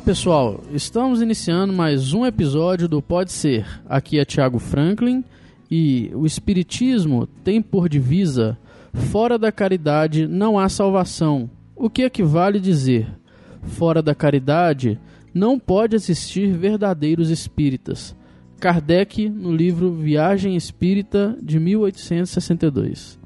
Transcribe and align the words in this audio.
Olá 0.00 0.06
pessoal, 0.06 0.60
estamos 0.72 1.20
iniciando 1.20 1.74
mais 1.74 2.14
um 2.14 2.24
episódio 2.24 2.88
do 2.88 3.02
Pode 3.02 3.30
Ser. 3.30 3.66
Aqui 3.86 4.18
é 4.18 4.24
Thiago 4.24 4.58
Franklin 4.58 5.22
e 5.70 6.10
o 6.14 6.24
Espiritismo 6.24 7.26
tem 7.44 7.60
por 7.60 7.86
divisa: 7.86 8.56
fora 8.94 9.38
da 9.38 9.52
caridade 9.52 10.26
não 10.26 10.58
há 10.58 10.70
salvação. 10.70 11.50
O 11.76 11.90
que 11.90 12.00
equivale 12.00 12.58
dizer: 12.58 13.14
fora 13.62 14.00
da 14.00 14.14
caridade 14.14 14.98
não 15.34 15.58
pode 15.58 15.94
existir 15.94 16.50
verdadeiros 16.50 17.28
espíritas. 17.28 18.16
Kardec 18.58 19.28
no 19.28 19.54
livro 19.54 19.92
Viagem 19.92 20.56
Espírita 20.56 21.36
de 21.42 21.60
1862. 21.60 23.19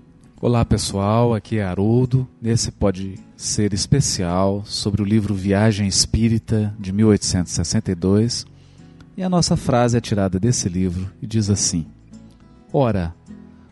Olá 0.45 0.63
pessoal, 0.63 1.33
aqui 1.33 1.57
é 1.57 1.65
Haroldo. 1.65 2.29
Nesse 2.39 2.71
pode 2.71 3.19
ser 3.35 3.73
especial 3.73 4.63
sobre 4.67 5.01
o 5.01 5.05
livro 5.05 5.35
Viagem 5.35 5.89
Espírita 5.89 6.77
de 6.79 6.93
1862. 6.93 8.45
E 9.17 9.23
a 9.23 9.29
nossa 9.31 9.57
frase 9.57 9.97
é 9.97 10.03
tirada 10.03 10.39
desse 10.39 10.69
livro 10.69 11.11
e 11.23 11.27
diz 11.27 11.49
assim: 11.49 11.87
Ora, 12.71 13.15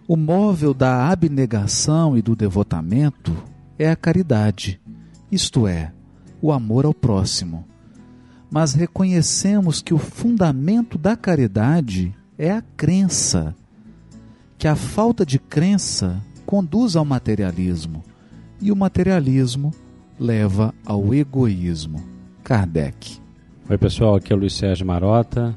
o 0.09 0.17
móvel 0.17 0.73
da 0.73 1.11
abnegação 1.11 2.17
e 2.17 2.23
do 2.23 2.35
devotamento 2.35 3.37
é 3.79 3.91
a 3.91 3.95
caridade, 3.95 4.81
isto 5.31 5.67
é, 5.67 5.93
o 6.41 6.51
amor 6.51 6.87
ao 6.87 6.95
próximo. 6.95 7.67
Mas 8.51 8.73
reconhecemos 8.73 9.83
que 9.83 9.93
o 9.93 9.99
fundamento 9.99 10.97
da 10.97 11.19
caridade 11.19 12.17
é 12.39 12.51
a 12.51 12.63
crença, 12.63 13.55
que 14.57 14.67
a 14.67 14.75
falta 14.75 15.27
de 15.27 15.39
crença 15.39 16.19
conduz 16.53 16.97
ao 16.97 17.05
materialismo 17.07 18.05
e 18.61 18.71
o 18.71 18.77
materialismo 18.77 19.73
leva 20.21 20.75
ao 20.85 21.15
egoísmo. 21.15 21.99
Kardec. 22.45 23.17
Oi 23.71 23.79
pessoal, 23.79 24.17
aqui 24.17 24.35
é 24.35 24.37
o 24.37 24.39
Luiz 24.39 24.53
Sérgio 24.53 24.87
Marota 24.87 25.57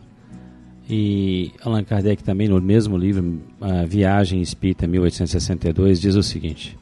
e 0.90 1.52
Allan 1.62 1.84
Kardec 1.84 2.24
também 2.24 2.48
no 2.48 2.62
mesmo 2.62 2.98
livro, 2.98 3.42
a 3.60 3.84
Viagem 3.84 4.42
Espírita 4.42 4.88
1862, 4.88 6.00
diz 6.00 6.16
o 6.16 6.24
seguinte: 6.24 6.80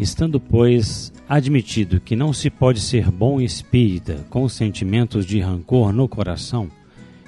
Estando, 0.00 0.40
pois, 0.40 1.12
admitido 1.28 2.00
que 2.00 2.16
não 2.16 2.32
se 2.32 2.48
pode 2.48 2.80
ser 2.80 3.10
bom 3.10 3.38
espírita 3.38 4.24
com 4.30 4.48
sentimentos 4.48 5.26
de 5.26 5.40
rancor 5.40 5.92
no 5.92 6.08
coração, 6.08 6.70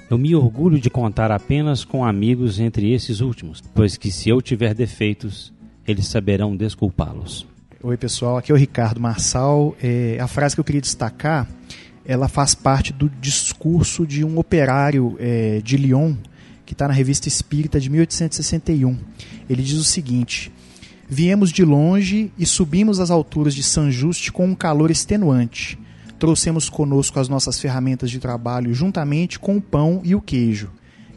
eu 0.09 0.17
me 0.17 0.35
orgulho 0.35 0.79
de 0.79 0.89
contar 0.89 1.31
apenas 1.31 1.85
com 1.85 2.03
amigos 2.03 2.59
entre 2.59 2.91
esses 2.91 3.21
últimos, 3.21 3.61
pois 3.75 3.95
que 3.95 4.09
se 4.09 4.27
eu 4.27 4.41
tiver 4.41 4.73
defeitos, 4.73 5.53
eles 5.91 6.07
saberão 6.07 6.55
desculpá-los. 6.55 7.47
Oi 7.81 7.97
pessoal, 7.97 8.37
aqui 8.37 8.51
é 8.51 8.55
o 8.55 8.57
Ricardo 8.57 8.99
Marçal. 8.99 9.75
É, 9.81 10.17
a 10.19 10.27
frase 10.27 10.55
que 10.55 10.59
eu 10.59 10.63
queria 10.63 10.81
destacar, 10.81 11.47
ela 12.05 12.27
faz 12.27 12.53
parte 12.53 12.93
do 12.93 13.09
discurso 13.09 14.05
de 14.05 14.23
um 14.23 14.37
operário 14.37 15.15
é, 15.19 15.61
de 15.63 15.77
Lyon 15.77 16.15
que 16.65 16.73
está 16.73 16.87
na 16.87 16.93
Revista 16.93 17.27
Espírita 17.27 17.79
de 17.79 17.89
1861. 17.89 18.97
Ele 19.49 19.63
diz 19.63 19.77
o 19.79 19.83
seguinte: 19.83 20.51
Viemos 21.07 21.51
de 21.51 21.65
longe 21.65 22.31
e 22.37 22.45
subimos 22.45 22.99
as 22.99 23.09
alturas 23.09 23.55
de 23.55 23.63
San 23.63 23.89
Juste 23.89 24.31
com 24.31 24.45
um 24.45 24.55
calor 24.55 24.91
extenuante. 24.91 25.79
Trouxemos 26.19 26.69
conosco 26.69 27.19
as 27.19 27.29
nossas 27.29 27.59
ferramentas 27.59 28.11
de 28.11 28.19
trabalho 28.19 28.73
juntamente 28.73 29.39
com 29.39 29.57
o 29.57 29.61
pão 29.61 30.01
e 30.03 30.13
o 30.13 30.21
queijo 30.21 30.69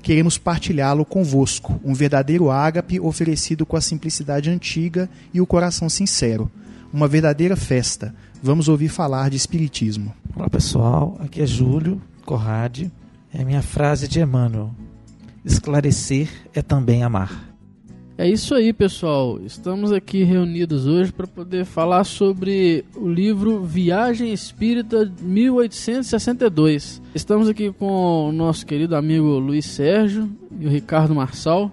queremos 0.03 0.37
partilhá-lo 0.37 1.05
convosco, 1.05 1.81
um 1.85 1.95
verdadeiro 1.95 2.51
ágape 2.51 2.99
oferecido 2.99 3.65
com 3.65 3.77
a 3.77 3.81
simplicidade 3.81 4.51
antiga 4.51 5.09
e 5.33 5.41
o 5.41 5.47
coração 5.47 5.89
sincero. 5.89 6.51
Uma 6.93 7.07
verdadeira 7.09 7.57
festa. 7.57 8.15
Vamos 8.43 8.69
ouvir 8.69 8.89
falar 8.89 9.31
de 9.31 9.37
Espiritismo. 9.37 10.13
Olá 10.35 10.51
pessoal, 10.51 11.17
aqui 11.21 11.41
é 11.41 11.47
Júlio 11.47 12.03
Corrade. 12.27 12.91
É 13.33 13.41
a 13.41 13.45
minha 13.45 13.63
frase 13.63 14.09
de 14.09 14.21
Emmanuel. 14.21 14.75
Esclarecer 15.45 16.29
é 16.53 16.61
também 16.61 17.03
amar. 17.03 17.52
É 18.17 18.29
isso 18.29 18.55
aí, 18.55 18.73
pessoal. 18.73 19.41
Estamos 19.45 19.91
aqui 19.91 20.23
reunidos 20.23 20.87
hoje 20.87 21.11
para 21.11 21.27
poder 21.27 21.65
falar 21.65 22.05
sobre 22.05 22.85
o 22.95 23.09
livro 23.09 23.65
Viagem 23.65 24.33
Espírita 24.33 25.11
1862. 25.21 27.01
Estamos 27.15 27.49
aqui 27.49 27.73
com 27.73 28.29
o 28.29 28.33
nosso 28.33 28.67
querido 28.67 28.95
amigo 28.97 29.39
Luiz 29.39 29.65
Sérgio 29.65 30.31
e 30.61 30.67
o 30.67 30.71
Ricardo 30.71 31.15
Marçal. 31.15 31.73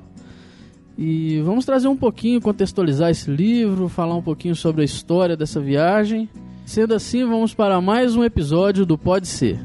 E 0.98 1.42
vamos 1.42 1.66
trazer 1.66 1.88
um 1.88 1.96
pouquinho, 1.96 2.42
contextualizar 2.42 3.10
esse 3.10 3.30
livro, 3.30 3.90
falar 3.90 4.16
um 4.16 4.22
pouquinho 4.22 4.56
sobre 4.56 4.82
a 4.82 4.86
história 4.86 5.36
dessa 5.36 5.60
viagem. 5.60 6.30
Sendo 6.66 6.94
assim, 6.94 7.26
vamos 7.26 7.54
para 7.54 7.82
mais 7.82 8.16
um 8.16 8.24
episódio 8.24 8.86
do 8.86 8.98
Pode 8.98 9.28
Ser. 9.28 9.60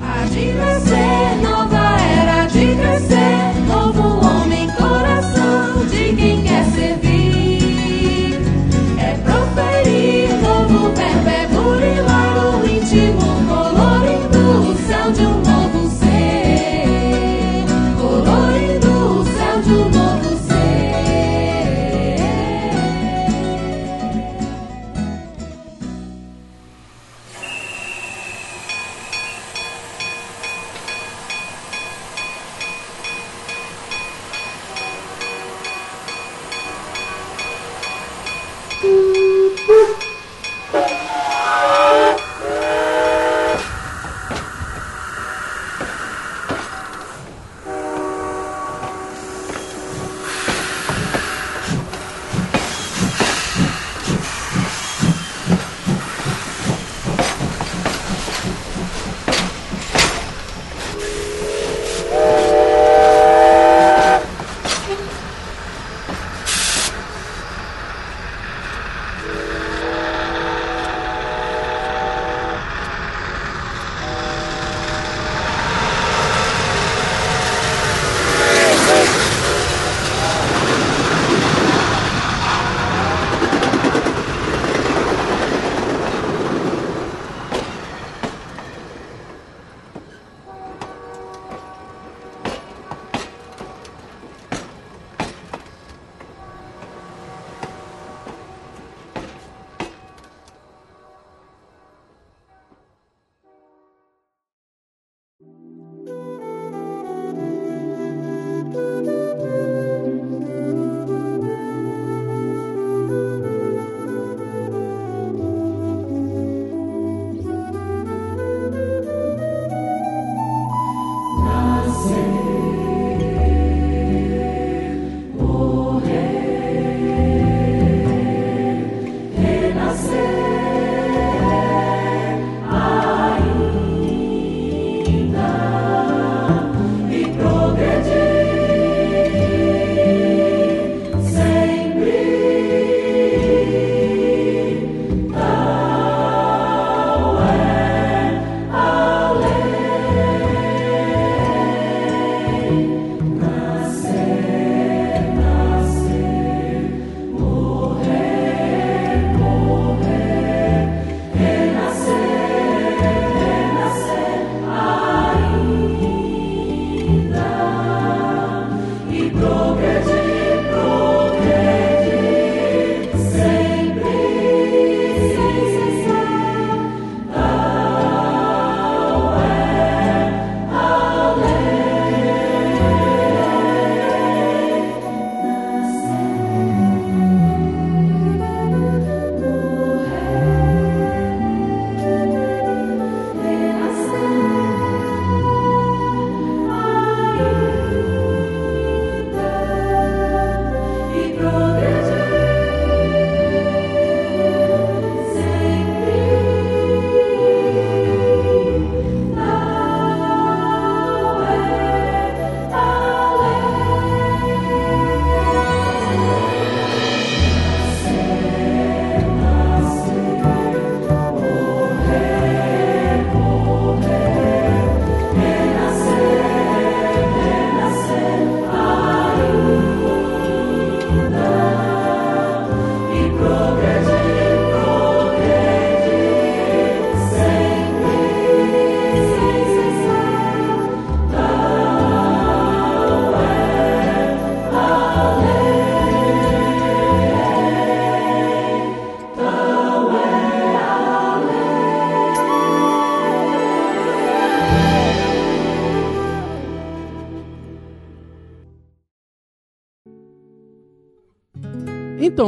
Há 0.00 0.24
de 0.26 1.42
nova 1.42 2.00
era 2.00 2.46
de 2.46 2.74
crescer, 2.76 3.60
novo 3.68 4.26
homem, 4.26 4.66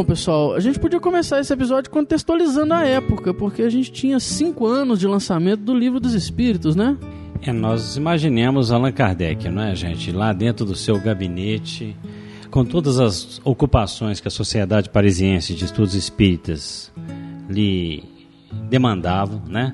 Então, 0.02 0.16
pessoal, 0.16 0.54
a 0.54 0.58
gente 0.58 0.80
podia 0.80 0.98
começar 0.98 1.38
esse 1.38 1.52
episódio 1.52 1.88
contextualizando 1.88 2.74
a 2.74 2.84
época, 2.84 3.32
porque 3.32 3.62
a 3.62 3.70
gente 3.70 3.92
tinha 3.92 4.18
cinco 4.18 4.66
anos 4.66 4.98
de 4.98 5.06
lançamento 5.06 5.60
do 5.60 5.72
Livro 5.72 6.00
dos 6.00 6.12
Espíritos, 6.12 6.74
né? 6.74 6.98
É, 7.40 7.52
nós 7.52 7.96
imaginemos 7.96 8.72
Allan 8.72 8.90
Kardec, 8.90 9.48
não 9.48 9.62
é, 9.62 9.76
gente? 9.76 10.10
Lá 10.10 10.32
dentro 10.32 10.66
do 10.66 10.74
seu 10.74 10.98
gabinete, 10.98 11.96
com 12.50 12.64
todas 12.64 12.98
as 12.98 13.40
ocupações 13.44 14.18
que 14.18 14.26
a 14.26 14.30
Sociedade 14.30 14.90
Parisiense 14.90 15.54
de 15.54 15.66
Estudos 15.66 15.94
Espíritas 15.94 16.92
lhe 17.48 18.02
demandava, 18.68 19.40
né? 19.46 19.72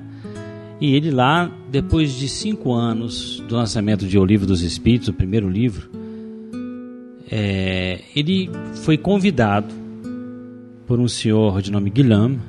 E 0.79 0.93
ele 0.93 1.09
lá, 1.09 1.51
depois 1.71 2.13
de 2.13 2.29
cinco 2.29 2.71
anos 2.71 3.39
do 3.49 3.55
lançamento 3.55 4.05
de 4.05 4.19
O 4.19 4.23
Livro 4.23 4.45
dos 4.45 4.61
Espíritos, 4.61 5.07
o 5.07 5.13
primeiro 5.13 5.49
livro, 5.49 5.89
é, 7.31 8.01
ele 8.15 8.47
foi 8.83 8.95
convidado 8.95 9.78
por 10.89 10.99
um 10.99 11.07
senhor 11.07 11.61
de 11.61 11.71
nome 11.71 11.91
Guilherme. 11.91 12.39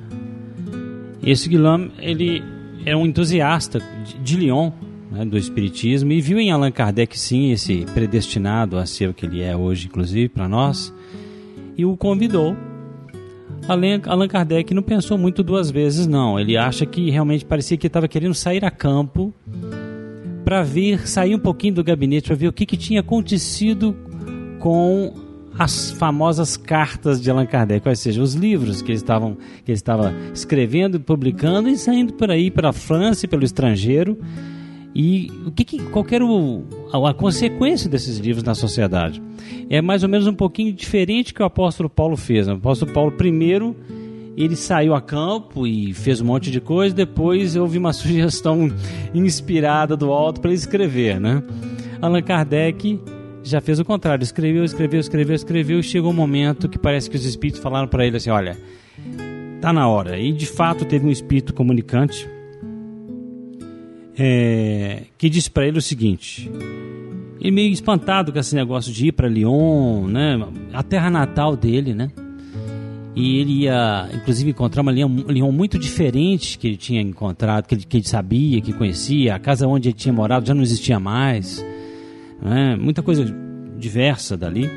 E 1.22 1.30
esse 1.30 1.46
Guilherme, 1.46 1.92
ele 1.98 2.42
é 2.86 2.96
um 2.96 3.04
entusiasta 3.04 3.82
de, 4.24 4.36
Lyon, 4.38 4.72
né, 5.12 5.26
do 5.26 5.36
Espiritismo, 5.36 6.10
e 6.10 6.22
viu 6.22 6.40
em 6.40 6.50
Allan 6.50 6.70
Kardec, 6.72 7.20
sim, 7.20 7.52
esse 7.52 7.84
predestinado 7.92 8.78
a 8.78 8.86
ser 8.86 9.10
o 9.10 9.14
que 9.14 9.26
ele 9.26 9.42
é 9.42 9.54
hoje, 9.54 9.88
inclusive, 9.88 10.30
para 10.30 10.48
nós, 10.48 10.90
e 11.76 11.84
o 11.84 11.94
convidou 11.98 12.56
Allan 13.68 14.26
Kardec 14.26 14.72
não 14.72 14.82
pensou 14.82 15.18
muito 15.18 15.42
duas 15.42 15.70
vezes, 15.70 16.06
não. 16.06 16.40
Ele 16.40 16.56
acha 16.56 16.86
que 16.86 17.10
realmente 17.10 17.44
parecia 17.44 17.76
que 17.76 17.86
estava 17.86 18.08
querendo 18.08 18.34
sair 18.34 18.64
a 18.64 18.70
campo 18.70 19.34
para 20.44 20.62
ver, 20.62 21.06
sair 21.06 21.34
um 21.34 21.38
pouquinho 21.38 21.74
do 21.74 21.84
gabinete 21.84 22.28
para 22.28 22.36
ver 22.36 22.48
o 22.48 22.52
que, 22.52 22.64
que 22.64 22.76
tinha 22.78 23.00
acontecido 23.00 23.94
com 24.58 25.29
as 25.60 25.90
famosas 25.90 26.56
cartas 26.56 27.20
de 27.20 27.30
Allan 27.30 27.44
Kardec, 27.44 27.86
ou 27.86 27.94
seja, 27.94 28.22
os 28.22 28.32
livros 28.32 28.80
que 28.80 28.92
ele, 28.92 28.96
estavam, 28.96 29.34
que 29.62 29.70
ele 29.70 29.76
estava 29.76 30.14
escrevendo, 30.32 30.98
publicando 30.98 31.68
e 31.68 31.76
saindo 31.76 32.14
por 32.14 32.30
aí 32.30 32.50
pela 32.50 32.72
França 32.72 33.26
e 33.26 33.28
pelo 33.28 33.44
estrangeiro. 33.44 34.16
E 34.94 35.30
o 35.44 35.50
que, 35.50 35.62
que 35.66 35.82
qual 35.90 36.06
era 36.10 36.24
o, 36.24 36.64
a, 36.90 37.10
a, 37.10 37.12
consequência 37.12 37.90
desses 37.90 38.16
livros 38.16 38.42
na 38.42 38.54
sociedade? 38.54 39.22
É 39.68 39.82
mais 39.82 40.02
ou 40.02 40.08
menos 40.08 40.26
um 40.26 40.32
pouquinho 40.32 40.72
diferente 40.72 41.34
que 41.34 41.42
o 41.42 41.44
apóstolo 41.44 41.90
Paulo 41.90 42.16
fez. 42.16 42.48
O 42.48 42.52
apóstolo 42.52 42.90
Paulo, 42.90 43.12
primeiro, 43.12 43.76
ele 44.38 44.56
saiu 44.56 44.94
a 44.94 45.00
campo 45.02 45.66
e 45.66 45.92
fez 45.92 46.22
um 46.22 46.24
monte 46.24 46.50
de 46.50 46.62
coisa, 46.62 46.94
depois 46.94 47.54
houve 47.54 47.76
uma 47.76 47.92
sugestão 47.92 48.72
inspirada 49.12 49.94
do 49.94 50.10
alto 50.10 50.40
para 50.40 50.48
ele 50.48 50.58
escrever. 50.58 51.20
Né? 51.20 51.42
Allan 52.00 52.22
Kardec 52.22 52.98
já 53.42 53.60
fez 53.60 53.78
o 53.80 53.84
contrário, 53.84 54.22
escreveu, 54.22 54.64
escreveu, 54.64 55.00
escreveu, 55.00 55.34
escreveu, 55.34 55.80
e 55.80 55.82
chegou 55.82 56.10
um 56.10 56.14
momento 56.14 56.68
que 56.68 56.78
parece 56.78 57.08
que 57.08 57.16
os 57.16 57.24
espíritos 57.24 57.62
falaram 57.62 57.88
para 57.88 58.06
ele 58.06 58.16
assim: 58.16 58.30
olha, 58.30 58.56
tá 59.60 59.72
na 59.72 59.88
hora. 59.88 60.18
E 60.18 60.32
de 60.32 60.46
fato 60.46 60.84
teve 60.84 61.06
um 61.06 61.10
espírito 61.10 61.54
comunicante 61.54 62.28
é, 64.18 65.04
que 65.16 65.30
disse 65.30 65.50
para 65.50 65.66
ele 65.66 65.78
o 65.78 65.82
seguinte: 65.82 66.50
ele 67.40 67.50
meio 67.50 67.72
espantado 67.72 68.32
com 68.32 68.38
esse 68.38 68.54
negócio 68.54 68.92
de 68.92 69.08
ir 69.08 69.12
para 69.12 69.28
Lyon, 69.28 70.06
né, 70.06 70.46
a 70.72 70.82
terra 70.82 71.08
natal 71.08 71.56
dele, 71.56 71.94
né? 71.94 72.10
E 73.14 73.38
ele 73.38 73.64
ia, 73.64 74.08
inclusive, 74.14 74.50
encontrar 74.50 74.82
uma 74.82 74.92
Lyon, 74.92 75.08
Lyon 75.26 75.50
muito 75.50 75.78
diferente 75.78 76.56
que 76.56 76.68
ele 76.68 76.76
tinha 76.76 77.00
encontrado, 77.00 77.66
que 77.66 77.74
ele, 77.74 77.84
que 77.84 77.96
ele, 77.96 78.06
sabia, 78.06 78.60
que 78.60 78.72
conhecia. 78.72 79.34
A 79.34 79.38
casa 79.38 79.66
onde 79.66 79.88
ele 79.88 79.96
tinha 79.96 80.12
morado 80.12 80.46
já 80.46 80.54
não 80.54 80.62
existia 80.62 81.00
mais. 81.00 81.64
Né? 82.42 82.76
Muita 82.76 83.02
coisa 83.02 83.24
diversa 83.78 84.36
dali. 84.36 84.68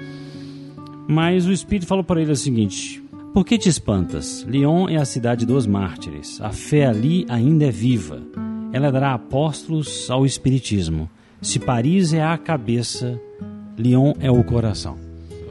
Mas 1.08 1.46
o 1.46 1.52
Espírito 1.52 1.88
falou 1.88 2.04
para 2.04 2.22
ele 2.22 2.32
o 2.32 2.36
seguinte: 2.36 3.04
Por 3.34 3.46
que 3.46 3.58
te 3.58 3.70
espantas? 3.70 4.46
Lyon 4.48 4.88
é 4.90 4.98
a 4.98 5.06
cidade 5.06 5.46
dos 5.46 5.66
mártires. 5.66 6.40
A 6.42 6.52
fé 6.52 6.86
ali 6.86 7.26
ainda 7.30 7.66
é 7.66 7.72
viva 7.72 8.22
ela 8.74 8.92
dará 8.92 9.14
apóstolos 9.14 10.10
ao 10.10 10.26
Espiritismo. 10.26 11.08
Se 11.40 11.60
Paris 11.60 12.12
é 12.12 12.24
a 12.24 12.36
cabeça, 12.38 13.22
Lyon 13.78 14.14
é 14.20 14.32
o 14.32 14.44
coração. 14.44 14.98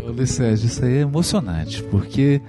Ulisses, 0.02 0.64
isso 0.64 0.84
aí 0.84 0.94
é 0.94 1.00
emocionante, 1.02 1.84
porque 1.84 2.42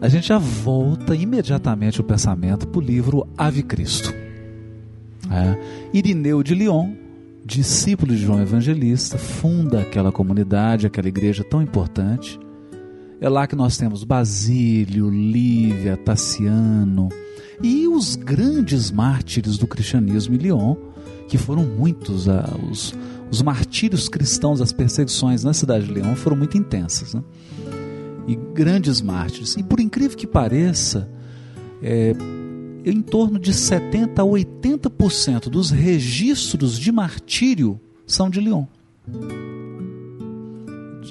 a 0.00 0.08
gente 0.08 0.28
já 0.28 0.38
volta 0.38 1.14
imediatamente 1.14 2.00
o 2.00 2.04
pensamento 2.04 2.66
para 2.66 2.78
o 2.78 2.82
livro 2.82 3.28
Ave 3.36 3.62
Cristo. 3.62 4.14
É. 5.30 5.58
Irineu 5.92 6.42
de 6.42 6.54
Lyon, 6.54 6.94
discípulo 7.44 8.14
de 8.14 8.22
João 8.22 8.40
Evangelista, 8.40 9.18
funda 9.18 9.80
aquela 9.80 10.12
comunidade, 10.12 10.86
aquela 10.86 11.08
igreja 11.08 11.42
tão 11.42 11.62
importante. 11.62 12.38
É 13.20 13.28
lá 13.28 13.46
que 13.46 13.56
nós 13.56 13.76
temos 13.76 14.04
Basílio, 14.04 15.10
Lívia, 15.10 15.96
Tassiano, 15.96 17.08
e 17.62 17.86
os 17.86 18.16
grandes 18.16 18.90
mártires 18.90 19.58
do 19.58 19.66
cristianismo 19.66 20.34
em 20.34 20.38
Lyon, 20.38 20.76
que 21.28 21.36
foram 21.36 21.64
muitos, 21.64 22.26
uh, 22.26 22.42
os, 22.70 22.94
os 23.30 23.42
martírios 23.42 24.08
cristãos, 24.08 24.60
as 24.60 24.72
perseguições 24.72 25.44
na 25.44 25.52
cidade 25.52 25.86
de 25.86 25.92
Lyon 25.92 26.14
foram 26.16 26.36
muito 26.36 26.56
intensas. 26.56 27.14
Né? 27.14 27.22
E 28.26 28.36
grandes 28.54 29.00
mártires. 29.00 29.54
E 29.56 29.62
por 29.62 29.80
incrível 29.80 30.16
que 30.16 30.26
pareça, 30.26 31.08
é, 31.82 32.14
em 32.84 33.00
torno 33.00 33.38
de 33.38 33.52
70% 33.52 34.18
a 34.18 34.22
80% 34.22 35.48
dos 35.48 35.70
registros 35.70 36.78
de 36.78 36.90
martírio 36.90 37.80
são 38.06 38.30
de 38.30 38.40
Lyon. 38.40 38.64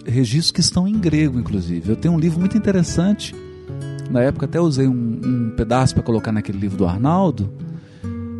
Registros 0.05 0.51
que 0.51 0.61
estão 0.61 0.87
em 0.87 0.97
grego, 0.97 1.39
inclusive. 1.39 1.89
Eu 1.89 1.95
tenho 1.95 2.13
um 2.13 2.19
livro 2.19 2.39
muito 2.39 2.57
interessante 2.57 3.35
na 4.09 4.23
época 4.23 4.47
até 4.47 4.59
usei 4.59 4.87
um, 4.87 5.21
um 5.23 5.53
pedaço 5.55 5.93
para 5.93 6.01
colocar 6.01 6.31
naquele 6.31 6.57
livro 6.57 6.77
do 6.77 6.85
Arnaldo, 6.85 7.53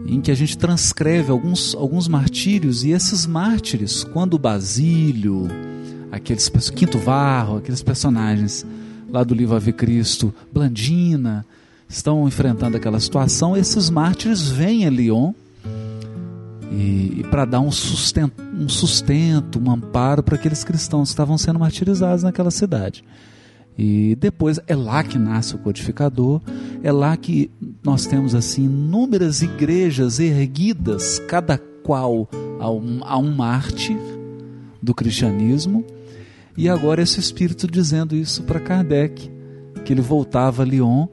em 0.07 0.19
que 0.19 0.31
a 0.31 0.35
gente 0.35 0.57
transcreve 0.57 1.29
alguns, 1.29 1.75
alguns 1.75 2.07
martírios, 2.07 2.83
e 2.83 2.89
esses 2.89 3.27
mártires, 3.27 4.03
quando 4.03 4.39
Basílio, 4.39 5.47
aqueles 6.11 6.49
Quinto 6.71 6.97
Varro, 6.97 7.57
aqueles 7.57 7.83
personagens 7.83 8.65
lá 9.11 9.23
do 9.23 9.35
livro 9.35 9.55
Ave 9.55 9.71
Cristo, 9.71 10.33
Blandina, 10.51 11.45
estão 11.89 12.27
enfrentando 12.27 12.77
aquela 12.77 12.99
situação, 12.99 13.57
esses 13.57 13.89
mártires 13.89 14.47
vêm 14.47 14.85
a 14.85 14.89
Lyon 14.91 15.33
e, 16.71 17.21
e 17.21 17.25
para 17.31 17.45
dar 17.45 17.59
um 17.61 17.71
sustento, 17.71 18.41
um 18.53 18.69
sustento, 18.69 19.59
um 19.59 19.71
amparo 19.71 20.21
para 20.21 20.35
aqueles 20.35 20.63
cristãos 20.63 21.09
que 21.09 21.13
estavam 21.13 21.37
sendo 21.37 21.57
martirizados 21.57 22.23
naquela 22.23 22.51
cidade. 22.51 23.03
E 23.75 24.15
depois 24.19 24.59
é 24.67 24.75
lá 24.75 25.03
que 25.03 25.17
nasce 25.17 25.55
o 25.55 25.57
codificador, 25.57 26.41
é 26.83 26.91
lá 26.91 27.15
que 27.17 27.49
nós 27.83 28.05
temos 28.05 28.35
assim 28.35 28.65
inúmeras 28.65 29.41
igrejas 29.41 30.19
erguidas, 30.19 31.17
cada 31.27 31.57
qual 31.57 32.29
a 32.59 32.69
um, 32.69 32.99
a 33.03 33.17
um 33.17 33.31
mártir 33.31 33.97
do 34.81 34.93
cristianismo. 34.93 35.83
E 36.57 36.67
agora 36.67 37.01
esse 37.01 37.19
espírito 37.19 37.67
dizendo 37.67 38.15
isso 38.15 38.43
para 38.43 38.59
Kardec, 38.59 39.31
que 39.85 39.93
ele 39.93 40.01
voltava 40.01 40.61
a 40.61 40.65
Lyon 40.65 41.07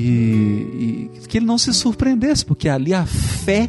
e, 0.00 1.10
e 1.14 1.26
que 1.26 1.38
ele 1.38 1.46
não 1.46 1.58
se 1.58 1.74
surpreendesse, 1.74 2.44
porque 2.44 2.68
ali 2.68 2.94
a 2.94 3.04
fé 3.04 3.68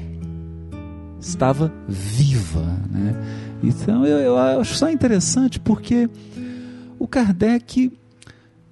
estava 1.20 1.74
viva. 1.88 2.62
Né? 2.92 3.16
Então 3.64 4.06
eu, 4.06 4.18
eu 4.20 4.38
acho 4.38 4.76
só 4.76 4.90
interessante 4.92 5.60
porque 5.60 6.08
o 7.00 7.08
Kardec 7.08 7.92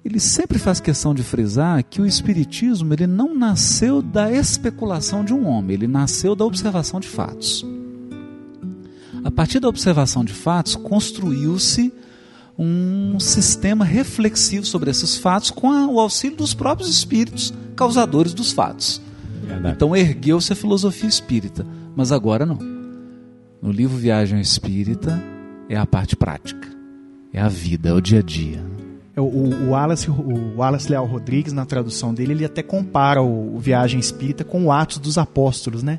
ele 0.04 0.20
sempre 0.20 0.58
faz 0.58 0.78
questão 0.78 1.12
de 1.12 1.24
frisar 1.24 1.82
que 1.82 2.00
o 2.00 2.06
espiritismo 2.06 2.94
ele 2.94 3.08
não 3.08 3.34
nasceu 3.34 4.00
da 4.00 4.32
especulação 4.32 5.24
de 5.24 5.34
um 5.34 5.46
homem, 5.46 5.74
ele 5.74 5.88
nasceu 5.88 6.36
da 6.36 6.44
observação 6.44 7.00
de 7.00 7.08
fatos. 7.08 7.66
A 9.24 9.30
partir 9.32 9.58
da 9.58 9.68
observação 9.68 10.24
de 10.24 10.32
fatos, 10.32 10.76
construiu-se 10.76 11.92
um 12.58 13.20
sistema 13.20 13.84
reflexivo 13.84 14.66
sobre 14.66 14.90
esses 14.90 15.16
fatos 15.16 15.50
com 15.50 15.70
a, 15.70 15.86
o 15.86 16.00
auxílio 16.00 16.36
dos 16.36 16.52
próprios 16.52 16.90
espíritos 16.90 17.54
causadores 17.76 18.34
dos 18.34 18.50
fatos. 18.50 19.00
Verdade. 19.42 19.76
Então 19.76 19.96
ergueu-se 19.96 20.52
a 20.52 20.56
filosofia 20.56 21.08
espírita, 21.08 21.64
mas 21.94 22.10
agora 22.10 22.44
não. 22.44 22.58
No 23.62 23.70
livro 23.70 23.96
Viagem 23.96 24.40
Espírita 24.40 25.22
é 25.68 25.76
a 25.76 25.86
parte 25.86 26.16
prática, 26.16 26.68
é 27.32 27.40
a 27.40 27.48
vida, 27.48 27.90
é 27.90 27.92
o 27.92 28.00
dia 28.00 28.18
a 28.18 28.22
dia. 28.22 28.64
É, 29.16 29.20
o, 29.20 29.24
o, 29.24 29.70
Wallace, 29.70 30.08
o 30.08 30.56
Wallace 30.56 30.90
Leal 30.90 31.06
Rodrigues, 31.06 31.52
na 31.52 31.66
tradução 31.66 32.14
dele, 32.14 32.34
ele 32.34 32.44
até 32.44 32.62
compara 32.62 33.20
o, 33.20 33.56
o 33.56 33.58
Viagem 33.58 33.98
Espírita 33.98 34.44
com 34.44 34.66
o 34.66 34.72
Atos 34.72 34.98
dos 34.98 35.18
Apóstolos, 35.18 35.82
né? 35.82 35.98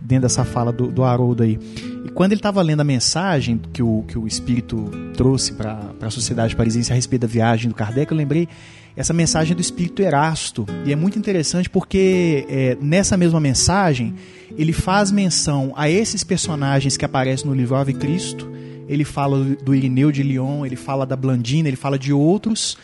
Dentro 0.00 0.22
dessa 0.22 0.44
fala 0.44 0.72
do, 0.72 0.88
do 0.88 1.04
Haroldo 1.04 1.42
aí. 1.42 1.58
E 2.04 2.08
quando 2.10 2.32
ele 2.32 2.38
estava 2.38 2.60
lendo 2.62 2.80
a 2.80 2.84
mensagem 2.84 3.60
que 3.72 3.82
o, 3.82 4.04
que 4.08 4.18
o 4.18 4.26
Espírito 4.26 4.90
trouxe 5.16 5.52
para 5.52 5.92
a 6.00 6.10
sociedade 6.10 6.56
parisiense 6.56 6.92
a 6.92 6.94
respeito 6.94 7.22
da 7.22 7.28
viagem 7.28 7.68
do 7.68 7.74
Kardec, 7.74 8.10
eu 8.10 8.16
lembrei 8.16 8.48
essa 8.96 9.12
mensagem 9.12 9.54
do 9.56 9.60
Espírito 9.60 10.02
Erasto. 10.02 10.66
E 10.84 10.92
é 10.92 10.96
muito 10.96 11.18
interessante 11.18 11.70
porque 11.70 12.46
é, 12.48 12.76
nessa 12.80 13.16
mesma 13.16 13.40
mensagem 13.40 14.14
ele 14.56 14.72
faz 14.72 15.10
menção 15.10 15.72
a 15.76 15.88
esses 15.88 16.24
personagens 16.24 16.96
que 16.96 17.04
aparecem 17.04 17.46
no 17.46 17.54
livro 17.54 17.76
Ave 17.76 17.94
Cristo 17.94 18.52
ele 18.88 19.04
fala 19.04 19.42
do 19.42 19.74
Irineu 19.74 20.12
de 20.12 20.22
Lyon, 20.22 20.66
ele 20.66 20.76
fala 20.76 21.06
da 21.06 21.16
Blandina, 21.16 21.68
ele 21.68 21.76
fala 21.76 21.98
de 21.98 22.12
outros. 22.12 22.76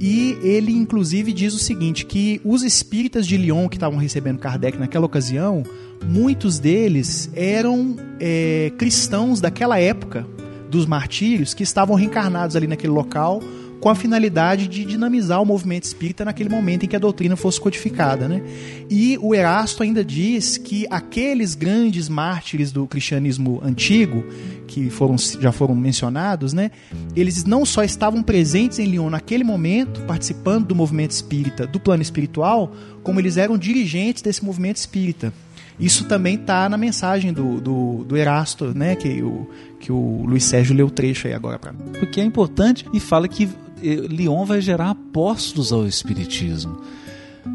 E 0.00 0.38
ele, 0.42 0.72
inclusive, 0.72 1.32
diz 1.32 1.54
o 1.54 1.58
seguinte: 1.58 2.04
que 2.06 2.40
os 2.44 2.62
espíritas 2.62 3.26
de 3.26 3.36
Lyon 3.36 3.68
que 3.68 3.76
estavam 3.76 3.98
recebendo 3.98 4.38
Kardec 4.38 4.78
naquela 4.78 5.06
ocasião, 5.06 5.64
muitos 6.06 6.58
deles 6.58 7.30
eram 7.34 7.96
é, 8.20 8.72
cristãos 8.78 9.40
daquela 9.40 9.78
época 9.78 10.26
dos 10.70 10.86
martírios 10.86 11.54
que 11.54 11.62
estavam 11.62 11.96
reencarnados 11.96 12.54
ali 12.54 12.66
naquele 12.66 12.92
local 12.92 13.42
com 13.80 13.88
a 13.88 13.94
finalidade 13.94 14.66
de 14.66 14.84
dinamizar 14.84 15.40
o 15.40 15.46
movimento 15.46 15.84
espírita 15.84 16.24
naquele 16.24 16.48
momento 16.48 16.84
em 16.84 16.88
que 16.88 16.96
a 16.96 16.98
doutrina 16.98 17.36
fosse 17.36 17.60
codificada. 17.60 18.28
Né? 18.28 18.42
E 18.90 19.18
o 19.20 19.34
Erasto 19.34 19.82
ainda 19.82 20.04
diz 20.04 20.56
que 20.56 20.86
aqueles 20.90 21.54
grandes 21.54 22.08
mártires 22.08 22.72
do 22.72 22.86
cristianismo 22.86 23.60
antigo, 23.62 24.24
que 24.66 24.90
foram, 24.90 25.16
já 25.18 25.52
foram 25.52 25.74
mencionados, 25.74 26.52
né? 26.52 26.70
eles 27.14 27.44
não 27.44 27.64
só 27.64 27.84
estavam 27.84 28.22
presentes 28.22 28.78
em 28.78 28.86
Lyon 28.86 29.10
naquele 29.10 29.44
momento, 29.44 30.00
participando 30.02 30.66
do 30.66 30.74
movimento 30.74 31.12
espírita, 31.12 31.66
do 31.66 31.78
plano 31.78 32.02
espiritual, 32.02 32.72
como 33.02 33.20
eles 33.20 33.36
eram 33.36 33.56
dirigentes 33.56 34.22
desse 34.22 34.44
movimento 34.44 34.76
espírita. 34.76 35.32
Isso 35.78 36.04
também 36.06 36.34
está 36.34 36.68
na 36.68 36.76
mensagem 36.76 37.32
do, 37.32 37.60
do, 37.60 38.04
do, 38.04 38.16
Erasto, 38.16 38.76
né? 38.76 38.96
Que 38.96 39.22
o, 39.22 39.48
que 39.78 39.92
o 39.92 40.24
Luiz 40.26 40.42
Sérgio 40.44 40.74
leu 40.74 40.86
o 40.86 40.90
trecho 40.90 41.28
aí 41.28 41.34
agora 41.34 41.58
para 41.58 41.72
mim. 41.72 41.78
Porque 41.98 42.20
é 42.20 42.24
importante 42.24 42.84
e 42.92 42.98
fala 42.98 43.28
que 43.28 43.48
Lyon 43.82 44.44
vai 44.44 44.60
gerar 44.60 44.90
apóstolos 44.90 45.72
ao 45.72 45.86
Espiritismo. 45.86 46.80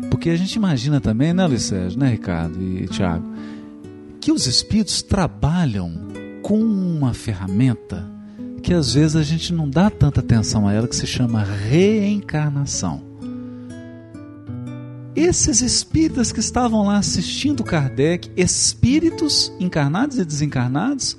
Porque 0.09 0.29
a 0.29 0.35
gente 0.35 0.55
imagina 0.55 0.99
também, 0.99 1.33
né, 1.33 1.45
Luiz 1.45 1.63
Sérgio, 1.63 1.99
né, 1.99 2.09
Ricardo 2.09 2.61
e 2.61 2.87
Tiago, 2.87 3.25
que 4.19 4.31
os 4.31 4.47
espíritos 4.47 5.01
trabalham 5.01 5.91
com 6.41 6.59
uma 6.59 7.13
ferramenta 7.13 8.13
que 8.63 8.73
às 8.73 8.93
vezes 8.93 9.17
a 9.17 9.23
gente 9.23 9.53
não 9.53 9.69
dá 9.69 9.89
tanta 9.89 10.21
atenção 10.21 10.67
a 10.67 10.73
ela, 10.73 10.87
que 10.87 10.95
se 10.95 11.05
chama 11.05 11.43
reencarnação. 11.43 13.03
Esses 15.13 15.61
espíritas 15.61 16.31
que 16.31 16.39
estavam 16.39 16.85
lá 16.85 16.97
assistindo 16.97 17.63
Kardec, 17.63 18.31
espíritos 18.37 19.51
encarnados 19.59 20.17
e 20.17 20.23
desencarnados, 20.23 21.17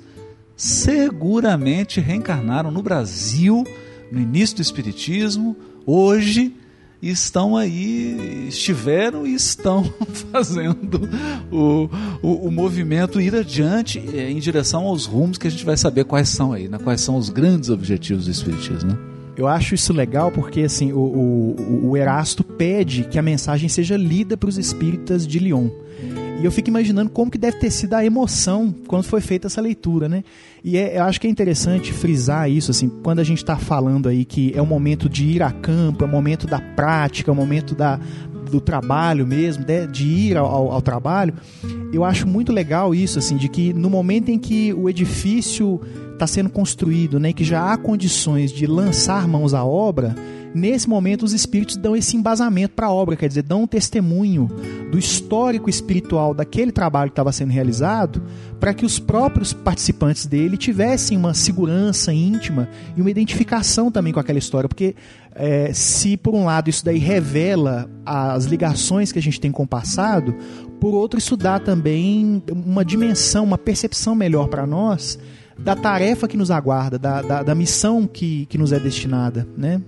seguramente 0.57 2.01
reencarnaram 2.01 2.71
no 2.71 2.81
Brasil 2.81 3.63
no 4.11 4.19
início 4.19 4.55
do 4.55 4.61
Espiritismo, 4.61 5.55
hoje 5.85 6.53
estão 7.01 7.55
aí, 7.55 8.47
estiveram 8.47 9.27
e 9.27 9.35
estão 9.35 9.83
fazendo 10.31 11.09
o, 11.51 11.89
o, 12.21 12.47
o, 12.47 12.51
movimento 12.51 13.21
ir 13.21 13.35
adiante 13.35 14.03
é, 14.13 14.31
em 14.31 14.39
direção 14.39 14.85
aos 14.85 15.05
rumos 15.05 15.37
que 15.37 15.47
a 15.47 15.51
gente 15.51 15.65
vai 15.65 15.77
saber 15.77 16.05
quais 16.05 16.29
são 16.29 16.51
aí, 16.51 16.67
né? 16.67 16.79
quais 16.79 17.01
são 17.01 17.15
os 17.15 17.29
grandes 17.29 17.69
objetivos 17.69 18.25
do 18.25 18.31
Espiritismo. 18.31 18.91
Né? 18.91 19.14
Eu 19.37 19.47
acho 19.47 19.75
isso 19.75 19.91
legal 19.91 20.31
porque 20.31 20.61
assim 20.61 20.93
o, 20.93 20.99
o, 20.99 21.89
o 21.89 21.97
Erasto 21.97 22.43
pede 22.43 23.03
que 23.03 23.19
a 23.19 23.21
mensagem 23.21 23.67
seja 23.67 23.97
lida 23.97 24.37
para 24.37 24.49
os 24.49 24.57
espíritas 24.57 25.27
de 25.27 25.39
Lyon. 25.39 25.69
E 26.41 26.43
eu 26.43 26.51
fico 26.51 26.69
imaginando 26.69 27.09
como 27.09 27.31
que 27.31 27.37
deve 27.37 27.57
ter 27.57 27.71
sido 27.71 27.93
a 27.93 28.05
emoção 28.05 28.75
quando 28.87 29.05
foi 29.05 29.21
feita 29.21 29.47
essa 29.47 29.61
leitura, 29.61 30.09
né? 30.09 30.23
E 30.63 30.77
é, 30.77 30.97
eu 30.97 31.03
acho 31.03 31.19
que 31.19 31.27
é 31.27 31.29
interessante 31.29 31.93
frisar 31.93 32.49
isso, 32.49 32.71
assim, 32.71 32.89
quando 33.01 33.19
a 33.19 33.23
gente 33.23 33.37
está 33.37 33.55
falando 33.55 34.09
aí 34.09 34.25
que 34.25 34.51
é 34.53 34.61
o 34.61 34.65
momento 34.65 35.07
de 35.07 35.25
ir 35.25 35.41
a 35.41 35.51
campo, 35.51 36.03
é 36.03 36.07
o 36.07 36.09
momento 36.09 36.45
da 36.45 36.59
prática, 36.59 37.31
é 37.31 37.33
o 37.33 37.35
momento 37.35 37.73
da, 37.73 37.99
do 38.49 38.61
trabalho 38.61 39.25
mesmo, 39.25 39.63
de, 39.63 39.87
de 39.87 40.03
ir 40.05 40.37
ao, 40.37 40.71
ao, 40.71 40.81
trabalho, 40.81 41.33
eu 41.91 42.03
acho 42.03 42.27
muito 42.27 42.51
legal 42.51 42.93
isso, 42.93 43.19
assim, 43.19 43.37
de 43.37 43.49
que 43.49 43.73
no 43.73 43.89
momento 43.89 44.29
em 44.29 44.39
que 44.39 44.73
o 44.73 44.89
edifício 44.89 45.81
está 46.13 46.25
sendo 46.25 46.49
construído, 46.49 47.19
né, 47.19 47.33
que 47.33 47.43
já 47.43 47.71
há 47.71 47.77
condições 47.77 48.51
de 48.51 48.65
lançar 48.65 49.27
mãos 49.27 49.53
à 49.53 49.63
obra, 49.63 50.15
nesse 50.55 50.87
momento 50.87 51.23
os 51.23 51.33
espíritos 51.33 51.75
dão 51.75 51.95
esse 51.95 52.15
embasamento 52.15 52.73
para 52.73 52.87
a 52.87 52.91
obra, 52.91 53.17
quer 53.17 53.27
dizer, 53.27 53.43
dão 53.43 53.63
um 53.63 53.67
testemunho 53.67 54.49
do 54.89 54.97
histórico 54.97 55.69
espiritual 55.69 56.33
daquele 56.33 56.71
trabalho 56.71 57.11
que 57.11 57.13
estava 57.13 57.33
sendo 57.33 57.51
realizado, 57.51 58.23
para 58.57 58.73
que 58.73 58.85
os 58.85 58.97
próprios 58.97 59.51
participantes 59.51 60.25
dele 60.25 60.55
tivessem 60.55 61.17
uma 61.17 61.33
segurança 61.33 62.13
íntima 62.13 62.69
e 62.95 63.01
uma 63.01 63.11
identificação 63.11 63.91
também 63.91 64.13
com 64.13 64.19
aquela 64.19 64.39
história, 64.39 64.69
porque 64.69 64.95
é, 65.35 65.73
se 65.73 66.15
por 66.15 66.33
um 66.33 66.45
lado 66.45 66.69
isso 66.69 66.85
daí 66.85 66.97
revela 66.97 67.89
as 68.05 68.45
ligações 68.45 69.11
que 69.11 69.19
a 69.19 69.21
gente 69.21 69.41
tem 69.41 69.51
com 69.51 69.63
o 69.63 69.67
passado, 69.67 70.33
por 70.79 70.93
outro 70.93 71.19
isso 71.19 71.35
dá 71.35 71.59
também 71.59 72.41
uma 72.49 72.85
dimensão, 72.85 73.43
uma 73.43 73.57
percepção 73.57 74.15
melhor 74.15 74.47
para 74.47 74.65
nós 74.65 75.19
da 75.57 75.75
tarefa 75.75 76.27
que 76.27 76.37
nos 76.37 76.51
aguarda, 76.51 76.97
da, 76.97 77.21
da, 77.21 77.43
da 77.43 77.55
missão 77.55 78.07
que, 78.07 78.45
que 78.45 78.57
nos 78.57 78.71
é 78.71 78.79
destinada, 78.79 79.47
né? 79.57 79.81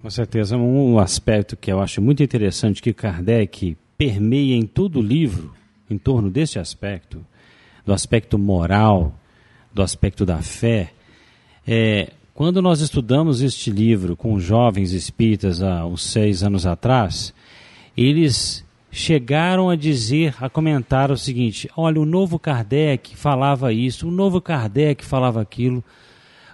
Com 0.00 0.10
certeza, 0.10 0.56
um 0.56 0.98
aspecto 1.00 1.56
que 1.56 1.72
eu 1.72 1.80
acho 1.80 2.00
muito 2.00 2.22
interessante 2.22 2.80
que 2.80 2.92
Kardec 2.92 3.76
permeia 3.96 4.54
em 4.54 4.62
todo 4.62 5.00
o 5.00 5.02
livro, 5.02 5.52
em 5.90 5.98
torno 5.98 6.30
desse 6.30 6.56
aspecto, 6.56 7.24
do 7.84 7.92
aspecto 7.92 8.38
moral, 8.38 9.12
do 9.74 9.82
aspecto 9.82 10.24
da 10.24 10.38
fé, 10.38 10.92
é 11.66 12.12
quando 12.32 12.62
nós 12.62 12.80
estudamos 12.80 13.42
este 13.42 13.72
livro 13.72 14.16
com 14.16 14.38
jovens 14.38 14.92
espíritas 14.92 15.60
há 15.60 15.84
uns 15.84 16.04
seis 16.04 16.44
anos 16.44 16.64
atrás, 16.64 17.34
eles 17.96 18.64
chegaram 18.92 19.68
a 19.68 19.74
dizer, 19.74 20.36
a 20.40 20.48
comentar 20.48 21.10
o 21.10 21.18
seguinte: 21.18 21.68
olha, 21.76 22.00
o 22.00 22.06
novo 22.06 22.38
Kardec 22.38 23.16
falava 23.16 23.72
isso, 23.72 24.06
o 24.06 24.12
novo 24.12 24.40
Kardec 24.40 25.04
falava 25.04 25.40
aquilo, 25.40 25.82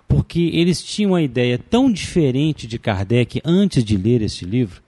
porque 0.06 0.50
eles 0.52 0.82
tinham 0.82 1.12
uma 1.12 1.22
ideia 1.22 1.58
tão 1.58 1.90
diferente 1.90 2.66
de 2.66 2.78
Kardec 2.78 3.40
antes 3.44 3.84
de 3.84 3.96
ler 3.96 4.22
esse 4.22 4.44
livro, 4.44 4.82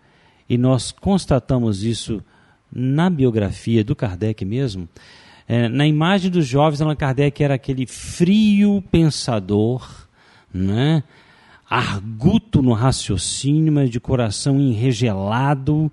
e 0.48 0.56
nós 0.56 0.92
constatamos 0.92 1.82
isso 1.82 2.22
na 2.72 3.10
biografia 3.10 3.82
do 3.82 3.96
Kardec 3.96 4.44
mesmo. 4.44 4.88
É, 5.48 5.68
na 5.68 5.86
imagem 5.86 6.30
dos 6.30 6.46
jovens, 6.46 6.80
Allan 6.80 6.96
Kardec 6.96 7.42
era 7.42 7.54
aquele 7.54 7.86
frio 7.86 8.82
pensador, 8.90 10.06
né? 10.52 11.02
arguto 11.68 12.62
no 12.62 12.72
raciocínio, 12.72 13.72
mas 13.72 13.90
de 13.90 13.98
coração 13.98 14.60
enregelado 14.60 15.90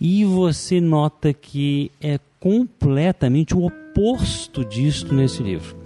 e 0.00 0.24
você 0.24 0.80
nota 0.80 1.32
que 1.32 1.90
é 2.00 2.18
completamente 2.38 3.54
o 3.54 3.64
oposto 3.64 4.64
disto 4.64 5.14
nesse 5.14 5.42
livro, 5.42 5.76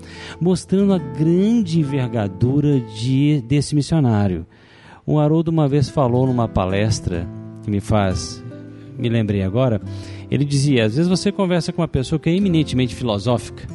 mostrando 0.40 0.92
a 0.92 0.98
grande 0.98 1.80
envergadura 1.80 2.80
de, 2.80 3.42
desse 3.42 3.74
missionário. 3.74 4.46
O 5.06 5.18
Haroldo 5.18 5.50
uma 5.50 5.68
vez 5.68 5.88
falou 5.88 6.26
numa 6.26 6.48
palestra 6.48 7.28
que 7.62 7.70
me 7.70 7.80
faz, 7.80 8.42
me 8.98 9.08
lembrei 9.08 9.42
agora, 9.42 9.80
ele 10.30 10.44
dizia: 10.44 10.84
às 10.84 10.96
vezes 10.96 11.08
você 11.08 11.30
conversa 11.30 11.72
com 11.72 11.82
uma 11.82 11.88
pessoa 11.88 12.18
que 12.18 12.30
é 12.30 12.34
eminentemente 12.34 12.94
filosófica, 12.94 13.66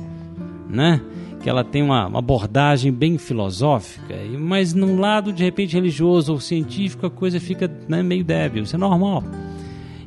né? 0.70 1.02
que 1.42 1.50
ela 1.50 1.64
tem 1.64 1.82
uma, 1.82 2.08
uma 2.08 2.20
abordagem 2.20 2.92
bem 2.92 3.18
filosófica, 3.18 4.14
mas 4.38 4.74
no 4.74 5.00
lado 5.00 5.32
de 5.32 5.42
repente 5.42 5.74
religioso 5.74 6.34
ou 6.34 6.40
científico 6.40 7.06
a 7.06 7.10
coisa 7.10 7.40
fica 7.40 7.72
né, 7.88 8.04
meio 8.04 8.26
débil, 8.26 8.64
isso 8.64 8.76
é 8.76 8.80
normal 8.80 9.24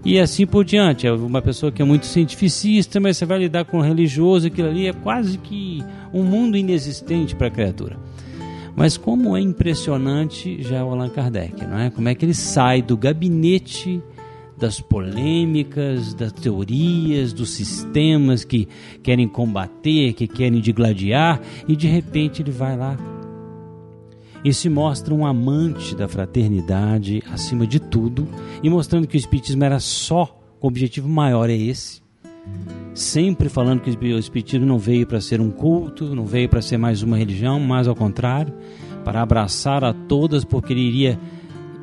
e 0.04 0.18
assim 0.18 0.46
por 0.46 0.64
diante. 0.64 1.06
É 1.06 1.12
uma 1.12 1.42
pessoa 1.42 1.70
que 1.70 1.80
é 1.80 1.84
muito 1.84 2.06
cientificista, 2.06 3.00
mas 3.00 3.16
você 3.16 3.26
vai 3.26 3.38
lidar 3.38 3.64
com 3.64 3.78
o 3.78 3.82
religioso, 3.82 4.46
aquilo 4.46 4.68
ali 4.68 4.86
é 4.86 4.92
quase 4.92 5.38
que 5.38 5.82
um 6.12 6.22
mundo 6.22 6.56
inexistente 6.56 7.34
para 7.34 7.48
a 7.48 7.50
criatura. 7.50 7.96
Mas 8.74 8.96
como 8.96 9.36
é 9.36 9.40
impressionante 9.40 10.62
já 10.62 10.84
o 10.84 10.90
Allan 10.90 11.10
Kardec, 11.10 11.64
não 11.66 11.78
é? 11.78 11.90
Como 11.90 12.08
é 12.08 12.14
que 12.14 12.24
ele 12.24 12.34
sai 12.34 12.80
do 12.80 12.96
gabinete 12.96 14.02
das 14.56 14.80
polêmicas, 14.80 16.14
das 16.14 16.32
teorias, 16.32 17.32
dos 17.32 17.50
sistemas 17.50 18.44
que 18.44 18.68
querem 19.02 19.26
combater, 19.26 20.12
que 20.12 20.28
querem 20.28 20.60
digladiar, 20.60 21.40
e 21.66 21.74
de 21.74 21.88
repente 21.88 22.42
ele 22.42 22.52
vai 22.52 22.76
lá 22.76 22.96
e 24.44 24.52
se 24.52 24.68
mostra 24.68 25.14
um 25.14 25.24
amante 25.24 25.94
da 25.94 26.08
fraternidade 26.08 27.22
acima 27.30 27.66
de 27.66 27.78
tudo 27.78 28.26
e 28.62 28.68
mostrando 28.68 29.06
que 29.06 29.16
o 29.16 29.18
Espiritismo 29.18 29.62
era 29.64 29.78
só, 29.78 30.38
o 30.60 30.66
objetivo 30.66 31.08
maior 31.08 31.48
é 31.48 31.56
esse. 31.56 32.02
Sempre 32.94 33.48
falando 33.48 33.80
que 33.80 33.90
o 33.90 34.18
Espiritismo 34.18 34.66
não 34.66 34.78
veio 34.78 35.06
para 35.06 35.20
ser 35.20 35.40
um 35.40 35.50
culto, 35.50 36.14
não 36.14 36.26
veio 36.26 36.48
para 36.48 36.60
ser 36.60 36.76
mais 36.76 37.02
uma 37.02 37.16
religião, 37.16 37.60
mas 37.60 37.86
ao 37.86 37.94
contrário, 37.94 38.52
para 39.04 39.22
abraçar 39.22 39.84
a 39.84 39.92
todas, 39.92 40.44
porque 40.44 40.72
ele 40.72 40.82
iria 40.82 41.18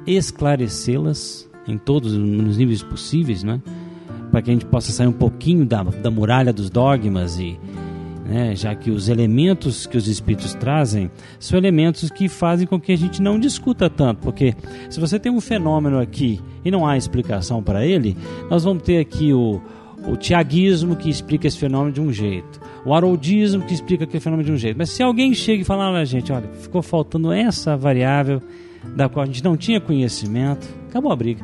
esclarecê-las 0.05 1.49
em 1.67 1.77
todos 1.77 2.13
os 2.13 2.57
níveis 2.57 2.83
possíveis, 2.83 3.43
né? 3.43 3.61
para 4.29 4.41
que 4.41 4.51
a 4.51 4.53
gente 4.53 4.65
possa 4.65 4.91
sair 4.91 5.07
um 5.07 5.13
pouquinho 5.13 5.65
da, 5.65 5.83
da 5.83 6.11
muralha 6.11 6.53
dos 6.53 6.69
dogmas 6.69 7.39
e 7.39 7.59
né? 8.29 8.55
já 8.55 8.75
que 8.75 8.91
os 8.91 9.09
elementos 9.09 9.87
que 9.87 9.97
os 9.97 10.07
espíritos 10.07 10.53
trazem 10.53 11.09
são 11.39 11.57
elementos 11.57 12.09
que 12.11 12.29
fazem 12.29 12.67
com 12.67 12.79
que 12.79 12.91
a 12.91 12.97
gente 12.97 13.21
não 13.21 13.39
discuta 13.39 13.89
tanto, 13.89 14.19
porque 14.19 14.55
se 14.89 14.99
você 14.99 15.19
tem 15.19 15.31
um 15.31 15.41
fenômeno 15.41 15.99
aqui 15.99 16.39
e 16.63 16.69
não 16.69 16.85
há 16.85 16.95
explicação 16.95 17.63
para 17.63 17.85
ele, 17.85 18.15
nós 18.49 18.63
vamos 18.63 18.83
ter 18.83 18.99
aqui 18.99 19.33
o, 19.33 19.59
o 20.07 20.15
tiaguismo 20.15 20.95
que 20.95 21.09
explica 21.09 21.47
esse 21.47 21.57
fenômeno 21.57 21.91
de 21.91 21.99
um 21.99 22.13
jeito, 22.13 22.61
o 22.85 22.93
haroldismo 22.93 23.63
que 23.63 23.73
explica 23.73 24.03
aquele 24.03 24.21
fenômeno 24.21 24.45
de 24.45 24.53
um 24.53 24.57
jeito. 24.57 24.77
Mas 24.77 24.91
se 24.91 25.01
alguém 25.01 25.33
chega 25.33 25.63
e 25.63 25.65
fala, 25.65 25.89
olha 25.89 26.05
gente, 26.05 26.31
olha, 26.31 26.47
ficou 26.61 26.81
faltando 26.83 27.31
essa 27.31 27.75
variável, 27.75 28.41
da 28.95 29.09
qual 29.09 29.23
a 29.23 29.25
gente 29.25 29.43
não 29.43 29.57
tinha 29.57 29.81
conhecimento, 29.81 30.67
acabou 30.87 31.11
a 31.11 31.15
briga. 31.15 31.43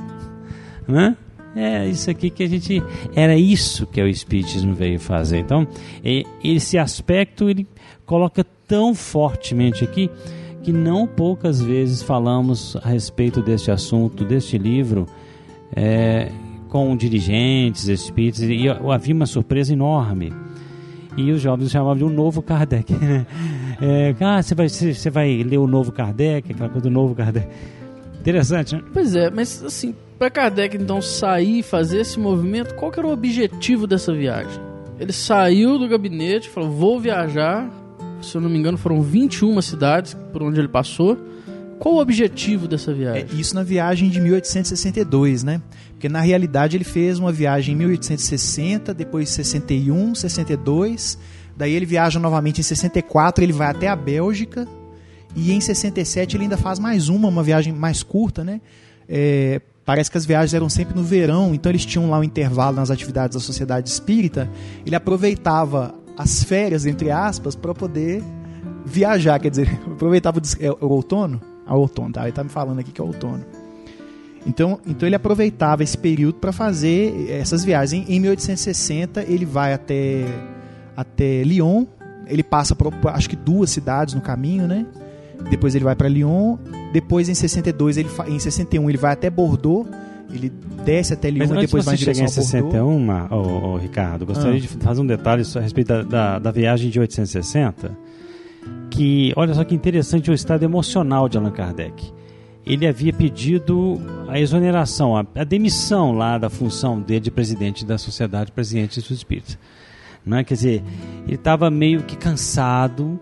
Né? 0.88 1.18
É 1.56 1.88
isso 1.88 2.12
aqui 2.12 2.30
que 2.30 2.44
a 2.44 2.48
gente. 2.48 2.84
Era 3.16 3.38
isso 3.38 3.88
que 3.88 4.02
o 4.02 4.08
Espiritismo 4.08 4.74
veio 4.74 5.00
fazer. 5.00 5.40
Então, 5.40 5.66
esse 6.44 6.78
aspecto 6.78 7.50
ele 7.50 7.66
coloca 8.06 8.46
tão 8.68 8.94
fortemente 8.94 9.84
aqui 9.84 10.10
que 10.64 10.74
não 10.74 11.06
poucas 11.08 11.62
vezes 11.62 12.02
falamos 12.02 12.76
a 12.78 12.90
respeito 12.90 13.42
deste 13.42 13.70
assunto, 13.70 14.26
deste 14.26 14.58
livro, 14.58 15.06
é, 15.76 16.32
com 16.70 16.96
dirigentes, 16.98 17.88
espíritos, 17.88 18.42
e 18.42 18.68
havia 18.68 19.14
uma 19.14 19.28
surpresa 19.28 19.72
enorme. 19.72 20.34
E 21.16 21.32
os 21.32 21.40
jovens 21.40 21.72
chamavam 21.72 21.96
de 21.96 22.04
um 22.04 22.10
novo 22.10 22.42
Kardec. 22.42 22.94
Né? 22.94 23.26
É, 23.82 24.16
ah, 24.22 24.42
você 24.42 24.56
vai, 24.56 24.70
você 24.70 25.10
vai 25.10 25.44
ler 25.44 25.58
o 25.58 25.68
novo 25.68 25.92
Kardec, 25.92 26.50
aquela 26.50 26.70
coisa 26.70 26.88
do 26.88 26.90
novo 26.90 27.14
Kardec. 27.14 27.46
Interessante, 28.22 28.74
né? 28.74 28.82
Pois 28.94 29.14
é, 29.14 29.30
mas 29.30 29.62
assim, 29.66 29.94
para 30.18 30.30
Kardec 30.30 30.78
então 30.78 31.02
sair 31.02 31.60
e 31.60 31.64
fazer 31.64 32.02
esse 32.02 32.20
movimento, 32.20 32.76
qual 32.76 32.92
que 32.92 33.00
era 33.00 33.08
o 33.08 33.12
objetivo 33.12 33.86
dessa 33.86 34.14
viagem? 34.14 34.62
Ele 35.00 35.12
saiu 35.12 35.78
do 35.78 35.88
gabinete, 35.88 36.50
falou: 36.50 36.72
vou 36.72 37.00
viajar 37.00 37.70
se 38.26 38.36
eu 38.36 38.42
não 38.42 38.50
me 38.50 38.58
engano, 38.58 38.78
foram 38.78 39.02
21 39.02 39.62
cidades 39.62 40.16
por 40.34 40.44
onde 40.44 40.60
ele 40.60 40.68
passou. 40.68 41.18
Qual 41.80 41.96
o 41.96 42.00
objetivo 42.00 42.68
dessa 42.68 42.94
viagem? 42.94 43.26
É, 43.30 43.36
isso 43.36 43.54
na 43.54 43.64
viagem 43.64 44.10
de 44.10 44.20
1862, 44.20 45.44
né? 45.44 45.62
Porque 45.92 46.08
na 46.08 46.22
realidade 46.22 46.78
ele 46.78 46.84
fez 46.84 47.20
uma 47.20 47.32
viagem 47.32 47.76
em 47.76 47.78
1860, 47.78 48.94
depois 48.94 49.30
61, 49.30 50.16
62. 50.16 51.18
Daí 51.56 51.74
ele 51.74 51.86
viaja 51.86 52.20
novamente 52.20 52.60
em 52.60 52.64
64, 52.64 53.44
ele 53.44 53.54
vai 53.54 53.70
até 53.70 53.88
a 53.88 53.96
Bélgica. 53.96 54.68
E 55.36 55.52
em 55.52 55.60
67 55.60 56.38
ele 56.38 56.44
ainda 56.44 56.58
faz 56.58 56.80
mais 56.80 57.10
uma, 57.10 57.28
uma 57.28 57.44
viagem 57.44 57.74
mais 57.74 58.02
curta, 58.02 58.44
né? 58.44 58.62
É, 59.08 59.62
parece 59.86 60.10
que 60.10 60.18
as 60.18 60.26
viagens 60.26 60.54
eram 60.54 60.68
sempre 60.68 60.96
no 60.96 61.04
verão, 61.04 61.54
então 61.54 61.72
eles 61.72 61.86
tinham 61.86 62.10
lá 62.10 62.20
um 62.20 62.24
intervalo 62.24 62.76
nas 62.76 62.90
atividades 62.90 63.36
da 63.36 63.42
sociedade 63.42 63.88
espírita. 63.88 64.50
Ele 64.86 64.96
aproveitava 64.96 65.94
as 66.18 66.44
férias, 66.44 66.86
entre 66.86 67.12
aspas, 67.12 67.56
para 67.56 67.74
poder 67.74 68.24
viajar. 68.86 69.40
Quer 69.40 69.52
dizer, 69.52 69.80
aproveitava 69.86 70.42
é, 70.60 70.72
o 70.72 70.88
outono. 70.88 71.40
Ah, 71.66 71.76
outono, 71.76 72.14
tá? 72.14 72.24
Ele 72.24 72.32
tá 72.32 72.44
me 72.44 72.50
falando 72.50 72.80
aqui 72.80 72.92
que 72.92 73.00
é 73.00 73.04
outono. 73.04 73.46
Então, 74.46 74.80
então 74.86 75.08
ele 75.08 75.16
aproveitava 75.16 75.84
esse 75.84 75.98
período 75.98 76.36
para 76.36 76.52
fazer 76.52 77.30
essas 77.32 77.64
viagens. 77.64 78.08
Em 78.08 78.20
1860 78.20 79.24
ele 79.24 79.46
vai 79.46 79.74
até, 79.74 80.24
até 80.96 81.44
Lyon. 81.44 81.86
Ele 82.28 82.44
passa 82.44 82.76
por 82.76 82.94
acho 83.10 83.30
que 83.30 83.36
duas 83.36 83.72
cidades 83.72 84.14
no 84.14 84.22
caminho, 84.22 84.68
né? 84.68 84.86
Depois 85.50 85.76
ele 85.76 85.84
vai 85.84 85.96
para 85.96 86.08
Lyon. 86.08 86.58
Depois 86.92 87.30
em 87.30 87.34
62 87.34 87.98
ele 87.98 88.10
em 88.28 88.40
61 88.40 88.90
ele 88.90 88.98
vai 88.98 89.14
até 89.14 89.30
Bordeaux 89.30 89.88
ele 90.36 90.52
desce 90.84 91.14
até 91.14 91.30
Lyon 91.30 91.56
e 91.56 91.62
depois 91.62 91.86
vai 91.86 91.96
em 91.96 91.98
direção 91.98 92.26
em 92.26 92.28
61, 92.28 93.10
oh, 93.32 93.36
oh, 93.36 93.78
Ricardo, 93.78 94.26
gostaria 94.26 94.58
ah. 94.58 94.60
de 94.60 94.68
fazer 94.68 95.02
um 95.02 95.06
detalhe 95.06 95.44
a 95.56 95.60
respeito 95.60 95.88
da, 95.88 96.02
da, 96.04 96.40
da, 96.40 96.52
viagem 96.52 96.90
de 96.90 97.00
860, 97.00 97.98
que, 98.90 99.34
olha 99.36 99.54
só 99.54 99.64
que 99.64 99.76
interessante 99.76 100.30
o 100.30 100.34
estado 100.34 100.64
emocional 100.64 101.30
de 101.30 101.38
Allan 101.38 101.52
Kardec. 101.52 102.14
Ele 102.66 102.88
havia 102.88 103.14
pedido 103.14 104.02
a 104.28 104.40
exoneração, 104.40 105.16
a, 105.16 105.26
a 105.36 105.44
demissão 105.44 106.14
lá 106.14 106.38
da 106.38 106.50
função 106.50 107.00
dele 107.00 107.20
de 107.20 107.32
presidente 107.32 107.86
da 107.86 107.98
Sociedade 107.98 108.52
Presidente 108.52 109.00
dos 109.00 109.12
Espíritos. 109.12 109.58
Não 110.26 110.38
é? 110.38 110.44
Quer 110.44 110.56
dizer, 110.56 110.84
ele 111.28 111.36
estava 111.36 111.70
meio 111.70 112.02
que 112.02 112.16
cansado, 112.16 113.20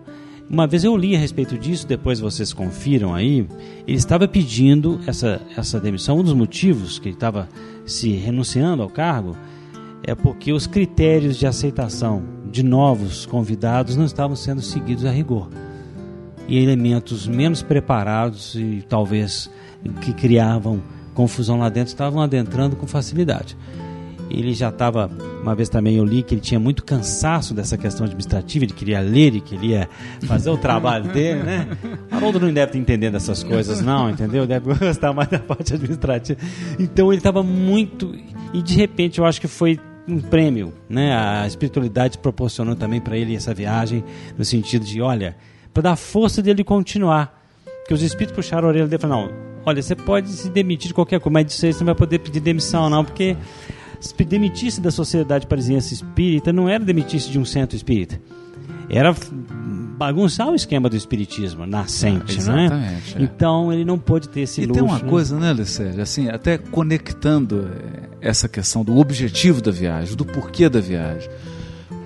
uma 0.48 0.66
vez 0.66 0.84
eu 0.84 0.96
li 0.96 1.16
a 1.16 1.18
respeito 1.18 1.56
disso, 1.56 1.86
depois 1.86 2.20
vocês 2.20 2.52
confiram 2.52 3.14
aí. 3.14 3.46
Ele 3.86 3.96
estava 3.96 4.28
pedindo 4.28 5.00
essa, 5.06 5.40
essa 5.56 5.80
demissão. 5.80 6.18
Um 6.18 6.22
dos 6.22 6.34
motivos 6.34 6.98
que 6.98 7.08
ele 7.08 7.16
estava 7.16 7.48
se 7.86 8.10
renunciando 8.10 8.82
ao 8.82 8.90
cargo 8.90 9.36
é 10.02 10.14
porque 10.14 10.52
os 10.52 10.66
critérios 10.66 11.36
de 11.36 11.46
aceitação 11.46 12.22
de 12.50 12.62
novos 12.62 13.24
convidados 13.26 13.96
não 13.96 14.04
estavam 14.04 14.36
sendo 14.36 14.60
seguidos 14.60 15.04
a 15.04 15.10
rigor. 15.10 15.48
E 16.46 16.58
elementos 16.58 17.26
menos 17.26 17.62
preparados 17.62 18.54
e 18.54 18.84
talvez 18.86 19.50
que 20.02 20.12
criavam 20.12 20.82
confusão 21.14 21.58
lá 21.58 21.68
dentro 21.68 21.88
estavam 21.88 22.20
adentrando 22.20 22.76
com 22.76 22.86
facilidade 22.86 23.56
ele 24.30 24.54
já 24.54 24.68
estava, 24.68 25.10
uma 25.42 25.54
vez 25.54 25.68
também 25.68 25.96
eu 25.96 26.04
li 26.04 26.22
que 26.22 26.34
ele 26.34 26.40
tinha 26.40 26.58
muito 26.58 26.84
cansaço 26.84 27.54
dessa 27.54 27.76
questão 27.76 28.06
administrativa, 28.06 28.64
ele 28.64 28.72
queria 28.72 29.00
ler, 29.00 29.28
ele 29.28 29.40
queria 29.40 29.88
fazer 30.26 30.50
o 30.50 30.56
trabalho 30.56 31.12
dele, 31.12 31.42
né? 31.42 31.68
Haroldo 32.10 32.40
não 32.40 32.52
deve 32.52 32.66
estar 32.66 32.78
entendendo 32.78 33.16
essas 33.16 33.42
coisas, 33.42 33.80
não, 33.80 34.10
entendeu? 34.10 34.46
Deve 34.46 34.74
gostar 34.74 35.12
mais 35.12 35.28
da 35.28 35.38
parte 35.38 35.74
administrativa. 35.74 36.38
Então 36.78 37.12
ele 37.12 37.18
estava 37.18 37.42
muito. 37.42 38.14
E 38.52 38.62
de 38.62 38.74
repente 38.74 39.18
eu 39.18 39.24
acho 39.24 39.40
que 39.40 39.48
foi 39.48 39.78
um 40.06 40.20
prêmio, 40.20 40.72
né? 40.88 41.16
A 41.16 41.46
espiritualidade 41.46 42.18
proporcionou 42.18 42.74
também 42.74 43.00
para 43.00 43.16
ele 43.16 43.34
essa 43.34 43.54
viagem, 43.54 44.04
no 44.36 44.44
sentido 44.44 44.84
de, 44.84 45.00
olha, 45.00 45.36
para 45.72 45.82
dar 45.82 45.96
força 45.96 46.42
dele 46.42 46.62
continuar. 46.62 47.42
Porque 47.80 47.94
os 47.94 48.02
espíritos 48.02 48.34
puxaram 48.34 48.66
a 48.66 48.70
orelha 48.70 48.86
dele 48.86 48.96
e 48.96 49.00
falaram: 49.00 49.26
não, 49.26 49.32
olha, 49.66 49.82
você 49.82 49.94
pode 49.94 50.28
se 50.28 50.48
demitir 50.48 50.88
de 50.88 50.94
qualquer 50.94 51.20
coisa, 51.20 51.32
mas 51.32 51.46
disso 51.46 51.66
aí 51.66 51.72
você 51.72 51.80
não 51.80 51.86
vai 51.86 51.94
poder 51.94 52.18
pedir 52.18 52.40
demissão, 52.40 52.88
não, 52.88 53.04
porque 53.04 53.36
demitir-se 54.26 54.80
da 54.80 54.90
Sociedade 54.90 55.46
Parisiense 55.46 55.94
Espírita 55.94 56.52
não 56.52 56.68
era 56.68 56.84
demitir-se 56.84 57.30
de 57.30 57.38
um 57.38 57.44
centro 57.44 57.76
espírita. 57.76 58.20
Era 58.88 59.14
bagunçar 59.96 60.48
o 60.48 60.54
esquema 60.54 60.88
do 60.88 60.96
espiritismo 60.96 61.66
nascente, 61.66 62.38
ah, 62.48 62.52
né? 62.52 63.00
É. 63.16 63.22
Então 63.22 63.72
ele 63.72 63.84
não 63.84 63.98
pôde 63.98 64.28
ter 64.28 64.42
esse 64.42 64.60
e 64.60 64.66
luxo. 64.66 64.80
E 64.80 64.82
tem 64.82 64.90
uma 64.90 65.02
né? 65.02 65.08
coisa, 65.08 65.38
né, 65.38 65.52
Licério? 65.52 66.02
Assim, 66.02 66.28
até 66.28 66.58
conectando 66.58 67.68
eh, 67.72 68.08
essa 68.20 68.48
questão 68.48 68.84
do 68.84 68.98
objetivo 68.98 69.62
da 69.62 69.70
viagem, 69.70 70.16
do 70.16 70.24
porquê 70.24 70.68
da 70.68 70.80
viagem, 70.80 71.30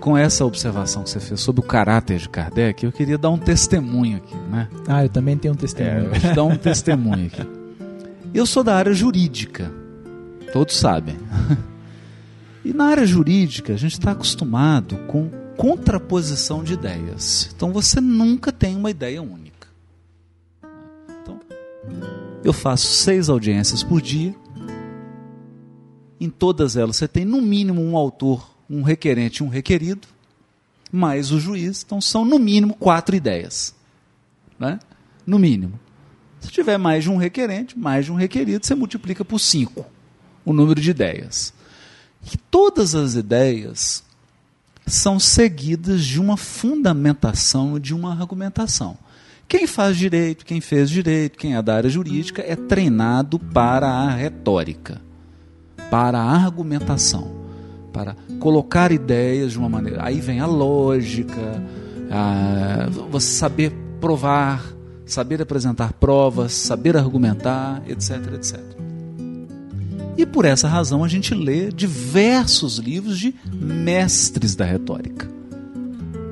com 0.01 0.17
essa 0.17 0.45
observação 0.45 1.03
que 1.03 1.11
você 1.11 1.21
fez 1.21 1.41
sobre 1.41 1.61
o 1.61 1.65
caráter 1.65 2.19
de 2.19 2.29
Kardec, 2.29 2.85
eu 2.85 2.93
queria 2.93 3.19
dar 3.19 3.31
um 3.31 3.39
testemunho 3.39 4.19
aqui, 4.19 4.37
né? 4.51 4.69
Ah, 4.87 5.05
eu 5.05 5.09
também 5.09 5.37
tenho 5.37 5.55
um 5.55 5.57
testemunho. 5.57 6.11
É, 6.13 6.31
eu 6.31 6.35
dar 6.35 6.45
um 6.45 6.57
testemunho 6.57 7.27
aqui. 7.27 7.47
Eu 8.33 8.47
sou 8.47 8.63
da 8.63 8.77
área 8.77 8.93
jurídica, 8.93 9.73
todos 10.53 10.77
sabem. 10.77 11.17
E 12.65 12.73
na 12.73 12.87
área 12.87 13.07
jurídica, 13.07 13.73
a 13.73 13.77
gente 13.77 13.93
está 13.93 14.13
acostumado 14.13 14.97
com 15.07 15.31
contraposição 15.57 16.63
de 16.63 16.75
ideias. 16.75 17.51
Então 17.55 17.73
você 17.73 18.01
nunca 18.01 18.53
tem 18.53 18.77
uma 18.77 18.91
ideia 18.91 19.23
única. 19.23 19.69
Então, 21.23 21.41
eu 22.45 22.53
faço 22.53 22.87
seis 22.87 23.29
audiências 23.29 23.83
por 23.83 24.01
dia. 24.01 24.35
Em 26.21 26.29
todas 26.29 26.77
elas 26.77 26.97
você 26.97 27.09
tem 27.09 27.25
no 27.25 27.41
mínimo 27.41 27.83
um 27.83 27.97
autor, 27.97 28.51
um 28.69 28.83
requerente 28.83 29.43
e 29.43 29.47
um 29.47 29.49
requerido, 29.49 30.07
mais 30.91 31.31
o 31.31 31.39
juiz. 31.39 31.83
Então 31.85 32.01
são 32.01 32.25
no 32.25 32.39
mínimo 32.39 32.75
quatro 32.75 33.15
ideias. 33.15 33.75
Né? 34.59 34.81
No 35.27 35.39
mínimo. 35.39 35.79
Se 36.41 36.51
tiver 36.51 36.79
mais 36.79 37.05
de 37.05 37.11
um 37.11 37.17
requerente, 37.17 37.79
mais 37.79 38.05
de 38.05 38.13
um 38.13 38.17
requerido, 38.17 38.65
você 38.65 38.75
multiplica 38.75 39.25
por 39.25 39.39
cinco 39.39 39.87
o 40.45 40.53
número 40.53 40.81
de 40.81 40.91
ideias 40.91 41.53
que 42.23 42.37
todas 42.37 42.95
as 42.95 43.15
ideias 43.15 44.03
são 44.87 45.19
seguidas 45.21 46.05
de 46.05 46.21
uma 46.21 46.37
fundamentação, 46.37 47.79
de 47.79 47.95
uma 47.95 48.13
argumentação. 48.13 48.97
Quem 49.47 49.67
faz 49.67 49.97
direito, 49.97 50.45
quem 50.45 50.61
fez 50.61 50.91
direito, 50.91 51.39
quem 51.39 51.57
é 51.57 51.63
da 51.63 51.75
área 51.75 51.89
jurídica 51.89 52.43
é 52.47 52.55
treinado 52.55 53.39
para 53.39 53.89
a 53.89 54.11
retórica, 54.11 55.01
para 55.91 56.19
a 56.19 56.31
argumentação, 56.31 57.31
para 57.93 58.15
colocar 58.39 58.93
ideias 58.93 59.53
de 59.53 59.59
uma 59.59 59.69
maneira. 59.69 60.05
Aí 60.05 60.21
vem 60.21 60.41
a 60.41 60.47
lógica, 60.47 61.63
a, 62.11 62.89
você 63.11 63.29
saber 63.29 63.73
provar, 64.01 64.63
saber 65.07 65.41
apresentar 65.41 65.95
provas, 65.95 66.53
saber 66.53 66.97
argumentar, 66.97 67.83
etc, 67.89 68.35
etc. 68.35 68.78
E 70.19 70.27
por 70.27 70.45
essa 70.45 70.67
razão 70.67 71.05
a 71.05 71.09
gente 71.09 71.33
lê 71.33 71.71
diversos 71.71 72.79
livros 72.79 73.17
de 73.17 73.33
mestres 73.55 74.57
da 74.57 74.65
retórica, 74.65 75.31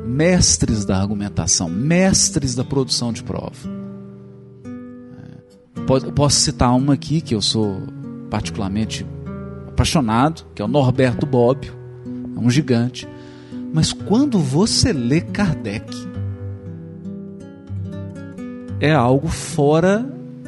mestres 0.04 0.84
da 0.84 0.98
argumentação, 0.98 1.68
mestres 1.68 2.56
da 2.56 2.64
produção 2.64 3.12
de 3.12 3.22
prova. 3.22 3.54
É, 5.76 6.10
posso 6.10 6.40
citar 6.40 6.74
uma 6.74 6.94
aqui 6.94 7.20
que 7.20 7.32
eu 7.32 7.40
sou 7.40 7.80
particularmente 8.28 9.06
apaixonado, 9.68 10.44
que 10.52 10.60
é 10.60 10.64
o 10.64 10.68
Norberto 10.68 11.24
Bobbio, 11.24 11.72
é 12.36 12.40
um 12.40 12.50
gigante. 12.50 13.06
Mas 13.72 13.92
quando 13.92 14.40
você 14.40 14.92
lê 14.92 15.20
Kardec, 15.20 15.94
é 18.80 18.92
algo 18.92 19.28
fora 19.28 20.04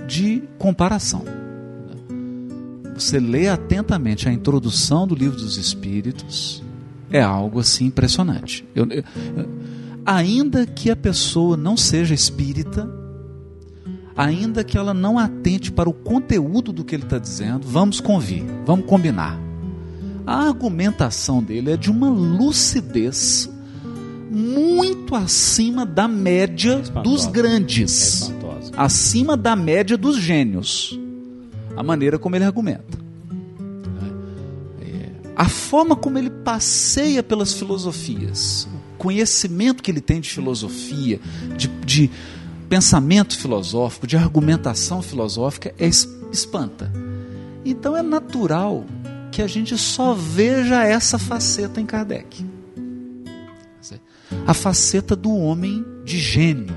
de 0.09 0.43
comparação 0.59 1.39
você 3.03 3.19
lê 3.19 3.49
atentamente 3.49 4.29
a 4.29 4.33
introdução 4.33 5.07
do 5.07 5.15
livro 5.15 5.37
dos 5.37 5.57
Espíritos, 5.57 6.63
é 7.11 7.23
algo 7.23 7.61
assim 7.61 7.87
impressionante. 7.87 8.65
Eu, 8.75 8.87
eu, 8.91 9.03
ainda 10.05 10.67
que 10.67 10.91
a 10.91 10.97
pessoa 10.97 11.57
não 11.57 11.77
seja 11.77 12.15
espírita, 12.15 12.89
ainda 14.17 14.65
que 14.65 14.77
ela 14.77 14.93
não 14.93 15.19
atente 15.19 15.71
para 15.71 15.89
o 15.89 15.93
conteúdo 15.93 16.73
do 16.73 16.85
que 16.85 16.95
ele 16.95 17.05
está 17.05 17.19
dizendo, 17.19 17.67
vamos 17.67 18.01
convir, 18.01 18.45
vamos 18.67 18.87
combinar. 18.87 19.39
A 20.27 20.47
argumentação 20.47 21.43
dele 21.43 21.71
é 21.73 21.77
de 21.77 21.91
uma 21.91 22.11
lucidez 22.11 23.49
muito 24.31 25.15
acima 25.15 25.87
da 25.87 26.07
média 26.07 26.81
Espantosa. 26.81 27.03
dos 27.03 27.27
É 27.27 27.31
grandes, 27.31 28.23
espantosa. 28.23 28.73
acima 28.77 29.37
da 29.37 29.57
média 29.57 29.97
dos 29.97 30.19
gênios. 30.19 30.99
A 31.79 31.83
maneira 31.83 32.19
como 32.19 32.35
ele 32.37 32.45
argumenta. 32.45 32.99
A 35.37 35.49
forma 35.49 35.95
como 35.95 36.19
ele 36.19 36.31
passeia 36.31 37.23
pelas 37.23 37.53
filosofias, 37.53 38.67
o 38.95 38.99
conhecimento 38.99 39.81
que 39.85 39.91
ele 39.91 40.01
tem 40.01 40.21
de 40.21 40.29
filosofia, 40.29 41.21
de, 41.57 41.69
de 41.69 42.11
pensamento 42.69 43.39
filosófico, 43.39 44.05
de 44.05 44.17
argumentação 44.17 45.01
filosófica, 45.01 45.73
é 45.79 45.87
es- 45.87 46.09
espanta. 46.33 46.93
Então 47.65 47.97
é 47.97 48.03
natural 48.03 48.85
que 49.31 49.41
a 49.41 49.47
gente 49.47 49.79
só 49.79 50.13
veja 50.13 50.83
essa 50.83 51.19
faceta 51.21 51.81
em 51.81 51.87
Kardec. 51.87 52.45
A 54.47 54.53
faceta 54.53 55.15
do 55.15 55.31
homem 55.33 55.85
de 56.05 56.19
gênio, 56.19 56.75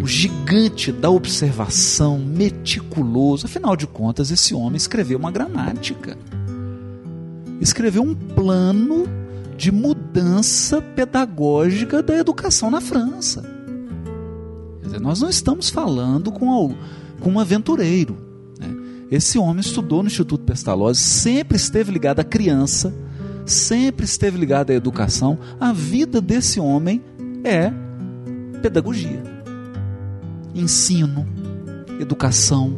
o 0.00 0.06
gigante 0.06 0.90
da 0.92 1.10
observação, 1.10 2.18
meticuloso. 2.18 3.46
Afinal 3.46 3.76
de 3.76 3.86
contas, 3.86 4.30
esse 4.30 4.54
homem 4.54 4.76
escreveu 4.76 5.18
uma 5.18 5.30
gramática. 5.30 6.16
Escreveu 7.60 8.02
um 8.02 8.14
plano 8.14 9.04
de 9.56 9.70
mudança 9.70 10.80
pedagógica 10.82 12.02
da 12.02 12.16
educação 12.16 12.70
na 12.70 12.80
França. 12.80 13.44
Dizer, 14.82 15.00
nós 15.00 15.20
não 15.20 15.28
estamos 15.28 15.68
falando 15.70 16.32
com, 16.32 16.50
al- 16.50 16.74
com 17.20 17.30
um 17.30 17.38
aventureiro. 17.38 18.16
né? 18.58 18.68
Esse 19.10 19.38
homem 19.38 19.60
estudou 19.60 20.02
no 20.02 20.08
Instituto 20.08 20.44
Pestalozzi, 20.44 21.00
sempre 21.00 21.56
esteve 21.56 21.92
ligado 21.92 22.18
à 22.18 22.24
criança, 22.24 22.92
sempre 23.46 24.04
esteve 24.04 24.36
ligado 24.38 24.70
à 24.70 24.74
educação. 24.74 25.38
A 25.60 25.72
vida 25.72 26.20
desse 26.20 26.58
homem 26.58 27.00
é 27.44 27.72
pedagogia, 28.60 29.22
ensino, 30.54 31.26
educação 32.00 32.74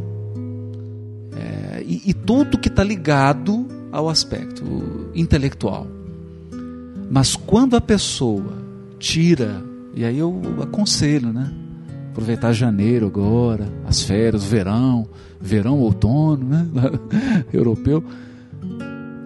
é, 1.37 1.83
e, 1.87 2.11
e 2.11 2.15
tudo 2.15 2.59
que 2.59 2.69
está 2.69 2.83
ligado 2.83 3.67
ao 3.91 4.09
aspecto 4.09 5.11
intelectual. 5.15 5.87
Mas 7.11 7.37
quando 7.37 7.77
a 7.77 7.81
pessoa 7.81 8.65
tira, 8.99 9.63
e 9.95 10.05
aí 10.05 10.19
eu 10.19 10.41
aconselho, 10.63 11.33
né? 11.33 11.53
Aproveitar 12.11 12.53
janeiro 12.53 13.07
agora, 13.07 13.69
as 13.87 14.03
férias, 14.03 14.45
verão, 14.45 15.09
verão, 15.41 15.79
outono, 15.79 16.45
né? 16.45 16.67
Europeu. 17.53 18.03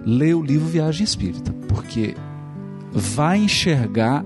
Lê 0.04 0.32
o 0.34 0.42
livro 0.42 0.66
Viagem 0.66 1.04
Espírita, 1.04 1.52
porque 1.68 2.14
vai 2.92 3.38
enxergar 3.38 4.24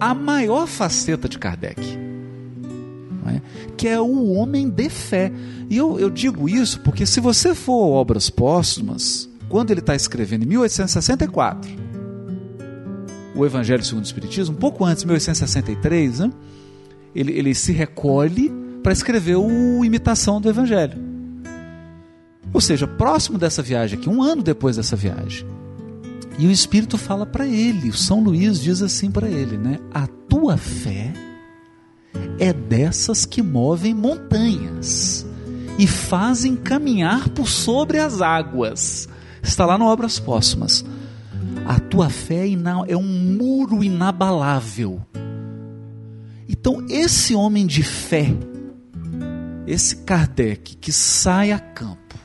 a 0.00 0.14
maior 0.14 0.66
faceta 0.66 1.28
de 1.28 1.38
Kardec, 1.38 1.80
é? 3.28 3.40
que 3.76 3.88
é 3.88 4.00
o 4.00 4.32
homem 4.32 4.68
de 4.68 4.88
fé. 4.88 5.32
E 5.68 5.76
eu, 5.76 5.98
eu 5.98 6.10
digo 6.10 6.48
isso 6.48 6.80
porque, 6.80 7.06
se 7.06 7.20
você 7.20 7.54
for 7.54 7.92
obras 7.92 8.30
póstumas, 8.30 9.28
quando 9.48 9.70
ele 9.70 9.80
está 9.80 9.94
escrevendo 9.94 10.44
em 10.44 10.48
1864, 10.48 11.70
o 13.34 13.46
Evangelho 13.46 13.84
segundo 13.84 14.04
o 14.04 14.06
Espiritismo, 14.06 14.54
um 14.54 14.58
pouco 14.58 14.84
antes, 14.84 15.04
1863, 15.04 16.20
né? 16.20 16.30
ele, 17.14 17.32
ele 17.32 17.54
se 17.54 17.72
recolhe 17.72 18.52
para 18.82 18.92
escrever 18.92 19.36
o 19.36 19.84
Imitação 19.84 20.40
do 20.40 20.48
Evangelho. 20.48 20.98
Ou 22.52 22.60
seja, 22.60 22.86
próximo 22.86 23.38
dessa 23.38 23.62
viagem 23.62 23.98
aqui, 23.98 24.08
um 24.08 24.22
ano 24.22 24.42
depois 24.42 24.76
dessa 24.76 24.96
viagem. 24.96 25.46
E 26.38 26.46
o 26.46 26.50
Espírito 26.50 26.98
fala 26.98 27.24
para 27.24 27.46
ele, 27.46 27.90
o 27.90 27.94
São 27.94 28.22
Luís 28.22 28.60
diz 28.60 28.82
assim 28.82 29.10
para 29.10 29.28
ele, 29.28 29.56
né? 29.56 29.78
A 29.92 30.06
tua 30.06 30.56
fé 30.56 31.12
é 32.38 32.52
dessas 32.52 33.24
que 33.24 33.42
movem 33.42 33.94
montanhas 33.94 35.26
e 35.78 35.86
fazem 35.86 36.56
caminhar 36.56 37.28
por 37.30 37.48
sobre 37.48 37.98
as 37.98 38.20
águas. 38.20 39.08
Está 39.42 39.66
lá 39.66 39.78
no 39.78 39.86
Obras 39.86 40.18
Póstumas. 40.18 40.84
A 41.66 41.78
tua 41.78 42.10
fé 42.10 42.46
é 42.88 42.96
um 42.96 43.02
muro 43.02 43.82
inabalável. 43.82 45.00
Então, 46.48 46.84
esse 46.88 47.34
homem 47.34 47.66
de 47.66 47.82
fé, 47.82 48.34
esse 49.66 49.96
Kardec 49.96 50.76
que 50.76 50.92
sai 50.92 51.52
a 51.52 51.58
campo 51.58 52.18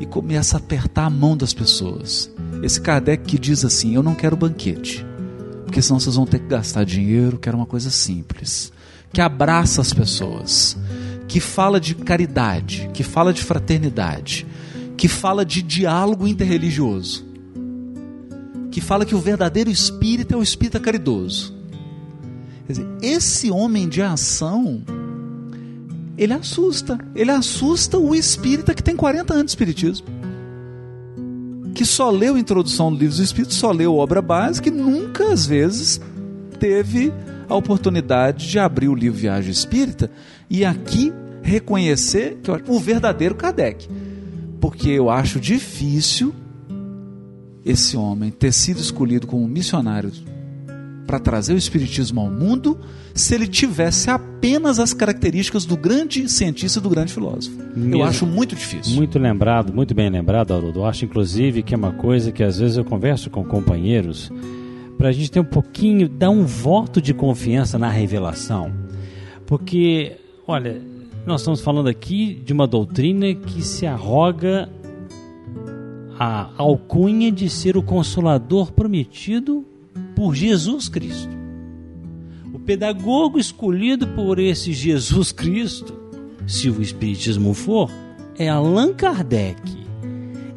e 0.00 0.06
começa 0.06 0.56
a 0.56 0.58
apertar 0.58 1.04
a 1.04 1.10
mão 1.10 1.36
das 1.36 1.52
pessoas, 1.52 2.30
esse 2.62 2.80
Kardec 2.80 3.24
que 3.24 3.38
diz 3.38 3.64
assim: 3.64 3.94
Eu 3.94 4.02
não 4.02 4.14
quero 4.14 4.36
banquete, 4.36 5.06
porque 5.64 5.80
senão 5.80 6.00
vocês 6.00 6.16
vão 6.16 6.26
ter 6.26 6.40
que 6.40 6.48
gastar 6.48 6.84
dinheiro, 6.84 7.38
quero 7.38 7.56
uma 7.56 7.66
coisa 7.66 7.90
simples, 7.90 8.72
que 9.12 9.20
abraça 9.20 9.80
as 9.80 9.92
pessoas, 9.92 10.76
que 11.26 11.40
fala 11.40 11.80
de 11.80 11.94
caridade, 11.94 12.90
que 12.92 13.02
fala 13.02 13.32
de 13.32 13.42
fraternidade, 13.42 14.46
que 14.96 15.08
fala 15.08 15.44
de 15.44 15.62
diálogo 15.62 16.26
interreligioso, 16.26 17.26
que 18.70 18.80
fala 18.80 19.04
que 19.04 19.14
o 19.14 19.20
verdadeiro 19.20 19.70
espírito 19.70 20.34
é 20.34 20.36
o 20.36 20.42
espírito 20.42 20.80
caridoso. 20.80 21.56
Quer 22.66 22.72
dizer, 22.72 22.88
esse 23.00 23.50
homem 23.50 23.88
de 23.88 24.02
ação, 24.02 24.82
ele 26.18 26.32
assusta. 26.32 26.98
Ele 27.14 27.30
assusta 27.30 27.96
o 27.96 28.14
espírita 28.14 28.74
que 28.74 28.82
tem 28.82 28.96
40 28.96 29.32
anos 29.32 29.44
de 29.46 29.50
espiritismo. 29.52 30.06
Que 31.74 31.84
só 31.84 32.10
leu 32.10 32.34
a 32.34 32.40
introdução 32.40 32.90
do 32.90 32.98
livro 32.98 33.14
dos 33.14 33.20
Espíritos, 33.20 33.56
só 33.56 33.70
leu 33.70 33.94
obra 33.94 34.20
básica 34.20 34.68
e 34.68 34.72
nunca, 34.72 35.32
às 35.32 35.46
vezes, 35.46 36.00
teve 36.58 37.12
a 37.48 37.54
oportunidade 37.54 38.48
de 38.48 38.58
abrir 38.58 38.88
o 38.88 38.94
livro 38.94 39.18
Viagem 39.18 39.50
Espírita 39.50 40.10
e 40.50 40.64
aqui 40.64 41.12
reconhecer 41.42 42.38
que 42.42 42.50
eu 42.50 42.60
o 42.68 42.78
verdadeiro 42.78 43.34
Kardec. 43.34 43.88
Porque 44.60 44.90
eu 44.90 45.08
acho 45.08 45.40
difícil 45.40 46.34
esse 47.64 47.96
homem 47.96 48.30
ter 48.30 48.52
sido 48.52 48.80
escolhido 48.80 49.26
como 49.26 49.46
missionário 49.46 50.10
para 51.06 51.18
trazer 51.18 51.54
o 51.54 51.56
Espiritismo 51.56 52.20
ao 52.20 52.30
mundo 52.30 52.78
se 53.14 53.34
ele 53.34 53.46
tivesse 53.46 54.10
apenas 54.10 54.78
as 54.78 54.92
características 54.92 55.64
do 55.64 55.76
grande 55.76 56.28
cientista 56.28 56.78
e 56.78 56.82
do 56.82 56.90
grande 56.90 57.12
filósofo. 57.12 57.56
Mesmo. 57.74 57.94
Eu 57.94 58.04
acho 58.04 58.26
muito 58.26 58.54
difícil. 58.54 58.94
Muito 58.94 59.18
lembrado, 59.18 59.72
muito 59.72 59.94
bem 59.94 60.10
lembrado, 60.10 60.52
Haroldo. 60.52 60.80
Eu 60.80 60.84
acho, 60.84 61.04
inclusive, 61.04 61.62
que 61.62 61.74
é 61.74 61.76
uma 61.76 61.92
coisa 61.92 62.30
que 62.30 62.42
às 62.42 62.58
vezes 62.58 62.76
eu 62.76 62.84
converso 62.84 63.30
com 63.30 63.42
companheiros 63.42 64.30
para 64.98 65.08
a 65.10 65.12
gente 65.12 65.30
ter 65.30 65.38
um 65.38 65.44
pouquinho, 65.44 66.08
dar 66.08 66.28
um 66.28 66.44
voto 66.44 67.00
de 67.00 67.14
confiança 67.14 67.78
na 67.78 67.88
revelação. 67.88 68.72
Porque, 69.46 70.16
olha, 70.46 70.82
nós 71.24 71.40
estamos 71.40 71.60
falando 71.60 71.88
aqui 71.88 72.34
de 72.44 72.52
uma 72.52 72.66
doutrina 72.66 73.32
que 73.32 73.62
se 73.62 73.86
arroga 73.86 74.68
a 76.18 76.50
alcunha 76.58 77.30
de 77.30 77.48
ser 77.48 77.76
o 77.76 77.82
consolador 77.82 78.72
prometido 78.72 79.64
por 80.16 80.34
Jesus 80.34 80.88
Cristo. 80.88 81.30
O 82.52 82.58
pedagogo 82.58 83.38
escolhido 83.38 84.08
por 84.08 84.40
esse 84.40 84.72
Jesus 84.72 85.30
Cristo, 85.30 85.94
se 86.44 86.68
o 86.68 86.82
Espiritismo 86.82 87.54
for, 87.54 87.88
é 88.36 88.48
Allan 88.48 88.92
Kardec. 88.92 89.87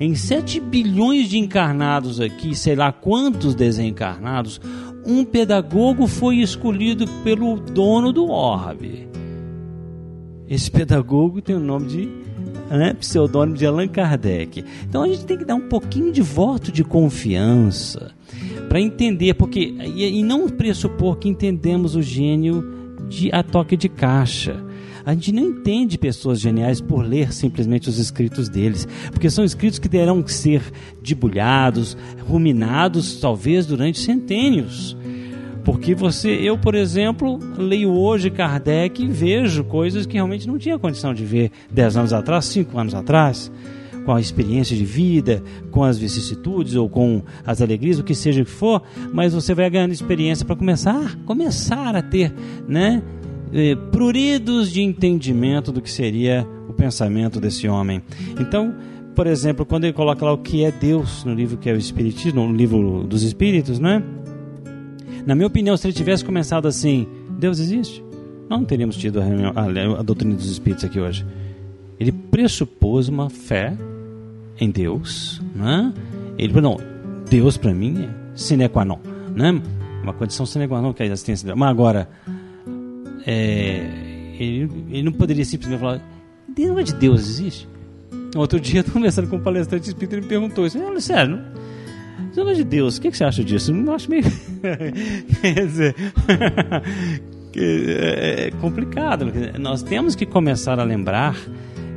Em 0.01 0.15
7 0.15 0.59
bilhões 0.59 1.29
de 1.29 1.37
encarnados 1.37 2.19
aqui, 2.19 2.55
sei 2.55 2.75
lá 2.75 2.91
quantos 2.91 3.53
desencarnados, 3.53 4.59
um 5.05 5.23
pedagogo 5.23 6.07
foi 6.07 6.37
escolhido 6.37 7.05
pelo 7.23 7.59
dono 7.59 8.11
do 8.11 8.27
orbe. 8.27 9.07
Esse 10.49 10.71
pedagogo 10.71 11.39
tem 11.39 11.55
o 11.55 11.59
nome 11.59 11.85
de 11.85 12.09
né, 12.71 12.95
pseudônimo 12.95 13.55
de 13.55 13.63
Allan 13.63 13.87
Kardec. 13.87 14.65
Então 14.89 15.03
a 15.03 15.07
gente 15.07 15.23
tem 15.23 15.37
que 15.37 15.45
dar 15.45 15.53
um 15.53 15.69
pouquinho 15.69 16.11
de 16.11 16.23
voto 16.23 16.71
de 16.71 16.83
confiança 16.83 18.09
para 18.67 18.81
entender, 18.81 19.35
porque 19.35 19.59
e, 19.59 20.19
e 20.19 20.23
não 20.23 20.49
pressupor 20.49 21.17
que 21.17 21.29
entendemos 21.29 21.95
o 21.95 22.01
gênio 22.01 22.97
de 23.07 23.29
a 23.31 23.43
toque 23.43 23.77
de 23.77 23.87
caixa. 23.87 24.65
A 25.05 25.13
gente 25.13 25.31
não 25.31 25.43
entende 25.43 25.97
pessoas 25.97 26.39
geniais 26.39 26.79
por 26.79 27.05
ler 27.05 27.33
simplesmente 27.33 27.89
os 27.89 27.97
escritos 27.97 28.49
deles, 28.49 28.87
porque 29.11 29.29
são 29.29 29.43
escritos 29.43 29.79
que 29.79 29.89
terão 29.89 30.21
que 30.21 30.33
ser 30.33 30.61
debulhados, 31.01 31.97
ruminados, 32.27 33.19
talvez 33.19 33.65
durante 33.65 33.99
centênios. 33.99 34.95
Porque 35.63 35.93
você, 35.93 36.29
eu, 36.29 36.57
por 36.57 36.73
exemplo, 36.73 37.39
leio 37.57 37.91
hoje 37.91 38.29
Kardec 38.29 39.01
e 39.01 39.07
vejo 39.07 39.63
coisas 39.63 40.05
que 40.05 40.13
realmente 40.13 40.47
não 40.47 40.57
tinha 40.57 40.79
condição 40.79 41.13
de 41.13 41.23
ver 41.23 41.51
10 41.71 41.97
anos 41.97 42.13
atrás, 42.13 42.45
5 42.45 42.77
anos 42.77 42.95
atrás, 42.95 43.51
com 44.05 44.13
a 44.13 44.19
experiência 44.19 44.75
de 44.75 44.83
vida, 44.83 45.43
com 45.69 45.83
as 45.83 45.97
vicissitudes 45.97 46.75
ou 46.75 46.89
com 46.89 47.21
as 47.45 47.61
alegrias, 47.61 47.99
o 47.99 48.03
que 48.03 48.15
seja 48.15 48.43
que 48.43 48.49
for, 48.49 48.81
mas 49.13 49.33
você 49.33 49.53
vai 49.53 49.69
ganhando 49.69 49.91
experiência 49.91 50.45
para 50.45 50.55
começar, 50.55 51.15
começar 51.25 51.95
a 51.95 52.01
ter, 52.01 52.33
né, 52.67 53.03
eh, 53.53 53.75
pruridos 53.91 54.71
de 54.71 54.81
entendimento 54.81 55.71
do 55.71 55.81
que 55.81 55.89
seria 55.89 56.47
o 56.67 56.73
pensamento 56.73 57.39
desse 57.39 57.67
homem. 57.67 58.01
Então, 58.39 58.73
por 59.15 59.27
exemplo, 59.27 59.65
quando 59.65 59.83
ele 59.83 59.93
coloca 59.93 60.25
lá 60.25 60.31
o 60.31 60.37
que 60.37 60.63
é 60.63 60.71
Deus 60.71 61.23
no 61.23 61.33
livro 61.33 61.57
que 61.57 61.69
é 61.69 61.73
o 61.73 61.77
Espiritismo, 61.77 62.47
no 62.47 62.55
livro 62.55 63.03
dos 63.03 63.23
Espíritos, 63.23 63.79
né? 63.79 64.01
Na 65.25 65.35
minha 65.35 65.47
opinião, 65.47 65.75
se 65.77 65.85
ele 65.87 65.93
tivesse 65.93 66.23
começado 66.25 66.67
assim, 66.67 67.07
Deus 67.37 67.59
existe, 67.59 68.03
não 68.49 68.63
teríamos 68.63 68.95
tido 68.97 69.19
a, 69.19 69.23
a, 69.23 69.99
a 69.99 70.01
doutrina 70.01 70.33
dos 70.33 70.49
Espíritos 70.49 70.83
aqui 70.85 70.99
hoje. 70.99 71.25
Ele 71.99 72.11
pressupôs 72.11 73.07
uma 73.07 73.29
fé 73.29 73.77
em 74.59 74.71
Deus, 74.71 75.41
né? 75.55 75.93
Ele 76.37 76.59
não, 76.59 76.77
Deus 77.29 77.57
para 77.57 77.73
mim 77.73 78.03
é 78.03 78.09
sine 78.35 78.67
qua 78.69 78.83
non, 78.83 78.99
né? 79.35 79.61
Uma 80.01 80.13
condição 80.13 80.45
sine 80.45 80.67
qua 80.67 80.81
non 80.81 80.93
que 80.93 81.03
a 81.03 81.05
existência 81.05 81.55
Mas 81.55 81.69
agora, 81.69 82.09
é, 83.25 83.85
ele, 84.39 84.69
ele 84.89 85.03
não 85.03 85.11
poderia 85.11 85.45
simplesmente 85.45 85.79
falar, 85.79 86.01
Deus 86.47 86.85
de 86.85 86.93
Deus 86.95 87.21
existe? 87.21 87.67
Outro 88.35 88.59
dia, 88.59 88.83
conversando 88.85 89.27
com 89.29 89.37
um 89.37 89.41
palestrante 89.41 89.87
espírita, 89.87 90.15
ele 90.15 90.23
me 90.23 90.27
perguntou 90.27 90.65
isso. 90.65 90.79
Olha, 90.79 90.99
sério, 90.99 91.39
Senhor 92.33 92.53
de 92.53 92.63
Deus, 92.63 92.97
o 92.97 93.01
que, 93.01 93.11
que 93.11 93.17
você 93.17 93.23
acha 93.23 93.43
disso? 93.43 93.73
Eu 93.73 93.93
acho 93.93 94.09
meio. 94.09 94.23
Quer 95.41 95.65
dizer. 95.65 95.95
é 97.55 98.51
complicado. 98.61 99.25
Nós 99.59 99.83
temos 99.83 100.15
que 100.15 100.25
começar 100.25 100.79
a 100.79 100.83
lembrar 100.83 101.35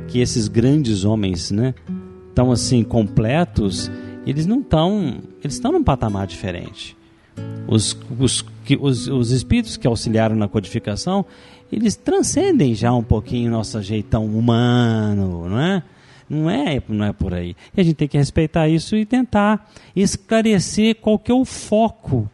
que 0.07 0.19
esses 0.19 0.47
grandes 0.47 1.05
homens, 1.05 1.51
né, 1.51 1.73
tão 2.33 2.51
assim 2.51 2.83
completos, 2.83 3.89
eles 4.25 4.45
não 4.45 4.59
estão, 4.59 5.19
eles 5.41 5.55
estão 5.55 5.71
num 5.71 5.83
patamar 5.83 6.27
diferente. 6.27 6.97
Os, 7.67 7.97
os, 8.19 8.45
os, 8.79 9.07
os 9.07 9.31
espíritos 9.31 9.77
que 9.77 9.87
auxiliaram 9.87 10.35
na 10.35 10.47
codificação, 10.47 11.25
eles 11.71 11.95
transcendem 11.95 12.75
já 12.75 12.93
um 12.93 13.03
pouquinho 13.03 13.51
nosso 13.51 13.81
jeitão 13.81 14.25
humano, 14.25 15.49
não 15.49 15.59
é? 15.59 15.83
Não 16.29 16.49
é, 16.49 16.81
não 16.87 17.05
é 17.05 17.13
por 17.13 17.33
aí. 17.33 17.55
E 17.75 17.81
a 17.81 17.83
gente 17.83 17.95
tem 17.95 18.07
que 18.07 18.17
respeitar 18.17 18.67
isso 18.67 18.95
e 18.95 19.05
tentar 19.05 19.71
esclarecer 19.95 20.95
qual 20.95 21.19
que 21.19 21.31
é 21.31 21.35
o 21.35 21.45
foco. 21.45 22.29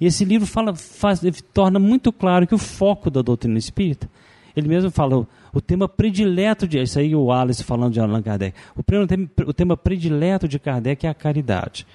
E 0.00 0.06
esse 0.06 0.24
livro 0.24 0.46
fala, 0.46 0.74
faz, 0.74 1.20
torna 1.52 1.78
muito 1.78 2.10
claro 2.12 2.46
que 2.46 2.54
o 2.54 2.58
foco 2.58 3.10
da 3.10 3.22
doutrina 3.22 3.58
espírita, 3.58 4.08
ele 4.56 4.68
mesmo 4.68 4.90
fala, 4.90 5.18
o, 5.18 5.26
o 5.52 5.60
tema 5.60 5.88
predileto 5.88 6.66
de. 6.66 6.80
Isso 6.80 6.98
aí 6.98 7.14
o 7.14 7.30
Alice 7.30 7.62
falando 7.62 7.92
de 7.92 8.00
Allan 8.00 8.22
Kardec. 8.22 8.56
O, 8.76 8.82
tema, 8.82 9.30
o 9.46 9.52
tema 9.52 9.76
predileto 9.76 10.48
de 10.48 10.58
Kardec 10.58 11.06
é 11.06 11.10
a 11.10 11.14
caridade. 11.14 11.86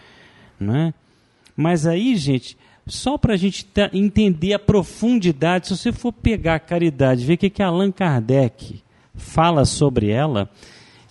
Não 0.59 0.75
é? 0.75 0.93
Mas 1.59 1.85
aí, 1.85 2.15
gente, 2.15 2.57
só 2.87 3.17
para 3.17 3.33
a 3.33 3.37
gente 3.37 3.67
entender 3.91 4.53
a 4.53 4.59
profundidade, 4.59 5.67
se 5.67 5.75
você 5.75 5.91
for 5.91 6.13
pegar 6.13 6.55
a 6.55 6.59
caridade, 6.59 7.25
ver 7.25 7.33
o 7.33 7.37
que, 7.37 7.49
que 7.49 7.61
Allan 7.61 7.91
Kardec 7.91 8.81
fala 9.13 9.65
sobre 9.65 10.09
ela, 10.09 10.49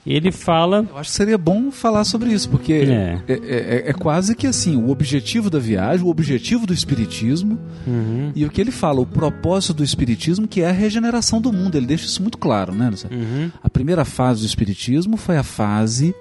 ele 0.07 0.33
fala. 0.33 0.87
Eu 0.89 0.97
acho 0.97 1.11
que 1.11 1.17
seria 1.17 1.37
bom 1.37 1.71
falar 1.71 2.03
sobre 2.05 2.33
isso, 2.33 2.49
porque 2.49 2.73
é. 2.73 3.23
É, 3.29 3.33
é, 3.35 3.91
é 3.91 3.93
quase 3.93 4.35
que 4.35 4.47
assim: 4.47 4.75
o 4.75 4.89
objetivo 4.89 5.51
da 5.51 5.59
viagem, 5.59 6.07
o 6.07 6.09
objetivo 6.09 6.67
do 6.67 6.73
Espiritismo, 6.73 7.59
uhum. 7.87 8.33
e 8.35 8.47
o 8.47 8.51
que 8.51 8.59
ele 8.59 8.71
fala, 8.71 9.03
o 9.03 9.07
propósito 9.07 9.75
do 9.75 9.85
Espiritismo, 9.85 10.49
que 10.49 10.63
é 10.63 10.71
a 10.71 10.73
regeneração 10.73 11.43
do 11.43 11.53
mundo. 11.53 11.77
Ele 11.77 11.85
deixa 11.85 12.07
isso 12.07 12.23
muito 12.23 12.39
claro, 12.39 12.73
né? 12.73 12.91
Uhum. 13.11 13.53
A 13.63 13.69
primeira 13.69 14.03
fase 14.07 14.41
do 14.41 14.47
Espiritismo 14.47 15.19
foi 15.19 15.37
a 15.37 15.43
fase 15.43 16.15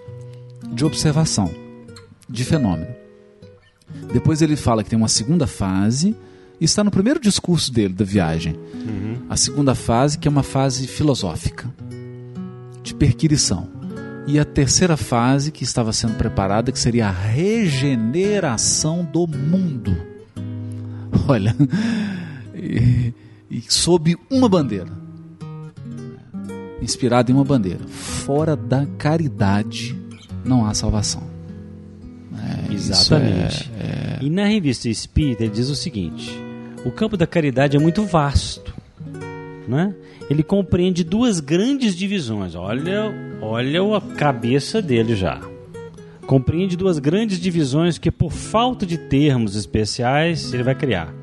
de 0.73 0.83
observação, 0.83 1.49
de 2.29 2.43
fenômeno. 2.43 2.96
Depois 4.11 4.41
ele 4.41 4.55
fala 4.55 4.83
que 4.83 4.89
tem 4.89 4.97
uma 4.97 5.07
segunda 5.07 5.47
fase, 5.47 6.15
e 6.59 6.65
está 6.65 6.83
no 6.83 6.91
primeiro 6.91 7.19
discurso 7.19 7.71
dele, 7.71 7.93
da 7.93 8.03
viagem. 8.05 8.55
Uhum. 8.55 9.17
A 9.29 9.37
segunda 9.37 9.75
fase, 9.75 10.17
que 10.17 10.27
é 10.27 10.31
uma 10.31 10.43
fase 10.43 10.87
filosófica, 10.87 11.71
de 12.81 12.93
perquirição. 12.93 13.69
E 14.25 14.39
a 14.39 14.45
terceira 14.45 14.97
fase 14.97 15.51
que 15.51 15.63
estava 15.63 15.93
sendo 15.93 16.15
preparada, 16.15 16.71
que 16.71 16.79
seria 16.79 17.07
a 17.07 17.11
regeneração 17.11 19.05
do 19.05 19.27
mundo. 19.27 19.95
Olha, 21.27 21.55
e, 22.53 23.13
e 23.49 23.63
sob 23.69 24.17
uma 24.29 24.49
bandeira. 24.49 24.91
Inspirado 26.81 27.31
em 27.31 27.35
uma 27.35 27.45
bandeira. 27.45 27.87
Fora 27.87 28.55
da 28.55 28.85
caridade 28.97 29.95
não 30.43 30.65
há 30.65 30.73
salvação. 30.73 31.36
É, 32.69 32.73
Exatamente. 32.73 33.69
É, 33.79 33.83
é... 33.83 34.19
E 34.21 34.29
na 34.29 34.45
revista 34.45 34.89
Espírita 34.89 35.43
ele 35.43 35.53
diz 35.53 35.69
o 35.69 35.75
seguinte: 35.75 36.31
o 36.85 36.91
campo 36.91 37.17
da 37.17 37.27
caridade 37.27 37.75
é 37.75 37.79
muito 37.79 38.03
vasto. 38.03 38.75
Né? 39.67 39.93
Ele 40.29 40.43
compreende 40.43 41.03
duas 41.03 41.39
grandes 41.39 41.95
divisões. 41.95 42.55
Olha, 42.55 43.13
olha 43.41 43.97
a 43.97 44.01
cabeça 44.01 44.81
dele 44.81 45.15
já. 45.15 45.41
Compreende 46.25 46.75
duas 46.75 46.99
grandes 46.99 47.39
divisões 47.39 47.97
que, 47.97 48.11
por 48.11 48.31
falta 48.31 48.85
de 48.85 48.97
termos 48.97 49.55
especiais, 49.55 50.53
ele 50.53 50.63
vai 50.63 50.75
criar. 50.75 51.13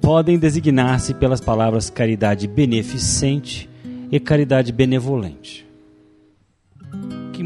Podem 0.00 0.38
designar-se 0.38 1.14
pelas 1.14 1.40
palavras 1.40 1.90
caridade 1.90 2.46
beneficente 2.46 3.68
e 4.10 4.20
caridade 4.20 4.72
benevolente. 4.72 5.65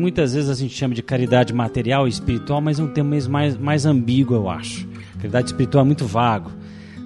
Muitas 0.00 0.32
vezes 0.32 0.48
a 0.48 0.54
gente 0.54 0.74
chama 0.74 0.94
de 0.94 1.02
caridade 1.02 1.52
material 1.52 2.06
e 2.06 2.10
espiritual, 2.10 2.58
mas 2.62 2.80
é 2.80 2.82
um 2.82 2.88
termo 2.88 3.14
mais, 3.28 3.54
mais 3.58 3.84
ambíguo, 3.84 4.34
eu 4.34 4.48
acho. 4.48 4.88
Caridade 5.18 5.48
espiritual 5.48 5.84
é 5.84 5.86
muito 5.86 6.06
vago, 6.06 6.50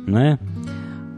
não 0.06 0.20
é? 0.20 0.38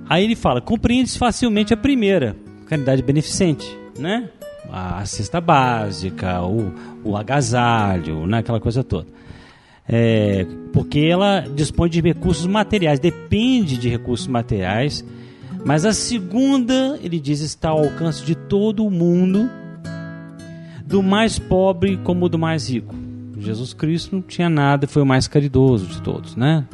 Aí 0.09 0.25
ele 0.25 0.35
fala: 0.35 0.63
compreende 0.63 1.19
facilmente 1.19 1.75
a 1.75 1.77
primeira, 1.77 2.35
caridade 2.67 3.03
beneficente, 3.03 3.67
né? 3.99 4.31
A, 4.73 5.05
cesta 5.05 5.39
básica, 5.39 6.43
o, 6.43 6.73
o 7.05 7.15
agasalho, 7.15 8.27
né? 8.27 8.39
aquela 8.39 8.59
coisa 8.59 8.83
toda. 8.83 9.07
É, 9.87 10.47
porque 10.73 11.01
ela 11.01 11.43
dispõe 11.55 11.91
de 11.91 12.01
recursos 12.01 12.47
materiais, 12.47 12.99
depende 12.99 13.77
de 13.77 13.91
recursos 13.91 14.27
materiais, 14.27 15.05
mas 15.63 15.85
a 15.85 15.93
segunda, 15.93 16.99
ele 17.03 17.21
diz, 17.21 17.41
está 17.41 17.69
ao 17.69 17.85
alcance 17.85 18.25
de 18.25 18.35
todo 18.35 18.85
o 18.85 18.91
mundo, 18.91 19.49
do 20.87 21.03
mais 21.03 21.39
pobre 21.39 21.97
como 21.99 22.29
do 22.29 22.39
mais 22.39 22.71
rico. 22.71 22.95
Jesus 23.39 23.75
Cristo 23.75 24.17
não 24.17 24.23
tinha 24.23 24.49
nada, 24.49 24.87
foi 24.87 25.03
o 25.03 25.07
mais 25.07 25.29
caridoso 25.29 25.87
de 25.87 26.01
todos, 26.01 26.37
né? 26.37 26.67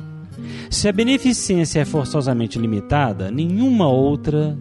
Se 0.71 0.89
a 0.89 0.93
beneficência 0.93 1.81
é 1.81 1.85
forçosamente 1.85 2.59
limitada, 2.59 3.31
nenhuma 3.31 3.89
outra, 3.89 4.57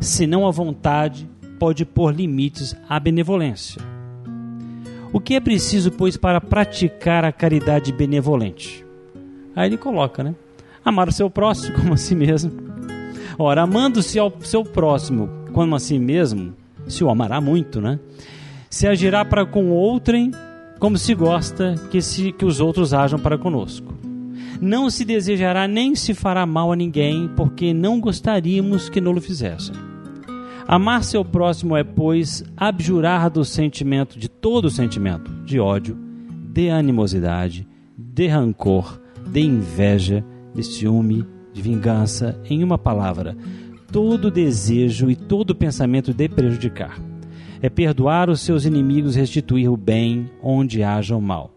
senão 0.00 0.46
a 0.46 0.50
vontade, 0.50 1.28
pode 1.58 1.84
pôr 1.84 2.14
limites 2.14 2.74
à 2.88 2.98
benevolência. 2.98 3.82
O 5.12 5.20
que 5.20 5.34
é 5.34 5.40
preciso, 5.40 5.92
pois, 5.92 6.16
para 6.16 6.40
praticar 6.40 7.24
a 7.24 7.32
caridade 7.32 7.92
benevolente? 7.92 8.84
Aí 9.54 9.68
ele 9.68 9.76
coloca, 9.76 10.24
né? 10.24 10.34
Amar 10.84 11.08
o 11.08 11.12
seu 11.12 11.30
próximo 11.30 11.76
como 11.76 11.94
a 11.94 11.96
si 11.96 12.14
mesmo. 12.14 12.52
Ora, 13.38 13.62
amando-se 13.62 14.18
ao 14.18 14.32
seu 14.40 14.64
próximo 14.64 15.28
como 15.52 15.74
a 15.74 15.78
si 15.78 15.98
mesmo, 15.98 16.52
se 16.88 17.04
o 17.04 17.10
amará 17.10 17.40
muito, 17.40 17.80
né? 17.80 17.98
Se 18.74 18.88
agirá 18.88 19.24
para 19.24 19.46
com 19.46 19.70
outrem 19.70 20.32
como 20.80 20.98
se 20.98 21.14
gosta 21.14 21.76
que, 21.92 22.02
se, 22.02 22.32
que 22.32 22.44
os 22.44 22.58
outros 22.58 22.92
ajam 22.92 23.20
para 23.20 23.38
conosco 23.38 23.94
não 24.60 24.90
se 24.90 25.04
desejará 25.04 25.68
nem 25.68 25.94
se 25.94 26.12
fará 26.12 26.44
mal 26.44 26.72
a 26.72 26.76
ninguém, 26.76 27.30
porque 27.36 27.72
não 27.72 28.00
gostaríamos 28.00 28.88
que 28.88 29.00
não 29.00 29.20
fizessem. 29.20 29.76
Amar 30.66 31.04
seu 31.04 31.24
próximo 31.24 31.76
é, 31.76 31.84
pois, 31.84 32.42
abjurar 32.56 33.30
do 33.30 33.44
sentimento, 33.44 34.18
de 34.18 34.28
todo 34.28 34.68
sentimento, 34.68 35.30
de 35.44 35.60
ódio, 35.60 35.96
de 36.52 36.68
animosidade, 36.68 37.68
de 37.96 38.26
rancor, 38.26 39.00
de 39.24 39.40
inveja, 39.40 40.24
de 40.52 40.64
ciúme, 40.64 41.24
de 41.52 41.62
vingança, 41.62 42.40
em 42.50 42.64
uma 42.64 42.76
palavra, 42.76 43.36
todo 43.92 44.32
desejo 44.32 45.08
e 45.08 45.14
todo 45.14 45.54
pensamento 45.54 46.12
de 46.12 46.28
prejudicar. 46.28 47.13
É 47.64 47.70
perdoar 47.70 48.28
os 48.28 48.42
seus 48.42 48.66
inimigos, 48.66 49.16
restituir 49.16 49.70
o 49.70 49.76
bem 49.76 50.30
onde 50.42 50.82
haja 50.82 51.16
o 51.16 51.22
mal 51.22 51.54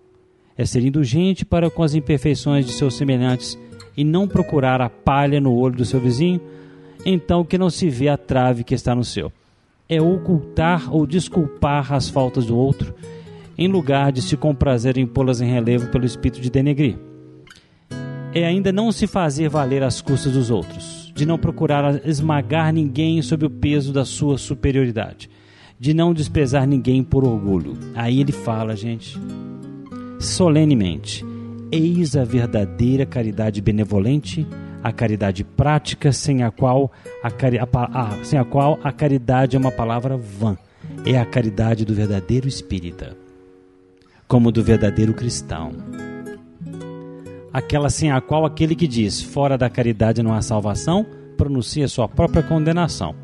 é 0.58 0.66
ser 0.66 0.84
indulgente 0.84 1.46
para 1.46 1.70
com 1.70 1.84
as 1.84 1.94
imperfeições 1.94 2.66
de 2.66 2.72
seus 2.72 2.96
semelhantes 2.96 3.58
e 3.96 4.04
não 4.04 4.28
procurar 4.28 4.82
a 4.82 4.90
palha 4.90 5.40
no 5.40 5.54
olho 5.54 5.76
do 5.76 5.86
seu 5.86 6.00
vizinho, 6.00 6.42
então 7.06 7.46
que 7.46 7.58
não 7.58 7.70
se 7.70 7.90
vê 7.90 8.10
a 8.10 8.18
trave 8.18 8.64
que 8.64 8.74
está 8.74 8.96
no 8.96 9.04
seu. 9.04 9.32
É 9.88 10.02
ocultar 10.02 10.94
ou 10.94 11.06
desculpar 11.06 11.94
as 11.94 12.10
faltas 12.10 12.48
do 12.48 12.58
outro, 12.58 12.94
em 13.58 13.68
lugar 13.68 14.12
de 14.12 14.22
se 14.22 14.36
comprazer 14.36 14.98
em 14.98 15.06
pô-las 15.06 15.42
em 15.42 15.50
relevo 15.50 15.90
pelo 15.90 16.06
espírito 16.06 16.42
de 16.42 16.50
denegrir. 16.50 16.98
É 18.34 18.46
ainda 18.46 18.72
não 18.72 18.92
se 18.92 19.08
fazer 19.08 19.50
valer 19.50 19.84
as 19.84 20.02
custas 20.02 20.34
dos 20.34 20.52
outros, 20.52 21.12
de 21.16 21.26
não 21.26 21.38
procurar 21.38 22.06
esmagar 22.06 22.74
ninguém 22.74 23.22
sob 23.22 23.46
o 23.46 23.50
peso 23.50 23.94
da 23.94 24.04
sua 24.04 24.38
superioridade, 24.38 25.30
de 25.80 25.94
não 25.94 26.14
desprezar 26.14 26.68
ninguém 26.68 27.04
por 27.04 27.24
orgulho. 27.24 27.78
Aí 27.96 28.20
ele 28.20 28.32
fala, 28.32 28.76
gente, 28.76 29.20
solenemente: 30.20 31.24
Eis 31.72 32.16
a 32.16 32.24
verdadeira 32.24 33.06
caridade 33.06 33.62
benevolente, 33.62 34.48
a 34.84 34.92
caridade 34.92 35.44
prática, 35.44 36.12
sem 36.12 36.44
a 36.44 36.52
qual 36.52 36.92
a, 37.24 37.30
cari 37.30 37.60
a, 37.60 37.68
a, 37.74 38.24
sem 38.24 38.40
a 38.40 38.46
qual 38.46 38.80
a 38.84 38.92
caridade 38.92 39.56
é 39.56 39.60
uma 39.60 39.72
palavra 39.72 40.18
vã. 40.18 40.58
É 41.06 41.18
a 41.18 41.26
caridade 41.26 41.86
do 41.86 41.94
verdadeiro 41.94 42.48
espírita, 42.48 43.16
como 44.28 44.52
do 44.52 44.64
verdadeiro 44.64 45.14
cristão. 45.14 45.74
Aquela 47.52 47.90
sem 47.90 48.12
a 48.12 48.22
qual 48.22 48.46
aquele 48.46 48.76
que 48.76 48.88
diz 48.88 49.22
fora 49.22 49.58
da 49.58 49.70
caridade 49.70 50.24
não 50.24 50.34
há 50.34 50.42
salvação, 50.42 51.06
pronuncia 51.36 51.88
sua 51.88 52.08
própria 52.08 52.44
condenação, 52.44 53.16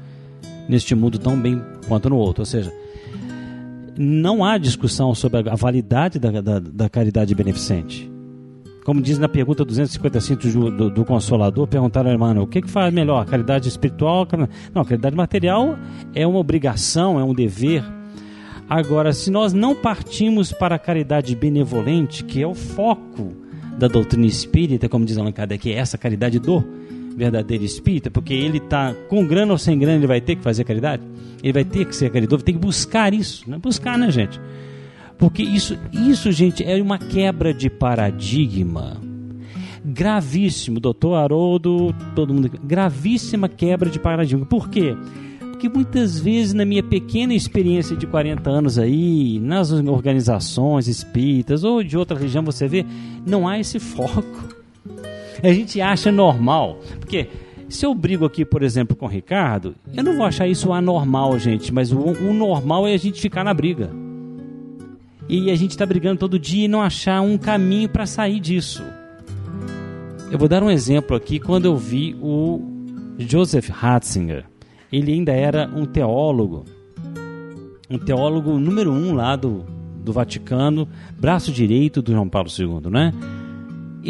neste 0.67 0.95
mundo 0.95 1.17
tão 1.17 1.39
bem 1.39 1.61
quanto 1.87 2.09
no 2.09 2.17
outro. 2.17 2.41
Ou 2.41 2.45
seja, 2.45 2.73
não 3.97 4.43
há 4.43 4.57
discussão 4.57 5.13
sobre 5.13 5.49
a 5.49 5.55
validade 5.55 6.19
da, 6.19 6.41
da, 6.41 6.59
da 6.59 6.89
caridade 6.89 7.33
beneficente. 7.35 8.11
Como 8.83 9.01
diz 9.01 9.17
na 9.17 9.29
pergunta 9.29 9.63
255 9.63 10.47
do, 10.47 10.71
do, 10.71 10.89
do 10.89 11.05
Consolador, 11.05 11.67
perguntaram 11.67 12.09
ao 12.09 12.13
irmão, 12.13 12.43
o 12.43 12.47
que, 12.47 12.61
que 12.61 12.69
faz 12.69 12.93
melhor, 12.93 13.25
caridade 13.25 13.69
espiritual? 13.69 14.27
Não, 14.73 14.81
a 14.81 14.85
caridade 14.85 15.15
material 15.15 15.77
é 16.13 16.27
uma 16.27 16.39
obrigação, 16.39 17.17
é 17.17 17.23
um 17.23 17.33
dever. 17.33 17.83
Agora, 18.69 19.13
se 19.13 19.31
nós 19.31 19.53
não 19.53 19.73
partimos 19.73 20.51
para 20.51 20.75
a 20.75 20.79
caridade 20.79 21.33
benevolente, 21.35 22.25
que 22.25 22.41
é 22.41 22.47
o 22.47 22.53
foco 22.53 23.31
da 23.77 23.87
doutrina 23.87 24.25
espírita, 24.25 24.89
como 24.89 25.05
diz 25.05 25.17
Allan 25.17 25.31
Kardec, 25.31 25.71
é 25.71 25.75
essa 25.75 25.97
caridade 25.97 26.39
do 26.39 26.63
verdadeiro 27.15 27.63
espírita, 27.63 28.09
porque 28.11 28.33
ele 28.33 28.57
está 28.57 28.93
com 29.09 29.25
grana 29.25 29.51
ou 29.51 29.57
sem 29.57 29.77
grana, 29.77 29.97
ele 29.97 30.07
vai 30.07 30.21
ter 30.21 30.35
que 30.35 30.41
fazer 30.41 30.63
caridade, 30.63 31.03
ele 31.41 31.53
vai 31.53 31.63
ter 31.63 31.85
que 31.85 31.95
ser 31.95 32.09
caridoso, 32.09 32.43
tem 32.43 32.55
que 32.55 32.61
buscar 32.61 33.13
isso, 33.13 33.49
né? 33.49 33.57
buscar, 33.57 33.97
né, 33.97 34.09
gente? 34.11 34.39
Porque 35.17 35.43
isso, 35.43 35.77
isso, 35.91 36.31
gente, 36.31 36.63
é 36.63 36.81
uma 36.81 36.97
quebra 36.97 37.53
de 37.53 37.69
paradigma 37.69 38.99
gravíssimo, 39.83 40.79
doutor 40.79 41.15
Haroldo, 41.15 41.93
todo 42.15 42.33
mundo, 42.33 42.49
gravíssima 42.63 43.49
quebra 43.49 43.89
de 43.89 43.99
paradigma. 43.99 44.45
Por 44.45 44.69
quê? 44.69 44.95
Porque 45.39 45.67
muitas 45.67 46.19
vezes 46.19 46.53
na 46.53 46.65
minha 46.65 46.83
pequena 46.83 47.33
experiência 47.33 47.95
de 47.95 48.07
40 48.07 48.49
anos 48.49 48.79
aí, 48.79 49.39
nas 49.39 49.71
organizações 49.71 50.87
espíritas 50.87 51.63
ou 51.63 51.83
de 51.83 51.97
outra 51.97 52.17
religião, 52.17 52.43
você 52.43 52.67
vê, 52.67 52.85
não 53.25 53.47
há 53.47 53.59
esse 53.59 53.79
foco. 53.79 54.52
A 55.43 55.51
gente 55.51 55.81
acha 55.81 56.09
normal, 56.09 56.79
porque 57.01 57.27
se 57.67 57.85
eu 57.85 57.93
brigo 57.93 58.23
aqui, 58.23 58.45
por 58.45 58.63
exemplo, 58.63 58.95
com 58.95 59.05
o 59.05 59.09
Ricardo, 59.09 59.75
eu 59.93 60.01
não 60.01 60.15
vou 60.15 60.25
achar 60.25 60.47
isso 60.47 60.71
anormal, 60.71 61.37
gente, 61.37 61.73
mas 61.73 61.91
o, 61.91 61.99
o 61.99 62.33
normal 62.33 62.87
é 62.87 62.93
a 62.93 62.97
gente 62.97 63.19
ficar 63.19 63.43
na 63.43 63.53
briga. 63.53 63.89
E 65.27 65.51
a 65.51 65.55
gente 65.55 65.71
está 65.71 65.85
brigando 65.85 66.19
todo 66.19 66.39
dia 66.39 66.63
e 66.63 66.67
não 66.69 66.81
achar 66.81 67.19
um 67.19 67.37
caminho 67.37 67.89
para 67.89 68.05
sair 68.05 68.39
disso. 68.39 68.83
Eu 70.31 70.39
vou 70.39 70.47
dar 70.47 70.63
um 70.63 70.71
exemplo 70.71 71.15
aqui 71.15 71.39
quando 71.39 71.65
eu 71.65 71.75
vi 71.75 72.15
o 72.21 72.61
Joseph 73.17 73.67
Ratzinger. 73.67 74.45
Ele 74.91 75.11
ainda 75.11 75.33
era 75.33 75.69
um 75.75 75.85
teólogo, 75.85 76.63
um 77.89 77.97
teólogo 77.97 78.57
número 78.57 78.91
um 78.91 79.13
lá 79.13 79.35
do, 79.35 79.65
do 80.03 80.13
Vaticano, 80.13 80.87
braço 81.19 81.51
direito 81.51 82.01
do 82.01 82.13
João 82.13 82.29
Paulo 82.29 82.47
II, 82.49 82.89
né? 82.89 83.11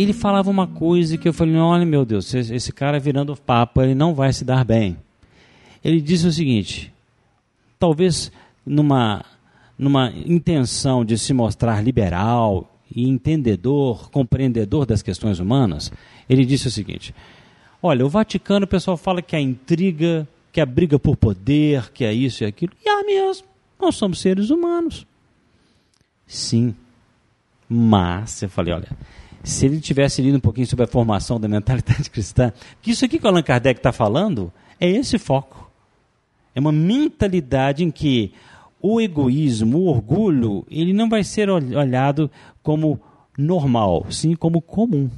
Ele 0.01 0.13
falava 0.13 0.49
uma 0.49 0.67
coisa 0.67 1.17
que 1.17 1.27
eu 1.27 1.33
falei: 1.33 1.55
olha, 1.55 1.85
meu 1.85 2.03
Deus, 2.03 2.33
esse 2.33 2.71
cara 2.71 2.99
virando 2.99 3.35
papa, 3.35 3.83
ele 3.83 3.95
não 3.95 4.13
vai 4.13 4.33
se 4.33 4.43
dar 4.43 4.65
bem. 4.65 4.97
Ele 5.83 6.01
disse 6.01 6.25
o 6.25 6.31
seguinte: 6.31 6.91
talvez 7.77 8.31
numa, 8.65 9.23
numa 9.77 10.11
intenção 10.25 11.05
de 11.05 11.17
se 11.17 11.33
mostrar 11.33 11.83
liberal 11.83 12.69
e 12.93 13.07
entendedor, 13.07 14.09
compreendedor 14.09 14.85
das 14.85 15.01
questões 15.01 15.39
humanas, 15.39 15.91
ele 16.29 16.45
disse 16.45 16.67
o 16.67 16.71
seguinte: 16.71 17.13
olha, 17.81 18.05
o 18.05 18.09
Vaticano, 18.09 18.65
o 18.65 18.69
pessoal 18.69 18.97
fala 18.97 19.21
que 19.21 19.35
a 19.35 19.41
intriga, 19.41 20.27
que 20.51 20.59
a 20.59 20.65
briga 20.65 20.97
por 20.97 21.15
poder, 21.15 21.91
que 21.91 22.03
é 22.03 22.13
isso 22.13 22.43
e 22.43 22.47
aquilo, 22.47 22.73
e 22.83 22.89
é 22.89 23.03
mesmo, 23.03 23.47
nós 23.79 23.95
somos 23.95 24.19
seres 24.19 24.49
humanos. 24.49 25.05
Sim, 26.25 26.73
mas 27.69 28.41
eu 28.41 28.49
falei: 28.49 28.73
olha 28.73 28.89
se 29.43 29.65
ele 29.65 29.79
tivesse 29.81 30.21
lido 30.21 30.37
um 30.37 30.41
pouquinho 30.41 30.67
sobre 30.67 30.85
a 30.85 30.87
formação 30.87 31.39
da 31.39 31.47
mentalidade 31.47 32.09
cristã, 32.11 32.53
que 32.81 32.91
isso 32.91 33.03
aqui 33.03 33.19
que 33.19 33.25
o 33.25 33.27
Allan 33.27 33.43
Kardec 33.43 33.79
está 33.79 33.91
falando 33.91 34.51
é 34.79 34.89
esse 34.89 35.19
foco. 35.19 35.69
É 36.55 36.59
uma 36.59 36.71
mentalidade 36.71 37.83
em 37.83 37.91
que 37.91 38.33
o 38.81 39.01
egoísmo, 39.01 39.79
o 39.79 39.87
orgulho, 39.87 40.65
ele 40.69 40.93
não 40.93 41.09
vai 41.09 41.23
ser 41.23 41.49
olhado 41.49 42.29
como 42.61 42.99
normal, 43.37 44.05
sim 44.09 44.35
como 44.35 44.61
comum. 44.61 45.09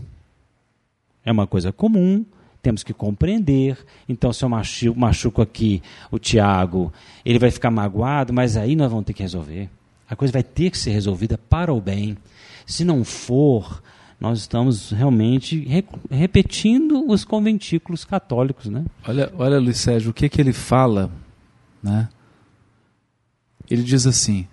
É 1.25 1.31
uma 1.31 1.47
coisa 1.47 1.71
comum, 1.71 2.23
temos 2.61 2.83
que 2.83 2.93
compreender. 2.93 3.77
Então, 4.07 4.31
se 4.31 4.45
eu 4.45 4.49
machuco, 4.49 4.99
machuco 4.99 5.41
aqui 5.41 5.81
o 6.11 6.17
Tiago, 6.17 6.91
ele 7.23 7.39
vai 7.39 7.51
ficar 7.51 7.69
magoado, 7.71 8.33
mas 8.33 8.55
aí 8.57 8.75
nós 8.75 8.89
vamos 8.89 9.05
ter 9.05 9.13
que 9.13 9.23
resolver. 9.23 9.69
A 10.09 10.15
coisa 10.15 10.31
vai 10.31 10.43
ter 10.43 10.69
que 10.69 10.77
ser 10.77 10.91
resolvida 10.91 11.37
para 11.37 11.73
o 11.73 11.81
bem. 11.81 12.15
Se 12.65 12.85
não 12.85 13.03
for, 13.03 13.81
nós 14.19 14.39
estamos 14.39 14.91
realmente 14.91 15.59
re 15.65 15.83
repetindo 16.09 17.09
os 17.09 17.25
conventículos 17.25 18.05
católicos, 18.05 18.67
né? 18.67 18.85
Olha, 19.07 19.31
olha, 19.37 19.59
Luiz 19.59 19.77
Sérgio, 19.77 20.11
o 20.11 20.13
que 20.13 20.29
que 20.29 20.39
ele 20.39 20.53
fala, 20.53 21.11
né? 21.83 22.09
Ele 23.69 23.83
diz 23.83 24.07
assim: 24.07 24.47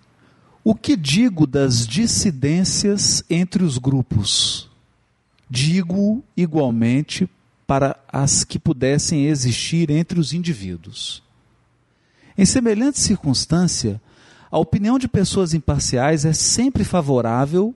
O 0.64 0.74
que 0.74 0.96
digo 0.96 1.46
das 1.46 1.86
dissidências 1.86 3.24
entre 3.30 3.62
os 3.62 3.78
grupos? 3.78 4.68
Digo 5.48 6.24
igualmente 6.36 7.28
para 7.66 7.96
as 8.08 8.42
que 8.42 8.58
pudessem 8.58 9.26
existir 9.26 9.90
entre 9.90 10.18
os 10.18 10.32
indivíduos. 10.32 11.22
Em 12.36 12.44
semelhante 12.44 12.98
circunstância, 12.98 14.00
a 14.50 14.58
opinião 14.58 14.98
de 14.98 15.08
pessoas 15.08 15.54
imparciais 15.54 16.24
é 16.24 16.32
sempre 16.32 16.84
favorável 16.84 17.74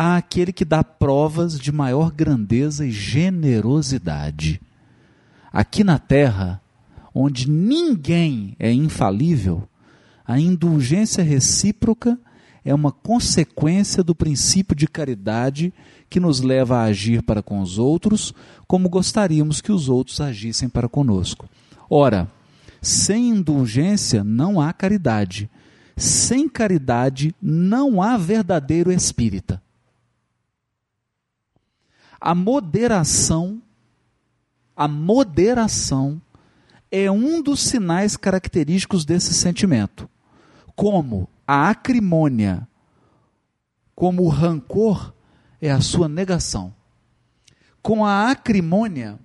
àquele 0.00 0.52
que 0.52 0.64
dá 0.64 0.84
provas 0.84 1.58
de 1.58 1.72
maior 1.72 2.12
grandeza 2.12 2.86
e 2.86 2.90
generosidade. 2.92 4.60
Aqui 5.52 5.82
na 5.82 5.98
terra, 5.98 6.62
onde 7.12 7.50
ninguém 7.50 8.54
é 8.60 8.72
infalível, 8.72 9.68
a 10.24 10.38
indulgência 10.38 11.24
recíproca 11.24 12.16
é 12.64 12.72
uma 12.72 12.92
consequência 12.92 14.04
do 14.04 14.14
princípio 14.14 14.76
de 14.76 14.86
caridade 14.86 15.74
que 16.08 16.20
nos 16.20 16.40
leva 16.40 16.78
a 16.78 16.84
agir 16.84 17.20
para 17.22 17.42
com 17.42 17.60
os 17.60 17.76
outros 17.76 18.32
como 18.68 18.88
gostaríamos 18.88 19.60
que 19.60 19.72
os 19.72 19.88
outros 19.88 20.20
agissem 20.20 20.68
para 20.68 20.88
conosco. 20.88 21.48
Ora, 21.90 22.30
sem 22.80 23.30
indulgência 23.30 24.22
não 24.22 24.60
há 24.60 24.72
caridade. 24.72 25.50
Sem 25.96 26.48
caridade 26.48 27.34
não 27.42 28.00
há 28.00 28.16
verdadeiro 28.16 28.92
espírita. 28.92 29.60
A 32.20 32.34
moderação, 32.34 33.62
a 34.76 34.88
moderação 34.88 36.20
é 36.90 37.10
um 37.10 37.42
dos 37.42 37.60
sinais 37.60 38.16
característicos 38.16 39.04
desse 39.04 39.34
sentimento. 39.34 40.08
Como 40.74 41.28
a 41.46 41.70
acrimônia, 41.70 42.66
como 43.94 44.24
o 44.24 44.28
rancor 44.28 45.12
é 45.60 45.70
a 45.70 45.80
sua 45.80 46.08
negação. 46.08 46.74
Com 47.82 48.04
a 48.04 48.30
acrimônia 48.30 49.18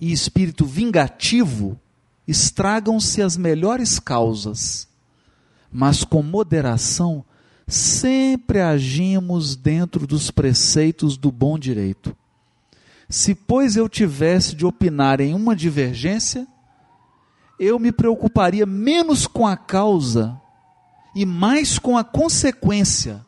e 0.00 0.12
espírito 0.12 0.64
vingativo, 0.64 1.78
estragam-se 2.26 3.22
as 3.22 3.36
melhores 3.36 3.98
causas, 3.98 4.88
mas 5.70 6.04
com 6.04 6.22
moderação 6.22 7.24
sempre 7.72 8.60
agimos 8.60 9.56
dentro 9.56 10.06
dos 10.06 10.30
preceitos 10.30 11.16
do 11.16 11.32
bom 11.32 11.58
direito. 11.58 12.14
Se, 13.08 13.34
pois, 13.34 13.76
eu 13.76 13.88
tivesse 13.88 14.54
de 14.54 14.66
opinar 14.66 15.20
em 15.20 15.34
uma 15.34 15.56
divergência, 15.56 16.46
eu 17.58 17.78
me 17.78 17.90
preocuparia 17.90 18.66
menos 18.66 19.26
com 19.26 19.46
a 19.46 19.56
causa 19.56 20.38
e 21.14 21.24
mais 21.24 21.78
com 21.78 21.96
a 21.96 22.04
consequência. 22.04 23.24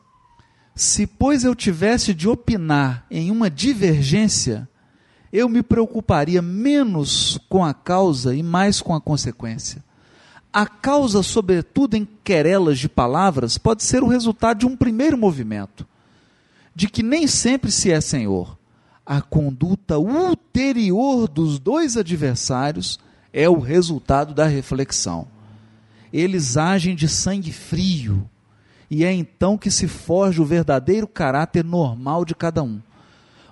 Se, 0.75 1.07
pois, 1.07 1.43
eu 1.43 1.55
tivesse 1.55 2.13
de 2.13 2.27
opinar 2.27 3.05
em 3.09 3.31
uma 3.31 3.49
divergência, 3.49 4.69
eu 5.33 5.49
me 5.49 5.63
preocuparia 5.63 6.41
menos 6.41 7.39
com 7.49 7.65
a 7.65 7.73
causa 7.73 8.35
e 8.35 8.43
mais 8.43 8.79
com 8.79 8.93
a 8.93 9.01
consequência. 9.01 9.83
A 10.55 10.65
causa, 10.65 11.21
sobretudo 11.21 11.95
em 11.95 12.07
querelas 12.23 12.79
de 12.79 12.87
palavras, 12.87 13.57
pode 13.57 13.83
ser 13.83 14.01
o 14.01 14.07
resultado 14.07 14.59
de 14.59 14.65
um 14.65 14.73
primeiro 14.73 15.17
movimento, 15.17 15.85
de 16.73 16.87
que 16.87 17.03
nem 17.03 17.27
sempre 17.27 17.69
se 17.69 17.91
é 17.91 17.99
senhor. 17.99 18.57
A 19.05 19.19
conduta 19.21 19.97
ulterior 19.97 21.27
dos 21.27 21.59
dois 21.59 21.97
adversários 21.97 22.97
é 23.33 23.49
o 23.49 23.59
resultado 23.59 24.33
da 24.33 24.45
reflexão. 24.45 25.27
Eles 26.13 26.55
agem 26.55 26.95
de 26.95 27.09
sangue 27.09 27.51
frio, 27.51 28.25
e 28.89 29.03
é 29.03 29.11
então 29.11 29.57
que 29.57 29.69
se 29.69 29.89
forja 29.89 30.41
o 30.41 30.45
verdadeiro 30.45 31.05
caráter 31.05 31.65
normal 31.65 32.23
de 32.23 32.33
cada 32.33 32.63
um. 32.63 32.81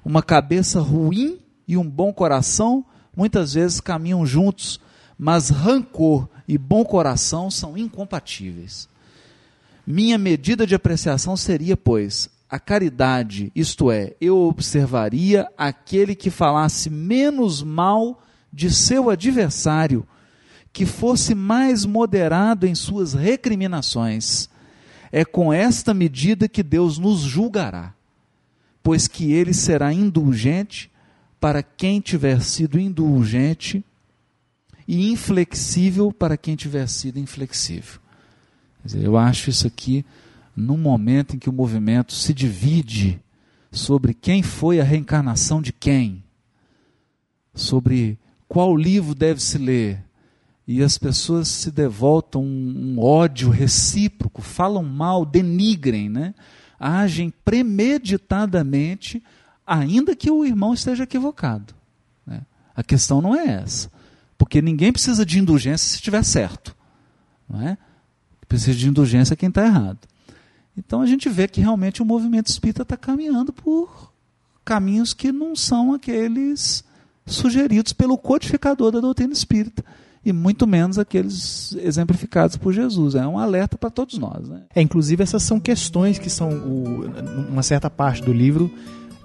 Uma 0.05 0.23
cabeça 0.23 0.79
ruim 0.79 1.37
e 1.67 1.75
um 1.75 1.85
bom 1.85 2.13
coração 2.13 2.85
muitas 3.13 3.55
vezes 3.55 3.81
caminham 3.81 4.25
juntos, 4.25 4.79
mas 5.17 5.49
rancor 5.49 6.29
e 6.47 6.57
bom 6.57 6.83
coração 6.83 7.49
são 7.49 7.77
incompatíveis. 7.77 8.87
Minha 9.85 10.17
medida 10.17 10.65
de 10.65 10.75
apreciação 10.75 11.35
seria, 11.35 11.75
pois, 11.75 12.29
a 12.49 12.59
caridade, 12.59 13.51
isto 13.55 13.91
é, 13.91 14.13
eu 14.21 14.37
observaria 14.37 15.47
aquele 15.57 16.15
que 16.15 16.29
falasse 16.29 16.89
menos 16.89 17.63
mal 17.63 18.21
de 18.51 18.71
seu 18.71 19.09
adversário, 19.09 20.07
que 20.71 20.85
fosse 20.85 21.33
mais 21.33 21.85
moderado 21.85 22.67
em 22.67 22.75
suas 22.75 23.13
recriminações. 23.13 24.49
É 25.11 25.25
com 25.25 25.51
esta 25.51 25.93
medida 25.93 26.47
que 26.47 26.63
Deus 26.63 26.97
nos 26.97 27.21
julgará, 27.21 27.93
pois 28.81 29.07
que 29.07 29.31
ele 29.33 29.53
será 29.53 29.91
indulgente 29.91 30.91
para 31.39 31.61
quem 31.61 31.99
tiver 31.99 32.41
sido 32.41 32.79
indulgente 32.79 33.83
e 34.87 35.11
inflexível 35.11 36.11
para 36.11 36.37
quem 36.37 36.55
tiver 36.55 36.87
sido 36.87 37.19
inflexível. 37.19 37.99
Dizer, 38.83 39.03
eu 39.03 39.17
acho 39.17 39.49
isso 39.49 39.65
aqui 39.65 40.05
num 40.55 40.77
momento 40.77 41.35
em 41.35 41.39
que 41.39 41.49
o 41.49 41.53
movimento 41.53 42.13
se 42.13 42.33
divide 42.33 43.19
sobre 43.71 44.13
quem 44.13 44.43
foi 44.43 44.79
a 44.79 44.83
reencarnação 44.83 45.61
de 45.61 45.73
quem, 45.73 46.23
sobre 47.55 48.19
qual 48.47 48.75
livro 48.75 49.15
deve 49.15 49.41
se 49.41 49.57
ler, 49.57 50.03
e 50.67 50.81
as 50.81 50.97
pessoas 50.97 51.47
se 51.47 51.71
devoltam 51.71 52.43
um, 52.43 52.95
um 52.95 52.99
ódio 52.99 53.49
recíproco, 53.49 54.41
falam 54.41 54.83
mal, 54.83 55.25
denigrem, 55.25 56.09
né? 56.09 56.33
agem 56.79 57.33
premeditadamente 57.43 59.23
ainda 59.65 60.15
que 60.15 60.29
o 60.29 60.45
irmão 60.45 60.73
esteja 60.73 61.03
equivocado. 61.03 61.73
Né? 62.25 62.41
A 62.75 62.83
questão 62.83 63.21
não 63.21 63.35
é 63.35 63.45
essa. 63.47 63.91
Porque 64.43 64.61
ninguém 64.61 64.91
precisa 64.91 65.25
de 65.25 65.39
indulgência 65.39 65.87
se 65.87 65.95
estiver 65.95 66.21
certo. 66.21 66.75
Não 67.49 67.61
é? 67.61 67.77
Precisa 68.45 68.77
de 68.77 68.89
indulgência 68.89 69.37
quem 69.37 69.47
está 69.47 69.65
errado. 69.65 69.99
Então 70.77 70.99
a 70.99 71.05
gente 71.05 71.29
vê 71.29 71.47
que 71.47 71.61
realmente 71.61 72.01
o 72.01 72.05
movimento 72.05 72.47
espírita 72.47 72.81
está 72.81 72.97
caminhando 72.97 73.53
por 73.53 74.11
caminhos 74.65 75.13
que 75.13 75.31
não 75.31 75.55
são 75.55 75.93
aqueles 75.93 76.83
sugeridos 77.25 77.93
pelo 77.93 78.17
codificador 78.17 78.91
da 78.91 78.99
doutrina 78.99 79.31
espírita 79.31 79.81
e 80.25 80.33
muito 80.33 80.67
menos 80.67 80.99
aqueles 80.99 81.73
exemplificados 81.77 82.57
por 82.57 82.73
Jesus. 82.73 83.15
É 83.15 83.25
um 83.25 83.39
alerta 83.39 83.77
para 83.77 83.89
todos 83.89 84.17
nós. 84.17 84.49
Né? 84.49 84.63
É, 84.75 84.81
inclusive 84.81 85.23
essas 85.23 85.41
são 85.43 85.57
questões 85.57 86.19
que 86.19 86.29
são 86.29 86.49
o, 86.49 87.05
uma 87.49 87.63
certa 87.63 87.89
parte 87.89 88.21
do 88.21 88.33
livro 88.33 88.69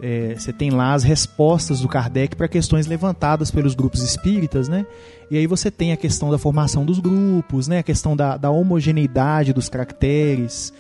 é, 0.00 0.34
você 0.36 0.52
tem 0.52 0.70
lá 0.70 0.94
as 0.94 1.02
respostas 1.02 1.80
do 1.80 1.88
Kardec 1.88 2.36
para 2.36 2.48
questões 2.48 2.86
levantadas 2.86 3.50
pelos 3.50 3.74
grupos 3.74 4.02
espíritas, 4.02 4.68
né? 4.68 4.86
E 5.30 5.36
aí 5.36 5.46
você 5.46 5.70
tem 5.70 5.92
a 5.92 5.96
questão 5.96 6.30
da 6.30 6.38
formação 6.38 6.84
dos 6.84 6.98
grupos, 6.98 7.68
né? 7.68 7.78
A 7.78 7.82
questão 7.82 8.16
da, 8.16 8.36
da 8.36 8.50
homogeneidade 8.50 9.52
dos 9.52 9.68
caracteres, 9.68 10.72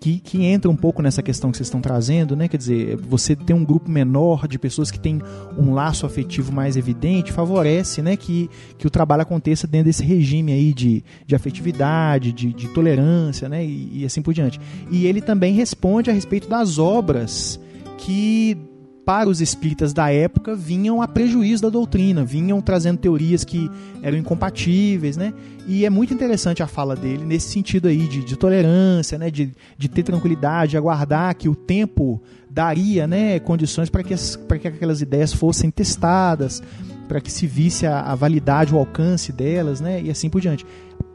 que, 0.00 0.18
que 0.18 0.44
entra 0.44 0.70
um 0.70 0.76
pouco 0.76 1.02
nessa 1.02 1.22
questão 1.22 1.50
que 1.50 1.56
vocês 1.56 1.66
estão 1.66 1.80
trazendo, 1.80 2.34
né? 2.34 2.48
Quer 2.48 2.56
dizer, 2.56 2.96
você 2.96 3.36
ter 3.36 3.52
um 3.52 3.64
grupo 3.64 3.90
menor 3.90 4.48
de 4.48 4.58
pessoas 4.58 4.90
que 4.90 4.98
tem 4.98 5.20
um 5.56 5.74
laço 5.74 6.06
afetivo 6.06 6.52
mais 6.52 6.76
evidente 6.76 7.30
favorece, 7.30 8.00
né? 8.00 8.16
Que, 8.16 8.48
que 8.78 8.86
o 8.86 8.90
trabalho 8.90 9.22
aconteça 9.22 9.66
dentro 9.66 9.86
desse 9.86 10.02
regime 10.04 10.52
aí 10.52 10.72
de, 10.72 11.04
de 11.26 11.34
afetividade, 11.34 12.32
de, 12.32 12.52
de 12.52 12.68
tolerância, 12.68 13.48
né? 13.48 13.64
E, 13.64 14.00
e 14.00 14.04
assim 14.04 14.22
por 14.22 14.32
diante. 14.32 14.58
E 14.90 15.06
ele 15.06 15.20
também 15.20 15.52
responde 15.52 16.10
a 16.10 16.12
respeito 16.12 16.48
das 16.48 16.78
obras 16.78 17.60
que 18.04 18.56
para 19.04 19.28
os 19.28 19.40
espíritas 19.40 19.92
da 19.92 20.12
época 20.12 20.54
vinham 20.54 21.02
a 21.02 21.08
prejuízo 21.08 21.62
da 21.62 21.68
doutrina, 21.68 22.24
vinham 22.24 22.60
trazendo 22.60 22.98
teorias 22.98 23.44
que 23.44 23.68
eram 24.00 24.16
incompatíveis, 24.16 25.16
né? 25.16 25.32
E 25.66 25.84
é 25.84 25.90
muito 25.90 26.14
interessante 26.14 26.62
a 26.62 26.66
fala 26.68 26.94
dele 26.94 27.24
nesse 27.24 27.50
sentido 27.50 27.88
aí 27.88 28.06
de, 28.06 28.24
de 28.24 28.36
tolerância, 28.36 29.18
né? 29.18 29.30
De, 29.30 29.52
de 29.76 29.88
ter 29.88 30.02
tranquilidade, 30.04 30.72
de 30.72 30.76
aguardar 30.76 31.34
que 31.34 31.48
o 31.48 31.54
tempo 31.54 32.22
daria, 32.48 33.06
né? 33.06 33.40
Condições 33.40 33.90
para 33.90 34.02
que, 34.02 34.14
as, 34.14 34.36
que 34.36 34.68
aquelas 34.68 35.00
ideias 35.00 35.32
fossem 35.32 35.70
testadas, 35.70 36.62
para 37.08 37.20
que 37.20 37.30
se 37.30 37.46
visse 37.46 37.86
a, 37.86 38.02
a 38.02 38.14
validade, 38.14 38.72
o 38.72 38.78
alcance 38.78 39.32
delas, 39.32 39.80
né? 39.80 40.00
E 40.00 40.10
assim 40.10 40.30
por 40.30 40.40
diante 40.40 40.64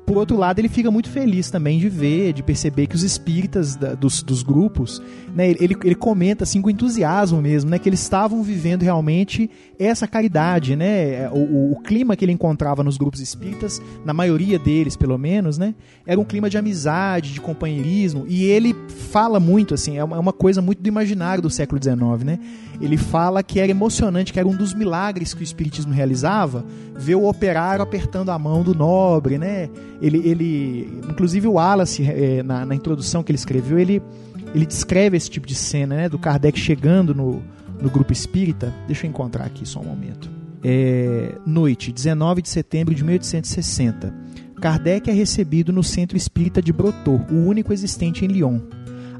por 0.07 0.15
outro 0.15 0.37
lado, 0.37 0.57
ele 0.59 0.69
fica 0.69 0.89
muito 0.89 1.09
feliz 1.09 1.51
também 1.51 1.77
de 1.79 1.89
ver, 1.89 2.31
de 2.31 2.41
perceber 2.41 2.87
que 2.87 2.95
os 2.95 3.03
espíritas 3.03 3.75
da, 3.75 3.93
dos, 3.93 4.23
dos 4.23 4.41
grupos, 4.41 5.01
né, 5.35 5.49
ele, 5.49 5.75
ele 5.83 5.95
comenta 5.95 6.45
assim 6.45 6.61
com 6.61 6.69
entusiasmo 6.69 7.41
mesmo, 7.41 7.69
né, 7.69 7.77
que 7.77 7.89
eles 7.89 7.99
estavam 7.99 8.41
vivendo 8.41 8.83
realmente 8.83 9.49
essa 9.77 10.07
caridade, 10.07 10.77
né, 10.77 11.29
o, 11.29 11.73
o, 11.73 11.81
clima 11.81 12.15
que 12.15 12.23
ele 12.23 12.31
encontrava 12.31 12.85
nos 12.85 12.97
grupos 12.97 13.19
espíritas, 13.19 13.81
na 14.05 14.13
maioria 14.13 14.57
deles 14.57 14.95
pelo 14.95 15.17
menos, 15.17 15.57
né, 15.57 15.75
era 16.05 16.17
um 16.17 16.23
clima 16.23 16.49
de 16.49 16.57
amizade, 16.57 17.33
de 17.33 17.41
companheirismo, 17.41 18.23
e 18.29 18.45
ele 18.45 18.73
fala 19.11 19.41
muito 19.41 19.73
assim, 19.73 19.97
é 19.97 20.03
uma, 20.05 20.29
é 20.29 20.33
coisa 20.33 20.61
muito 20.61 20.81
do 20.81 20.87
imaginário 20.87 21.43
do 21.43 21.49
século 21.49 21.83
XIX, 21.83 22.23
né, 22.23 22.39
ele 22.79 22.95
fala 22.95 23.43
que 23.43 23.59
era 23.59 23.69
emocionante, 23.69 24.31
que 24.31 24.39
era 24.39 24.47
um 24.47 24.55
dos 24.55 24.73
milagres 24.73 25.33
que 25.33 25.41
o 25.41 25.43
espiritismo 25.43 25.91
realizava, 25.91 26.63
ver 26.95 27.15
o 27.15 27.27
operário 27.27 27.83
apertando 27.83 28.29
a 28.29 28.39
mão 28.39 28.63
do 28.63 28.73
nobre, 28.73 29.37
né, 29.37 29.69
ele, 30.01 30.27
ele 30.27 31.01
inclusive 31.09 31.47
o 31.47 31.53
Wallace, 31.53 32.03
é, 32.03 32.43
na, 32.43 32.65
na, 32.65 32.75
introdução 32.75 33.23
que 33.23 33.31
ele 33.31 33.37
escreveu, 33.37 33.79
ele, 33.79 34.01
ele 34.53 34.65
descreve 34.65 35.17
esse 35.17 35.29
tipo 35.29 35.47
de 35.47 35.55
cena, 35.55 35.95
né, 35.95 36.09
do 36.09 36.19
Kardec 36.19 36.59
chegando 36.59 37.13
no, 37.13 37.41
no 37.81 37.89
grupo 37.89 38.13
espírita. 38.13 38.73
Deixa 38.85 39.05
eu 39.05 39.09
encontrar 39.09 39.45
aqui 39.45 39.67
só 39.67 39.79
um 39.79 39.85
momento. 39.85 40.29
É, 40.63 41.35
noite, 41.45 41.91
19 41.91 42.41
de 42.41 42.49
setembro 42.49 42.93
de 42.93 43.03
1860. 43.03 44.13
Kardec 44.61 45.09
é 45.09 45.13
recebido 45.13 45.71
no 45.71 45.83
centro 45.83 46.17
espírita 46.17 46.61
de 46.61 46.73
Brotô, 46.73 47.19
o 47.31 47.45
único 47.45 47.71
existente 47.71 48.25
em 48.25 48.27
Lyon. 48.27 48.59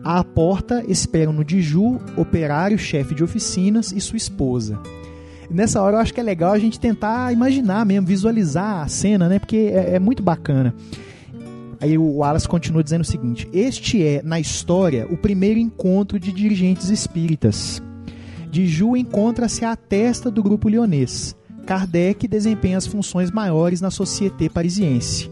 À 0.04 0.24
porta 0.24 0.84
esperam 0.88 1.34
no 1.34 1.44
Diju, 1.44 2.00
operário, 2.16 2.78
chefe 2.78 3.14
de 3.14 3.24
oficinas 3.24 3.92
e 3.92 4.00
sua 4.00 4.18
esposa 4.18 4.80
nessa 5.50 5.82
hora 5.82 5.98
eu 5.98 6.02
acho 6.02 6.14
que 6.14 6.20
é 6.20 6.24
legal 6.24 6.54
a 6.54 6.60
gente 6.60 6.80
tentar 6.80 7.32
imaginar 7.32 7.86
mesmo, 7.86 8.08
visualizar 8.08 8.84
a 8.84 8.88
cena, 8.88 9.28
né? 9.28 9.40
Porque 9.40 9.72
é, 9.74 9.96
é 9.96 10.00
muito 10.00 10.22
bacana. 10.22 10.74
Aí 11.80 11.98
o 11.98 12.18
Wallace 12.18 12.48
continua 12.48 12.84
dizendo 12.84 13.02
o 13.02 13.06
seguinte: 13.06 13.48
Este 13.54 14.04
é, 14.04 14.22
na 14.24 14.40
história, 14.40 15.08
o 15.10 15.18
primeiro 15.18 15.60
encontro 15.60 16.20
de 16.20 16.32
dirigentes 16.32 16.90
espíritas. 16.90 17.82
De 18.50 18.66
Ju 18.66 18.96
encontra-se 18.96 19.66
à 19.66 19.76
testa 19.76 20.32
do 20.32 20.42
grupo 20.42 20.70
leonês. 20.70 21.36
Kardec 21.66 22.28
desempenha 22.28 22.78
as 22.78 22.88
funções 22.88 23.30
maiores 23.30 23.82
na 23.82 23.92
societé 23.92 24.48
parisiense. 24.48 25.30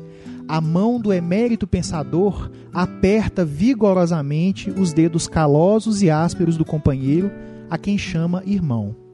A 0.47 0.61
mão 0.61 0.99
do 0.99 1.11
emérito 1.11 1.65
pensador 1.65 2.51
aperta 2.71 3.43
vigorosamente 3.43 4.69
os 4.69 4.93
dedos 4.93 5.27
calosos 5.27 6.03
e 6.03 6.09
ásperos 6.09 6.57
do 6.57 6.65
companheiro, 6.65 7.31
a 7.69 7.77
quem 7.77 7.97
chama 7.97 8.43
irmão. 8.45 9.04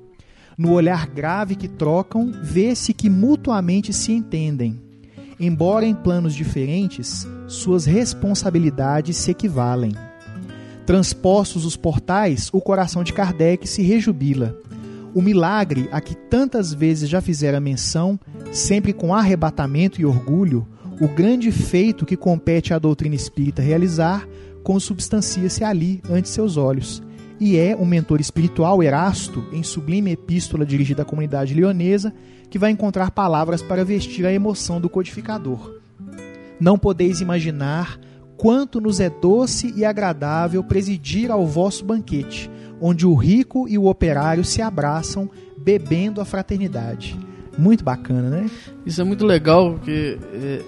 No 0.62 0.74
olhar 0.74 1.08
grave 1.08 1.56
que 1.56 1.68
trocam, 1.68 2.32
vê-se 2.40 2.94
que 2.94 3.10
mutuamente 3.10 3.92
se 3.92 4.12
entendem. 4.12 4.80
Embora 5.40 5.88
em 5.88 5.96
planos 5.96 6.36
diferentes, 6.36 7.28
suas 7.48 7.86
responsabilidades 7.86 9.18
se 9.18 9.32
equivalem. 9.32 9.92
Transpostos 10.86 11.66
os 11.66 11.76
portais, 11.76 12.52
o 12.54 12.62
coração 12.62 13.04
de 13.04 13.12
Kardec 13.12 13.68
se 13.68 13.82
rejubila. 13.82 14.56
O 15.16 15.22
milagre 15.24 15.90
a 15.92 16.00
que 16.00 16.14
tantas 16.14 16.72
vezes 16.72 17.10
já 17.10 17.22
fizera 17.22 17.60
menção, 17.60 18.20
sempre 18.52 18.94
com 18.94 19.16
arrebatamento 19.16 20.00
e 20.00 20.06
orgulho, 20.06 20.68
o 21.02 21.08
grande 21.08 21.52
feito 21.52 22.06
que 22.06 22.16
compete 22.16 22.72
à 22.72 22.78
doutrina 22.78 23.16
espírita 23.16 23.64
realizar, 23.64 24.28
consubstancia-se 24.62 25.64
ali 25.64 26.04
ante 26.08 26.30
seus 26.30 26.56
olhos 26.56 27.02
e 27.42 27.58
é 27.58 27.76
um 27.76 27.86
mentor 27.86 28.22
espiritual, 28.22 28.84
Erasto, 28.84 29.44
em 29.52 29.64
sublime 29.64 30.12
epístola 30.12 30.64
dirigida 30.64 31.02
à 31.02 31.06
comunidade 31.06 31.56
leonesa, 31.56 32.14
que 32.52 32.60
vai 32.60 32.70
encontrar 32.70 33.10
palavras 33.10 33.64
para 33.64 33.84
vestir 33.84 34.28
a 34.28 34.32
emoção 34.32 34.80
do 34.80 34.88
codificador. 34.88 35.74
Não 36.60 36.78
podeis 36.78 37.20
imaginar 37.20 38.00
quanto 38.38 38.80
nos 38.80 39.00
é 39.00 39.10
doce 39.10 39.74
e 39.76 39.84
agradável 39.84 40.64
presidir 40.64 41.32
ao 41.32 41.48
vosso 41.48 41.84
banquete, 41.84 42.48
onde 42.80 43.08
o 43.08 43.16
rico 43.16 43.68
e 43.68 43.76
o 43.76 43.88
operário 43.88 44.46
se 44.46 44.62
abraçam, 44.62 45.28
bebendo 45.58 46.22
a 46.22 46.26
fraternidade. 46.26 47.20
Muito 47.58 47.84
bacana, 47.84 48.30
né? 48.30 48.52
Isso 48.86 49.02
é 49.02 49.04
muito 49.04 49.26
legal, 49.26 49.74
porque 49.74 50.20
é, 50.32 50.62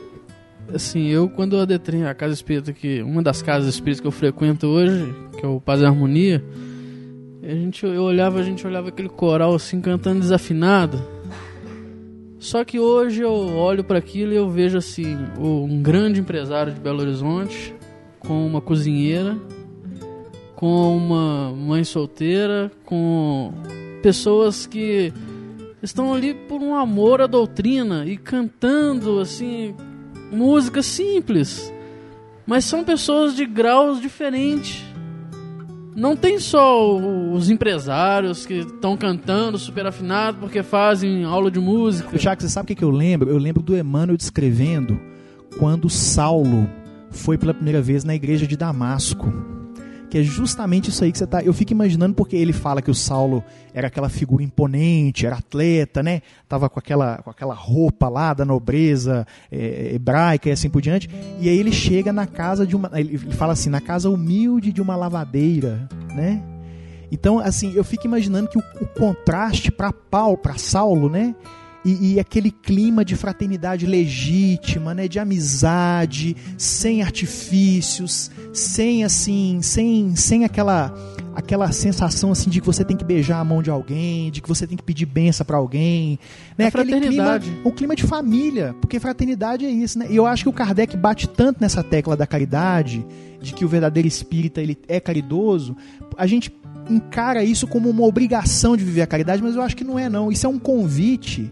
assim, 0.74 1.08
eu 1.08 1.30
quando 1.30 1.58
adentrei 1.58 2.04
a 2.04 2.14
casa 2.14 2.34
espírita, 2.34 2.72
que 2.72 3.02
uma 3.02 3.22
das 3.22 3.42
casas 3.42 3.74
espíritas 3.74 4.02
que 4.02 4.08
eu 4.08 4.12
frequento 4.12 4.68
hoje, 4.68 5.14
que 5.38 5.46
é 5.46 5.50
o 5.50 5.60
Paz 5.60 5.82
e 5.82 5.86
Harmonia, 5.86 6.44
a 7.42 7.50
gente, 7.50 7.86
eu 7.86 8.04
olhava, 8.04 8.40
a 8.40 8.44
gente 8.44 8.66
olhava 8.66 8.90
aquele 8.90 9.10
coral 9.10 9.54
assim 9.54 9.82
cantando 9.82 10.22
desafinado. 10.22 11.02
Só 12.40 12.64
que 12.64 12.80
hoje 12.80 13.22
eu 13.22 13.32
olho 13.32 13.84
para 13.84 13.98
aquilo 13.98 14.34
e 14.34 14.36
eu 14.36 14.50
vejo 14.50 14.78
assim, 14.78 15.18
um 15.40 15.82
grande 15.82 16.20
empresário 16.20 16.74
de 16.74 16.80
Belo 16.80 17.02
Horizonte 17.02 17.74
com 18.20 18.46
uma 18.46 18.62
cozinheira, 18.62 19.38
com 20.56 20.96
uma 20.96 21.52
mãe 21.52 21.84
solteira, 21.84 22.72
com 22.86 23.54
pessoas 24.02 24.66
que 24.66 25.14
estão 25.82 26.14
ali 26.14 26.34
por 26.34 26.62
um 26.62 26.76
amor 26.76 27.22
à 27.22 27.28
doutrina 27.28 28.06
e 28.06 28.18
cantando 28.18 29.20
assim 29.20 29.74
música 30.34 30.82
simples. 30.82 31.72
Mas 32.46 32.66
são 32.66 32.84
pessoas 32.84 33.36
de 33.36 33.46
graus 33.46 34.02
diferentes. 34.02 34.84
Não 35.96 36.16
tem 36.16 36.40
só 36.40 36.98
os 36.98 37.50
empresários 37.50 38.46
que 38.46 38.56
estão 38.56 38.98
cantando 38.98 39.58
super 39.60 39.86
afinado 39.86 40.40
porque 40.40 40.64
fazem 40.64 41.24
aula 41.24 41.52
de 41.52 41.60
música. 41.60 42.18
Tiago, 42.18 42.42
você 42.42 42.50
sabe 42.50 42.74
o 42.74 42.76
que 42.76 42.84
eu 42.84 42.90
lembro? 42.90 43.30
Eu 43.30 43.38
lembro 43.38 43.62
do 43.62 43.78
Emmanuel 43.78 44.18
descrevendo 44.18 45.00
quando 45.60 45.90
Saulo 45.90 46.68
foi 47.12 47.38
pela 47.38 47.54
primeira 47.54 47.82
vez 47.82 48.04
na 48.04 48.16
igreja 48.16 48.48
de 48.48 48.58
Damasco. 48.58 49.32
Que 50.14 50.20
é 50.20 50.22
justamente 50.22 50.92
isso 50.92 51.04
aí 51.04 51.12
que 51.12 51.18
você 51.18 51.26
tá. 51.26 51.42
Eu 51.42 51.52
fico 51.52 51.72
imaginando 51.72 52.14
porque 52.14 52.36
ele 52.36 52.54
fala 52.54 52.84
que 52.84 52.92
o 52.92 52.94
Saulo 52.94 53.44
era 53.74 53.88
aquela 53.88 54.10
figura 54.10 54.44
imponente, 54.44 55.26
era 55.26 55.38
atleta, 55.38 56.04
né? 56.04 56.22
Tava 56.48 56.70
com 56.70 56.78
aquela, 56.78 57.18
com 57.24 57.32
aquela 57.32 57.56
roupa 57.56 58.08
lá 58.10 58.32
da 58.32 58.46
nobreza 58.46 59.26
é, 59.52 59.96
hebraica 59.96 60.50
e 60.50 60.52
assim 60.52 60.70
por 60.70 60.84
diante. 60.84 61.10
E 61.40 61.50
aí 61.50 61.58
ele 61.58 61.72
chega 61.72 62.14
na 62.14 62.28
casa 62.28 62.64
de 62.64 62.76
uma. 62.76 62.92
Ele 62.94 63.18
fala 63.18 63.54
assim, 63.54 63.72
na 63.72 63.82
casa 63.82 64.08
humilde 64.08 64.72
de 64.72 64.84
uma 64.84 64.96
lavadeira, 64.96 65.90
né? 66.14 66.44
Então, 67.12 67.40
assim, 67.40 67.74
eu 67.74 67.84
fico 67.84 68.06
imaginando 68.06 68.50
que 68.50 68.60
o, 68.60 68.64
o 68.82 68.86
contraste 68.86 69.72
para 69.72 69.92
Paulo, 69.92 70.38
para 70.38 70.60
Saulo, 70.60 71.10
né? 71.10 71.34
E, 71.86 72.14
e, 72.14 72.20
aquele 72.20 72.50
clima 72.50 73.04
de 73.04 73.14
fraternidade 73.16 73.86
legítima, 73.86 74.94
né, 74.94 75.08
de 75.08 75.20
amizade, 75.20 76.36
sem 76.58 77.02
artifícios, 77.02 78.32
sem 78.54 79.04
assim, 79.04 79.60
sem, 79.62 80.16
sem 80.16 80.46
aquela 80.46 80.94
aquela 81.36 81.72
sensação 81.72 82.32
assim 82.32 82.50
de 82.50 82.62
que 82.62 82.66
você 82.66 82.86
tem 82.86 82.96
que 82.96 83.04
beijar 83.04 83.40
a 83.40 83.44
mão 83.44 83.62
de 83.62 83.70
alguém, 83.70 84.32
de 84.32 84.42
que 84.42 84.48
você 84.48 84.68
tem 84.68 84.78
que 84.78 84.84
pedir 84.84 85.06
benção 85.06 85.46
para 85.46 85.58
alguém, 85.58 86.20
né? 86.58 86.66
A 86.66 86.68
Aquele 86.68 87.02
clima, 87.02 87.42
o 87.64 87.72
clima 87.72 87.96
de 87.96 88.04
família, 88.04 88.76
porque 88.80 89.00
fraternidade 89.00 89.66
é 89.66 89.70
isso, 89.70 90.00
né? 90.00 90.08
E 90.10 90.16
eu 90.16 90.26
acho 90.26 90.44
que 90.44 90.50
o 90.50 90.54
Kardec 90.54 90.96
bate 90.96 91.28
tanto 91.28 91.60
nessa 91.60 91.84
tecla 91.84 92.16
da 92.16 92.28
caridade, 92.28 93.06
de 93.42 93.54
que 93.54 93.66
o 93.66 93.68
verdadeiro 93.68 94.08
espírita 94.08 94.62
ele 94.62 94.78
é 94.88 95.00
caridoso, 95.00 95.76
a 96.18 96.28
gente 96.28 96.54
encara 96.90 97.44
isso 97.44 97.68
como 97.68 97.90
uma 97.90 98.06
obrigação 98.06 98.78
de 98.78 98.84
viver 98.84 99.02
a 99.02 99.08
caridade, 99.08 99.42
mas 99.42 99.56
eu 99.56 99.62
acho 99.62 99.76
que 99.76 99.84
não 99.84 99.98
é 99.98 100.10
não. 100.10 100.32
Isso 100.32 100.46
é 100.46 100.50
um 100.50 100.60
convite 100.60 101.52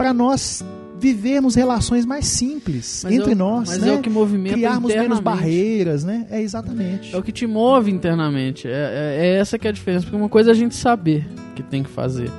para 0.00 0.14
nós 0.14 0.64
vivermos 0.98 1.54
relações 1.54 2.06
mais 2.06 2.24
simples 2.26 3.02
Mas 3.04 3.12
entre 3.14 3.32
é 3.32 3.34
o- 3.34 3.38
nós, 3.38 3.68
mas 3.68 3.78
né? 3.82 3.90
é 3.90 3.92
o 3.92 4.00
que 4.00 4.08
movimenta 4.08 4.54
criarmos 4.54 4.94
menos 4.94 5.20
barreiras, 5.20 6.04
né? 6.04 6.26
É 6.30 6.40
exatamente. 6.40 7.14
É 7.14 7.18
o 7.18 7.22
que 7.22 7.30
te 7.32 7.46
move 7.46 7.90
internamente. 7.90 8.66
É, 8.66 8.70
é- 8.70 9.26
é 9.26 9.36
essa 9.38 9.58
que 9.58 9.66
é 9.66 9.70
a 9.70 9.72
diferença. 9.72 10.04
Porque 10.04 10.16
uma 10.16 10.28
coisa 10.30 10.50
é 10.50 10.52
a 10.52 10.54
gente 10.54 10.74
saber 10.74 11.26
que 11.54 11.62
tem 11.62 11.82
que 11.82 11.90
fazer. 11.90 12.30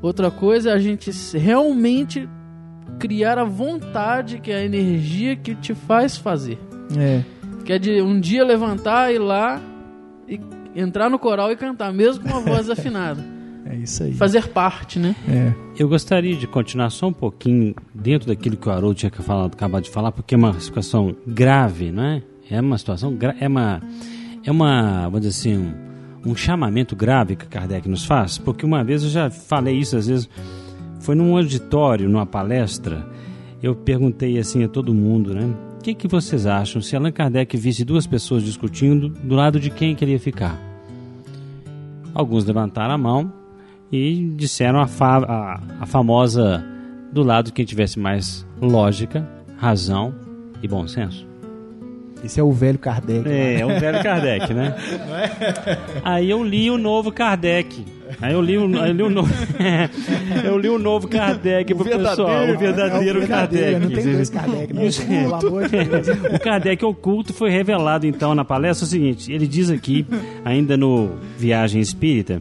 Outra 0.00 0.30
coisa 0.30 0.70
é 0.70 0.72
a 0.72 0.78
gente 0.78 1.10
realmente 1.36 2.26
criar 2.98 3.38
a 3.38 3.44
vontade, 3.44 4.38
que 4.38 4.50
é 4.50 4.56
a 4.56 4.64
energia 4.64 5.36
que 5.36 5.54
te 5.54 5.74
faz 5.74 6.16
fazer. 6.16 6.58
É. 6.96 7.22
Que 7.66 7.72
é 7.74 7.78
de 7.78 8.00
um 8.00 8.18
dia 8.18 8.44
levantar, 8.44 9.12
ir 9.12 9.18
lá 9.18 9.60
e 10.28 10.40
entrar 10.74 11.10
no 11.10 11.18
coral 11.18 11.50
e 11.52 11.56
cantar, 11.56 11.92
mesmo 11.92 12.22
com 12.24 12.30
uma 12.30 12.40
voz 12.40 12.68
afinada. 12.70 13.33
É 13.66 13.76
isso 13.76 14.02
aí. 14.02 14.12
Fazer 14.12 14.48
parte, 14.48 14.98
né? 14.98 15.16
É. 15.28 15.52
Eu 15.78 15.88
gostaria 15.88 16.36
de 16.36 16.46
continuar 16.46 16.90
só 16.90 17.08
um 17.08 17.12
pouquinho 17.12 17.74
dentro 17.94 18.28
daquilo 18.28 18.56
que 18.56 18.68
o 18.68 18.72
Haroldo 18.72 18.94
tinha 18.94 19.10
falado, 19.10 19.54
acabado 19.54 19.84
de 19.84 19.90
falar, 19.90 20.12
porque 20.12 20.34
é 20.34 20.38
uma 20.38 20.58
situação 20.60 21.16
grave, 21.26 21.90
não 21.90 22.02
é? 22.04 22.22
É 22.50 22.60
uma 22.60 22.76
situação 22.76 23.16
é 23.40 23.48
uma 23.48 23.82
é 24.44 24.50
uma, 24.50 25.04
vamos 25.04 25.22
dizer 25.22 25.30
assim, 25.30 25.56
um, 25.56 26.30
um 26.32 26.36
chamamento 26.36 26.94
grave 26.94 27.34
que 27.34 27.46
Kardec 27.46 27.88
nos 27.88 28.04
faz, 28.04 28.36
porque 28.36 28.66
uma 28.66 28.84
vez 28.84 29.02
eu 29.02 29.08
já 29.08 29.30
falei 29.30 29.78
isso, 29.78 29.96
às 29.96 30.06
vezes 30.06 30.28
foi 31.00 31.14
num 31.14 31.34
auditório, 31.36 32.08
numa 32.08 32.26
palestra, 32.26 33.06
eu 33.62 33.74
perguntei 33.74 34.38
assim 34.38 34.62
a 34.62 34.68
todo 34.68 34.92
mundo, 34.92 35.34
né? 35.34 35.50
O 35.78 35.82
que, 35.84 35.94
que 35.94 36.08
vocês 36.08 36.46
acham 36.46 36.80
se 36.80 36.94
Allan 36.96 37.12
Kardec 37.12 37.56
visse 37.56 37.84
duas 37.84 38.06
pessoas 38.06 38.42
discutindo, 38.42 39.08
do 39.08 39.34
lado 39.34 39.58
de 39.58 39.70
quem 39.70 39.94
queria 39.94 40.18
ficar? 40.18 40.58
Alguns 42.14 42.44
levantaram 42.44 42.94
a 42.94 42.98
mão 42.98 43.43
e 43.94 44.24
disseram 44.36 44.80
a, 44.80 44.88
fa 44.88 45.18
a, 45.18 45.60
a 45.80 45.86
famosa 45.86 46.64
do 47.12 47.22
lado 47.22 47.46
de 47.46 47.52
quem 47.52 47.64
tivesse 47.64 47.96
mais 47.98 48.44
lógica, 48.60 49.24
razão 49.56 50.12
e 50.60 50.66
bom 50.66 50.88
senso. 50.88 51.24
Esse 52.24 52.40
é 52.40 52.42
o 52.42 52.50
velho 52.50 52.78
Kardec. 52.78 53.28
É, 53.28 53.60
é 53.60 53.66
o 53.66 53.78
velho 53.78 54.02
Kardec, 54.02 54.52
né? 54.52 54.74
Aí 56.02 56.28
eu 56.28 56.42
li 56.42 56.70
o 56.70 56.78
novo 56.78 57.12
Kardec. 57.12 57.84
Aí 58.20 58.32
eu 58.32 58.40
li 58.40 58.56
o, 58.56 58.62
eu 58.74 58.92
li 58.92 59.02
o 59.02 59.10
novo. 59.10 59.32
eu 60.42 60.58
li 60.58 60.68
o 60.68 60.78
novo 60.78 61.06
Kardec 61.06 61.72
pro 61.74 61.84
pessoal. 61.84 62.48
O 62.48 62.58
verdadeiro 62.58 63.20
É 63.20 63.24
o 63.24 63.28
Kardec. 63.28 63.78
Não 63.78 63.90
tem 63.90 64.12
dois 64.12 64.30
Kardec, 64.30 64.72
Deus. 64.72 64.98
O 64.98 66.40
Kardec 66.40 66.84
oculto 66.84 67.32
foi 67.32 67.50
revelado 67.50 68.06
então 68.06 68.34
na 68.34 68.44
palestra 68.44 68.86
o 68.86 68.88
seguinte: 68.88 69.30
ele 69.30 69.46
diz 69.46 69.70
aqui, 69.70 70.06
ainda 70.44 70.76
no 70.76 71.10
Viagem 71.36 71.80
Espírita, 71.80 72.40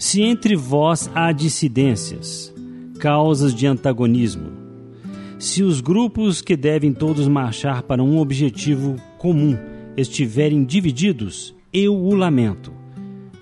se 0.00 0.22
entre 0.22 0.56
vós 0.56 1.10
há 1.14 1.30
dissidências, 1.30 2.50
causas 2.98 3.54
de 3.54 3.66
antagonismo, 3.66 4.50
se 5.38 5.62
os 5.62 5.82
grupos 5.82 6.40
que 6.40 6.56
devem 6.56 6.90
todos 6.90 7.28
marchar 7.28 7.82
para 7.82 8.02
um 8.02 8.18
objetivo 8.18 8.96
comum 9.18 9.58
estiverem 9.98 10.64
divididos, 10.64 11.54
eu 11.70 11.94
o 11.94 12.14
lamento, 12.14 12.72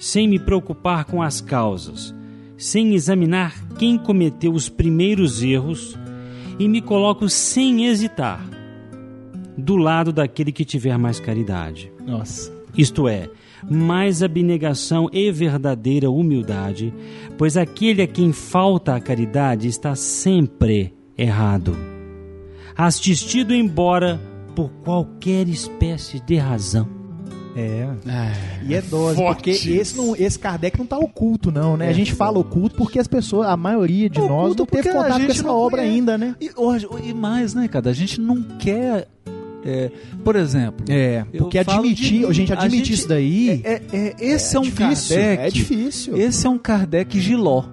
sem 0.01 0.27
me 0.27 0.37
preocupar 0.37 1.05
com 1.05 1.23
as 1.23 1.41
causas, 1.41 2.13
sem 2.57 2.93
examinar 2.93 3.55
quem 3.79 3.97
cometeu 3.97 4.53
os 4.53 4.69
primeiros 4.69 5.45
erros 5.45 5.97
e 6.59 6.67
me 6.67 6.83
coloco 6.83 7.29
sem 7.29 7.87
hesitar 7.87 8.45
do 9.57 9.77
lado 9.77 10.13
daquele 10.13 10.51
que 10.51 10.65
tiver 10.65 10.99
mais 10.99 11.21
caridade. 11.21 11.93
Nossa. 12.05 12.58
Isto 12.79 13.09
é, 13.09 13.29
mais 13.69 14.23
abnegação 14.23 15.11
e 15.13 15.31
verdadeira 15.33 16.09
humildade, 16.11 16.95
pois 17.37 17.57
aquele 17.57 18.03
a 18.03 18.07
quem 18.07 18.33
falta 18.33 18.95
a 18.95 19.01
caridade 19.01 19.67
está 19.69 19.95
sempre 19.97 20.95
errado, 21.17 21.77
assistido 22.77 23.55
embora 23.55 24.21
por 24.55 24.71
qualquer 24.85 25.49
espécie 25.49 26.21
de 26.21 26.37
razão. 26.37 26.89
É. 27.57 27.89
Ah, 28.07 28.33
E 28.65 28.73
é 28.75 28.81
dose, 28.81 29.17
forte 29.17 29.37
porque 29.39 29.51
isso. 29.51 29.69
esse, 29.71 29.97
não, 29.97 30.15
esse 30.15 30.39
Kardec 30.39 30.79
não 30.79 30.87
tá 30.87 30.97
oculto, 30.97 31.51
não, 31.51 31.77
né? 31.77 31.89
A 31.89 31.93
gente 31.93 32.13
fala 32.15 32.39
oculto 32.39 32.77
porque 32.77 33.01
as 33.01 33.09
pessoas, 33.09 33.49
a 33.49 33.57
maioria 33.57 34.09
de 34.09 34.21
nós, 34.21 34.53
Oculto 34.53 34.59
não 34.63 34.67
teve 34.67 34.93
contato 34.93 35.25
com 35.27 35.33
essa 35.33 35.53
obra 35.53 35.79
conhece. 35.79 35.95
ainda, 35.97 36.17
né? 36.17 36.37
E, 36.41 36.51
hoje- 36.55 36.87
e 37.05 37.13
mais, 37.13 37.55
né, 37.55 37.67
cara? 37.67 37.91
A 37.91 37.93
gente 37.93 38.21
não 38.21 38.41
quer. 38.61 39.09
É, 39.69 39.91
por 40.25 40.35
exemplo. 40.37 40.85
É, 40.89 41.25
porque 41.37 41.59
admitir, 41.59 42.27
de- 42.27 42.33
gente, 42.35 42.53
a 42.53 42.57
admitir 42.57 42.85
gente- 42.87 42.95
isso 42.95 43.09
daí 43.09 43.61
É, 43.65 43.83
é- 43.93 44.15
esse 44.19 44.57
é, 44.57 44.59
um 44.59 44.63
difícil, 44.63 45.17
Kardec. 45.17 45.43
É 45.43 45.51
difícil. 45.51 46.17
Esse 46.17 46.47
é 46.47 46.51
um 46.51 46.59
Kardec 46.59 47.21
giló. 47.21 47.65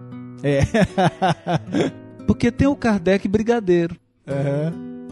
É. 0.44 0.60
Porque 2.28 2.52
tem 2.52 2.68
o 2.68 2.76
Kardec 2.76 3.28
brigadeiro. 3.28 3.96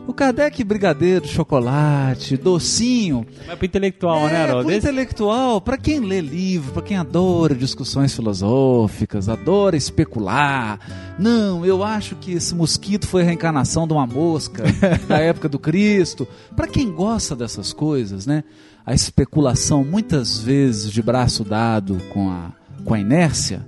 O 0.06 0.14
Kardec 0.14 0.62
brigadeiro, 0.66 1.26
chocolate, 1.26 2.36
docinho. 2.36 3.26
Mas 3.48 3.56
pro 3.56 3.66
intelectual, 3.66 4.26
né, 4.28 4.34
É, 4.34 4.38
Haroldo? 4.44 4.64
pro 4.66 4.72
Esse- 4.72 4.80
intelectual, 4.90 5.62
para 5.62 5.78
quem 5.78 6.02
lê 6.02 6.20
livro, 6.20 6.74
para 6.74 6.82
quem 6.82 6.98
adora 6.98 7.56
discussões 7.56 8.14
filosóficas, 8.14 9.30
adora 9.30 9.78
especular. 9.78 10.78
Não, 11.18 11.66
eu 11.66 11.82
acho 11.84 12.16
que 12.18 12.34
esse 12.34 12.54
mosquito 12.54 13.08
foi 13.08 13.22
a 13.22 13.26
reencarnação 13.26 13.88
de 13.88 13.94
uma 13.94 14.06
mosca 14.06 14.64
da 15.08 15.20
época 15.20 15.48
do 15.48 15.58
Cristo. 15.58 16.28
Para 16.54 16.68
quem 16.68 16.92
gosta 16.92 17.34
dessas 17.34 17.72
coisas, 17.72 18.26
né? 18.28 18.44
A 18.86 18.94
especulação 18.94 19.86
muitas 19.86 20.38
vezes 20.38 20.92
de 20.92 21.02
braço 21.02 21.46
dado 21.46 21.98
com 22.14 22.30
a, 22.30 22.52
com 22.84 22.94
a 22.94 23.00
inércia, 23.00 23.66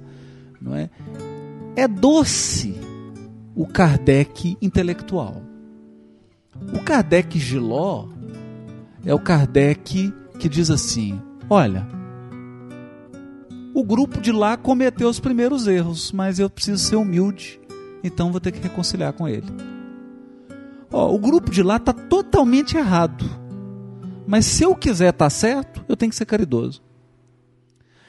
não 0.61 0.75
é? 0.75 0.89
É 1.77 1.87
doce 1.87 2.75
o 3.55 3.65
Kardec 3.65 4.57
intelectual. 4.61 5.41
O 6.73 6.83
Kardec 6.83 7.37
Giló 7.37 8.07
é 9.05 9.13
o 9.13 9.19
Kardec 9.19 10.13
que 10.39 10.49
diz 10.49 10.69
assim: 10.69 11.19
olha, 11.49 11.87
o 13.73 13.83
grupo 13.83 14.21
de 14.21 14.31
lá 14.31 14.55
cometeu 14.55 15.09
os 15.09 15.19
primeiros 15.19 15.67
erros, 15.67 16.11
mas 16.11 16.39
eu 16.39 16.49
preciso 16.49 16.83
ser 16.83 16.95
humilde, 16.95 17.59
então 18.03 18.31
vou 18.31 18.39
ter 18.39 18.51
que 18.51 18.61
reconciliar 18.61 19.13
com 19.13 19.27
ele. 19.27 19.47
Ó, 20.91 21.13
o 21.13 21.19
grupo 21.19 21.51
de 21.51 21.61
lá 21.61 21.75
está 21.77 21.91
totalmente 21.91 22.77
errado, 22.77 23.25
mas 24.27 24.45
se 24.45 24.63
eu 24.63 24.75
quiser 24.75 25.09
estar 25.09 25.29
certo, 25.29 25.83
eu 25.87 25.97
tenho 25.97 26.09
que 26.09 26.15
ser 26.15 26.25
caridoso. 26.25 26.81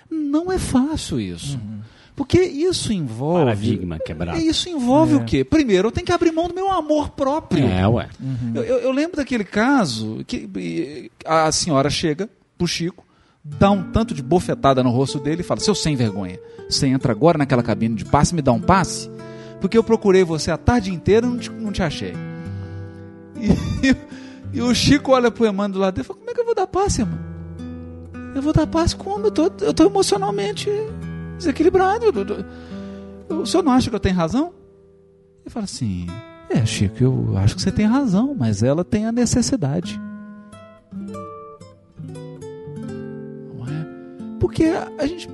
Não 0.09 0.53
é 0.53 0.59
fácil 0.59 1.19
isso, 1.21 1.59
porque 2.17 2.41
isso 2.41 2.93
envolve 2.93 3.45
Paradigma 3.45 3.99
quebrado. 3.99 4.39
isso 4.41 4.69
envolve 4.71 5.15
o 5.17 5.25
quê? 5.25 5.45
Primeiro, 5.45 5.89
eu 5.89 5.93
tenho 5.93 6.07
que 6.07 6.13
abrir 6.13 6.33
mão 6.33 6.49
do 6.49 6.55
meu 6.55 6.71
amor 6.71 7.11
próprio. 7.11 7.67
É, 7.67 7.87
ué. 7.87 8.09
Eu, 8.55 8.65
eu- 8.65 8.79
eu 8.79 8.91
lembro 8.91 9.19
daquele 9.19 9.45
caso 9.45 10.25
que 10.27 11.11
a 11.25 11.53
senhora 11.53 11.91
chega 11.91 12.29
pro 12.57 12.67
Chico, 12.67 13.05
dá 13.45 13.71
um 13.71 13.83
tanto 13.93 14.15
de 14.15 14.23
bofetada 14.23 14.83
no 14.83 14.91
rosto 14.91 15.19
dele 15.21 15.43
e 15.43 15.45
fala: 15.45 15.61
Seu 15.61 15.75
sem 15.75 15.95
vergonha, 15.95 16.39
você 16.69 16.87
entra 16.87 17.13
agora 17.13 17.37
naquela 17.39 17.63
cabine 17.63 17.95
de 17.95 18.05
passe 18.05 18.33
e 18.33 18.37
me 18.37 18.43
dá 18.43 18.51
um 18.51 18.61
passe? 18.61 19.11
Porque 19.61 19.77
eu 19.77 19.85
procurei 19.85 20.25
você 20.25 20.51
a 20.51 20.57
tarde 20.57 20.93
inteira 20.93 21.27
e 21.27 21.31
não 21.31 21.39
te, 21.39 21.51
não 21.51 21.71
te 21.73 21.83
achei. 21.83 22.15
E, 23.39 23.95
e, 24.57 24.63
o 24.63 24.75
Chico 24.75 25.13
olha 25.13 25.31
pro 25.31 25.47
Emmanuel 25.47 25.69
do 25.73 25.79
lado 25.81 25.95
dele 25.95 26.05
e 26.05 26.07
fala: 26.07 26.19
Como 26.19 26.31
é 26.31 26.35
que 26.35 26.41
eu 26.41 26.45
vou 26.47 26.55
dar 26.55 26.67
passe, 26.67 27.03
irmão? 27.03 27.19
Eu 28.35 28.43
vou 28.43 28.53
dar 28.53 28.67
passe 28.67 28.97
como? 28.97 29.27
Eu 29.27 29.31
tô, 29.31 29.45
eu 29.61 29.73
tô 29.75 29.85
emocionalmente 29.85 30.69
desequilibrado. 31.37 32.07
O 33.29 33.45
senhor 33.47 33.63
não 33.63 33.73
acha 33.73 33.91
que 33.91 33.97
eu 33.97 34.01
tenho 34.01 34.15
razão? 34.15 34.53
Ele 35.45 35.51
fala 35.51 35.65
assim: 35.65 36.07
É, 36.49 36.65
Chico, 36.65 37.03
eu 37.03 37.39
acho 37.39 37.55
que 37.57 37.63
você 37.63 37.73
tem 37.73 37.87
razão, 37.87 38.35
mas 38.39 38.63
ela 38.63 38.85
tem 38.85 39.07
a 39.07 39.13
necessidade. 39.13 40.01
Não 43.55 43.67
é? 43.67 43.87
Porque 44.41 44.65
a 44.99 45.07
gente. 45.07 45.29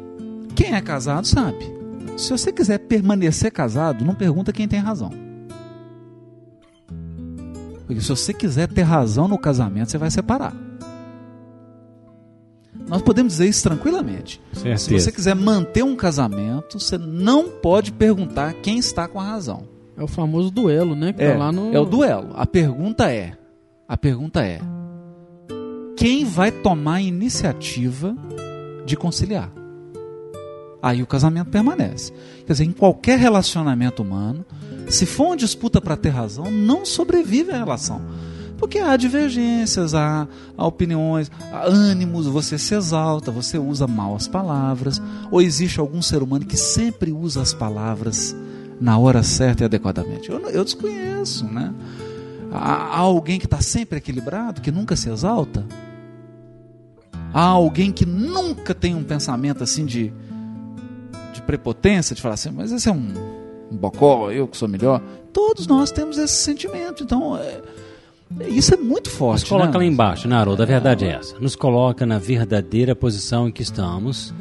Quem 0.55 0.75
é 0.75 0.81
casado 0.81 1.27
sabe. 1.27 1.73
Se 2.17 2.31
você 2.31 2.53
quiser 2.53 2.79
permanecer 2.79 3.51
casado, 3.51 4.05
não 4.05 4.15
pergunta 4.15 4.53
quem 4.53 4.69
tem 4.69 4.79
razão. 4.79 5.11
Porque 7.87 8.01
se 8.01 8.09
você 8.09 8.33
quiser 8.33 8.69
ter 8.69 8.83
razão 8.83 9.27
no 9.27 9.39
casamento, 9.39 9.91
você 9.91 9.99
vai 9.99 10.11
separar. 10.11 10.55
Nós 12.93 13.01
podemos 13.03 13.33
dizer 13.33 13.47
isso 13.49 13.63
tranquilamente. 13.63 14.39
Certeza. 14.53 14.85
Se 14.85 15.01
você 15.01 15.11
quiser 15.11 15.35
manter 15.35 15.83
um 15.83 15.97
casamento, 15.97 16.79
você 16.79 16.99
não 16.99 17.49
pode 17.49 17.91
perguntar 17.91 18.53
quem 18.55 18.79
está 18.79 19.09
com 19.09 19.19
a 19.19 19.25
razão. 19.25 19.67
É 19.97 20.03
o 20.03 20.07
famoso 20.07 20.51
duelo, 20.51 20.95
né? 20.95 21.13
Que 21.15 21.23
É, 21.23 21.33
tá 21.33 21.39
lá 21.39 21.51
no... 21.51 21.75
é 21.75 21.81
o 21.81 21.87
duelo. 21.87 22.29
A 22.35 22.47
pergunta 22.47 23.11
é: 23.11 23.33
a 23.89 23.97
pergunta 23.97 24.45
é 24.45 24.61
quem 25.97 26.25
vai 26.27 26.53
tomar 26.53 26.97
a 26.97 27.03
iniciativa 27.03 28.15
de 28.85 28.95
conciliar? 28.95 29.51
Aí 30.83 31.03
o 31.03 31.07
casamento 31.07 31.49
permanece. 31.49 32.13
Quer 32.45 32.53
dizer, 32.53 32.65
em 32.65 32.73
qualquer 32.73 33.19
relacionamento 33.19 34.03
humano, 34.03 34.45
se 34.89 35.07
for 35.07 35.29
uma 35.29 35.37
disputa 35.37 35.81
para 35.81 35.97
ter 35.97 36.09
razão, 36.11 36.51
não 36.51 36.85
sobrevive 36.85 37.53
a 37.53 37.57
relação. 37.57 38.03
Porque 38.63 38.79
há 38.79 38.97
divergências, 38.97 39.93
há, 39.93 40.29
há 40.57 40.65
opiniões, 40.65 41.29
há 41.53 41.67
ânimos, 41.67 42.29
você 42.29 42.57
se 42.57 42.77
exalta, 42.77 43.33
você 43.33 43.59
usa 43.59 43.89
mal 43.89 44.15
as 44.15 44.29
palavras, 44.29 45.03
ou 45.33 45.43
existe 45.43 45.81
algum 45.81 46.01
ser 46.01 46.23
humano 46.23 46.47
que 46.47 46.57
sempre 46.57 47.11
usa 47.11 47.43
as 47.43 47.53
palavras 47.53 48.37
na 48.81 48.97
hora 48.97 49.21
certa 49.25 49.65
e 49.65 49.67
adequadamente. 49.67 50.31
Eu, 50.31 50.39
eu 50.49 50.63
desconheço, 50.63 51.45
né? 51.45 51.75
Há, 52.53 52.75
há 52.85 52.99
alguém 52.99 53.41
que 53.41 53.47
está 53.47 53.61
sempre 53.61 53.99
equilibrado, 53.99 54.61
que 54.61 54.71
nunca 54.71 54.95
se 54.95 55.11
exalta? 55.11 55.67
Há 57.35 57.43
alguém 57.43 57.91
que 57.91 58.07
nunca 58.07 58.77
tem 58.77 58.95
um 58.95 59.03
pensamento 59.03 59.65
assim 59.65 59.85
de, 59.85 60.13
de 61.33 61.43
prepotência, 61.43 62.15
de 62.15 62.23
falar 62.23 62.35
assim, 62.35 62.53
mas 62.53 62.71
esse 62.71 62.89
é 62.89 62.93
um, 62.93 63.13
um 63.73 63.77
bocó, 63.77 64.31
eu 64.31 64.47
que 64.47 64.57
sou 64.57 64.69
melhor. 64.69 65.03
Todos 65.33 65.67
nós 65.67 65.91
temos 65.91 66.17
esse 66.17 66.35
sentimento, 66.45 67.03
então 67.03 67.37
é- 67.37 67.61
isso 68.49 68.75
é 68.75 68.77
muito 68.77 69.11
forte. 69.11 69.41
Nos 69.41 69.49
coloca 69.49 69.73
né? 69.73 69.79
lá 69.79 69.85
embaixo, 69.85 70.33
Haroldo? 70.33 70.63
A 70.63 70.67
verdade 70.67 71.05
é 71.05 71.13
essa. 71.13 71.39
Nos 71.39 71.57
coloca 71.57 72.07
na 72.07 72.19
verdadeira 72.19 72.95
posição 72.95 73.49
em 73.49 73.53
que 73.53 73.63
estamos. 73.63 74.35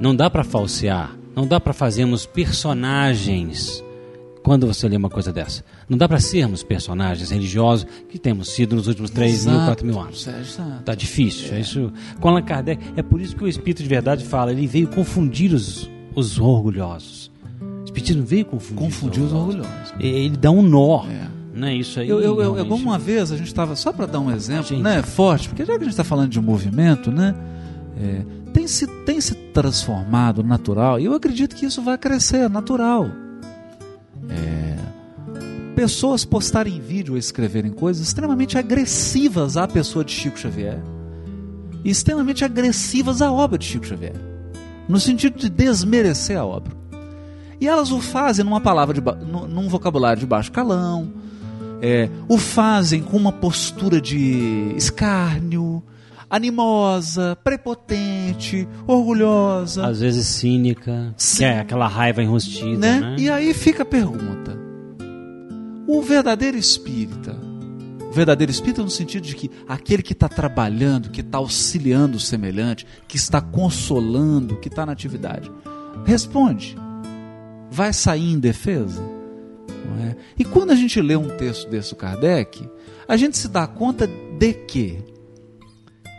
Não 0.00 0.14
dá 0.14 0.28
para 0.28 0.44
falsear. 0.44 1.16
Não 1.34 1.46
dá 1.46 1.58
para 1.58 1.72
fazermos 1.72 2.26
personagens 2.26 3.82
quando 4.44 4.66
você 4.66 4.86
lê 4.86 4.96
uma 4.96 5.08
coisa 5.08 5.32
dessa. 5.32 5.64
Não 5.88 5.96
dá 5.96 6.06
para 6.06 6.20
sermos 6.20 6.62
personagens 6.62 7.30
religiosos 7.30 7.86
que 8.08 8.18
temos 8.18 8.50
sido 8.50 8.76
nos 8.76 8.86
últimos 8.86 9.10
3 9.10 9.46
mil, 9.46 9.54
Exato, 9.54 9.66
4 9.66 9.86
mil 9.86 9.98
anos. 10.00 10.22
Sérgio, 10.22 10.42
exato. 10.42 10.82
Tá 10.82 10.94
difícil. 10.94 11.54
É. 11.54 11.60
Isso, 11.60 11.90
com 12.20 12.28
Allan 12.28 12.42
Kardec, 12.42 12.92
é 12.94 13.02
por 13.02 13.20
isso 13.20 13.34
que 13.34 13.42
o 13.42 13.48
Espírito 13.48 13.82
de 13.82 13.88
Verdade 13.88 14.24
fala, 14.24 14.52
ele 14.52 14.66
veio 14.66 14.86
confundir 14.88 15.52
os, 15.52 15.90
os 16.14 16.38
orgulhosos. 16.38 17.32
O 17.60 17.84
Espírito 17.84 18.18
não 18.18 18.24
veio 18.24 18.44
confundir, 18.44 18.84
Confundiu 18.84 19.24
os 19.24 19.32
orgulhosos. 19.32 19.94
Ele 19.98 20.36
dá 20.36 20.50
um 20.50 20.62
nó. 20.62 21.06
É. 21.06 21.33
Não 21.54 21.68
é 21.68 21.74
isso 21.74 22.00
aí? 22.00 22.08
Eu, 22.08 22.18
eu, 22.20 22.24
eu, 22.24 22.36
realmente. 22.36 22.66
igual 22.66 22.80
uma 22.80 22.98
vez 22.98 23.30
a 23.30 23.36
gente 23.36 23.46
estava, 23.46 23.76
só 23.76 23.92
para 23.92 24.06
dar 24.06 24.18
um 24.18 24.30
exemplo, 24.30 24.64
Gente. 24.64 24.82
né, 24.82 25.02
forte, 25.02 25.48
porque 25.48 25.64
já 25.64 25.74
que 25.74 25.80
a 25.80 25.84
gente 25.84 25.92
está 25.92 26.02
falando 26.02 26.30
de 26.30 26.40
movimento, 26.40 27.12
né, 27.12 27.32
é, 27.96 28.22
tem, 28.52 28.66
se, 28.66 28.86
tem 29.04 29.20
se 29.20 29.34
transformado 29.34 30.42
natural, 30.42 30.98
e 30.98 31.04
eu 31.04 31.14
acredito 31.14 31.54
que 31.54 31.64
isso 31.64 31.80
vai 31.80 31.96
crescer, 31.96 32.38
é 32.38 32.48
natural. 32.48 33.08
É, 34.28 34.76
pessoas 35.76 36.24
postarem 36.24 36.80
vídeo 36.80 37.14
ou 37.14 37.18
escreverem 37.18 37.70
coisas 37.70 38.04
extremamente 38.04 38.58
agressivas 38.58 39.56
à 39.56 39.68
pessoa 39.68 40.04
de 40.04 40.10
Chico 40.10 40.36
Xavier, 40.36 40.80
e 41.84 41.90
extremamente 41.90 42.44
agressivas 42.44 43.22
à 43.22 43.30
obra 43.30 43.58
de 43.58 43.64
Chico 43.64 43.86
Xavier, 43.86 44.16
no 44.88 44.98
sentido 44.98 45.38
de 45.38 45.48
desmerecer 45.48 46.36
a 46.36 46.44
obra. 46.44 46.72
E 47.60 47.68
elas 47.68 47.92
o 47.92 48.00
fazem 48.00 48.44
numa 48.44 48.60
palavra 48.60 48.92
de, 48.92 49.00
num 49.48 49.68
vocabulário 49.68 50.18
de 50.18 50.26
baixo 50.26 50.50
calão, 50.50 51.12
é, 51.82 52.08
o 52.28 52.38
fazem 52.38 53.02
com 53.02 53.16
uma 53.16 53.32
postura 53.32 54.00
de 54.00 54.72
escárnio, 54.76 55.82
animosa, 56.28 57.36
prepotente, 57.44 58.66
orgulhosa, 58.86 59.86
Às 59.86 60.00
vezes 60.00 60.26
cínica, 60.26 61.14
Sim. 61.16 61.44
é 61.44 61.60
aquela 61.60 61.86
raiva 61.86 62.22
enrustida, 62.22 62.78
né? 62.78 63.00
né? 63.00 63.16
E 63.18 63.30
aí 63.30 63.54
fica 63.54 63.82
a 63.82 63.86
pergunta: 63.86 64.58
o 65.86 66.02
verdadeiro 66.02 66.56
espírita, 66.56 67.36
o 68.10 68.12
verdadeiro 68.12 68.50
espírita 68.50 68.82
no 68.82 68.90
sentido 68.90 69.24
de 69.24 69.36
que 69.36 69.50
aquele 69.68 70.02
que 70.02 70.12
está 70.12 70.28
trabalhando, 70.28 71.10
que 71.10 71.20
está 71.20 71.38
auxiliando 71.38 72.16
o 72.16 72.20
semelhante, 72.20 72.86
que 73.06 73.16
está 73.16 73.40
consolando, 73.40 74.56
que 74.56 74.68
está 74.68 74.84
na 74.84 74.92
atividade, 74.92 75.50
responde: 76.04 76.76
vai 77.70 77.92
sair 77.92 78.32
em 78.32 78.38
defesa? 78.38 79.13
É? 80.00 80.16
E 80.38 80.44
quando 80.44 80.70
a 80.70 80.74
gente 80.74 81.00
lê 81.00 81.16
um 81.16 81.36
texto 81.36 81.68
desse 81.68 81.94
Kardec, 81.94 82.68
a 83.06 83.16
gente 83.16 83.36
se 83.36 83.48
dá 83.48 83.66
conta 83.66 84.06
de 84.06 84.52
que 84.52 84.98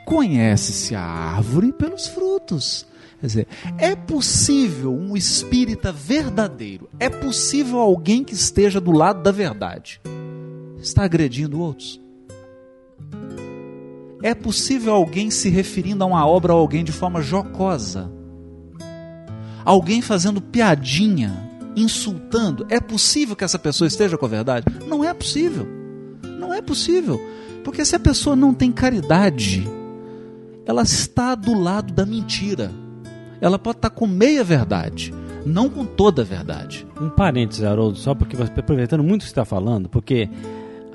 conhece-se 0.05 0.95
a 0.95 1.01
árvore 1.01 1.72
pelos 1.72 2.07
frutos. 2.07 2.86
Quer 3.20 3.28
dizer, 3.28 3.47
é 3.78 3.95
possível 3.95 4.93
um 4.93 5.18
espírita 5.18 5.91
verdadeiro, 5.91 6.89
é 6.99 7.09
possível 7.09 7.80
alguém 7.80 8.24
que 8.24 8.34
esteja 8.34 8.80
do 8.80 8.91
lado 8.91 9.24
da 9.24 9.32
verdade, 9.32 10.01
está 10.78 11.03
agredindo 11.03 11.59
outros? 11.59 11.99
É 14.22 14.34
possível 14.34 14.93
alguém 14.93 15.30
se 15.30 15.49
referindo 15.49 16.03
a 16.03 16.07
uma 16.07 16.26
obra 16.26 16.53
ou 16.53 16.59
alguém 16.59 16.84
de 16.84 16.91
forma 16.91 17.22
jocosa? 17.22 18.11
Alguém 19.63 20.01
fazendo 20.01 20.41
piadinha, 20.41 21.45
insultando? 21.76 22.66
É 22.70 22.80
possível 22.80 23.36
que 23.36 23.44
essa 23.44 23.60
pessoa 23.60 23.88
esteja 23.88 24.18
com 24.18 24.26
a 24.26 24.30
verdade? 24.30 24.66
Não 24.88 25.04
é 25.04 25.14
possível. 25.14 25.68
Não 26.24 26.54
é 26.54 26.62
possível. 26.62 27.20
Porque 27.64 27.84
se 27.84 27.96
a 27.96 28.00
pessoa 28.00 28.36
não 28.36 28.54
tem 28.54 28.72
caridade, 28.72 29.68
ela 30.66 30.84
está 30.84 31.36
do 31.36 31.58
lado 31.58 31.94
da 31.94 32.06
mentira. 32.06 32.72
Ela 33.42 33.60
pode 33.60 33.78
estar 33.78 33.90
com 33.90 34.08
meia 34.08 34.44
verdade, 34.44 35.14
não 35.46 35.70
com 35.70 35.86
toda 35.86 36.22
a 36.22 36.26
verdade. 36.26 36.88
Um 37.00 37.10
parênteses, 37.10 37.64
Haroldo, 37.64 37.98
só 37.98 38.16
porque 38.16 38.36
aproveitando 38.42 39.04
muito 39.04 39.22
o 39.22 39.24
que 39.24 39.30
você 39.30 39.32
está 39.32 39.46
falando, 39.46 39.90
porque 39.90 40.30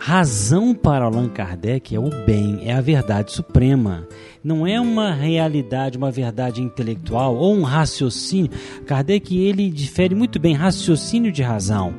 razão 0.01 0.75
para 0.75 1.05
Allan 1.05 1.29
Kardec 1.29 1.95
é 1.95 2.01
o 2.01 2.09
bem, 2.25 2.61
é 2.65 2.73
a 2.73 2.81
verdade 2.81 3.33
suprema. 3.33 4.09
Não 4.43 4.67
é 4.67 4.81
uma 4.81 5.13
realidade, 5.13 5.99
uma 5.99 6.11
verdade 6.11 6.63
intelectual 6.63 7.37
ou 7.37 7.55
um 7.55 7.63
raciocínio. 7.63 8.51
Kardec 8.87 9.37
ele 9.37 9.71
difere 9.71 10.15
muito 10.15 10.41
bem 10.41 10.55
raciocínio 10.55 11.31
de 11.31 11.43
razão. 11.43 11.95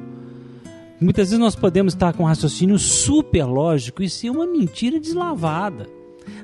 Muitas 1.00 1.30
vezes 1.30 1.40
nós 1.40 1.56
podemos 1.56 1.94
estar 1.94 2.14
com 2.14 2.24
um 2.24 2.26
raciocínio 2.26 2.80
super 2.80 3.46
lógico 3.46 4.02
e 4.02 4.10
ser 4.10 4.32
uma 4.32 4.48
mentira 4.48 5.00
deslavada. 5.00 5.88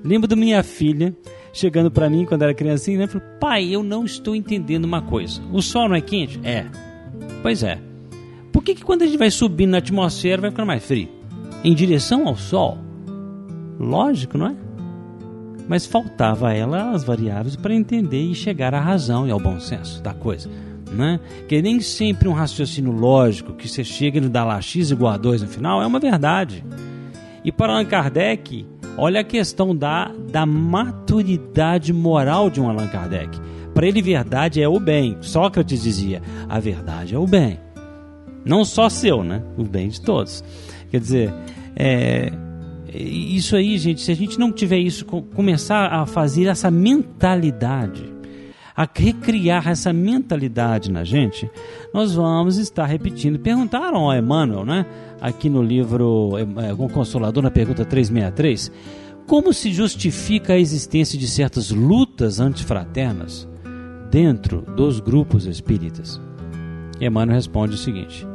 Lembro 0.04 0.28
da 0.28 0.36
minha 0.36 0.62
filha 0.62 1.16
chegando 1.52 1.90
para 1.90 2.08
mim 2.08 2.24
quando 2.24 2.44
era 2.44 2.54
criancinha, 2.54 3.00
né? 3.00 3.08
Falou, 3.08 3.28
pai, 3.40 3.68
eu 3.68 3.82
não 3.82 4.06
estou 4.06 4.36
entendendo 4.36 4.86
uma 4.86 5.02
coisa. 5.02 5.42
O 5.52 5.62
sol 5.62 5.90
não 5.90 5.96
é 5.96 6.02
quente? 6.02 6.40
É. 6.44 6.68
Pois 7.42 7.64
é. 7.64 7.80
Por 8.52 8.64
que, 8.64 8.76
que 8.76 8.84
quando 8.84 9.02
a 9.02 9.06
gente 9.08 9.18
vai 9.18 9.32
subindo 9.32 9.72
na 9.72 9.80
atmosfera 9.80 10.42
vai 10.42 10.52
ficando 10.52 10.68
mais 10.68 10.84
frio? 10.84 11.17
Em 11.68 11.76
direção 11.76 12.26
ao 12.26 12.38
sol? 12.38 12.78
Lógico, 13.78 14.38
não 14.38 14.48
é? 14.48 14.56
Mas 15.68 15.86
faltava 15.86 16.48
a 16.48 16.54
ela 16.54 16.92
as 16.92 17.04
variáveis 17.04 17.58
para 17.58 17.76
entender 17.76 18.22
e 18.22 18.34
chegar 18.34 18.74
à 18.74 18.80
razão 18.80 19.28
e 19.28 19.32
ao 19.32 19.38
bom 19.38 19.60
senso 19.60 20.02
da 20.02 20.14
coisa. 20.14 20.50
Né? 20.90 21.20
Que 21.46 21.62
nem 21.62 21.82
sempre 21.82 22.30
um 22.30 22.32
raciocínio 22.32 22.94
lógico 22.94 23.52
que 23.52 23.68
você 23.68 23.84
chega 23.84 24.18
e 24.18 24.30
dá 24.30 24.46
lá 24.46 24.62
x 24.62 24.92
igual 24.92 25.12
a 25.12 25.18
2 25.18 25.42
no 25.42 25.50
final 25.50 25.82
é 25.82 25.86
uma 25.86 26.00
verdade. 26.00 26.64
E 27.44 27.52
para 27.52 27.74
Allan 27.74 27.84
Kardec, 27.84 28.66
olha 28.98 29.20
a 29.20 29.26
questão 29.26 29.76
da, 29.76 30.10
da 30.32 30.46
maturidade 30.46 31.92
moral 31.92 32.50
de 32.50 32.62
um 32.62 32.70
Allan 32.70 32.88
Kardec. 32.88 33.38
Para 33.74 33.86
ele, 33.86 34.02
verdade 34.02 34.62
é 34.62 34.70
o 34.70 34.80
bem. 34.80 35.18
Sócrates 35.20 35.84
dizia: 35.84 36.22
a 36.48 36.62
verdade 36.62 37.14
é 37.14 37.20
o 37.20 37.28
bem. 37.28 37.60
Não 38.46 38.64
só 38.64 38.88
seu, 38.88 39.22
né? 39.22 39.44
O 39.58 39.66
bem 39.66 39.90
de 39.90 40.00
todos. 40.00 40.42
Quer 40.90 41.00
dizer, 41.00 41.34
é, 41.76 42.32
Isso 42.94 43.56
aí, 43.56 43.78
gente, 43.78 44.02
se 44.02 44.12
a 44.12 44.16
gente 44.16 44.40
não 44.40 44.52
tiver 44.52 44.80
isso, 44.80 45.06
co- 45.06 45.22
começar 45.22 45.88
a 45.94 46.06
fazer 46.06 46.46
essa 46.46 46.72
mentalidade, 46.72 48.04
a 48.76 48.88
recriar 48.96 49.68
essa 49.68 49.92
mentalidade 49.92 50.92
na 50.92 51.04
gente, 51.04 51.50
nós 51.94 52.14
vamos 52.14 52.58
estar 52.58 52.86
repetindo. 52.86 53.40
Perguntaram 53.40 54.10
a 54.10 54.18
Emmanuel, 54.18 54.64
né? 54.66 54.86
Aqui 55.20 55.50
no 55.50 55.62
livro 55.64 56.32
é, 56.38 56.74
O 56.74 56.88
Consolador, 56.88 57.44
na 57.44 57.52
pergunta 57.52 57.84
363, 57.84 58.72
como 59.26 59.52
se 59.52 59.72
justifica 59.74 60.54
a 60.54 60.60
existência 60.60 61.18
de 61.20 61.28
certas 61.28 61.72
lutas 61.72 62.40
antifraternas 62.40 63.48
dentro 64.10 64.62
dos 64.76 65.00
grupos 65.02 65.46
espíritas? 65.46 66.22
Emmanuel 67.02 67.36
responde 67.36 67.74
o 67.76 67.78
seguinte: 67.78 68.26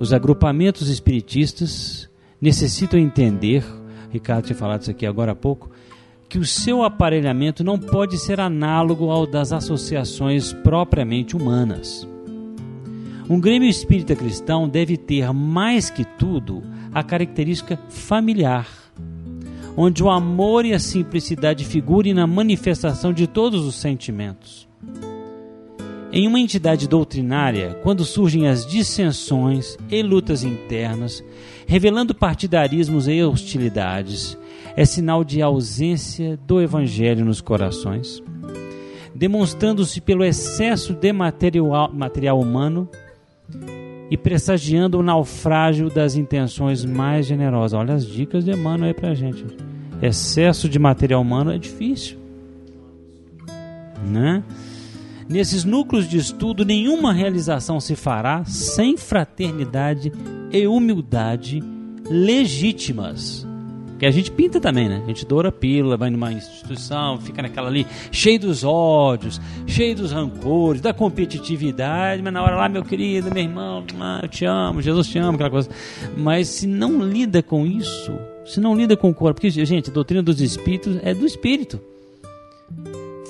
os 0.00 0.14
agrupamentos 0.14 0.88
espiritistas 0.88 2.08
necessitam 2.40 2.98
entender, 2.98 3.62
Ricardo 4.10 4.46
tinha 4.46 4.56
falado 4.56 4.80
isso 4.80 4.90
aqui 4.90 5.04
agora 5.04 5.32
há 5.32 5.36
pouco, 5.36 5.70
que 6.26 6.38
o 6.38 6.46
seu 6.46 6.82
aparelhamento 6.82 7.62
não 7.62 7.78
pode 7.78 8.16
ser 8.16 8.40
análogo 8.40 9.10
ao 9.10 9.26
das 9.26 9.52
associações 9.52 10.54
propriamente 10.54 11.36
humanas. 11.36 12.08
Um 13.28 13.38
Grêmio 13.38 13.68
Espírita 13.68 14.16
Cristão 14.16 14.66
deve 14.66 14.96
ter, 14.96 15.30
mais 15.34 15.90
que 15.90 16.04
tudo, 16.04 16.62
a 16.94 17.02
característica 17.02 17.78
familiar, 17.90 18.66
onde 19.76 20.02
o 20.02 20.08
amor 20.08 20.64
e 20.64 20.72
a 20.72 20.78
simplicidade 20.78 21.64
figurem 21.66 22.14
na 22.14 22.26
manifestação 22.26 23.12
de 23.12 23.26
todos 23.26 23.66
os 23.66 23.74
sentimentos. 23.74 24.69
Em 26.12 26.26
uma 26.26 26.40
entidade 26.40 26.88
doutrinária, 26.88 27.78
quando 27.84 28.04
surgem 28.04 28.48
as 28.48 28.66
dissensões 28.66 29.76
e 29.88 30.02
lutas 30.02 30.42
internas, 30.42 31.22
revelando 31.68 32.12
partidarismos 32.12 33.06
e 33.06 33.22
hostilidades, 33.22 34.36
é 34.76 34.84
sinal 34.84 35.22
de 35.22 35.40
ausência 35.40 36.36
do 36.46 36.60
Evangelho 36.60 37.24
nos 37.24 37.40
corações, 37.40 38.20
demonstrando-se 39.14 40.00
pelo 40.00 40.24
excesso 40.24 40.94
de 40.94 41.12
material, 41.12 41.92
material 41.92 42.40
humano 42.40 42.88
e 44.10 44.16
pressagiando 44.16 44.98
o 44.98 45.02
naufrágio 45.04 45.88
das 45.88 46.16
intenções 46.16 46.84
mais 46.84 47.26
generosas. 47.26 47.78
Olha 47.78 47.94
as 47.94 48.04
dicas 48.04 48.44
de 48.44 48.50
Emmanuel 48.50 48.88
aí 48.88 48.94
pra 48.94 49.14
gente. 49.14 49.46
Excesso 50.02 50.68
de 50.68 50.78
material 50.78 51.22
humano 51.22 51.52
é 51.52 51.58
difícil. 51.58 52.18
Né? 54.04 54.42
Nesses 55.30 55.62
núcleos 55.62 56.08
de 56.08 56.18
estudo, 56.18 56.64
nenhuma 56.64 57.12
realização 57.12 57.78
se 57.78 57.94
fará 57.94 58.44
sem 58.44 58.96
fraternidade 58.96 60.12
e 60.50 60.66
humildade 60.66 61.62
legítimas. 62.10 63.46
Que 63.96 64.06
a 64.06 64.10
gente 64.10 64.28
pinta 64.32 64.60
também, 64.60 64.88
né? 64.88 65.00
A 65.04 65.06
gente 65.06 65.24
doura 65.24 65.50
a 65.50 65.52
pílula, 65.52 65.96
vai 65.96 66.10
numa 66.10 66.32
instituição, 66.32 67.16
fica 67.20 67.42
naquela 67.42 67.68
ali, 67.68 67.86
cheio 68.10 68.40
dos 68.40 68.64
ódios, 68.64 69.40
cheio 69.68 69.94
dos 69.94 70.10
rancores, 70.10 70.80
da 70.80 70.92
competitividade, 70.92 72.20
mas 72.22 72.32
na 72.32 72.42
hora 72.42 72.56
lá, 72.56 72.68
meu 72.68 72.82
querido, 72.82 73.32
meu 73.32 73.44
irmão, 73.44 73.84
eu 74.20 74.28
te 74.28 74.44
amo, 74.44 74.82
Jesus 74.82 75.06
te 75.06 75.16
ama, 75.20 75.34
aquela 75.34 75.50
coisa. 75.50 75.70
Mas 76.16 76.48
se 76.48 76.66
não 76.66 77.00
lida 77.00 77.40
com 77.40 77.64
isso, 77.64 78.18
se 78.44 78.58
não 78.58 78.74
lida 78.74 78.96
com 78.96 79.10
o 79.10 79.14
corpo, 79.14 79.40
porque, 79.40 79.64
gente, 79.64 79.90
a 79.90 79.92
doutrina 79.92 80.24
dos 80.24 80.40
espíritos 80.40 80.98
é 81.04 81.14
do 81.14 81.24
espírito 81.24 81.80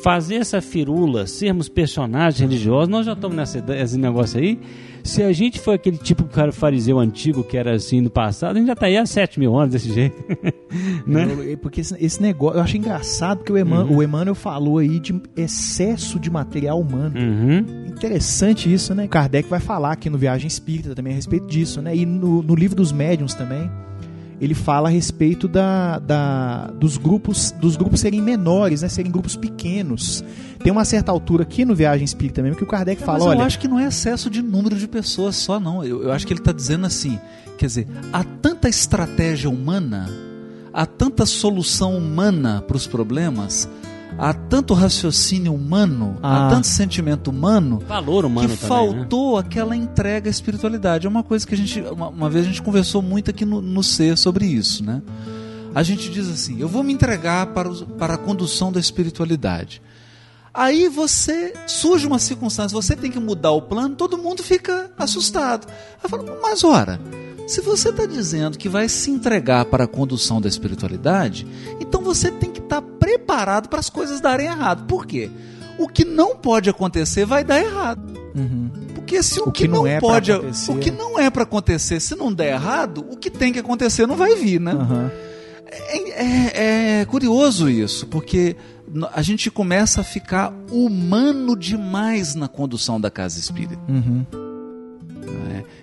fazer 0.03 0.37
essa 0.37 0.61
firula, 0.61 1.27
sermos 1.27 1.69
personagens 1.69 2.41
religiosos, 2.41 2.89
nós 2.89 3.07
já 3.07 3.13
estamos 3.13 3.37
nessa, 3.37 3.61
nesse 3.61 3.99
negócio 3.99 4.39
aí. 4.41 4.59
Se 5.03 5.23
a 5.23 5.33
gente 5.33 5.59
for 5.59 5.75
aquele 5.75 5.97
tipo 5.97 6.25
de 6.25 6.29
cara 6.29 6.53
fariseu 6.53 6.99
antigo 6.99 7.43
que 7.43 7.57
era 7.57 7.75
assim 7.75 8.03
no 8.03 8.11
passado, 8.11 8.57
a 8.57 8.59
gente 8.59 8.67
já 8.67 8.75
está 8.75 8.87
aí 8.87 8.99
há 8.99 9.07
7 9.07 9.41
mil 9.41 9.57
anos 9.59 9.73
desse 9.73 9.91
jeito. 9.93 10.15
né? 11.07 11.57
Porque 11.63 11.81
esse, 11.81 11.97
esse 11.99 12.21
negócio, 12.21 12.59
eu 12.59 12.63
acho 12.63 12.77
engraçado 12.77 13.39
porque 13.39 13.53
o, 13.53 13.57
Eman, 13.57 13.85
Uhum. 13.85 13.97
o 13.97 14.03
Emmanuel 14.03 14.35
falou 14.35 14.77
aí 14.79 15.01
de 15.01 15.19
excesso 15.37 16.21
de 16.21 16.31
material 16.31 16.79
humano. 16.79 17.19
Uhum. 17.19 17.87
Interessante 17.89 18.71
isso, 18.73 18.95
né? 18.95 19.09
Kardec 19.09 19.49
vai 19.49 19.61
falar 19.61 19.93
aqui 19.93 20.11
no 20.11 20.19
Viagem 20.19 20.47
Espírita 20.49 20.95
também 20.95 21.15
a 21.15 21.17
respeito 21.17 21.47
disso, 21.47 21.81
né? 21.81 21.97
E 21.97 22.05
no, 22.05 22.43
no 22.43 22.55
livro 22.55 22.77
dos 22.77 22.93
médiuns 22.93 23.33
também, 23.33 23.71
ele 24.41 24.55
fala 24.55 24.89
a 24.89 24.91
respeito 24.93 25.47
da, 25.47 25.99
da- 25.99 26.69
dos 26.69 26.97
grupos 26.97 27.51
dos 27.53 27.77
grupos 27.77 28.01
serem 28.01 28.23
menores, 28.23 28.83
né? 28.83 28.89
Serem 28.89 29.11
grupos 29.13 29.37
pequenos. 29.37 30.25
Tem 30.63 30.73
uma 30.73 30.85
certa 30.85 31.13
altura 31.13 31.43
aqui 31.43 31.65
no 31.65 31.75
Viagem 31.75 32.05
Espírita 32.05 32.43
mesmo 32.43 32.57
que 32.57 32.65
o 32.65 32.67
Kardec 32.67 33.03
fala, 33.03 33.19
Mas 33.19 33.25
eu 33.27 33.31
olha, 33.31 33.45
acho 33.45 33.59
que 33.59 33.69
não 33.69 33.79
é 33.79 33.87
excesso 33.87 34.31
de 34.31 34.41
número 34.43 34.77
de 34.77 34.89
pessoas 34.89 35.37
só, 35.37 35.59
não. 35.61 35.85
Eu, 35.85 36.03
eu 36.05 36.13
acho 36.13 36.27
que 36.27 36.33
ele 36.33 36.41
está 36.41 36.53
dizendo 36.53 36.87
assim, 36.87 37.19
quer 37.59 37.67
dizer, 37.67 37.89
há 38.13 38.25
tanta 38.25 38.69
estratégia 38.69 39.49
humana, 39.51 40.09
há 40.73 40.87
tanta 40.87 41.27
solução 41.27 41.97
humana 41.97 42.63
para 42.67 42.77
os 42.77 42.87
problemas, 42.87 43.69
há 44.21 44.35
tanto 44.35 44.75
raciocínio 44.75 45.55
humano, 45.55 46.17
Ah. 46.23 46.47
há 46.47 46.51
tanto 46.51 46.67
sentimento 46.67 47.29
humano, 47.31 47.83
Valor 47.89 48.25
humano 48.27 48.49
que 48.51 48.57
também, 48.59 48.79
né? 48.89 48.95
faltou 48.99 49.39
aquela 49.39 49.75
entrega 49.75 50.29
à 50.29 50.31
espiritualidade. 50.31 51.07
É 51.07 51.11
uma 51.11 51.23
coisa 51.23 51.47
que 51.47 51.55
a 51.55 51.57
gente, 51.57 51.81
uma, 51.81 52.09
uma 52.09 52.29
vez 52.29 52.45
a 52.45 52.49
gente 52.49 52.61
conversou 52.63 53.01
muito 53.01 53.31
aqui 53.31 53.45
no, 53.45 53.61
no 53.63 53.83
ser 53.83 54.19
sobre 54.19 54.45
isso, 54.47 54.85
né? 54.85 55.01
A 55.75 55.83
gente 55.83 56.11
diz 56.11 56.29
assim: 56.29 56.61
eu 56.61 56.69
vou 56.69 56.83
me 56.83 56.93
entregar 56.93 57.47
para, 57.47 57.69
os- 57.69 57.83
para 57.99 58.15
a 58.15 58.19
condução 58.19 58.71
da 58.71 58.79
espiritualidade. 58.81 59.81
Aí 60.53 60.89
você 60.89 61.55
surge 61.67 62.09
uma 62.09 62.19
circunstância, 62.19 62.75
você 62.75 62.97
tem 62.97 63.09
que 63.11 63.21
mudar 63.21 63.53
o 63.53 63.63
plano, 63.63 63.95
todo 63.95 64.19
mundo 64.19 64.43
fica 64.43 64.91
assustado. 64.99 65.69
Aí 66.03 66.11
fala, 66.11 66.39
mas 66.43 66.65
ora, 66.65 67.01
se 67.51 67.61
você 67.61 67.89
está 67.91 68.07
dizendo 68.07 68.57
que 68.59 68.69
vai 68.69 68.89
se 68.89 69.11
entregar 69.11 69.65
para 69.65 69.85
a 69.85 69.89
condução 69.89 70.41
da 70.41 70.49
espiritualidade, 70.49 71.47
então 71.81 72.01
você 72.03 72.31
tem 72.31 72.51
que 72.51 72.61
estar 72.61 72.81
preparado 72.81 73.69
para 73.69 73.81
as 73.81 73.91
coisas 73.91 74.21
darem 74.21 74.47
errado. 74.47 74.85
Por 74.87 75.07
quê? 75.07 75.31
O 75.79 75.89
que 75.89 76.05
não 76.05 76.37
pode 76.37 76.69
acontecer 76.71 77.25
vai 77.25 77.43
dar 77.43 77.61
errado. 77.61 78.19
Uhum. 78.35 78.71
Porque 78.95 79.23
se 79.23 79.41
o, 79.41 79.49
O 79.49 79.53
que, 79.53 79.63
que 79.63 79.69
não, 79.69 79.79
não 79.79 79.87
é 79.87 79.99
pode, 79.99 80.31
o 80.33 80.77
que 80.79 80.91
não 80.91 81.19
é 81.19 81.29
para 81.31 81.43
acontecer, 81.43 81.99
se 82.01 82.15
não 82.15 82.33
der 82.33 82.53
errado, 82.55 83.05
o 83.11 83.17
que 83.17 83.31
tem 83.31 83.53
que 83.53 83.59
acontecer 83.59 84.07
não 84.07 84.17
vai 84.17 84.35
vir, 84.37 84.61
né? 84.61 84.73
aham. 84.73 85.11
É, 85.73 86.99
é- 86.99 87.01
é 87.01 87.05
curioso 87.05 87.69
isso, 87.71 88.07
porque 88.09 88.57
a 89.13 89.23
gente 89.23 89.51
começa 89.51 90.01
a 90.01 90.05
ficar 90.05 90.53
humano 90.71 91.57
demais 91.57 92.35
na 92.35 92.49
condução 92.49 93.01
da 93.01 93.11
casa 93.11 93.39
espírita. 93.39 93.79
Uhum. 93.89 94.27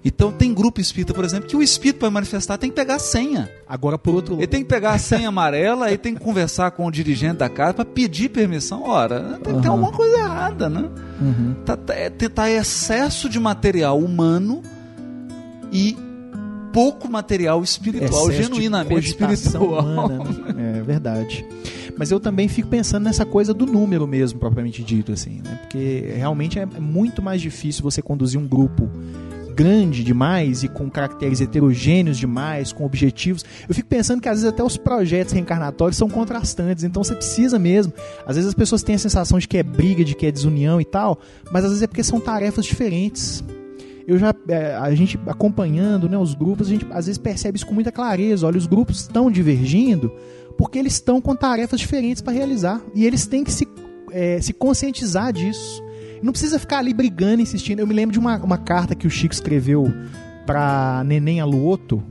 Então 0.08 0.32
tem 0.32 0.53
grupo 0.53 0.80
espírita, 0.80 1.14
por 1.14 1.26
exemplo, 1.26 1.49
que 1.49 1.55
o 1.55 1.62
espírito 1.62 1.99
para 1.99 2.10
manifestar 2.10 2.58
tem 2.58 2.70
que 2.70 2.76
pegar 2.76 2.95
a 2.95 2.99
senha. 2.99 3.49
Agora 3.68 3.97
por 3.97 4.16
outro 4.16 4.36
Ele 4.36 4.41
lado, 4.41 4.49
tem 4.49 4.62
que 4.64 4.70
pegar 4.70 4.91
a 4.91 4.97
senha 4.97 5.28
amarela, 5.28 5.88
aí 5.88 5.97
tem 5.97 6.14
que 6.16 6.22
conversar 6.22 6.72
com 6.72 6.86
o 6.86 6.91
dirigente 6.91 7.38
da 7.38 7.49
casa 7.49 7.74
para 7.74 7.86
pedir 7.86 8.30
permissão. 8.30 8.84
Ora, 8.84 9.39
tem, 9.43 9.53
tem 9.53 9.55
Aham. 9.55 9.70
alguma 9.72 9.91
coisa 9.91 10.18
errada, 10.18 10.70
né? 10.70 10.89
uhum. 11.22 11.55
Tá, 11.66 11.76
tá, 11.76 11.93
é- 11.93 12.10
tá 12.10 12.49
excesso 12.49 13.28
de 13.28 13.38
material 13.39 13.99
humano 13.99 14.62
e 15.72 15.97
pouco 16.72 17.10
material 17.10 17.62
espiritual, 17.64 18.30
Excesso 18.30 18.43
genuinamente 18.43 19.08
espiritual. 19.10 19.80
humana, 19.84 20.24
né? 20.53 20.80
É 20.80 20.84
verdade. 20.84 21.45
Mas 21.97 22.12
eu 22.12 22.20
também 22.20 22.47
fico 22.47 22.68
pensando 22.70 23.03
nessa 23.05 23.26
coisa 23.26 23.53
do 23.53 23.66
número 23.66 24.05
mesmo, 24.08 24.39
propriamente 24.39 24.84
dito, 24.84 25.12
assim, 25.12 25.41
né? 25.43 25.58
Porque 25.64 26.14
realmente 26.16 26.60
é 26.60 26.66
muito 26.66 27.22
mais 27.22 27.41
difícil 27.41 27.82
você 27.84 28.01
conduzir 28.01 28.39
um 28.39 28.47
grupo 28.47 28.88
grande 29.58 30.03
demais 30.03 30.62
e 30.62 30.68
com 30.68 30.88
caracteres 30.88 31.41
heterogêneos 31.41 32.20
demais, 32.20 32.72
com 32.72 32.86
objetivos. 32.86 33.43
Eu 33.68 33.74
fico 33.74 33.89
pensando 33.89 34.22
que 34.22 34.30
às 34.30 34.36
vezes 34.36 34.47
até 34.47 34.64
os 34.64 34.78
projetos 34.78 35.34
reencarnatórios 35.34 35.97
são 35.97 36.08
contrastantes, 36.08 36.84
então 36.84 37.03
você 37.03 37.16
precisa 37.16 37.58
mesmo. 37.58 37.91
Às 38.24 38.36
vezes 38.36 38.49
as 38.49 38.53
pessoas 38.53 38.84
têm 38.84 38.93
a 38.93 38.99
sensação 38.99 39.39
de 39.39 39.47
que 39.47 39.58
é 39.58 39.64
briga, 39.64 40.05
de 40.05 40.14
que 40.14 40.28
é 40.28 40.32
desunião 40.32 40.80
e 40.80 40.86
tal, 40.86 41.20
mas 41.51 41.64
às 41.64 41.72
vezes 41.72 41.84
é 41.84 41.88
porque 41.88 42.03
são 42.03 42.20
tarefas 42.20 42.66
diferentes 42.66 43.43
eu 44.08 44.18
já 44.18 44.34
é, 44.47 44.74
a 44.74 44.95
gente 44.95 45.20
acompanhando 45.28 46.08
né, 46.08 46.18
os 46.18 46.34
grupos 46.34 46.68
a 46.68 46.70
gente 46.70 46.88
às 46.91 47.08
vezes 47.08 47.18
percebe 47.18 47.58
isso 47.58 47.68
com 47.68 47.74
muita 47.74 47.91
clareza 47.91 48.47
olha 48.47 48.58
os 48.58 48.66
grupos 48.66 49.01
estão 49.01 49.30
divergindo 49.30 50.10
porque 50.58 50.80
eles 50.80 50.93
estão 50.93 51.20
com 51.20 51.36
tarefas 51.36 51.78
diferentes 51.78 52.22
para 52.22 52.32
realizar 52.32 52.82
e 52.95 53.05
eles 53.05 53.28
têm 53.28 53.43
que 53.43 53.51
se, 53.51 53.68
é, 54.12 54.39
se 54.39 54.53
conscientizar 54.53 55.34
disso 55.34 55.84
não 56.22 56.32
precisa 56.32 56.59
ficar 56.59 56.80
ali 56.80 56.93
brigando 56.93 57.41
insistindo. 57.41 57.80
Eu 57.80 57.88
me 57.88 57.93
lembro 57.93 58.13
de 58.13 58.20
uma, 58.20 58.38
uma 58.38 58.57
carta 58.57 58.95
que 58.95 59.07
o 59.07 59.09
Chico 59.09 59.34
escreveu 59.34 59.91
para 60.45 61.03
Neném 61.05 61.39
Aluoto 61.41 62.03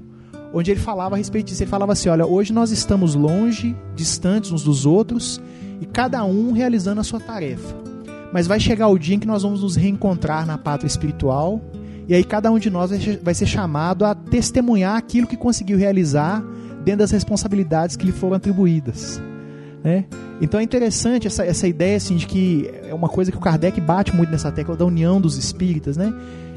onde 0.53 0.71
ele 0.71 0.81
falava 0.81 1.15
a 1.15 1.19
respeito 1.19 1.47
disso. 1.49 1.63
Ele 1.63 1.71
falava 1.71 1.93
assim 1.93 2.09
olha 2.09 2.27
hoje 2.27 2.53
nós 2.53 2.71
estamos 2.71 3.15
longe 3.15 3.77
distantes 3.95 4.53
uns 4.53 4.63
dos 4.63 4.87
outros 4.87 5.41
e 5.81 5.87
cada 5.87 6.25
um 6.25 6.53
realizando 6.53 7.01
a 7.01 7.05
sua 7.05 7.21
tarefa. 7.21 7.75
Mas 8.33 8.47
vai 8.47 8.59
chegar 8.61 8.89
o 8.89 8.99
dia 8.99 9.15
em 9.15 9.19
que 9.19 9.27
nós 9.27 9.43
vamos 9.43 9.63
nos 9.63 9.77
reencontrar 9.77 10.47
na 10.47 10.57
pátria 10.59 10.87
espiritual 10.89 11.61
e 12.09 12.15
aí 12.15 12.23
cada 12.25 12.51
um 12.51 12.59
de 12.59 12.71
nós 12.71 12.91
vai 13.23 13.35
ser- 13.35 13.47
chamado 13.47 14.05
a 14.05 14.15
testemunhar 14.15 14.97
aquilo 14.97 15.27
que 15.27 15.37
conseguiu 15.37 15.77
realizar 15.77 16.43
dentro 16.85 17.01
das 17.01 17.11
responsabilidades 17.11 17.97
que 17.97 18.07
lhe 18.07 18.13
foram 18.13 18.37
atribuídas. 18.37 19.21
Né? 19.87 20.05
Então 20.41 20.59
é 20.59 20.65
interessante 20.65 21.29
essa, 21.29 21.47
essa 21.47 21.69
ideia 21.69 21.97
assim, 21.97 22.17
de 22.17 22.27
que 22.27 22.69
é 22.89 22.93
uma 22.93 23.09
coisa 23.09 23.31
que 23.31 23.39
o 23.39 23.41
Kardec 23.41 23.81
bate 23.81 24.13
muito 24.13 24.33
nessa 24.33 24.51
tecla 24.51 24.77
da 24.77 24.85
união 24.85 25.21
dos 25.21 25.39
espíritas, 25.39 25.97
né? 25.97 26.13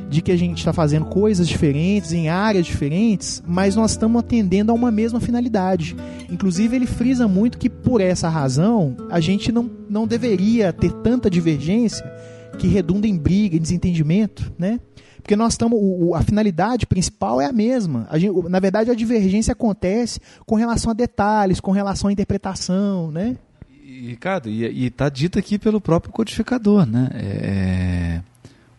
de 0.10 0.24
que 0.24 0.32
a 0.32 0.36
gente 0.36 0.58
está 0.58 0.74
fazendo 0.74 1.06
coisas 1.06 1.48
diferentes, 1.48 2.12
em 2.12 2.28
áreas 2.28 2.66
diferentes, 2.66 3.44
mas 3.46 3.76
nós 3.76 3.92
estamos 3.92 4.20
atendendo 4.20 4.72
a 4.72 4.76
uma 4.76 4.90
mesma 4.90 5.20
finalidade. 5.20 5.96
Inclusive, 6.28 6.76
ele 6.76 6.88
frisa 6.88 7.28
muito 7.28 7.60
que, 7.60 7.70
por 7.70 8.02
essa 8.02 8.28
razão, 8.28 8.98
a 9.12 9.20
gente 9.20 9.52
não, 9.52 9.70
não 9.88 10.08
deveria 10.08 10.74
ter 10.74 10.92
tanta 11.04 11.30
divergência 11.30 12.12
que 12.58 12.68
redunda 12.68 13.06
em 13.06 13.16
briga, 13.16 13.56
em 13.56 13.62
desentendimento, 13.62 14.52
né? 14.58 14.80
Porque 15.22 15.36
nós 15.36 15.54
estamos. 15.54 15.80
A 16.16 16.22
finalidade 16.22 16.86
principal 16.86 17.40
é 17.40 17.46
a 17.46 17.52
mesma. 17.52 18.08
A 18.10 18.18
gente- 18.18 18.50
na 18.50 18.60
verdade, 18.60 18.90
a 18.90 18.96
divergência 18.96 19.52
acontece 19.52 20.20
com 20.46 20.56
relação 20.56 20.92
a 20.92 20.94
detalhes, 20.94 21.60
com 21.60 21.72
relação 21.72 22.10
à 22.10 22.14
interpretação, 22.14 23.12
né? 23.12 23.38
E, 23.84 24.08
Ricardo, 24.10 24.50
e 24.50 24.86
está 24.86 25.10
dito 25.10 25.38
aqui 25.40 25.58
pelo 25.58 25.82
próprio 25.82 26.12
codificador, 26.14 26.86
né? 26.86 27.10
É, 27.14 28.22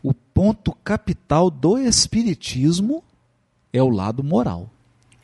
o 0.03 0.15
ponto 0.15 0.73
capital 0.85 1.51
do 1.51 1.79
espiritismo 1.79 3.03
é 3.73 3.83
o 3.83 3.89
lado 3.89 4.23
moral. 4.25 4.71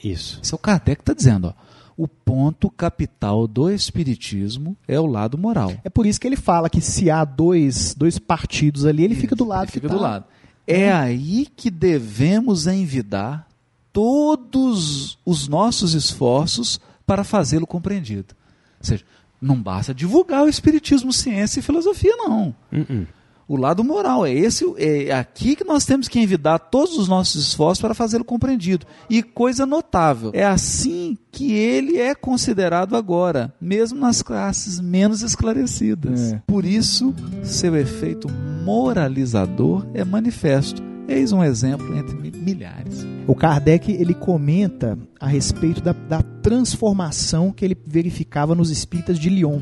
Isso. 0.02 0.40
Isso 0.42 0.54
é 0.54 0.56
o 0.56 0.58
Kardec 0.58 1.00
está 1.00 1.12
dizendo. 1.12 1.48
Ó. 1.48 1.66
O 1.96 2.06
ponto 2.06 2.68
capital 2.68 3.46
do 3.46 3.70
espiritismo 3.70 4.76
é 4.86 5.00
o 5.00 5.06
lado 5.06 5.38
moral. 5.38 5.72
É 5.82 5.88
por 5.88 6.04
isso 6.04 6.20
que 6.20 6.26
ele 6.26 6.36
fala 6.36 6.68
que 6.68 6.80
se 6.80 7.10
há 7.10 7.24
dois, 7.24 7.94
dois 7.94 8.18
partidos 8.18 8.84
ali, 8.84 9.02
ele 9.02 9.14
fica 9.14 9.34
do 9.34 9.44
lado. 9.44 9.64
Ele 9.64 9.72
fica 9.72 9.88
que 9.88 9.94
do 9.94 9.98
tá. 9.98 10.04
lado. 10.08 10.24
É 10.66 10.92
aí 10.92 11.46
que 11.46 11.70
devemos 11.70 12.66
envidar 12.66 13.46
todos 13.92 15.18
os 15.24 15.48
nossos 15.48 15.94
esforços 15.94 16.80
para 17.06 17.24
fazê-lo 17.24 17.66
compreendido. 17.66 18.34
Ou 18.80 18.84
seja, 18.84 19.04
não 19.40 19.60
basta 19.60 19.94
divulgar 19.94 20.42
o 20.42 20.48
espiritismo, 20.48 21.12
ciência 21.12 21.60
e 21.60 21.62
filosofia, 21.62 22.14
não. 22.16 22.54
Uh-uh. 22.72 23.06
O 23.48 23.56
lado 23.56 23.84
moral 23.84 24.26
é 24.26 24.32
esse, 24.34 24.64
é 24.76 25.12
aqui 25.12 25.54
que 25.54 25.62
nós 25.62 25.84
temos 25.84 26.08
que 26.08 26.18
envidar 26.18 26.58
todos 26.58 26.98
os 26.98 27.06
nossos 27.06 27.46
esforços 27.46 27.80
para 27.80 27.94
fazê-lo 27.94 28.24
compreendido. 28.24 28.84
E 29.08 29.22
coisa 29.22 29.64
notável, 29.64 30.32
é 30.34 30.44
assim 30.44 31.16
que 31.30 31.52
ele 31.52 31.96
é 31.96 32.12
considerado 32.12 32.96
agora, 32.96 33.54
mesmo 33.60 34.00
nas 34.00 34.20
classes 34.20 34.80
menos 34.80 35.22
esclarecidas. 35.22 36.32
É. 36.32 36.42
Por 36.44 36.64
isso, 36.64 37.14
seu 37.44 37.76
efeito 37.76 38.26
moralizador 38.64 39.86
é 39.94 40.04
manifesto. 40.04 40.82
Eis 41.08 41.30
um 41.30 41.44
exemplo 41.44 41.96
entre 41.96 42.16
mi- 42.16 42.32
milhares. 42.32 43.06
O 43.28 43.34
Kardec 43.34 43.92
ele 43.92 44.12
comenta 44.12 44.98
a 45.20 45.28
respeito 45.28 45.80
da, 45.80 45.92
da 45.92 46.20
transformação 46.20 47.52
que 47.52 47.64
ele 47.64 47.76
verificava 47.86 48.56
nos 48.56 48.70
espíritas 48.70 49.16
de 49.16 49.28
Lyon. 49.30 49.60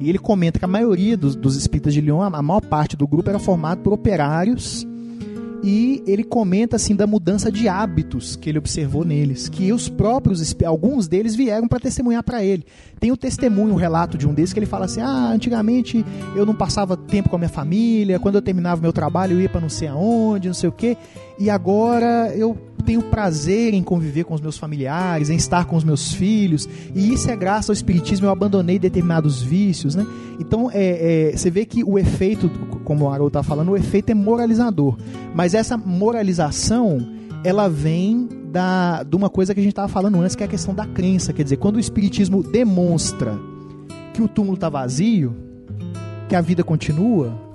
E 0.00 0.08
ele 0.08 0.18
comenta 0.18 0.58
que 0.58 0.64
a 0.64 0.68
maioria 0.68 1.16
dos, 1.16 1.36
dos 1.36 1.56
espíritas 1.56 1.92
de 1.92 2.00
Lyon, 2.00 2.22
a, 2.22 2.42
maior 2.42 2.62
parte 2.62 2.96
do 2.96 3.06
grupo 3.06 3.28
era 3.28 3.38
formado 3.38 3.82
por 3.82 3.92
operários. 3.92 4.86
E 5.62 6.02
ele 6.06 6.24
comenta 6.24 6.76
assim 6.76 6.96
da 6.96 7.06
mudança 7.06 7.52
de 7.52 7.68
hábitos 7.68 8.34
que 8.34 8.48
ele 8.48 8.56
observou 8.56 9.04
neles, 9.04 9.46
que 9.46 9.70
os 9.74 9.90
próprios 9.90 10.56
alguns 10.64 11.06
deles 11.06 11.36
vieram 11.36 11.68
para 11.68 11.78
testemunhar 11.78 12.22
para 12.22 12.42
ele. 12.42 12.64
Tem 12.98 13.12
o 13.12 13.16
testemunho, 13.16 13.74
um 13.74 13.76
relato 13.76 14.16
de 14.16 14.26
um 14.26 14.32
deles 14.32 14.54
que 14.54 14.58
ele 14.58 14.64
fala 14.64 14.86
assim: 14.86 15.02
"Ah, 15.02 15.30
antigamente 15.30 16.02
eu 16.34 16.46
não 16.46 16.54
passava 16.54 16.96
tempo 16.96 17.28
com 17.28 17.36
a 17.36 17.38
minha 17.38 17.50
família, 17.50 18.18
quando 18.18 18.36
eu 18.36 18.42
terminava 18.42 18.80
meu 18.80 18.92
trabalho 18.92 19.34
eu 19.34 19.40
ia 19.42 19.50
para 19.50 19.60
não 19.60 19.68
sei 19.68 19.88
aonde, 19.88 20.48
não 20.48 20.54
sei 20.54 20.70
o 20.70 20.72
quê, 20.72 20.96
e 21.38 21.50
agora 21.50 22.34
eu 22.34 22.56
tenho 22.82 23.02
prazer 23.02 23.74
em 23.74 23.82
conviver 23.82 24.24
com 24.24 24.34
os 24.34 24.40
meus 24.40 24.56
familiares, 24.56 25.30
em 25.30 25.36
estar 25.36 25.64
com 25.64 25.76
os 25.76 25.84
meus 25.84 26.12
filhos, 26.12 26.68
e 26.94 27.12
isso 27.12 27.30
é 27.30 27.36
graças 27.36 27.70
ao 27.70 27.74
espiritismo 27.74 28.26
eu 28.26 28.30
abandonei 28.30 28.78
determinados 28.78 29.42
vícios, 29.42 29.94
né? 29.94 30.06
Então 30.38 30.70
é, 30.72 31.30
é, 31.30 31.36
você 31.36 31.50
vê 31.50 31.64
que 31.64 31.84
o 31.84 31.98
efeito, 31.98 32.48
como 32.84 33.04
o 33.04 33.08
Haroldo 33.10 33.28
está 33.28 33.42
falando, 33.42 33.70
o 33.70 33.76
efeito 33.76 34.10
é 34.10 34.14
moralizador, 34.14 34.96
mas 35.34 35.54
essa 35.54 35.76
moralização 35.76 36.98
ela 37.42 37.68
vem 37.68 38.28
da, 38.50 39.02
de 39.02 39.16
uma 39.16 39.30
coisa 39.30 39.54
que 39.54 39.60
a 39.60 39.62
gente 39.62 39.72
estava 39.72 39.88
falando 39.88 40.20
antes, 40.20 40.34
que 40.34 40.42
é 40.42 40.46
a 40.46 40.48
questão 40.48 40.74
da 40.74 40.86
crença, 40.86 41.32
quer 41.32 41.44
dizer, 41.44 41.56
quando 41.56 41.76
o 41.76 41.80
espiritismo 41.80 42.42
demonstra 42.42 43.38
que 44.12 44.22
o 44.22 44.28
túmulo 44.28 44.54
está 44.54 44.68
vazio, 44.68 45.34
que 46.28 46.34
a 46.36 46.40
vida 46.40 46.62
continua, 46.62 47.49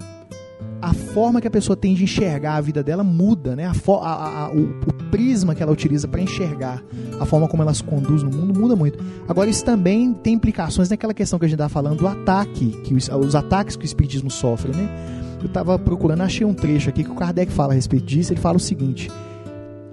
a 0.82 0.94
forma 0.94 1.42
que 1.42 1.48
a 1.48 1.52
pessoa 1.52 1.76
tem 1.76 1.96
de 1.96 2.04
enxergar 2.04 2.56
a 2.56 2.62
vida 2.62 2.84
dela 2.84 3.04
muda, 3.04 3.56
né? 3.56 3.66
A 3.66 3.72
a- 3.72 4.46
a- 4.46 4.52
o, 4.52 4.60
o 4.88 4.94
prisma 5.10 5.56
que 5.56 5.64
ela 5.64 5.72
utiliza 5.72 6.08
para 6.08 6.22
enxergar 6.22 6.84
a 7.20 7.26
forma 7.26 7.48
como 7.48 7.64
ela 7.64 7.74
se 7.74 7.84
conduz 7.84 8.22
no 8.24 8.30
mundo 8.30 8.60
muda 8.60 8.76
muito. 8.76 9.00
Agora, 9.28 9.50
isso 9.50 9.64
também 9.66 10.14
tem 10.14 10.34
implicações 10.34 10.90
naquela 10.90 11.14
questão 11.14 11.40
que 11.40 11.46
a 11.46 11.48
gente 11.48 11.56
estava 11.56 11.70
falando 11.70 12.00
do 12.00 12.08
ataque, 12.08 12.68
que 12.84 12.94
os, 12.94 13.08
os 13.10 13.36
ataques 13.36 13.76
que 13.76 13.84
o 13.84 13.88
espiritismo 13.88 14.30
sofre, 14.30 14.72
né? 14.76 14.90
Eu 15.40 15.48
estava 15.48 15.78
procurando, 15.80 16.22
achei 16.22 16.46
um 16.46 16.54
trecho 16.54 16.90
aqui 16.90 17.04
que 17.04 17.12
o 17.12 17.16
Kardec 17.16 17.52
fala 17.52 17.74
a 17.74 17.76
respeito 17.76 18.06
disso. 18.06 18.34
Ele 18.34 18.40
fala 18.42 18.58
o 18.58 18.60
seguinte: 18.60 19.10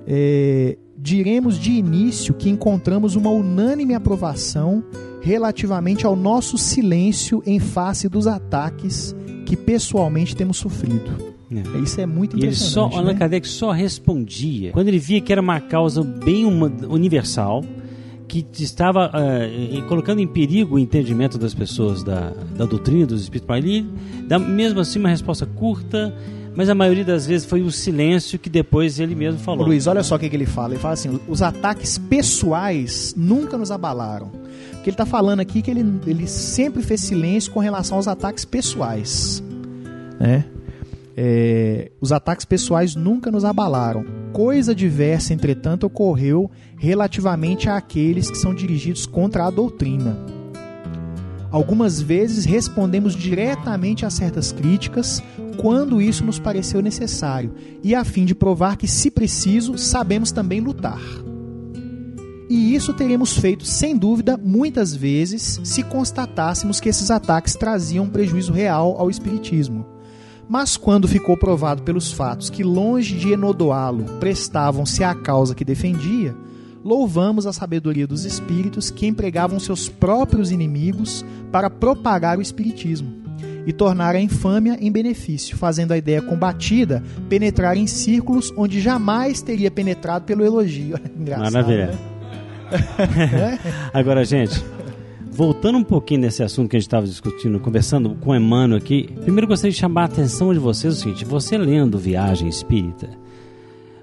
é, 0.06 0.76
diremos 0.98 1.58
de 1.58 1.72
início 1.72 2.34
que 2.34 2.48
encontramos 2.50 3.16
uma 3.16 3.30
unânime 3.30 3.94
aprovação 3.94 4.82
relativamente 5.20 6.04
ao 6.06 6.16
nosso 6.16 6.58
silêncio 6.58 7.42
em 7.46 7.58
face 7.60 8.08
dos 8.08 8.26
ataques 8.26 9.14
que 9.52 9.56
pessoalmente 9.56 10.34
temos 10.34 10.56
sofrido. 10.56 11.10
É. 11.50 11.78
Isso 11.80 12.00
é 12.00 12.06
muito 12.06 12.38
E 12.38 12.42
ele 12.42 12.54
só, 12.54 12.86
impressionante. 12.86 12.96
Allan 12.96 13.12
né? 13.12 13.18
Kardec 13.18 13.46
só 13.46 13.70
respondia 13.70 14.72
quando 14.72 14.88
ele 14.88 14.98
via 14.98 15.20
que 15.20 15.30
era 15.30 15.42
uma 15.42 15.60
causa 15.60 16.02
bem 16.02 16.46
uma- 16.46 16.72
universal, 16.88 17.62
que 18.26 18.46
estava 18.58 19.10
eh, 19.12 19.82
colocando 19.86 20.20
em 20.20 20.26
perigo 20.26 20.76
o 20.76 20.78
entendimento 20.78 21.36
das 21.36 21.52
pessoas 21.52 22.02
da, 22.02 22.30
da 22.56 22.64
doutrina 22.64 23.04
dos 23.04 23.20
espíritos. 23.20 23.54
Ele 23.54 23.84
dá 24.26 24.38
mesmo 24.38 24.80
assim 24.80 24.98
uma 24.98 25.10
resposta 25.10 25.44
curta, 25.44 26.14
mas 26.54 26.68
a 26.68 26.74
maioria 26.74 27.04
das 27.04 27.26
vezes 27.26 27.46
foi 27.46 27.62
o 27.62 27.70
silêncio 27.70 28.38
que 28.38 28.50
depois 28.50 29.00
ele 29.00 29.14
mesmo 29.14 29.40
Ô, 29.40 29.42
falou. 29.42 29.66
Luiz, 29.66 29.86
olha 29.86 30.02
só 30.02 30.16
o 30.16 30.18
que, 30.18 30.28
que 30.28 30.36
ele 30.36 30.46
fala. 30.46 30.74
Ele 30.74 30.80
fala 30.80 30.94
assim: 30.94 31.20
os 31.28 31.42
ataques 31.42 31.98
pessoais 31.98 33.14
nunca 33.16 33.56
nos 33.56 33.70
abalaram. 33.70 34.30
Porque 34.72 34.90
ele 34.90 34.94
está 34.94 35.06
falando 35.06 35.40
aqui 35.40 35.62
que 35.62 35.70
ele, 35.70 35.84
ele 36.06 36.26
sempre 36.26 36.82
fez 36.82 37.00
silêncio 37.00 37.52
com 37.52 37.60
relação 37.60 37.96
aos 37.96 38.08
ataques 38.08 38.44
pessoais. 38.44 39.42
Né? 40.18 40.44
É, 41.16 41.90
os 42.00 42.10
ataques 42.10 42.44
pessoais 42.44 42.94
nunca 42.94 43.30
nos 43.30 43.44
abalaram. 43.44 44.04
Coisa 44.32 44.74
diversa, 44.74 45.32
entretanto, 45.32 45.84
ocorreu 45.84 46.50
relativamente 46.78 47.68
àqueles 47.68 48.30
que 48.30 48.36
são 48.36 48.54
dirigidos 48.54 49.06
contra 49.06 49.46
a 49.46 49.50
doutrina. 49.50 50.41
Algumas 51.52 52.00
vezes 52.00 52.46
respondemos 52.46 53.14
diretamente 53.14 54.06
a 54.06 54.10
certas 54.10 54.50
críticas 54.50 55.22
quando 55.58 56.00
isso 56.00 56.24
nos 56.24 56.38
pareceu 56.38 56.80
necessário, 56.80 57.52
e 57.82 57.94
a 57.94 58.02
fim 58.04 58.24
de 58.24 58.34
provar 58.34 58.76
que, 58.78 58.88
se 58.88 59.10
preciso, 59.10 59.76
sabemos 59.76 60.32
também 60.32 60.60
lutar. 60.60 61.02
E 62.48 62.74
isso 62.74 62.94
teremos 62.94 63.36
feito, 63.36 63.66
sem 63.66 63.96
dúvida, 63.96 64.38
muitas 64.42 64.94
vezes, 64.94 65.60
se 65.62 65.82
constatássemos 65.82 66.80
que 66.80 66.88
esses 66.88 67.10
ataques 67.10 67.54
traziam 67.54 68.08
prejuízo 68.08 68.52
real 68.52 68.96
ao 68.98 69.10
Espiritismo. 69.10 69.86
Mas 70.48 70.76
quando 70.76 71.06
ficou 71.06 71.36
provado 71.36 71.82
pelos 71.82 72.12
fatos 72.12 72.50
que, 72.50 72.64
longe 72.64 73.14
de 73.16 73.32
enodoá-lo, 73.32 74.04
prestavam-se 74.18 75.04
à 75.04 75.14
causa 75.14 75.54
que 75.54 75.64
defendia, 75.64 76.34
louvamos 76.84 77.46
a 77.46 77.52
sabedoria 77.52 78.06
dos 78.06 78.24
espíritos 78.24 78.90
que 78.90 79.06
empregavam 79.06 79.58
seus 79.60 79.88
próprios 79.88 80.50
inimigos 80.50 81.24
para 81.50 81.70
propagar 81.70 82.38
o 82.38 82.42
Espiritismo 82.42 83.22
e 83.66 83.72
tornar 83.72 84.14
a 84.14 84.20
infâmia 84.20 84.76
em 84.80 84.90
benefício, 84.90 85.56
fazendo 85.56 85.92
a 85.92 85.98
ideia 85.98 86.20
combatida 86.20 87.02
penetrar 87.28 87.76
em 87.76 87.86
círculos 87.86 88.52
onde 88.56 88.80
jamais 88.80 89.40
teria 89.40 89.70
penetrado 89.70 90.24
pelo 90.24 90.44
elogio. 90.44 90.98
Engraçado, 91.16 91.52
Maravilha. 91.52 91.86
né? 91.86 93.58
Agora, 93.92 94.24
gente, 94.24 94.64
voltando 95.30 95.78
um 95.78 95.84
pouquinho 95.84 96.22
nesse 96.22 96.42
assunto 96.42 96.68
que 96.68 96.76
a 96.76 96.80
gente 96.80 96.88
estava 96.88 97.06
discutindo, 97.06 97.60
conversando 97.60 98.16
com 98.16 98.30
o 98.30 98.34
Emmanuel 98.34 98.78
aqui, 98.78 99.08
primeiro 99.22 99.46
gostaria 99.46 99.72
de 99.72 99.78
chamar 99.78 100.02
a 100.02 100.06
atenção 100.06 100.52
de 100.52 100.58
vocês 100.58 100.94
o 100.94 100.96
seguinte: 100.96 101.24
você 101.24 101.56
lendo 101.56 101.98
Viagem 101.98 102.48
Espírita, 102.48 103.10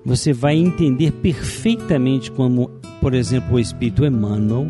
você 0.06 0.34
vai 0.34 0.56
entender 0.56 1.12
perfeitamente 1.12 2.32
como, 2.32 2.70
por 3.02 3.14
exemplo, 3.14 3.56
o 3.56 3.60
Espírito 3.60 4.06
Emmanuel 4.06 4.68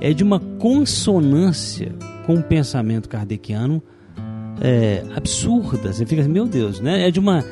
é 0.00 0.12
de 0.12 0.22
uma 0.22 0.40
consonância 0.40 1.94
com 2.26 2.34
o 2.34 2.42
pensamento 2.42 3.08
kardeciano 3.08 3.82
é, 4.60 5.04
absurda. 5.14 5.92
Você 5.92 6.04
fica 6.06 6.22
assim, 6.22 6.30
meu 6.30 6.46
Deus, 6.46 6.80
né? 6.80 7.08
É 7.08 7.10
de 7.10 7.20
uma, 7.20 7.44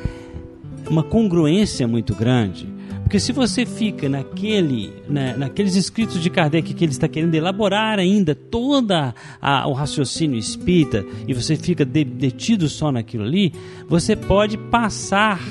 uma 0.89 1.03
congruência 1.03 1.87
muito 1.87 2.13
grande. 2.15 2.67
Porque 3.03 3.19
se 3.19 3.33
você 3.33 3.65
fica 3.65 4.07
naquele, 4.07 4.93
na, 5.09 5.35
naqueles 5.35 5.75
escritos 5.75 6.21
de 6.21 6.29
Kardec 6.29 6.73
que 6.73 6.85
ele 6.85 6.93
está 6.93 7.09
querendo 7.09 7.35
elaborar 7.35 7.99
ainda 7.99 8.33
toda 8.33 9.13
o 9.65 9.73
raciocínio 9.73 10.39
espírita 10.39 11.05
e 11.27 11.33
você 11.33 11.57
fica 11.57 11.83
de- 11.83 12.05
detido 12.05 12.69
só 12.69 12.89
naquilo 12.89 13.25
ali, 13.25 13.51
você 13.89 14.15
pode 14.15 14.57
passar 14.57 15.41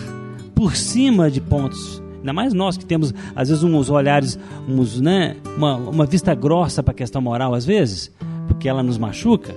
por 0.60 0.76
cima 0.76 1.30
de 1.30 1.40
pontos. 1.40 2.02
Ainda 2.18 2.34
mais 2.34 2.52
nós 2.52 2.76
que 2.76 2.84
temos, 2.84 3.14
às 3.34 3.48
vezes, 3.48 3.64
uns 3.64 3.88
olhares, 3.88 4.38
uns, 4.68 5.00
né, 5.00 5.36
uma, 5.56 5.74
uma 5.76 6.04
vista 6.04 6.34
grossa 6.34 6.82
para 6.82 6.92
a 6.92 6.94
questão 6.94 7.22
moral, 7.22 7.54
às 7.54 7.64
vezes, 7.64 8.14
porque 8.46 8.68
ela 8.68 8.82
nos 8.82 8.98
machuca. 8.98 9.54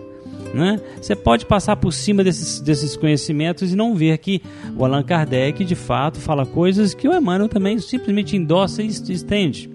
Né? 0.53 0.79
Você 1.01 1.13
pode 1.13 1.45
passar 1.45 1.75
por 1.75 1.91
cima 1.91 2.23
desses, 2.23 2.61
desses 2.61 2.95
conhecimentos 2.95 3.73
e 3.73 3.75
não 3.75 3.93
ver 3.93 4.17
que 4.19 4.41
o 4.77 4.85
Allan 4.85 5.03
Kardec, 5.03 5.65
de 5.65 5.75
fato, 5.75 6.21
fala 6.21 6.45
coisas 6.45 6.93
que 6.93 7.05
o 7.05 7.13
Emmanuel 7.13 7.49
também 7.49 7.77
simplesmente 7.79 8.37
endossa 8.37 8.81
e 8.81 8.87
estende. 8.87 9.69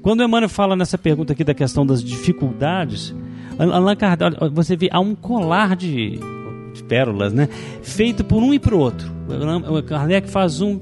Quando 0.00 0.20
o 0.20 0.22
Emmanuel 0.22 0.48
fala 0.48 0.76
nessa 0.76 0.96
pergunta 0.96 1.32
aqui 1.32 1.42
da 1.42 1.54
questão 1.54 1.84
das 1.84 2.04
dificuldades, 2.04 3.12
Allan 3.58 3.96
Kardec, 3.96 4.36
você 4.52 4.76
vê, 4.76 4.88
há 4.92 5.00
um 5.00 5.16
colar 5.16 5.74
de, 5.74 6.20
de 6.72 6.84
pérolas, 6.84 7.32
né? 7.32 7.48
Feito 7.82 8.22
por 8.22 8.40
um 8.44 8.54
e 8.54 8.60
o 8.64 8.78
outro. 8.78 9.17
Kardec 9.86 10.28
faz 10.28 10.60
um, 10.60 10.78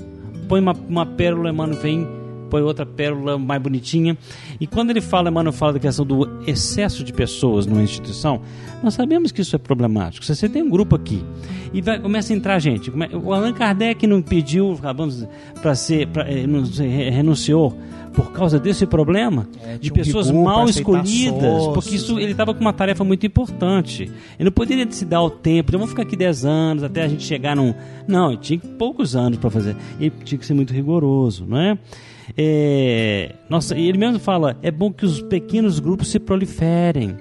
põe 0.48 0.60
uma, 0.60 0.72
uma 0.72 1.06
pérola, 1.06 1.50
Emmanuel 1.50 1.80
vem 1.80 2.06
põe 2.46 2.62
outra 2.62 2.86
pérola 2.86 3.38
mais 3.38 3.60
bonitinha. 3.60 4.16
E 4.60 4.66
quando 4.66 4.90
ele 4.90 5.00
fala, 5.00 5.28
Emmanuel 5.28 5.52
fala 5.52 5.74
da 5.74 5.80
questão 5.80 6.06
do 6.06 6.28
excesso 6.46 7.04
de 7.04 7.12
pessoas 7.12 7.66
numa 7.66 7.82
instituição, 7.82 8.40
nós 8.82 8.94
sabemos 8.94 9.32
que 9.32 9.40
isso 9.40 9.54
é 9.56 9.58
problemático. 9.58 10.24
Se 10.24 10.34
você 10.34 10.48
tem 10.48 10.62
um 10.62 10.70
grupo 10.70 10.96
aqui 10.96 11.24
e 11.72 11.80
vai, 11.80 11.98
começa 11.98 12.32
a 12.32 12.36
entrar 12.36 12.58
gente, 12.58 12.90
o 12.90 13.32
Allan 13.32 13.52
Kardec 13.52 14.06
não 14.06 14.22
pediu, 14.22 14.78
para 15.60 15.74
ser, 15.74 16.06
pra, 16.08 16.24
eh, 16.30 16.46
renunciou 17.10 17.76
por 18.16 18.32
causa 18.32 18.58
desse 18.58 18.86
problema 18.86 19.46
é, 19.62 19.76
de 19.76 19.92
um 19.92 19.94
pessoas 19.94 20.30
mal 20.30 20.66
escolhidas, 20.66 21.62
sócios, 21.62 21.74
porque 21.74 21.96
isso 21.96 22.18
ele 22.18 22.32
estava 22.32 22.54
com 22.54 22.60
uma 22.62 22.72
tarefa 22.72 23.04
muito 23.04 23.26
importante. 23.26 24.04
Ele 24.38 24.44
não 24.46 24.50
poderia 24.50 24.90
se 24.90 25.04
dar 25.04 25.22
o 25.22 25.28
tempo, 25.28 25.70
vamos 25.72 25.90
ficar 25.90 26.02
aqui 26.02 26.16
10 26.16 26.46
anos 26.46 26.82
até 26.82 27.02
a 27.02 27.08
gente 27.08 27.22
chegar 27.22 27.54
num. 27.54 27.74
Não, 28.08 28.30
ele 28.30 28.38
tinha 28.38 28.58
poucos 28.58 29.14
anos 29.14 29.38
para 29.38 29.50
fazer. 29.50 29.76
Ele 30.00 30.12
tinha 30.24 30.38
que 30.38 30.46
ser 30.46 30.54
muito 30.54 30.72
rigoroso, 30.72 31.44
não 31.46 31.58
é? 31.58 31.78
É, 32.36 33.34
nossa, 33.50 33.78
ele 33.78 33.98
mesmo 33.98 34.18
fala: 34.18 34.56
é 34.62 34.70
bom 34.70 34.90
que 34.90 35.04
os 35.04 35.20
pequenos 35.20 35.78
grupos 35.78 36.08
se 36.08 36.18
proliferem. 36.18 37.16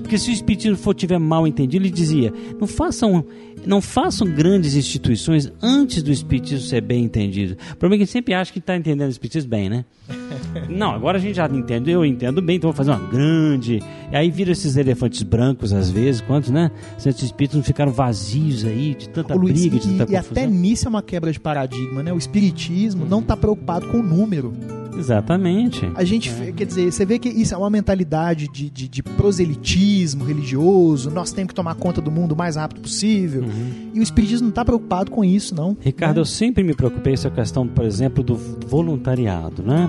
Porque 0.00 0.18
se 0.18 0.30
o 0.30 0.32
espiritismo 0.32 0.76
for 0.76 0.94
tiver 0.94 1.18
mal 1.18 1.46
entendido, 1.46 1.84
ele 1.84 1.92
dizia: 1.92 2.32
não 2.58 2.66
façam, 2.66 3.24
não 3.66 3.80
façam 3.80 4.26
grandes 4.26 4.74
instituições 4.74 5.50
antes 5.62 6.02
do 6.02 6.10
espiritismo 6.10 6.66
ser 6.66 6.80
bem 6.80 7.04
entendido. 7.04 7.56
O 7.72 7.76
problema 7.76 8.02
é 8.02 8.04
que 8.04 8.10
a 8.10 8.12
sempre 8.12 8.34
acha 8.34 8.52
que 8.52 8.58
está 8.58 8.76
entendendo 8.76 9.08
o 9.08 9.12
espiritismo 9.12 9.50
bem, 9.50 9.68
né? 9.68 9.84
Não, 10.68 10.90
agora 10.92 11.18
a 11.18 11.20
gente 11.20 11.36
já 11.36 11.46
entende, 11.46 11.90
eu 11.90 12.04
entendo 12.04 12.40
bem, 12.40 12.56
então 12.56 12.70
vou 12.70 12.76
fazer 12.76 12.90
uma 12.90 13.10
grande. 13.10 13.80
E 14.10 14.16
aí 14.16 14.30
vira 14.30 14.52
esses 14.52 14.76
elefantes 14.76 15.22
brancos 15.22 15.72
às 15.72 15.90
vezes, 15.90 16.20
quantos, 16.20 16.50
né? 16.50 16.70
Centros 16.96 17.24
espíritos 17.24 17.56
não 17.56 17.62
ficaram 17.62 17.92
vazios 17.92 18.64
aí, 18.64 18.94
de 18.94 19.08
tanta 19.08 19.34
Ô, 19.34 19.38
Luiz, 19.38 19.60
briga, 19.60 19.78
de 19.78 19.88
tanta 19.88 20.12
e, 20.12 20.16
confusão. 20.16 20.42
E 20.42 20.46
até 20.46 20.46
nisso 20.46 20.86
é 20.86 20.88
uma 20.88 21.02
quebra 21.02 21.30
de 21.30 21.40
paradigma, 21.40 22.02
né? 22.02 22.12
O 22.12 22.18
espiritismo 22.18 23.04
não 23.04 23.20
está 23.20 23.36
preocupado 23.36 23.88
com 23.88 23.98
o 23.98 24.02
número. 24.02 24.54
Exatamente. 24.98 25.90
A 25.94 26.04
gente, 26.04 26.30
é. 26.30 26.52
quer 26.52 26.66
dizer, 26.66 26.92
você 26.92 27.06
vê 27.06 27.18
que 27.18 27.28
isso 27.28 27.54
é 27.54 27.56
uma 27.56 27.70
mentalidade 27.70 28.48
de, 28.52 28.68
de, 28.68 28.88
de, 28.88 29.02
proselitismo 29.02 30.24
religioso, 30.24 31.10
nós 31.10 31.32
temos 31.32 31.48
que 31.48 31.54
tomar 31.54 31.74
conta 31.74 32.00
do 32.00 32.10
mundo 32.10 32.32
o 32.32 32.36
mais 32.36 32.56
rápido 32.56 32.80
possível. 32.80 33.42
Uhum. 33.42 33.90
E 33.94 34.00
o 34.00 34.02
espiritismo 34.02 34.46
não 34.46 34.50
está 34.50 34.64
preocupado 34.64 35.10
com 35.10 35.24
isso, 35.24 35.54
não. 35.54 35.76
Ricardo, 35.80 36.16
né? 36.16 36.20
eu 36.20 36.24
sempre 36.24 36.62
me 36.62 36.74
preocupei 36.74 37.12
com 37.12 37.18
essa 37.18 37.30
questão, 37.30 37.66
por 37.66 37.84
exemplo, 37.84 38.22
do 38.22 38.34
voluntariado, 38.34 39.62
né? 39.62 39.88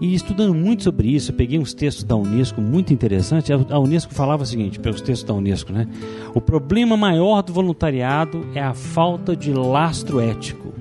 E 0.00 0.14
estudando 0.14 0.54
muito 0.54 0.82
sobre 0.82 1.08
isso, 1.08 1.30
eu 1.30 1.36
peguei 1.36 1.58
uns 1.58 1.72
textos 1.72 2.04
da 2.04 2.14
Unesco 2.14 2.60
muito 2.60 2.92
interessantes. 2.92 3.50
A 3.50 3.78
Unesco 3.78 4.12
falava 4.12 4.42
o 4.42 4.46
seguinte, 4.46 4.78
pelos 4.78 5.00
textos 5.00 5.26
da 5.26 5.32
Unesco, 5.32 5.72
né? 5.72 5.86
O 6.34 6.40
problema 6.40 6.96
maior 6.96 7.42
do 7.42 7.52
voluntariado 7.52 8.46
é 8.54 8.62
a 8.62 8.74
falta 8.74 9.34
de 9.34 9.52
lastro 9.52 10.20
ético 10.20 10.74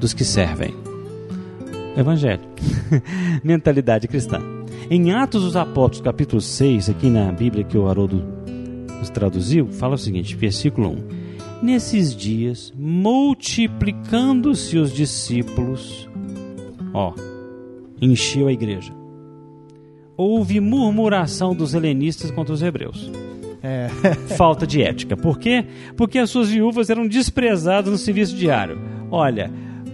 dos 0.00 0.12
que 0.12 0.24
servem. 0.24 0.74
Evangelho. 1.96 2.42
Mentalidade 3.44 4.08
cristã. 4.08 4.38
Em 4.90 5.12
Atos 5.12 5.42
dos 5.42 5.54
Apóstolos, 5.56 6.00
capítulo 6.00 6.40
6, 6.40 6.90
aqui 6.90 7.10
na 7.10 7.30
Bíblia 7.32 7.64
que 7.64 7.78
o 7.78 7.88
Haroldo 7.88 8.24
nos 8.98 9.10
traduziu, 9.10 9.68
fala 9.68 9.94
o 9.94 9.98
seguinte, 9.98 10.36
versículo 10.36 10.90
1. 10.90 10.96
Nesses 11.62 12.16
dias, 12.16 12.72
multiplicando-se 12.76 14.78
os 14.78 14.92
discípulos, 14.92 16.08
ó, 16.92 17.14
encheu 18.00 18.48
a 18.48 18.52
igreja. 18.52 18.92
Houve 20.16 20.60
murmuração 20.60 21.54
dos 21.54 21.74
helenistas 21.74 22.30
contra 22.30 22.54
os 22.54 22.62
hebreus. 22.62 23.10
É. 23.62 23.88
Falta 24.36 24.66
de 24.66 24.82
ética. 24.82 25.16
Por 25.16 25.38
quê? 25.38 25.64
Porque 25.96 26.18
as 26.18 26.30
suas 26.30 26.50
viúvas 26.50 26.90
eram 26.90 27.06
desprezadas 27.06 27.90
no 27.90 27.98
serviço 27.98 28.36
diário. 28.36 28.78
Olha, 29.10 29.50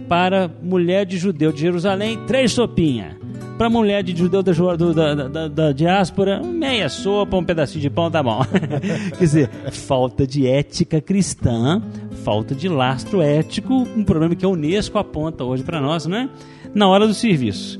para 0.09 0.51
mulher 0.61 1.05
de 1.05 1.17
judeu 1.17 1.51
de 1.51 1.61
Jerusalém, 1.61 2.19
três 2.25 2.51
sopinhas. 2.51 3.13
Para 3.59 3.69
mulher 3.69 4.01
de 4.01 4.15
judeu 4.17 4.41
da, 4.41 4.53
da, 4.53 5.27
da, 5.27 5.47
da, 5.47 5.71
diáspora, 5.71 6.41
meia 6.41 6.89
sopa, 6.89 7.37
um 7.37 7.43
pedacinho 7.43 7.81
de 7.81 7.89
pão, 7.89 8.09
tá 8.09 8.23
bom. 8.23 8.41
Quer 9.17 9.19
dizer, 9.19 9.49
falta 9.71 10.25
de 10.25 10.47
ética 10.47 10.99
cristã, 10.99 11.81
falta 12.23 12.55
de 12.55 12.67
lastro 12.69 13.21
ético, 13.21 13.85
um 13.95 14.03
problema 14.03 14.33
que 14.33 14.45
a 14.45 14.49
Unesco 14.49 14.97
aponta 14.97 15.43
hoje 15.43 15.61
para 15.61 15.81
nós, 15.81 16.05
né? 16.05 16.29
Na 16.73 16.87
hora 16.87 17.05
do 17.05 17.13
serviço. 17.13 17.77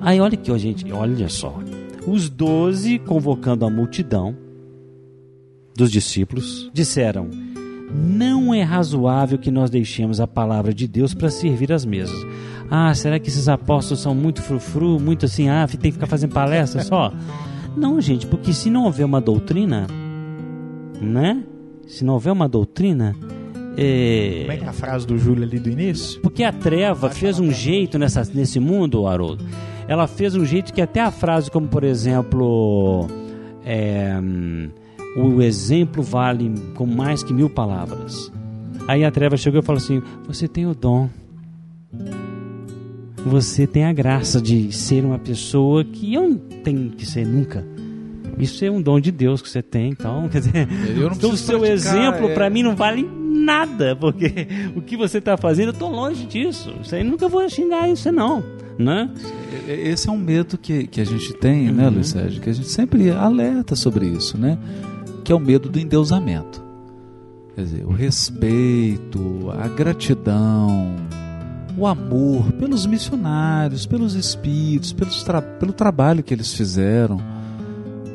Aí 0.00 0.20
olha 0.20 0.34
aqui, 0.34 0.50
ó, 0.50 0.56
gente, 0.56 0.90
olha 0.92 1.28
só. 1.28 1.58
Os 2.06 2.30
doze, 2.30 2.98
convocando 3.00 3.66
a 3.66 3.70
multidão 3.70 4.34
dos 5.76 5.90
discípulos, 5.90 6.70
disseram: 6.72 7.28
Não 7.94 8.54
é 8.54 8.62
razoável 8.62 9.38
que 9.38 9.50
nós 9.50 9.70
deixemos 9.70 10.20
a 10.20 10.26
palavra 10.26 10.72
de 10.72 10.86
Deus 10.86 11.14
para 11.14 11.30
servir 11.30 11.72
as 11.72 11.84
mesas. 11.84 12.16
Ah, 12.70 12.94
será 12.94 13.18
que 13.18 13.28
esses 13.28 13.48
apóstolos 13.48 14.00
são 14.00 14.14
muito 14.14 14.42
frufru, 14.42 15.00
muito 15.00 15.26
assim, 15.26 15.48
ah, 15.48 15.66
tem 15.66 15.90
que 15.90 15.92
ficar 15.92 16.06
fazendo 16.06 16.32
palestra 16.32 16.82
só? 16.82 17.12
Não, 17.76 18.00
gente, 18.00 18.26
porque 18.26 18.52
se 18.52 18.68
não 18.68 18.84
houver 18.84 19.04
uma 19.04 19.20
doutrina, 19.20 19.86
né? 21.00 21.40
Se 21.86 22.04
não 22.04 22.14
houver 22.14 22.32
uma 22.32 22.48
doutrina, 22.48 23.14
é... 23.76 24.40
Como 24.40 24.52
é 24.52 24.56
que 24.56 24.64
é 24.64 24.68
a 24.68 24.72
frase 24.72 25.06
do 25.06 25.16
Júlio 25.16 25.44
ali 25.44 25.58
do 25.58 25.70
início? 25.70 26.20
Porque 26.20 26.42
a 26.42 26.52
treva 26.52 27.10
fez 27.10 27.38
um 27.38 27.50
jeito 27.52 27.98
nessa, 27.98 28.22
nesse 28.34 28.58
mundo, 28.58 29.06
Haroldo, 29.06 29.44
ela 29.86 30.06
fez 30.06 30.34
um 30.34 30.44
jeito 30.44 30.72
que 30.72 30.82
até 30.82 31.00
a 31.00 31.10
frase, 31.10 31.50
como 31.50 31.68
por 31.68 31.84
exemplo, 31.84 33.06
é, 33.64 34.20
o 35.16 35.42
exemplo 35.42 36.02
vale 36.02 36.52
com 36.74 36.86
mais 36.86 37.22
que 37.22 37.32
mil 37.32 37.50
palavras. 37.50 38.32
Aí 38.86 39.04
a 39.04 39.10
treva 39.10 39.36
chegou 39.36 39.60
e 39.60 39.62
falou 39.62 39.78
assim: 39.78 40.02
Você 40.26 40.48
tem 40.48 40.66
o 40.66 40.74
dom, 40.74 41.08
você 43.24 43.66
tem 43.66 43.84
a 43.84 43.92
graça 43.92 44.40
de 44.40 44.72
ser 44.72 45.04
uma 45.04 45.18
pessoa 45.18 45.84
que 45.84 46.14
eu 46.14 46.28
não 46.28 46.38
tenho 46.38 46.90
que 46.90 47.06
ser 47.06 47.26
nunca. 47.26 47.64
Isso 48.38 48.64
é 48.64 48.70
um 48.70 48.80
dom 48.80 48.98
de 48.98 49.10
Deus 49.10 49.42
que 49.42 49.50
você 49.50 49.62
tem, 49.62 49.90
então, 49.90 50.28
quer 50.32 50.40
dizer, 50.40 50.68
então 51.14 51.30
o 51.30 51.36
seu 51.36 51.64
exemplo 51.64 52.30
é... 52.30 52.34
para 52.34 52.48
mim 52.48 52.62
não 52.62 52.74
vale 52.74 53.08
nada, 53.18 53.94
porque 53.94 54.48
o 54.74 54.80
que 54.80 54.96
você 54.96 55.18
está 55.18 55.36
fazendo, 55.36 55.68
eu 55.68 55.72
estou 55.72 55.90
longe 55.90 56.24
disso. 56.26 56.72
Isso 56.82 56.94
aí 56.94 57.04
nunca 57.04 57.28
vou 57.28 57.46
xingar 57.48 57.88
isso, 57.88 58.10
não. 58.10 58.42
Né? 58.78 59.10
Esse 59.68 60.08
é 60.08 60.12
um 60.12 60.16
medo 60.16 60.56
que, 60.56 60.86
que 60.86 61.02
a 61.02 61.04
gente 61.04 61.34
tem, 61.34 61.64
né, 61.64 61.70
uhum. 61.70 61.76
né, 61.76 61.88
Luiz 61.90 62.08
Sérgio? 62.08 62.40
Que 62.40 62.48
a 62.48 62.52
gente 62.52 62.68
sempre 62.68 63.10
alerta 63.10 63.76
sobre 63.76 64.06
isso, 64.06 64.38
né? 64.38 64.56
Que 65.30 65.32
é 65.32 65.36
o 65.36 65.38
medo 65.38 65.68
do 65.68 65.78
endeusamento. 65.78 66.60
Quer 67.54 67.62
dizer, 67.62 67.86
o 67.86 67.92
respeito, 67.92 69.48
a 69.56 69.68
gratidão, 69.68 70.96
o 71.78 71.86
amor 71.86 72.50
pelos 72.54 72.84
missionários, 72.84 73.86
pelos 73.86 74.14
espíritos, 74.14 74.92
pelos 74.92 75.22
tra 75.22 75.40
pelo 75.40 75.72
trabalho 75.72 76.20
que 76.20 76.34
eles 76.34 76.52
fizeram. 76.52 77.20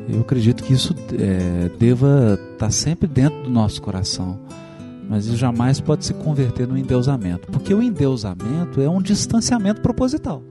Eu 0.06 0.20
acredito 0.20 0.62
que 0.62 0.74
isso 0.74 0.94
é, 1.18 1.70
deva 1.78 2.34
estar 2.34 2.66
tá 2.66 2.70
sempre 2.70 3.08
dentro 3.08 3.44
do 3.44 3.48
nosso 3.48 3.80
coração 3.80 4.38
mas 5.08 5.24
isso 5.24 5.36
jamais 5.38 5.80
pode 5.80 6.04
se 6.04 6.12
converter 6.12 6.68
no 6.68 6.76
endeusamento, 6.76 7.50
porque 7.50 7.72
o 7.72 7.80
endeusamento 7.80 8.78
é 8.78 8.90
um 8.90 9.00
distanciamento 9.00 9.80
proposital. 9.80 10.42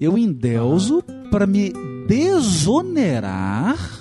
Eu 0.00 0.18
endeuso 0.18 1.00
para 1.30 1.46
me 1.46 1.72
desonerar 2.08 3.99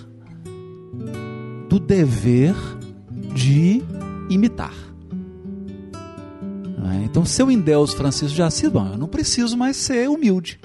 do 1.69 1.79
dever 1.79 2.55
de 3.33 3.81
imitar. 4.29 4.73
É? 6.91 7.03
Então, 7.03 7.23
se 7.23 7.41
eu 7.41 7.51
endeuso 7.51 7.95
Francisco 7.95 8.35
de 8.35 8.41
Assis, 8.41 8.69
bom, 8.69 8.87
eu 8.91 8.97
não 8.97 9.07
preciso 9.07 9.55
mais 9.55 9.77
ser 9.77 10.09
humilde. 10.09 10.59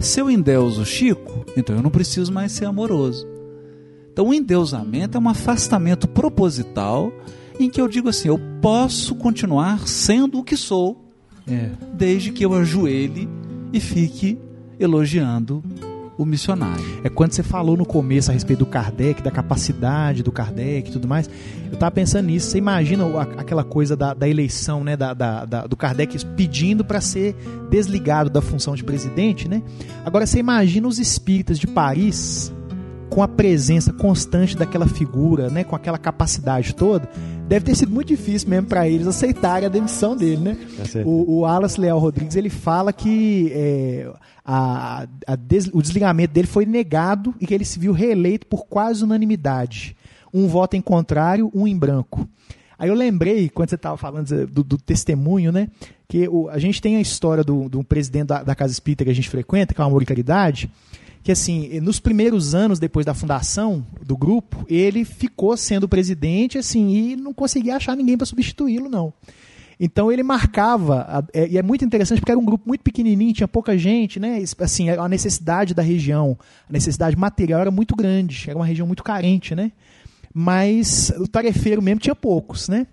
Se 0.00 0.20
eu 0.20 0.30
endeuso 0.30 0.84
Chico, 0.84 1.44
então 1.56 1.76
eu 1.76 1.82
não 1.82 1.90
preciso 1.90 2.32
mais 2.32 2.52
ser 2.52 2.64
amoroso. 2.64 3.26
Então, 4.12 4.28
o 4.28 4.34
endeusamento 4.34 5.18
é 5.18 5.20
um 5.20 5.28
afastamento 5.28 6.08
proposital 6.08 7.12
em 7.58 7.68
que 7.68 7.80
eu 7.80 7.88
digo 7.88 8.08
assim: 8.08 8.28
eu 8.28 8.40
posso 8.60 9.14
continuar 9.14 9.86
sendo 9.86 10.38
o 10.38 10.44
que 10.44 10.56
sou, 10.56 11.04
é. 11.46 11.70
desde 11.92 12.30
que 12.30 12.44
eu 12.44 12.54
ajoelhe 12.54 13.28
e 13.72 13.80
fique 13.80 14.38
elogiando 14.78 15.62
o 16.16 16.24
missionário. 16.24 16.84
É 17.02 17.08
quando 17.08 17.32
você 17.32 17.42
falou 17.42 17.76
no 17.76 17.84
começo 17.84 18.30
a 18.30 18.34
respeito 18.34 18.60
do 18.60 18.66
Kardec, 18.66 19.22
da 19.22 19.30
capacidade 19.30 20.22
do 20.22 20.30
Kardec 20.30 20.88
e 20.88 20.92
tudo 20.92 21.08
mais, 21.08 21.28
eu 21.66 21.74
estava 21.74 21.90
pensando 21.90 22.26
nisso. 22.26 22.50
Você 22.50 22.58
imagina 22.58 23.04
aquela 23.36 23.64
coisa 23.64 23.96
da, 23.96 24.14
da 24.14 24.28
eleição, 24.28 24.84
né, 24.84 24.96
da, 24.96 25.12
da, 25.14 25.44
da, 25.44 25.66
do 25.66 25.76
Kardec 25.76 26.24
pedindo 26.36 26.84
para 26.84 27.00
ser 27.00 27.34
desligado 27.70 28.30
da 28.30 28.40
função 28.40 28.74
de 28.74 28.84
presidente, 28.84 29.48
né? 29.48 29.62
Agora 30.04 30.26
você 30.26 30.38
imagina 30.38 30.86
os 30.86 30.98
espíritas 30.98 31.58
de 31.58 31.66
Paris 31.66 32.52
com 33.10 33.22
a 33.22 33.28
presença 33.28 33.92
constante 33.92 34.56
daquela 34.56 34.88
figura, 34.88 35.48
né, 35.48 35.62
com 35.62 35.76
aquela 35.76 35.98
capacidade 35.98 36.74
toda, 36.74 37.08
deve 37.48 37.64
ter 37.66 37.74
sido 37.74 37.92
muito 37.92 38.08
difícil 38.08 38.48
mesmo 38.48 38.66
para 38.68 38.88
eles 38.88 39.06
aceitarem 39.06 39.66
a 39.66 39.68
demissão 39.70 40.16
dele, 40.16 40.38
né? 40.42 40.56
O, 41.04 41.32
o 41.32 41.38
Wallace 41.40 41.80
Leal 41.80 41.98
Rodrigues 41.98 42.36
ele 42.36 42.48
fala 42.50 42.92
que 42.92 43.50
é, 43.54 44.10
a, 44.44 45.06
a 45.26 45.36
des- 45.36 45.70
o 45.72 45.80
desligamento 45.82 46.32
dele 46.32 46.46
foi 46.46 46.64
negado 46.66 47.34
e 47.40 47.46
que 47.46 47.54
ele 47.54 47.64
se 47.64 47.78
viu 47.78 47.92
reeleito 47.92 48.46
por 48.46 48.66
quase 48.66 49.04
unanimidade. 49.04 49.96
Um 50.32 50.48
voto 50.48 50.76
em 50.76 50.80
contrário, 50.80 51.50
um 51.54 51.66
em 51.66 51.76
branco. 51.78 52.28
Aí 52.76 52.88
eu 52.88 52.94
lembrei, 52.94 53.48
quando 53.48 53.68
você 53.68 53.76
estava 53.76 53.96
falando 53.96 54.46
do, 54.48 54.64
do 54.64 54.76
testemunho, 54.78 55.52
né? 55.52 55.68
Que 56.08 56.26
o- 56.28 56.48
a 56.48 56.58
gente 56.58 56.80
tem 56.82 56.96
a 56.96 57.00
história 57.00 57.44
do, 57.44 57.68
do 57.68 57.84
presidente 57.84 58.28
da, 58.28 58.42
da 58.42 58.54
Casa 58.54 58.72
Espírita 58.72 59.04
que 59.04 59.10
a 59.10 59.14
gente 59.14 59.28
frequenta, 59.30 59.72
que 59.74 59.80
é 59.80 59.84
o 59.84 59.86
Amor 59.86 60.02
e 60.02 60.06
Caridade, 60.06 60.68
que 61.24 61.32
assim, 61.32 61.80
nos 61.80 61.98
primeiros 61.98 62.54
anos 62.54 62.78
depois 62.78 63.06
da 63.06 63.14
fundação 63.14 63.84
do 64.04 64.14
grupo, 64.14 64.64
ele 64.68 65.06
ficou 65.06 65.56
sendo 65.56 65.88
presidente, 65.88 66.58
assim, 66.58 66.90
e 66.90 67.16
não 67.16 67.32
conseguia 67.32 67.76
achar 67.76 67.96
ninguém 67.96 68.14
para 68.14 68.26
substituí-lo, 68.26 68.90
não. 68.90 69.10
Então 69.80 70.12
ele 70.12 70.22
marcava, 70.22 71.26
é- 71.32 71.48
e 71.48 71.56
é 71.58 71.62
muito 71.62 71.82
interessante 71.82 72.20
porque 72.20 72.30
era 72.30 72.38
um 72.38 72.44
grupo 72.44 72.68
muito 72.68 72.82
pequenininho, 72.82 73.32
tinha 73.32 73.48
pouca 73.48 73.76
gente, 73.76 74.20
né? 74.20 74.38
Assim, 74.60 74.90
a 74.90 75.08
necessidade 75.08 75.72
da 75.72 75.82
região, 75.82 76.38
a 76.68 76.72
necessidade 76.72 77.16
material 77.16 77.62
era 77.62 77.70
muito 77.70 77.96
grande, 77.96 78.44
era 78.46 78.56
uma 78.58 78.66
região 78.66 78.86
muito 78.86 79.02
carente, 79.02 79.54
né? 79.54 79.72
Mas 80.32 81.10
o 81.18 81.26
tarefeiro 81.26 81.80
mesmo 81.80 82.00
tinha 82.00 82.14
poucos, 82.14 82.68
né? 82.68 82.86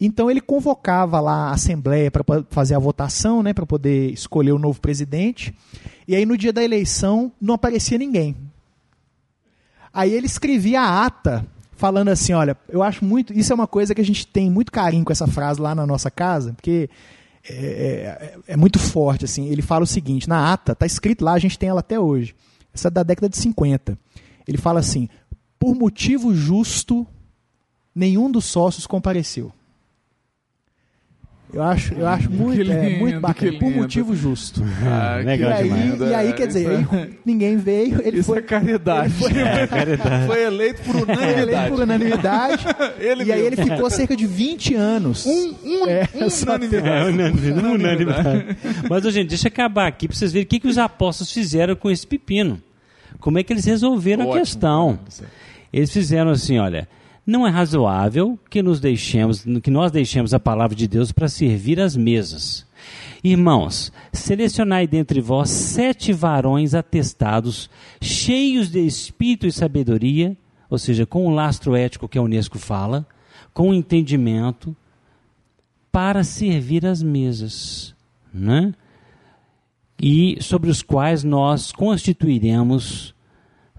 Então 0.00 0.30
ele 0.30 0.40
convocava 0.40 1.20
lá 1.20 1.48
a 1.48 1.52
assembleia 1.54 2.10
para 2.10 2.22
fazer 2.50 2.74
a 2.74 2.78
votação, 2.78 3.42
né, 3.42 3.52
para 3.52 3.66
poder 3.66 4.12
escolher 4.12 4.52
o 4.52 4.58
novo 4.58 4.80
presidente. 4.80 5.54
E 6.06 6.14
aí 6.14 6.24
no 6.26 6.36
dia 6.36 6.52
da 6.52 6.62
eleição 6.62 7.32
não 7.40 7.54
aparecia 7.54 7.98
ninguém. 7.98 8.36
Aí 9.92 10.12
ele 10.12 10.26
escrevia 10.26 10.80
a 10.80 11.06
ata 11.06 11.46
falando 11.76 12.08
assim, 12.08 12.32
olha, 12.32 12.56
eu 12.68 12.82
acho 12.82 13.04
muito, 13.04 13.32
isso 13.32 13.52
é 13.52 13.54
uma 13.54 13.66
coisa 13.66 13.94
que 13.94 14.00
a 14.00 14.04
gente 14.04 14.26
tem 14.26 14.50
muito 14.50 14.72
carinho 14.72 15.04
com 15.04 15.12
essa 15.12 15.26
frase 15.26 15.60
lá 15.60 15.74
na 15.74 15.86
nossa 15.86 16.10
casa, 16.10 16.52
porque 16.52 16.88
é, 17.48 17.54
é- 18.46 18.52
é 18.54 18.56
muito 18.56 18.78
forte 18.78 19.24
assim. 19.24 19.46
Ele 19.48 19.62
fala 19.62 19.84
o 19.84 19.86
seguinte, 19.86 20.28
na 20.28 20.52
ata 20.52 20.74
tá 20.74 20.86
escrito 20.86 21.24
lá, 21.24 21.32
a 21.34 21.38
gente 21.38 21.58
tem 21.58 21.68
ela 21.68 21.80
até 21.80 21.98
hoje. 21.98 22.34
Essa 22.72 22.88
é 22.88 22.90
da 22.90 23.02
década 23.02 23.28
de 23.28 23.36
50. 23.36 23.96
Ele 24.48 24.58
fala 24.58 24.80
assim: 24.80 25.08
por 25.58 25.74
motivo 25.74 26.34
justo, 26.34 27.06
nenhum 27.94 28.30
dos 28.30 28.44
sócios 28.46 28.86
compareceu. 28.86 29.52
Eu 31.54 31.62
acho, 31.62 31.94
eu 31.94 32.06
acho 32.08 32.30
muito, 32.32 32.60
é, 32.60 32.64
lindo, 32.64 32.98
muito 32.98 33.20
bacana, 33.20 33.52
por 33.60 33.70
motivo 33.70 34.16
justo. 34.16 34.60
Ah, 34.84 35.20
Legal 35.24 35.50
e, 35.50 35.52
aí, 35.54 35.62
demais. 35.62 36.00
e 36.00 36.14
aí, 36.14 36.28
é, 36.28 36.32
quer 36.32 36.46
dizer, 36.48 36.80
isso 36.80 36.94
é- 36.94 36.98
aí 37.02 37.10
ninguém 37.24 37.56
veio, 37.56 38.00
ele 38.02 38.18
Isso 38.18 38.26
foi, 38.26 38.38
é 38.38 38.42
caridade. 38.42 39.14
Foi 40.26 40.42
eleito 40.42 40.82
por 40.82 40.96
ele 40.96 41.12
unanimidade. 41.12 41.70
por 41.70 41.80
unanimidade. 41.80 42.64
Ele 42.98 43.24
e 43.24 43.32
aí 43.32 43.40
ele 43.40 43.56
ficou 43.56 43.88
cerca 43.90 44.16
de 44.16 44.26
20 44.26 44.74
anos. 44.74 45.26
Um, 45.26 45.54
um, 45.64 45.86
é, 45.88 46.06
só- 46.30 46.54
É, 46.54 46.56
unanimidade. 46.56 47.50
unanimidade. 47.52 48.56
Mas, 48.90 49.04
gente, 49.14 49.28
deixa 49.28 49.46
eu 49.48 49.52
acabar 49.52 49.86
aqui 49.86 50.08
para 50.08 50.16
vocês 50.16 50.32
verem 50.32 50.44
o 50.44 50.48
que, 50.48 50.58
que 50.60 50.66
os 50.68 50.78
apóstolos 50.78 51.32
fizeram 51.32 51.76
com 51.76 51.90
esse 51.90 52.06
pepino. 52.06 52.60
Como 53.20 53.38
é 53.38 53.42
que 53.44 53.52
eles 53.52 53.64
resolveram 53.64 54.24
a 54.24 54.26
Ótimo. 54.26 54.40
questão. 54.40 54.98
Eles 55.72 55.92
fizeram 55.92 56.30
assim, 56.30 56.58
olha, 56.58 56.88
não 57.26 57.46
é 57.46 57.50
razoável 57.50 58.38
que 58.50 58.62
nos 58.62 58.80
deixemos, 58.80 59.44
que 59.62 59.70
nós 59.70 59.90
deixemos 59.90 60.34
a 60.34 60.40
palavra 60.40 60.76
de 60.76 60.86
Deus 60.86 61.10
para 61.10 61.28
servir 61.28 61.80
as 61.80 61.96
mesas. 61.96 62.66
Irmãos, 63.22 63.90
selecionai 64.12 64.86
dentre 64.86 65.20
vós 65.20 65.48
sete 65.48 66.12
varões 66.12 66.74
atestados, 66.74 67.70
cheios 68.00 68.70
de 68.70 68.80
espírito 68.80 69.46
e 69.46 69.52
sabedoria, 69.52 70.36
ou 70.68 70.78
seja, 70.78 71.06
com 71.06 71.26
o 71.26 71.30
lastro 71.30 71.74
ético 71.74 72.08
que 72.08 72.18
a 72.18 72.22
Unesco 72.22 72.58
fala, 72.58 73.06
com 73.54 73.72
entendimento, 73.72 74.76
para 75.90 76.24
servir 76.24 76.84
as 76.84 77.02
mesas, 77.02 77.94
né? 78.32 78.74
E 80.02 80.36
sobre 80.42 80.68
os 80.68 80.82
quais 80.82 81.22
nós 81.22 81.72
constituiremos 81.72 83.13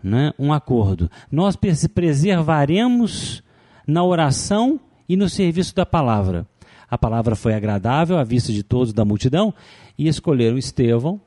né, 0.06 0.32
um 0.38 0.54
acordo. 0.54 1.10
Nós 1.32 1.58
preservaremos 1.94 3.44
na 3.88 4.04
oração 4.04 4.80
e 5.10 5.18
no 5.18 5.28
serviço 5.28 5.76
da 5.76 5.86
palavra. 5.86 6.46
A 6.90 6.98
palavra 6.98 7.36
foi 7.36 7.56
agradável 7.56 8.18
à 8.18 8.24
vista 8.24 8.54
de 8.54 8.62
todos 8.62 8.94
da 8.94 9.04
multidão 9.04 9.52
e 9.98 10.08
escolheram 10.08 10.58
Estevão 10.58 11.20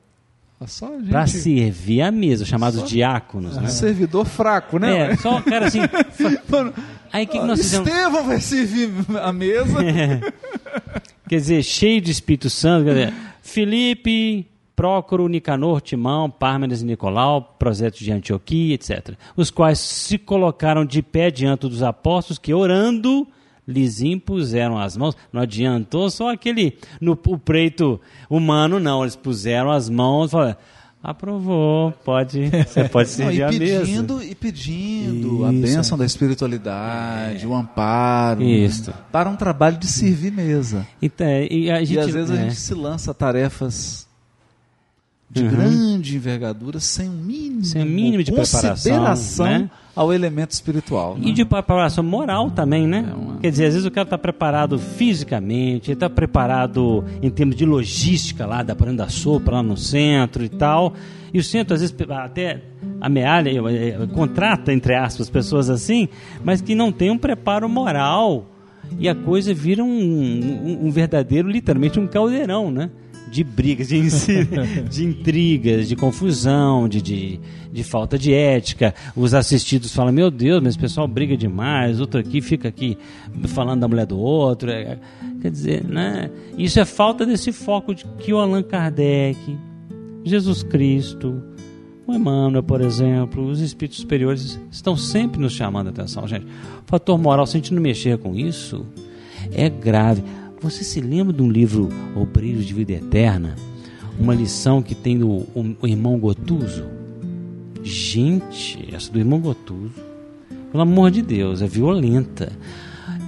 gente... 0.61 1.09
para 1.09 1.27
servir 1.27 2.01
a 2.01 2.09
mesa, 2.09 2.45
chamados 2.45 2.79
Só- 2.79 2.85
diáconos. 2.85 3.57
Né? 3.57 3.67
Servidor 3.67 4.25
fraco, 4.25 4.79
né? 4.79 5.11
É, 5.11 5.15
só, 5.17 5.41
cara, 5.41 5.67
assim. 5.67 5.79
Mano, 6.49 6.73
Aí 7.11 7.25
que, 7.25 7.37
que 7.37 7.45
nós 7.45 7.59
fizemos? 7.59 7.87
Estevão 7.87 8.23
vai 8.23 8.39
servir 8.39 8.91
a 9.21 9.33
mesa. 9.33 9.77
Quer 11.27 11.35
dizer, 11.35 11.63
cheio 11.63 11.99
de 11.99 12.11
Espírito 12.11 12.49
Santo. 12.49 12.85
Quer 12.85 12.93
dizer, 12.93 13.13
Felipe, 13.41 14.47
Prócoro, 14.79 15.27
Nicanor, 15.27 15.81
Timão, 15.81 16.29
Pármenas 16.29 16.81
e 16.81 16.85
Nicolau, 16.85 17.53
Prosélitos 17.59 17.99
de 17.99 18.13
Antioquia, 18.13 18.75
etc. 18.75 19.13
Os 19.35 19.51
quais 19.51 19.77
se 19.77 20.17
colocaram 20.17 20.85
de 20.85 21.01
pé 21.01 21.29
diante 21.29 21.67
dos 21.67 21.83
apóstolos 21.83 22.37
que, 22.37 22.53
orando, 22.53 23.27
lhes 23.67 24.01
impuseram 24.01 24.77
as 24.77 24.95
mãos. 24.95 25.17
Não 25.33 25.41
adiantou 25.41 26.09
só 26.09 26.31
aquele, 26.31 26.77
no 27.01 27.11
o 27.11 27.37
preito 27.37 27.99
humano, 28.29 28.79
não. 28.79 29.01
Eles 29.01 29.17
puseram 29.17 29.69
as 29.69 29.89
mãos 29.89 30.29
e 30.29 30.31
falaram, 30.31 30.57
aprovou, 31.03 31.91
pode, 32.05 32.49
você 32.49 32.87
pode 32.87 33.09
Não, 33.19 33.33
servir 33.33 33.37
e 33.37 33.43
a 33.43 33.51
mesa. 33.51 33.79
pedindo, 33.81 34.23
e 34.23 34.33
pedindo 34.33 35.43
a 35.43 35.51
Isso, 35.51 35.61
bênção 35.61 35.97
da 35.97 36.05
espiritualidade, 36.05 37.45
o 37.45 37.53
amparo. 37.53 38.41
Isso. 38.41 38.93
Para 39.11 39.29
um 39.29 39.35
trabalho 39.35 39.77
de 39.77 39.87
servir 39.87 40.31
mesa. 40.31 40.87
Então, 41.01 41.27
e 41.27 41.69
a 41.69 41.79
gente, 41.79 41.95
e 41.95 41.99
às 41.99 42.09
vezes 42.09 42.31
a 42.31 42.35
é. 42.35 42.43
gente 42.43 42.55
se 42.55 42.73
lança 42.73 43.11
a 43.11 43.13
tarefas 43.13 44.07
de 45.31 45.43
Uhum. 45.43 45.49
grande 45.49 46.15
envergadura 46.15 46.79
sem 46.79 47.07
um 47.07 47.13
mínimo, 47.13 47.63
Sem 47.63 47.83
um 47.83 47.85
mínimo 47.85 48.23
de 48.23 48.31
preparação, 48.31 48.69
consideração 48.71 49.45
né? 49.45 49.69
ao 49.95 50.11
elemento 50.11 50.51
espiritual. 50.51 51.17
E 51.21 51.27
né? 51.27 51.31
de 51.33 51.45
preparação 51.45 52.03
moral 52.03 52.49
também, 52.49 52.87
né? 52.87 53.05
É 53.09 53.13
uma- 53.13 53.37
Quer 53.37 53.51
dizer, 53.51 53.65
às 53.67 53.73
vezes 53.73 53.85
o 53.87 53.91
cara 53.91 54.05
está 54.05 54.17
preparado 54.17 54.79
fisicamente, 54.79 55.91
ele 55.91 55.95
está 55.95 56.09
preparado 56.09 57.03
em 57.21 57.29
termos 57.29 57.55
de 57.55 57.65
logística 57.65 58.45
lá, 58.45 58.63
da 58.63 58.75
Paranda 58.75 59.03
da 59.03 59.09
Sopa, 59.09 59.51
lá 59.51 59.61
no 59.63 59.77
centro 59.77 60.43
e 60.43 60.49
tal. 60.49 60.93
E 61.33 61.37
o 61.37 61.43
centro, 61.43 61.75
às 61.75 61.81
vezes, 61.81 61.95
até 62.09 62.63
amealha, 62.99 63.49
eh, 63.51 63.89
eh, 64.01 64.07
contrata, 64.13 64.73
entre 64.73 64.95
aspas, 64.95 65.29
pessoas 65.29 65.69
assim, 65.69 66.07
mas 66.43 66.59
que 66.61 66.73
não 66.73 66.91
tem 66.91 67.11
um 67.11 67.17
preparo 67.17 67.69
moral. 67.69 68.47
E 68.99 69.07
a 69.07 69.13
coisa 69.13 69.53
vira 69.53 69.83
um, 69.83 69.87
um- 69.87 70.87
um 70.87 70.89
verdadeiro, 70.91 71.47
literalmente, 71.47 71.99
um 71.99 72.07
caldeirão, 72.07 72.71
né? 72.71 72.89
De 73.29 73.43
brigas, 73.43 73.89
de, 73.89 74.01
de 74.89 75.05
intrigas, 75.05 75.87
de 75.87 75.95
confusão, 75.95 76.87
de, 76.87 77.01
de, 77.01 77.39
de 77.71 77.83
falta 77.83 78.17
de 78.17 78.33
ética. 78.33 78.93
Os 79.15 79.33
assistidos 79.33 79.93
falam: 79.93 80.11
Meu 80.11 80.31
Deus, 80.31 80.61
mas 80.61 80.75
o 80.75 80.79
pessoal 80.79 81.07
briga 81.07 81.37
demais. 81.37 81.99
Outro 81.99 82.19
aqui 82.19 82.41
fica 82.41 82.67
aqui 82.67 82.97
falando 83.47 83.81
da 83.81 83.87
mulher 83.87 84.05
do 84.05 84.19
outro. 84.19 84.69
É, 84.71 84.99
quer 85.41 85.51
dizer, 85.51 85.83
né? 85.83 86.29
Isso 86.57 86.79
é 86.79 86.85
falta 86.85 87.25
desse 87.25 87.51
foco 87.51 87.93
de 87.93 88.05
que 88.17 88.33
o 88.33 88.37
Allan 88.37 88.63
Kardec, 88.63 89.37
Jesus 90.23 90.63
Cristo, 90.63 91.41
o 92.09 92.13
Emmanuel, 92.13 92.63
por 92.63 92.81
exemplo, 92.81 93.45
os 93.45 93.61
espíritos 93.61 93.99
superiores 93.99 94.59
estão 94.71 94.97
sempre 94.97 95.39
nos 95.39 95.53
chamando 95.53 95.87
a 95.87 95.89
atenção, 95.91 96.27
gente. 96.27 96.45
O 96.45 96.87
fator 96.87 97.17
moral, 97.19 97.45
se 97.45 97.55
a 97.55 97.59
gente 97.59 97.73
não 97.73 97.81
mexer 97.81 98.17
com 98.17 98.35
isso, 98.35 98.85
é 99.51 99.69
grave. 99.69 100.23
Você 100.61 100.83
se 100.83 100.99
lembra 100.99 101.31
de 101.31 101.41
um 101.41 101.49
livro 101.49 101.87
Obreiros 102.13 102.65
de 102.65 102.73
Vida 102.73 102.91
Eterna? 102.91 103.55
Uma 104.19 104.35
lição 104.35 104.81
que 104.81 104.93
tem 104.93 105.17
do 105.17 105.29
o, 105.29 105.87
irmão 105.87 106.19
Gotuso? 106.19 106.83
Gente, 107.81 108.93
essa 108.93 109.09
do 109.09 109.19
irmão 109.19 109.39
Gotuso, 109.39 109.93
pelo 110.69 110.83
amor 110.83 111.11
de 111.11 111.21
Deus, 111.21 111.61
é 111.61 111.67
violenta. 111.67 112.51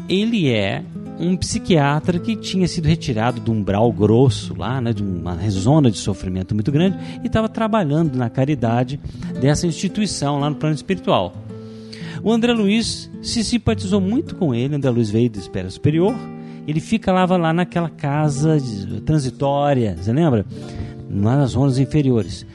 Ele 0.10 0.50
é 0.50 0.84
um 1.18 1.38
psiquiatra 1.38 2.20
que 2.20 2.36
tinha 2.36 2.68
sido 2.68 2.86
retirado 2.86 3.50
um 3.50 3.56
umbral 3.56 3.94
grosso 3.94 4.54
lá, 4.58 4.82
né, 4.82 4.92
de 4.92 5.02
uma 5.02 5.38
zona 5.50 5.90
de 5.90 6.00
sofrimento 6.00 6.54
muito 6.54 6.70
grande, 6.70 6.98
e 7.24 7.28
estava 7.28 7.48
trabalhando 7.48 8.18
na 8.18 8.30
caridade 8.30 9.00
dessa 9.40 9.66
instituição 9.66 10.38
lá 10.38 10.50
no 10.50 10.58
plano 10.58 10.76
espiritual. 10.76 11.34
O 12.22 12.30
André 12.30 12.52
Luiz 12.52 13.10
se 13.22 13.42
simpatizou 13.42 14.02
muito 14.02 14.36
com 14.36 14.54
ele, 14.54 14.76
André 14.76 14.90
Luiz 14.90 15.10
veio 15.10 15.30
da 15.30 15.40
Espera 15.40 15.70
Superior, 15.70 16.14
ele 16.68 16.80
ficava 16.80 17.38
lá 17.38 17.54
naquela 17.54 17.90
casa 17.90 18.58
transitória, 19.06 19.98
você 20.00 20.14
lembra? 20.14 20.46
Lá 21.10 21.38
nas 21.38 21.52
zonas 21.52 21.78
inferiores. 21.78 22.46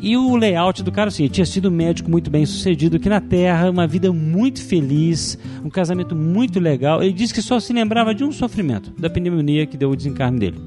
E 0.00 0.18
o 0.18 0.36
layout 0.36 0.82
do 0.82 0.92
cara, 0.92 1.08
assim, 1.08 1.26
tinha 1.28 1.46
sido 1.46 1.70
médico 1.70 2.10
muito 2.10 2.30
bem 2.30 2.44
sucedido 2.44 2.96
aqui 2.96 3.08
na 3.08 3.22
Terra, 3.22 3.70
uma 3.70 3.86
vida 3.86 4.12
muito 4.12 4.62
feliz, 4.62 5.38
um 5.64 5.70
casamento 5.70 6.14
muito 6.14 6.60
legal. 6.60 7.02
Ele 7.02 7.12
disse 7.12 7.32
que 7.32 7.40
só 7.40 7.58
se 7.58 7.72
lembrava 7.72 8.14
de 8.14 8.22
um 8.22 8.30
sofrimento, 8.30 8.92
da 8.98 9.08
pneumonia 9.08 9.64
que 9.64 9.78
deu 9.78 9.90
o 9.90 9.96
desencarne 9.96 10.38
dele. 10.38 10.58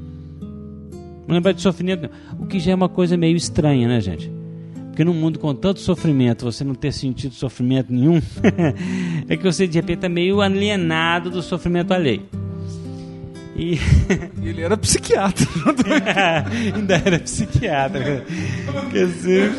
Não 1.27 1.35
lembrava 1.35 1.53
de 1.53 1.61
sofrimento, 1.61 2.09
não. 2.09 2.43
o 2.43 2.47
que 2.47 2.59
já 2.59 2.71
é 2.71 2.75
uma 2.75 2.89
coisa 2.89 3.15
meio 3.15 3.35
estranha, 3.35 3.87
né, 3.87 4.01
gente? 4.01 4.31
Porque 4.87 5.03
num 5.03 5.13
mundo 5.13 5.37
com 5.37 5.53
tanto 5.53 5.81
sofrimento, 5.81 6.43
você 6.43 6.63
não 6.63 6.73
ter 6.73 6.91
sentido 6.91 7.35
sofrimento 7.35 7.93
nenhum, 7.93 8.19
é 9.29 9.37
que 9.37 9.43
você 9.43 9.67
de 9.67 9.77
repente 9.77 10.03
é 10.03 10.09
meio 10.09 10.41
alienado 10.41 11.29
do 11.29 11.43
sofrimento 11.43 11.93
alheio. 11.93 12.23
E 13.57 13.79
Ele 14.41 14.61
era 14.61 14.77
psiquiatra. 14.77 15.47
ainda 16.75 17.01
era 17.03 17.19
psiquiatra. 17.19 18.23
Quer 18.91 19.07
dizer. 19.07 19.51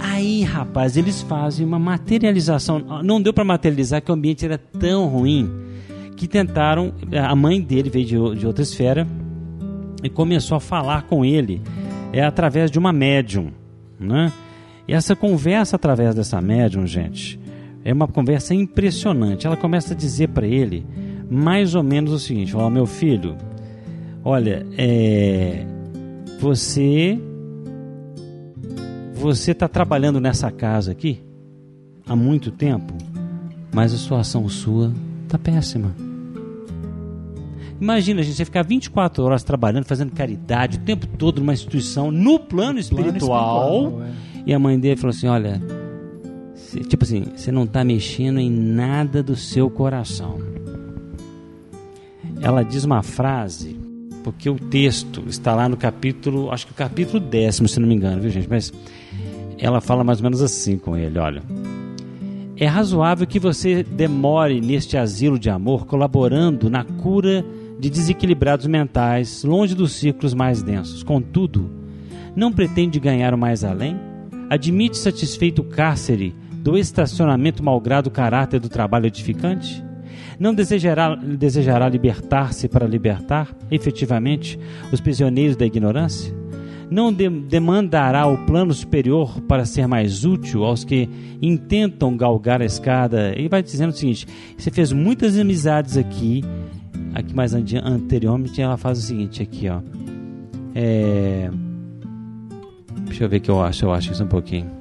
Aí, 0.00 0.42
rapaz, 0.42 0.96
eles 0.96 1.22
fazem 1.22 1.64
uma 1.64 1.78
materialização. 1.78 2.80
Não 3.04 3.22
deu 3.22 3.32
para 3.32 3.44
materializar 3.44 4.02
que 4.02 4.10
o 4.10 4.14
ambiente 4.14 4.44
era 4.44 4.58
tão 4.58 5.06
ruim 5.06 5.48
que 6.16 6.26
tentaram. 6.26 6.92
A 7.12 7.36
mãe 7.36 7.60
dele 7.60 7.88
veio 7.88 8.06
de, 8.06 8.40
de 8.40 8.46
outra 8.46 8.62
esfera 8.62 9.06
e 10.02 10.08
começou 10.08 10.56
a 10.56 10.60
falar 10.60 11.02
com 11.02 11.24
ele 11.24 11.62
é 12.12 12.24
através 12.24 12.70
de 12.70 12.78
uma 12.78 12.92
médium, 12.92 13.52
né? 13.98 14.32
E 14.88 14.92
essa 14.92 15.14
conversa 15.14 15.76
através 15.76 16.14
dessa 16.14 16.40
médium, 16.40 16.84
gente, 16.86 17.38
é 17.84 17.92
uma 17.92 18.08
conversa 18.08 18.52
impressionante. 18.52 19.46
Ela 19.46 19.56
começa 19.56 19.94
a 19.94 19.96
dizer 19.96 20.28
para 20.28 20.46
ele 20.46 20.84
mais 21.30 21.74
ou 21.74 21.82
menos 21.82 22.12
o 22.12 22.18
seguinte: 22.18 22.56
"Ó, 22.56 22.68
meu 22.68 22.84
filho, 22.86 23.36
olha, 24.24 24.66
é, 24.76 25.64
você 26.40 27.18
você 29.14 29.52
está 29.52 29.68
trabalhando 29.68 30.18
nessa 30.20 30.50
casa 30.50 30.92
aqui 30.92 31.20
há 32.06 32.16
muito 32.16 32.50
tempo, 32.50 32.94
mas 33.72 33.92
a 33.92 33.98
situação 33.98 34.48
sua 34.48 34.92
tá 35.28 35.38
péssima. 35.38 35.94
Imagina, 37.80 38.22
gente, 38.22 38.36
você 38.36 38.44
ficar 38.44 38.62
24 38.62 39.22
horas 39.24 39.42
trabalhando, 39.42 39.84
fazendo 39.84 40.12
caridade 40.12 40.76
o 40.76 40.80
tempo 40.80 41.06
todo 41.06 41.38
numa 41.40 41.52
instituição, 41.52 42.10
no 42.10 42.38
plano 42.38 42.78
espiritual. 42.78 43.84
espiritual, 43.84 44.02
é. 44.02 44.10
E 44.46 44.54
a 44.54 44.58
mãe 44.58 44.78
dele 44.78 44.96
falou 44.96 45.10
assim: 45.14 45.26
Olha, 45.28 45.60
cê- 46.54 46.80
tipo 46.80 47.04
assim, 47.04 47.24
você 47.34 47.50
não 47.52 47.64
está 47.64 47.82
mexendo 47.84 48.38
em 48.38 48.50
nada 48.50 49.22
do 49.22 49.34
seu 49.36 49.70
coração. 49.70 50.38
Ela 52.42 52.62
diz 52.62 52.84
uma 52.84 53.02
frase, 53.02 53.76
porque 54.24 54.48
o 54.48 54.58
texto 54.58 55.24
está 55.28 55.54
lá 55.54 55.68
no 55.68 55.76
capítulo, 55.76 56.50
acho 56.50 56.66
que 56.66 56.72
o 56.72 56.74
capítulo 56.74 57.20
décimo, 57.20 57.68
se 57.68 57.78
não 57.78 57.86
me 57.86 57.94
engano, 57.94 58.22
viu 58.22 58.30
gente? 58.30 58.48
Mas 58.48 58.72
ela 59.58 59.80
fala 59.80 60.02
mais 60.02 60.18
ou 60.18 60.24
menos 60.24 60.42
assim 60.42 60.78
com 60.78 60.96
ele: 60.96 61.18
Olha. 61.18 61.42
É 62.56 62.66
razoável 62.66 63.26
que 63.26 63.38
você 63.38 63.82
demore 63.82 64.60
neste 64.60 64.98
asilo 64.98 65.38
de 65.38 65.48
amor 65.48 65.86
colaborando 65.86 66.68
na 66.68 66.84
cura 66.84 67.42
de 67.78 67.88
desequilibrados 67.88 68.66
mentais, 68.66 69.42
longe 69.44 69.74
dos 69.74 69.92
círculos 69.92 70.34
mais 70.34 70.62
densos. 70.62 71.02
Contudo, 71.02 71.70
não 72.36 72.52
pretende 72.52 73.00
ganhar 73.00 73.32
o 73.32 73.38
mais 73.38 73.64
além? 73.64 73.98
Admite 74.50 74.98
satisfeito 74.98 75.62
o 75.62 75.64
cárcere 75.64 76.34
do 76.56 76.76
estacionamento 76.76 77.64
malgrado 77.64 78.10
o 78.10 78.12
caráter 78.12 78.60
do 78.60 78.68
trabalho 78.68 79.06
edificante? 79.06 79.82
Não 80.40 80.54
desejará, 80.54 81.14
desejará 81.14 81.86
libertar-se 81.86 82.66
para 82.66 82.86
libertar, 82.86 83.54
efetivamente, 83.70 84.58
os 84.90 84.98
prisioneiros 84.98 85.54
da 85.54 85.66
ignorância? 85.66 86.34
Não 86.90 87.12
de- 87.12 87.28
demandará 87.28 88.26
o 88.26 88.38
plano 88.46 88.72
superior 88.72 89.38
para 89.42 89.66
ser 89.66 89.86
mais 89.86 90.24
útil 90.24 90.64
aos 90.64 90.82
que 90.82 91.08
intentam 91.42 92.16
galgar 92.16 92.62
a 92.62 92.64
escada? 92.64 93.38
E 93.38 93.48
vai 93.48 93.62
dizendo 93.62 93.90
o 93.90 93.92
seguinte: 93.92 94.26
você 94.56 94.70
fez 94.70 94.90
muitas 94.92 95.38
amizades 95.38 95.98
aqui, 95.98 96.42
aqui 97.14 97.34
mais 97.34 97.52
anteriormente, 97.52 98.62
ela 98.62 98.78
faz 98.78 98.98
o 98.98 99.02
seguinte 99.02 99.42
aqui, 99.42 99.68
ó. 99.68 99.82
É... 100.74 101.50
Deixa 103.04 103.24
eu 103.24 103.28
ver 103.28 103.36
o 103.36 103.40
que 103.42 103.50
eu 103.50 103.62
acho, 103.62 103.84
eu 103.84 103.92
acho 103.92 104.10
isso 104.10 104.24
um 104.24 104.28
pouquinho. 104.28 104.79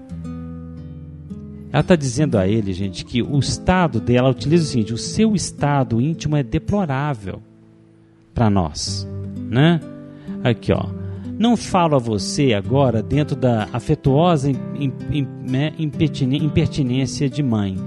Ela 1.71 1.81
está 1.81 1.95
dizendo 1.95 2.37
a 2.37 2.47
ele, 2.47 2.73
gente, 2.73 3.05
que 3.05 3.21
o 3.21 3.37
estado 3.37 3.99
dela, 3.99 4.27
ela 4.27 4.29
utiliza 4.29 4.63
o 4.63 4.67
seguinte: 4.67 4.93
o 4.93 4.97
seu 4.97 5.35
estado 5.35 6.01
íntimo 6.01 6.35
é 6.35 6.43
deplorável 6.43 7.41
para 8.33 8.49
nós, 8.49 9.07
né? 9.49 9.79
Aqui, 10.43 10.71
ó. 10.71 10.87
Não 11.37 11.55
falo 11.55 11.95
a 11.95 11.99
você 11.99 12.53
agora 12.53 13.01
dentro 13.01 13.33
da 13.33 13.69
afetuosa 13.71 14.51
né, 14.51 15.73
impertinência 15.77 17.29
de 17.29 17.41
mãe. 17.41 17.77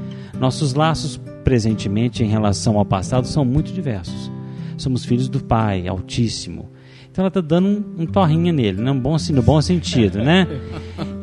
Nossos 0.41 0.73
laços 0.73 1.21
presentemente 1.45 2.25
em 2.25 2.29
relação 2.29 2.79
ao 2.79 2.85
passado 2.85 3.27
são 3.27 3.45
muito 3.45 3.71
diversos. 3.71 4.31
Somos 4.79 5.05
filhos 5.05 5.29
do 5.29 5.45
Pai 5.45 5.87
Altíssimo. 5.87 6.71
Então 7.11 7.23
ela 7.23 7.29
está 7.29 7.43
dando 7.43 7.69
um, 7.69 8.03
um 8.05 8.07
torrinha 8.07 8.55
nele, 8.55 8.81
né? 8.81 8.91
um 8.91 8.99
bom, 8.99 9.17
no 9.33 9.43
bom 9.43 9.61
sentido, 9.61 10.19
né? 10.19 10.47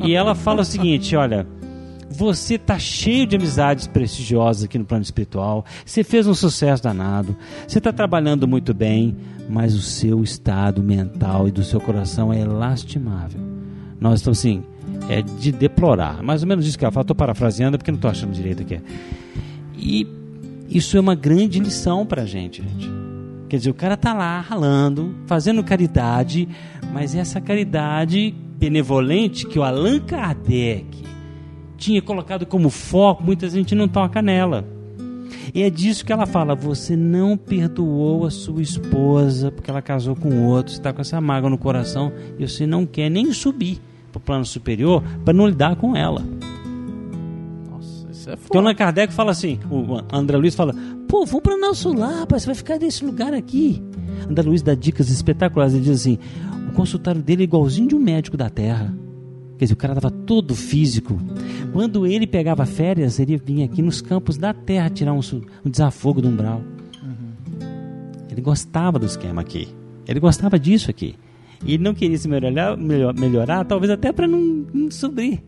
E 0.04 0.14
ela 0.14 0.36
fala 0.36 0.60
o 0.60 0.64
seguinte: 0.64 1.16
olha, 1.16 1.44
você 2.10 2.58
tá 2.58 2.76
cheio 2.76 3.24
de 3.24 3.36
amizades 3.36 3.86
prestigiosas 3.86 4.64
aqui 4.64 4.76
no 4.76 4.84
plano 4.84 5.04
espiritual. 5.04 5.64
Você 5.86 6.02
fez 6.02 6.26
um 6.26 6.34
sucesso 6.34 6.82
danado. 6.82 7.36
Você 7.68 7.78
está 7.78 7.92
trabalhando 7.92 8.48
muito 8.48 8.74
bem, 8.74 9.16
mas 9.48 9.74
o 9.76 9.80
seu 9.80 10.20
estado 10.22 10.82
mental 10.82 11.46
e 11.46 11.52
do 11.52 11.62
seu 11.62 11.80
coração 11.80 12.32
é 12.32 12.44
lastimável. 12.44 13.40
Nós 14.00 14.18
estamos 14.18 14.40
assim, 14.40 14.64
é 15.08 15.22
de 15.22 15.52
deplorar. 15.52 16.20
Mais 16.20 16.42
ou 16.42 16.48
menos 16.48 16.66
isso 16.66 16.76
que 16.76 16.84
ela 16.84 16.90
fala. 16.90 17.04
Estou 17.04 17.14
parafraseando 17.14 17.78
porque 17.78 17.92
não 17.92 17.98
estou 17.98 18.10
achando 18.10 18.32
direito 18.32 18.62
aqui. 18.62 18.80
E 19.78 20.04
isso 20.68 20.96
é 20.96 21.00
uma 21.00 21.14
grande 21.14 21.60
lição 21.60 22.04
para 22.04 22.22
a 22.22 22.26
gente, 22.26 22.60
gente. 22.60 22.90
Quer 23.48 23.56
dizer, 23.56 23.70
o 23.70 23.74
cara 23.74 23.96
tá 23.96 24.12
lá 24.12 24.40
ralando, 24.40 25.14
fazendo 25.26 25.62
caridade, 25.62 26.48
mas 26.92 27.14
essa 27.14 27.40
caridade 27.40 28.34
benevolente 28.58 29.46
que 29.46 29.58
o 29.58 29.62
Allan 29.62 30.00
Kardec 30.00 31.09
tinha 31.80 32.02
colocado 32.02 32.44
como 32.44 32.68
foco, 32.68 33.24
muita 33.24 33.48
gente 33.48 33.74
não 33.74 33.88
toca 33.88 34.20
nela. 34.20 34.64
E 35.54 35.62
é 35.62 35.70
disso 35.70 36.04
que 36.04 36.12
ela 36.12 36.26
fala: 36.26 36.54
você 36.54 36.94
não 36.94 37.36
perdoou 37.36 38.26
a 38.26 38.30
sua 38.30 38.62
esposa 38.62 39.50
porque 39.50 39.70
ela 39.70 39.80
casou 39.80 40.14
com 40.14 40.46
outro, 40.46 40.72
você 40.72 40.78
está 40.78 40.92
com 40.92 41.00
essa 41.00 41.20
mágoa 41.20 41.48
no 41.48 41.58
coração 41.58 42.12
e 42.38 42.46
você 42.46 42.66
não 42.66 42.84
quer 42.84 43.08
nem 43.08 43.32
subir 43.32 43.80
para 44.12 44.18
o 44.18 44.22
plano 44.22 44.44
superior 44.44 45.02
para 45.24 45.32
não 45.32 45.46
lidar 45.48 45.76
com 45.76 45.96
ela. 45.96 46.22
Nossa, 47.70 48.08
isso 48.10 48.28
é 48.30 48.34
o 48.34 48.36
foda. 48.36 48.58
Allan 48.58 48.74
Kardec 48.74 49.12
fala 49.12 49.30
assim: 49.30 49.58
o 49.70 50.02
André 50.14 50.36
Luiz 50.36 50.54
fala, 50.54 50.74
pô, 51.08 51.24
vamos 51.24 51.42
para 51.42 51.56
nosso 51.56 51.92
lar, 51.92 52.20
rapaz, 52.20 52.42
você 52.42 52.46
vai 52.46 52.54
ficar 52.54 52.78
nesse 52.78 53.04
lugar 53.04 53.32
aqui. 53.32 53.82
André 54.28 54.46
Luiz 54.46 54.62
dá 54.62 54.74
dicas 54.74 55.08
espetaculares, 55.08 55.72
ele 55.74 55.84
diz 55.84 56.00
assim: 56.00 56.18
o 56.68 56.72
consultório 56.72 57.22
dele 57.22 57.42
é 57.42 57.44
igualzinho 57.44 57.88
de 57.88 57.96
um 57.96 58.00
médico 58.00 58.36
da 58.36 58.50
terra. 58.50 58.94
Quer 59.60 59.66
dizer, 59.66 59.74
o 59.74 59.76
cara 59.76 59.92
estava 59.92 60.10
todo 60.10 60.54
físico. 60.54 61.20
Quando 61.70 62.06
ele 62.06 62.26
pegava 62.26 62.64
férias, 62.64 63.20
ele 63.20 63.36
vinha 63.36 63.66
aqui 63.66 63.82
nos 63.82 64.00
campos 64.00 64.38
da 64.38 64.54
terra 64.54 64.88
tirar 64.88 65.12
um, 65.12 65.20
um 65.62 65.68
desafogo 65.68 66.22
do 66.22 66.28
umbral. 66.28 66.62
Ele 68.30 68.40
gostava 68.40 68.98
do 68.98 69.04
esquema 69.04 69.42
aqui. 69.42 69.68
Ele 70.08 70.18
gostava 70.18 70.58
disso 70.58 70.88
aqui. 70.90 71.14
E 71.62 71.74
ele 71.74 71.82
não 71.82 71.92
queria 71.92 72.16
se 72.16 72.26
melhorar, 72.26 72.74
melhor- 72.74 73.12
melhorar 73.12 73.62
talvez 73.66 73.90
até 73.92 74.10
para 74.12 74.26
não, 74.26 74.64
não 74.72 74.90
subir. 74.90 75.42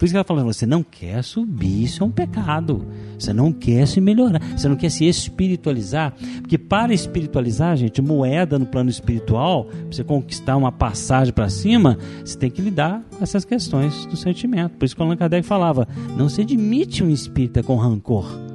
Por 0.00 0.06
isso 0.06 0.14
que 0.14 0.16
ela 0.16 0.24
fala, 0.24 0.42
você 0.42 0.64
não 0.64 0.82
quer 0.82 1.22
subir, 1.22 1.84
isso 1.84 2.02
é 2.02 2.06
um 2.06 2.10
pecado. 2.10 2.86
Você 3.18 3.34
não 3.34 3.52
quer 3.52 3.86
se 3.86 4.00
melhorar, 4.00 4.40
você 4.56 4.66
não 4.66 4.74
quer 4.74 4.88
se 4.88 5.04
espiritualizar. 5.04 6.14
Porque 6.40 6.56
para 6.56 6.94
espiritualizar, 6.94 7.76
gente, 7.76 8.00
moeda 8.00 8.58
no 8.58 8.64
plano 8.64 8.88
espiritual, 8.88 9.66
para 9.66 9.92
você 9.92 10.02
conquistar 10.02 10.56
uma 10.56 10.72
passagem 10.72 11.34
para 11.34 11.50
cima, 11.50 11.98
você 12.24 12.38
tem 12.38 12.50
que 12.50 12.62
lidar 12.62 13.04
com 13.14 13.22
essas 13.22 13.44
questões 13.44 14.06
do 14.06 14.16
sentimento. 14.16 14.78
Por 14.78 14.86
isso 14.86 14.96
que 14.96 15.02
o 15.02 15.04
Allan 15.04 15.18
Kardec 15.18 15.46
falava, 15.46 15.86
não 16.16 16.30
se 16.30 16.40
admite 16.40 17.04
um 17.04 17.10
espírita 17.10 17.62
com 17.62 17.76
rancor. 17.76 18.49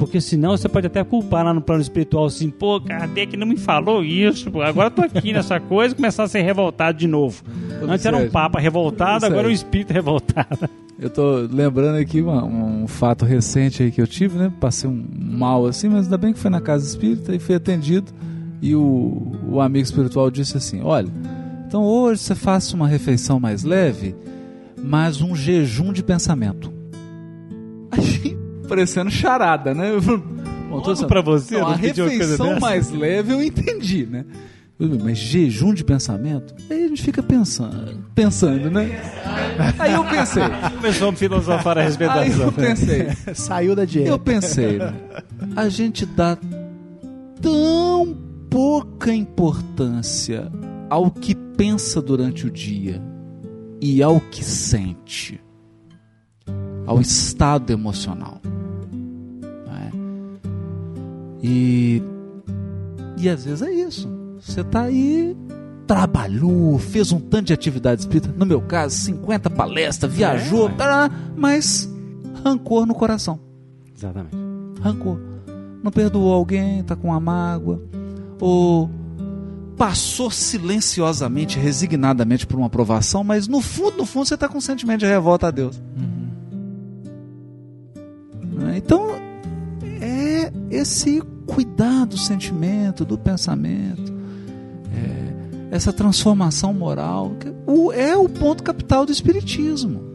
Porque 0.00 0.18
senão 0.20 0.56
você 0.56 0.66
pode 0.68 0.86
até 0.86 1.04
culpar 1.04 1.44
lá 1.44 1.52
no 1.52 1.60
plano 1.60 1.82
espiritual 1.82 2.24
assim, 2.24 2.48
pô, 2.48 2.80
Kardec 2.80 3.36
não 3.36 3.46
me 3.46 3.58
falou 3.58 4.02
isso, 4.02 4.50
pô, 4.50 4.62
agora 4.62 4.86
eu 4.86 4.90
tô 4.90 5.02
aqui 5.02 5.30
nessa 5.34 5.60
coisa 5.60 5.92
e 5.92 5.96
começar 5.96 6.22
a 6.24 6.28
ser 6.28 6.40
revoltado 6.40 6.96
de 6.96 7.06
novo. 7.06 7.42
Ô, 7.82 7.84
Antes 7.90 8.06
era 8.06 8.16
um 8.16 8.30
papa 8.30 8.58
revoltado, 8.58 9.24
ô, 9.24 9.26
agora 9.26 9.42
um 9.46 9.50
Sérgio. 9.50 9.54
espírito 9.66 9.92
revoltado. 9.92 10.68
Eu 10.98 11.10
tô 11.10 11.46
lembrando 11.50 11.96
aqui 11.98 12.22
uma- 12.22 12.42
um 12.44 12.86
fato 12.88 13.26
recente 13.26 13.82
aí 13.82 13.90
que 13.90 14.00
eu 14.00 14.06
tive, 14.06 14.38
né? 14.38 14.50
Passei 14.58 14.88
um 14.88 15.04
mal 15.16 15.66
assim, 15.66 15.88
mas 15.90 16.04
ainda 16.06 16.16
bem 16.16 16.32
que 16.32 16.38
foi 16.38 16.50
na 16.50 16.60
casa 16.62 16.86
espírita 16.86 17.34
e 17.34 17.38
fui 17.38 17.54
atendido. 17.54 18.10
E 18.62 18.74
o, 18.74 19.32
o 19.50 19.60
amigo 19.60 19.84
espiritual 19.84 20.30
disse 20.30 20.56
assim: 20.56 20.80
Olha, 20.82 21.08
então 21.66 21.82
hoje 21.84 22.22
você 22.22 22.34
faça 22.34 22.74
uma 22.74 22.88
refeição 22.88 23.38
mais 23.38 23.64
leve, 23.64 24.14
mas 24.82 25.20
um 25.22 25.34
jejum 25.36 25.92
de 25.92 26.02
pensamento. 26.02 26.72
Aí, 27.92 28.36
parecendo 28.70 29.10
charada, 29.10 29.74
né? 29.74 29.90
Tô 30.00 30.20
Logo 30.76 31.06
pra 31.06 31.20
você, 31.20 31.54
Não, 31.54 31.62
não 31.62 31.68
a 31.70 31.74
refeição 31.74 32.60
mais 32.60 32.90
leve 32.92 33.32
eu 33.32 33.42
entendi, 33.42 34.06
né? 34.06 34.24
Mas 34.78 35.18
jejum 35.18 35.74
de 35.74 35.84
pensamento? 35.84 36.54
Aí 36.70 36.84
a 36.84 36.88
gente 36.88 37.02
fica 37.02 37.22
pensando, 37.22 37.98
pensando, 38.14 38.70
né? 38.70 38.88
Aí 39.78 39.92
eu 39.92 40.04
pensei, 40.04 40.42
Começou 40.76 41.10
a 41.10 41.12
filosofar 41.12 41.76
a 41.76 41.82
respeito 41.82 42.12
aí 42.12 42.30
eu 42.40 42.52
pensei, 42.52 43.08
Saiu 43.34 43.74
da 43.76 43.84
dieta. 43.84 44.08
eu 44.08 44.18
pensei, 44.18 44.78
né? 44.78 44.94
a 45.56 45.68
gente 45.68 46.06
dá 46.06 46.38
tão 47.42 48.16
pouca 48.48 49.12
importância 49.12 50.50
ao 50.88 51.10
que 51.10 51.34
pensa 51.34 52.00
durante 52.00 52.46
o 52.46 52.50
dia. 52.50 53.02
e 53.82 54.02
ao 54.02 54.20
que 54.20 54.42
sente, 54.44 55.40
ao 56.86 57.00
estado 57.00 57.70
emocional. 57.72 58.40
E, 61.42 62.02
e 63.16 63.28
às 63.28 63.44
vezes 63.44 63.62
é 63.62 63.72
isso. 63.72 64.08
Você 64.40 64.60
está 64.60 64.82
aí, 64.82 65.36
trabalhou, 65.86 66.78
fez 66.78 67.12
um 67.12 67.20
tanto 67.20 67.46
de 67.46 67.52
atividade 67.52 68.02
espírita, 68.02 68.32
no 68.36 68.46
meu 68.46 68.60
caso, 68.60 68.96
50 68.96 69.50
palestras, 69.50 70.12
viajou, 70.12 70.68
tará, 70.70 71.10
mas 71.36 71.90
rancor 72.44 72.86
no 72.86 72.94
coração. 72.94 73.38
Exatamente. 73.96 74.36
Rancor. 74.80 75.18
Não 75.82 75.90
perdoou 75.90 76.32
alguém, 76.32 76.80
está 76.80 76.94
com 76.94 77.08
uma 77.08 77.20
mágoa. 77.20 77.82
Ou 78.40 78.90
passou 79.76 80.30
silenciosamente, 80.30 81.58
resignadamente 81.58 82.46
por 82.46 82.58
uma 82.58 82.66
aprovação, 82.66 83.24
mas 83.24 83.48
no 83.48 83.62
fundo, 83.62 83.96
no 83.96 84.04
fundo, 84.04 84.26
você 84.26 84.34
está 84.34 84.46
com 84.46 84.58
um 84.58 84.60
sentimento 84.60 85.00
de 85.00 85.06
revolta 85.06 85.48
a 85.48 85.50
Deus. 85.50 85.80
Né? 88.42 88.76
Então, 88.76 89.29
é 90.30 90.52
esse 90.70 91.22
cuidar 91.46 92.04
do 92.06 92.16
sentimento, 92.16 93.04
do 93.04 93.18
pensamento, 93.18 94.12
é, 94.94 95.74
essa 95.76 95.92
transformação 95.92 96.72
moral, 96.72 97.32
que 97.40 97.52
o- 97.66 97.92
é 97.92 98.16
o 98.16 98.28
ponto 98.28 98.62
capital 98.62 99.04
do 99.04 99.12
Espiritismo. 99.12 100.08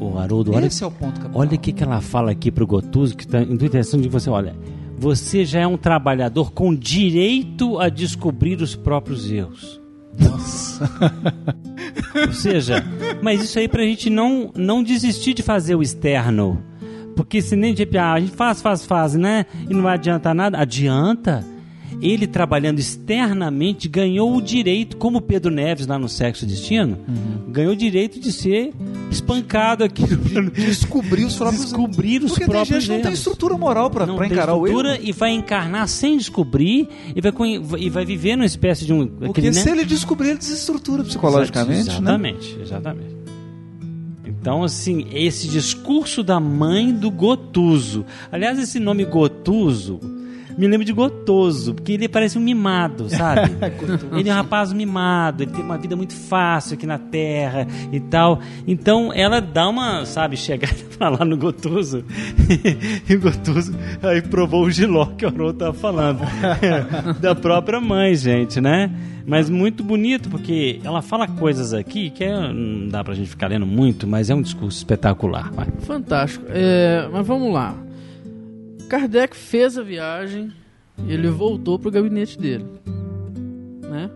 O 0.00 0.18
Haroldo, 0.18 0.52
olha, 0.52 0.66
Esse 0.66 0.82
é 0.82 0.86
o 0.86 0.90
ponto 0.90 1.20
capital. 1.20 1.40
olha 1.40 1.54
o 1.54 1.58
que, 1.58 1.72
que 1.72 1.82
ela 1.84 2.00
fala 2.00 2.32
aqui 2.32 2.50
pro 2.50 2.66
Gotuso, 2.66 3.16
que 3.16 3.24
está 3.24 3.40
interessante 3.40 4.02
de 4.02 4.08
você, 4.08 4.28
olha. 4.28 4.54
Você 4.98 5.44
já 5.44 5.60
é 5.60 5.66
um 5.66 5.76
trabalhador 5.76 6.52
com 6.52 6.74
direito 6.74 7.78
a 7.80 7.88
descobrir 7.88 8.60
os 8.60 8.74
próprios 8.76 9.30
erros. 9.30 9.80
Nossa. 10.18 10.90
Ou 12.26 12.32
seja, 12.32 12.84
mas 13.22 13.42
isso 13.42 13.58
aí 13.58 13.66
pra 13.68 13.82
gente 13.82 14.10
não, 14.10 14.50
não 14.56 14.82
desistir 14.82 15.34
de 15.34 15.42
fazer 15.42 15.74
o 15.74 15.82
externo. 15.82 16.62
Porque 17.16 17.42
se 17.42 17.56
nem 17.56 17.74
tipo, 17.74 17.96
ah, 17.98 18.12
a 18.14 18.20
gente 18.20 18.32
faz, 18.32 18.62
faz, 18.62 18.84
faz, 18.86 19.14
né? 19.14 19.46
E 19.68 19.74
não 19.74 19.82
vai 19.82 19.94
adiantar 19.94 20.34
nada. 20.34 20.58
Adianta. 20.58 21.44
Ele 22.00 22.26
trabalhando 22.26 22.78
externamente 22.78 23.88
ganhou 23.88 24.34
o 24.34 24.42
direito, 24.42 24.96
como 24.96 25.20
Pedro 25.20 25.52
Neves 25.52 25.86
lá 25.86 25.98
no 25.98 26.08
Sexo 26.08 26.44
e 26.44 26.48
Destino, 26.48 26.98
ganhou 27.48 27.74
o 27.74 27.76
direito 27.76 28.18
de 28.18 28.32
ser 28.32 28.72
espancado 29.10 29.84
aqui. 29.84 30.02
Descobrir 30.52 31.24
os 31.24 31.36
próprios 31.36 31.62
Descobrir 31.64 32.24
os 32.24 32.32
Porque 32.32 32.46
próprios 32.46 32.68
tem 32.68 32.80
gente 32.80 32.86
que 32.86 32.92
não 32.92 33.02
tem 33.02 33.10
erros. 33.10 33.18
estrutura 33.18 33.58
moral 33.58 33.90
para 33.90 34.04
encarar 34.26 34.54
o 34.54 34.66
estrutura 34.66 34.94
erro. 34.94 35.04
e 35.04 35.12
vai 35.12 35.30
encarnar 35.32 35.86
sem 35.86 36.16
descobrir 36.16 36.88
e 37.14 37.20
vai, 37.20 37.32
e 37.78 37.90
vai 37.90 38.04
viver 38.04 38.36
numa 38.36 38.46
espécie 38.46 38.84
de 38.84 38.92
um. 38.92 39.06
Porque 39.06 39.40
aquele, 39.40 39.54
né? 39.54 39.62
se 39.62 39.70
ele 39.70 39.84
descobrir, 39.84 40.30
ele 40.30 40.38
desestrutura 40.38 41.04
psicologicamente, 41.04 41.84
né? 41.84 41.92
Exatamente, 41.92 42.58
exatamente. 42.60 43.11
Então, 44.42 44.64
assim, 44.64 45.06
esse 45.12 45.46
discurso 45.46 46.20
da 46.20 46.40
mãe 46.40 46.92
do 46.92 47.12
Gotuso. 47.12 48.04
Aliás, 48.32 48.58
esse 48.58 48.80
nome 48.80 49.04
Gotuso 49.04 50.00
me 50.58 50.66
lembra 50.66 50.84
de 50.84 50.92
Gotoso, 50.92 51.74
porque 51.74 51.92
ele 51.92 52.08
parece 52.08 52.36
um 52.36 52.40
mimado, 52.40 53.08
sabe? 53.08 53.52
ele 54.18 54.28
é 54.28 54.32
um 54.32 54.36
rapaz 54.36 54.72
mimado, 54.72 55.44
ele 55.44 55.52
tem 55.52 55.64
uma 55.64 55.78
vida 55.78 55.94
muito 55.94 56.12
fácil 56.14 56.74
aqui 56.74 56.84
na 56.84 56.98
Terra 56.98 57.68
e 57.92 58.00
tal. 58.00 58.40
Então, 58.66 59.12
ela 59.14 59.40
dá 59.40 59.68
uma, 59.68 60.04
sabe, 60.04 60.36
chegada 60.36 60.74
pra 60.98 61.08
lá 61.08 61.24
no 61.24 61.36
Gotuso. 61.36 62.04
e 63.08 63.14
o 63.14 63.20
Gotuso 63.20 63.72
aí 64.02 64.22
provou 64.22 64.64
o 64.64 64.70
giló 64.72 65.06
que 65.06 65.24
o 65.24 65.28
Haroldo 65.28 65.60
tava 65.60 65.72
falando. 65.72 66.20
da 67.22 67.32
própria 67.32 67.80
mãe, 67.80 68.16
gente, 68.16 68.60
né? 68.60 68.90
Mas 69.26 69.48
muito 69.48 69.84
bonito, 69.84 70.28
porque 70.28 70.80
ela 70.82 71.02
fala 71.02 71.28
coisas 71.28 71.72
aqui 71.72 72.10
que 72.10 72.24
é, 72.24 72.52
não 72.52 72.88
dá 72.88 73.04
pra 73.04 73.14
gente 73.14 73.30
ficar 73.30 73.48
lendo 73.48 73.66
muito, 73.66 74.06
mas 74.06 74.30
é 74.30 74.34
um 74.34 74.42
discurso 74.42 74.78
espetacular. 74.78 75.50
vai. 75.52 75.68
Fantástico. 75.80 76.44
É, 76.48 77.08
mas 77.12 77.26
vamos 77.26 77.52
lá. 77.52 77.74
Kardec 78.88 79.36
fez 79.36 79.78
a 79.78 79.82
viagem 79.82 80.50
ele 81.08 81.28
voltou 81.28 81.78
pro 81.78 81.90
gabinete 81.90 82.38
dele. 82.38 82.64
Né? 83.82 84.10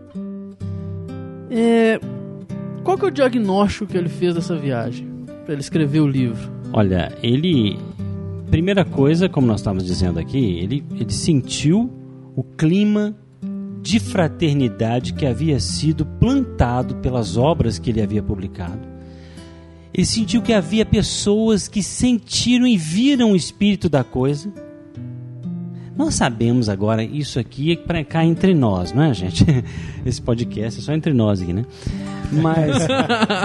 É, 1.49 1.99
qual 2.83 2.97
que 2.97 3.05
é 3.05 3.07
o 3.07 3.11
diagnóstico 3.11 3.85
que 3.85 3.97
ele 3.97 4.09
fez 4.09 4.35
dessa 4.35 4.55
viagem? 4.55 5.07
Pra 5.45 5.53
ele 5.53 5.61
escrever 5.61 5.99
o 6.01 6.07
livro. 6.07 6.51
Olha, 6.73 7.17
ele. 7.23 7.77
Primeira 8.49 8.85
coisa, 8.85 9.27
como 9.27 9.45
nós 9.45 9.59
estávamos 9.59 9.85
dizendo 9.85 10.19
aqui, 10.19 10.59
ele, 10.59 10.83
ele 10.97 11.11
sentiu 11.11 11.91
o 12.33 12.43
clima 12.43 13.13
de 13.87 13.99
fraternidade 14.01 15.13
que 15.13 15.25
havia 15.25 15.61
sido 15.61 16.05
plantado 16.05 16.97
pelas 16.97 17.37
obras 17.37 17.79
que 17.79 17.89
ele 17.89 18.01
havia 18.01 18.21
publicado. 18.21 18.85
Ele 19.93 20.05
sentiu 20.05 20.41
que 20.41 20.51
havia 20.51 20.85
pessoas 20.85 21.69
que 21.69 21.81
sentiram 21.81 22.67
e 22.67 22.75
viram 22.75 23.31
o 23.31 23.35
espírito 23.35 23.87
da 23.87 24.03
coisa. 24.03 24.51
Nós 25.97 26.13
sabemos 26.13 26.69
agora, 26.69 27.03
isso 27.03 27.39
aqui 27.39 27.71
é 27.71 27.75
para 27.75 28.03
cá 28.03 28.23
entre 28.23 28.53
nós, 28.53 28.93
não 28.93 29.03
é, 29.03 29.13
gente? 29.13 29.43
Esse 30.05 30.21
podcast 30.21 30.79
é 30.79 30.83
só 30.83 30.93
entre 30.93 31.11
nós 31.11 31.41
aqui, 31.41 31.51
né? 31.51 31.65
Mas. 32.31 32.87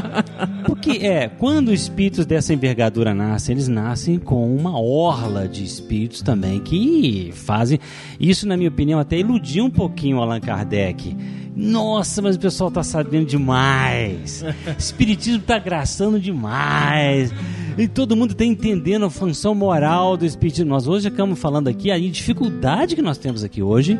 Porque 0.66 0.90
é, 1.06 1.28
quando 1.28 1.72
espíritos 1.72 2.26
dessa 2.26 2.52
envergadura 2.52 3.14
nascem, 3.14 3.54
eles 3.54 3.68
nascem 3.68 4.18
com 4.18 4.54
uma 4.54 4.78
orla 4.78 5.48
de 5.48 5.64
espíritos 5.64 6.20
também 6.20 6.60
que 6.60 7.30
fazem. 7.32 7.78
Isso, 8.20 8.46
na 8.46 8.56
minha 8.56 8.68
opinião, 8.68 9.00
até 9.00 9.18
iludiu 9.18 9.64
um 9.64 9.70
pouquinho 9.70 10.18
Allan 10.18 10.40
Kardec. 10.40 11.16
Nossa, 11.54 12.22
mas 12.22 12.36
o 12.36 12.40
pessoal 12.40 12.70
tá 12.70 12.82
sabendo 12.82 13.26
demais. 13.26 14.44
Espiritismo 14.78 15.42
tá 15.42 15.58
graçando 15.58 16.18
demais. 16.18 17.32
E 17.76 17.86
todo 17.86 18.16
mundo 18.16 18.32
está 18.32 18.44
entendendo 18.44 19.04
a 19.04 19.10
função 19.10 19.54
moral 19.54 20.16
do 20.16 20.24
Espiritismo. 20.24 20.70
Nós 20.70 20.86
hoje 20.86 21.08
estamos 21.08 21.38
falando 21.38 21.68
aqui 21.68 21.90
a 21.90 21.98
dificuldade 21.98 22.94
que 22.94 23.02
nós 23.02 23.18
temos 23.18 23.44
aqui 23.44 23.62
hoje. 23.62 23.98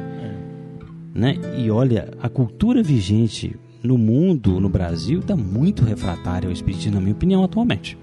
Né? 1.15 1.35
E 1.59 1.71
olha, 1.71 2.11
a 2.23 2.29
cultura 2.29 2.83
vigente 2.83 3.55
no 3.83 3.99
mundo, 3.99 4.59
no 4.59 4.69
Brasil, 4.69 5.21
está 5.21 5.37
muito 5.37 5.85
refratária 5.85 6.47
ao 6.47 6.53
Espiritismo, 6.53 6.95
na 6.95 7.01
minha 7.01 7.13
opinião, 7.15 7.45
atualmente. 7.45 7.99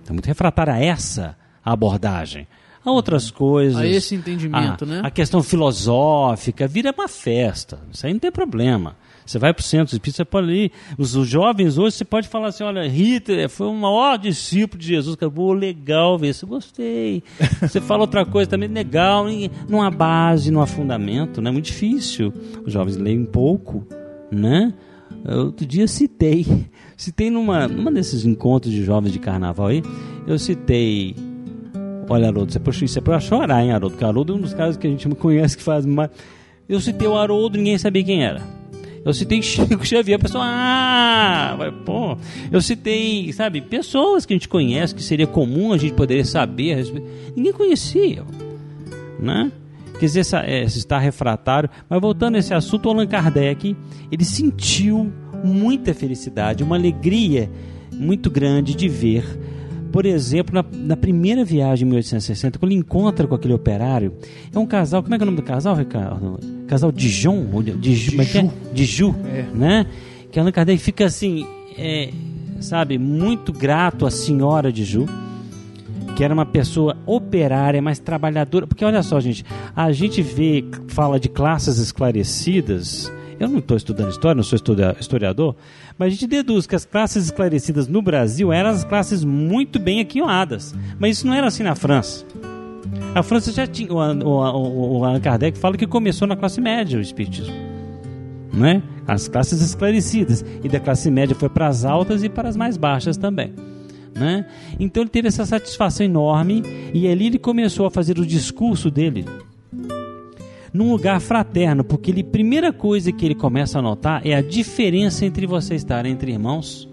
Está 0.00 0.12
muito 0.12 0.26
refratária 0.26 0.74
a 0.74 0.80
essa 0.80 1.36
abordagem. 1.64 2.46
A 2.86 2.92
outras 2.92 3.32
coisas. 3.32 3.76
A 3.76 3.84
esse 3.84 4.14
entendimento, 4.14 4.84
a, 4.84 4.86
né? 4.86 5.00
A 5.02 5.10
questão 5.10 5.42
filosófica 5.42 6.68
vira 6.68 6.94
uma 6.96 7.08
festa. 7.08 7.80
Isso 7.92 8.06
aí 8.06 8.12
não 8.12 8.20
tem 8.20 8.30
problema. 8.30 8.94
Você 9.26 9.40
vai 9.40 9.52
para 9.52 9.60
o 9.60 9.64
centro 9.64 9.92
espírita, 9.92 10.18
você 10.18 10.24
pode 10.24 10.52
ir. 10.52 10.72
Os, 10.96 11.16
os 11.16 11.26
jovens 11.26 11.78
hoje, 11.78 11.96
você 11.96 12.04
pode 12.04 12.28
falar 12.28 12.48
assim: 12.48 12.62
olha, 12.62 12.88
Hitler 12.88 13.48
foi 13.48 13.66
o 13.66 13.74
maior 13.74 14.16
discípulo 14.16 14.80
de 14.80 14.86
Jesus. 14.86 15.16
Cara, 15.16 15.32
Pô, 15.32 15.52
legal 15.52 16.16
ver 16.16 16.28
isso, 16.28 16.46
gostei. 16.46 17.24
Você 17.60 17.80
fala 17.80 18.02
outra 18.02 18.24
coisa 18.24 18.48
também, 18.48 18.68
legal. 18.68 19.28
e 19.28 19.50
Não 19.68 19.82
há 19.82 19.90
base, 19.90 20.52
não 20.52 20.62
há 20.62 20.66
fundamento, 20.66 21.42
né? 21.42 21.50
É 21.50 21.52
muito 21.52 21.66
difícil. 21.66 22.32
Os 22.64 22.72
jovens 22.72 22.96
leem 22.96 23.24
pouco, 23.24 23.84
né? 24.30 24.72
Outro 25.24 25.66
dia 25.66 25.88
citei, 25.88 26.46
citei 26.96 27.30
numa, 27.30 27.66
numa 27.66 27.90
desses 27.90 28.24
encontros 28.24 28.72
de 28.72 28.84
jovens 28.84 29.12
de 29.12 29.18
carnaval 29.18 29.66
aí, 29.66 29.82
eu 30.24 30.38
citei 30.38 31.16
Olha, 32.08 32.28
Haroldo, 32.28 32.52
você 32.52 32.60
puxa 32.60 32.84
isso 32.84 32.98
é 32.98 33.02
pra 33.02 33.18
chorar, 33.18 33.62
hein, 33.62 33.72
Haroldo? 33.72 33.94
Porque 33.94 34.04
Haroldo 34.04 34.32
é 34.32 34.36
um 34.36 34.40
dos 34.40 34.54
caras 34.54 34.76
que 34.76 34.86
a 34.86 34.90
gente 34.90 35.08
conhece 35.08 35.56
que 35.56 35.62
faz 35.62 35.84
mais. 35.84 36.10
Eu 36.68 36.80
citei 36.80 37.06
o 37.06 37.16
Haroldo, 37.16 37.58
ninguém 37.58 37.78
sabia 37.78 38.04
quem 38.04 38.24
era. 38.24 38.42
Eu 39.04 39.12
citei 39.12 39.40
Chico 39.42 39.84
Xavier, 39.84 40.18
a 40.18 40.22
pessoa, 40.22 40.44
ah, 40.44 41.54
vai, 41.58 41.72
pô. 41.72 42.16
Eu 42.50 42.60
citei, 42.60 43.32
sabe, 43.32 43.60
pessoas 43.60 44.24
que 44.24 44.32
a 44.32 44.36
gente 44.36 44.48
conhece, 44.48 44.94
que 44.94 45.02
seria 45.02 45.26
comum 45.26 45.72
a 45.72 45.78
gente 45.78 45.94
poderia 45.94 46.24
saber. 46.24 46.84
Ninguém 47.34 47.52
conhecia, 47.52 48.24
né? 49.18 49.50
Quer 49.98 50.06
dizer, 50.06 50.20
essa, 50.20 50.40
é, 50.40 50.68
se 50.68 50.78
está 50.78 50.98
refratário. 50.98 51.70
Mas 51.88 52.00
voltando 52.00 52.36
a 52.36 52.38
esse 52.38 52.52
assunto, 52.52 52.88
Allan 52.88 53.06
Kardec, 53.06 53.76
ele 54.12 54.24
sentiu 54.24 55.12
muita 55.42 55.94
felicidade, 55.94 56.62
uma 56.62 56.76
alegria 56.76 57.50
muito 57.92 58.30
grande 58.30 58.74
de 58.74 58.88
ver 58.88 59.24
por 59.96 60.04
exemplo, 60.04 60.54
na, 60.54 60.62
na, 60.78 60.94
primeira 60.94 61.42
viagem 61.42 61.86
em 61.86 61.88
1860, 61.88 62.58
quando 62.58 62.70
ele 62.70 62.78
encontra 62.78 63.26
com 63.26 63.34
aquele 63.34 63.54
operário, 63.54 64.12
é 64.54 64.58
um 64.58 64.66
casal, 64.66 65.02
como 65.02 65.14
é 65.14 65.16
que 65.16 65.22
é 65.22 65.24
o 65.24 65.30
nome 65.30 65.38
do 65.38 65.42
casal, 65.42 65.74
Ricardo? 65.74 66.38
Casal 66.68 66.92
Dijon? 66.92 67.46
Ou 67.50 67.62
de, 67.62 67.72
de, 67.72 68.10
como 68.10 68.20
é 68.20 68.26
que 68.26 68.36
é? 68.36 68.50
Diju, 68.74 69.16
É. 69.24 69.46
né? 69.54 69.86
Que 70.30 70.38
Allan 70.38 70.52
Kardec 70.52 70.82
fica 70.82 71.06
assim, 71.06 71.46
é, 71.78 72.10
sabe, 72.60 72.98
muito 72.98 73.54
grato 73.54 74.04
à 74.04 74.10
senhora 74.10 74.70
Diju, 74.70 75.06
que 76.14 76.22
era 76.22 76.34
uma 76.34 76.44
pessoa 76.44 76.94
operária, 77.06 77.80
mas 77.80 77.98
trabalhadora. 77.98 78.66
Porque 78.66 78.84
olha 78.84 79.02
só, 79.02 79.18
gente, 79.18 79.46
a 79.74 79.90
gente 79.92 80.20
vê, 80.20 80.62
fala 80.88 81.18
de 81.18 81.30
classes 81.30 81.78
esclarecidas. 81.78 83.10
Eu 83.40 83.48
não 83.48 83.60
estou 83.60 83.78
estudando 83.78 84.10
história, 84.10 84.34
não 84.34 84.42
sou 84.42 84.58
historiador, 85.00 85.56
mas 85.98 86.08
a 86.08 86.10
gente 86.10 86.26
deduz 86.26 86.66
que 86.66 86.76
as 86.76 86.84
classes 86.84 87.24
esclarecidas 87.24 87.88
no 87.88 88.02
Brasil 88.02 88.52
eram 88.52 88.70
as 88.70 88.84
classes 88.84 89.24
muito 89.24 89.78
bem 89.78 90.00
aquinhoadas. 90.00 90.74
Mas 90.98 91.18
isso 91.18 91.26
não 91.26 91.34
era 91.34 91.46
assim 91.46 91.62
na 91.62 91.74
França. 91.74 92.24
A 93.14 93.22
França 93.22 93.50
já 93.50 93.66
tinha. 93.66 93.90
O, 93.92 93.96
o, 93.96 94.98
o, 94.98 95.04
Allan 95.04 95.20
Kardec 95.20 95.58
fala 95.58 95.76
que 95.76 95.86
começou 95.86 96.28
na 96.28 96.36
classe 96.36 96.60
média 96.60 96.98
o 96.98 97.02
Espiritismo. 97.02 97.54
né? 98.52 98.82
As 99.06 99.28
classes 99.28 99.60
esclarecidas 99.60 100.44
e 100.62 100.68
da 100.68 100.80
classe 100.80 101.10
média 101.10 101.34
foi 101.34 101.48
para 101.48 101.66
as 101.66 101.84
altas 101.84 102.22
e 102.22 102.28
para 102.28 102.48
as 102.48 102.56
mais 102.56 102.76
baixas 102.76 103.16
também. 103.16 103.54
Né? 104.14 104.46
Então 104.78 105.02
ele 105.02 105.10
teve 105.10 105.28
essa 105.28 105.44
satisfação 105.44 106.04
enorme 106.04 106.62
e 106.92 107.06
ali 107.06 107.26
ele 107.26 107.38
começou 107.38 107.86
a 107.86 107.90
fazer 107.90 108.18
o 108.18 108.26
discurso 108.26 108.90
dele 108.90 109.24
num 110.76 110.92
lugar 110.92 111.20
fraterno, 111.20 111.82
porque 111.82 112.10
ele 112.10 112.22
primeira 112.22 112.70
coisa 112.72 113.10
que 113.10 113.24
ele 113.24 113.34
começa 113.34 113.78
a 113.78 113.82
notar 113.82 114.20
é 114.26 114.34
a 114.34 114.42
diferença 114.42 115.24
entre 115.24 115.46
você 115.46 115.74
estar 115.74 116.04
entre 116.04 116.30
irmãos 116.30 116.86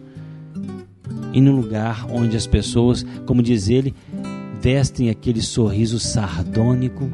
e 1.33 1.41
num 1.41 1.55
lugar 1.55 2.07
onde 2.09 2.37
as 2.37 2.47
pessoas, 2.47 3.05
como 3.25 3.43
diz 3.43 3.67
ele, 3.67 3.93
vestem 4.61 5.09
aquele 5.09 5.41
sorriso 5.41 5.99
sardônico, 5.99 7.11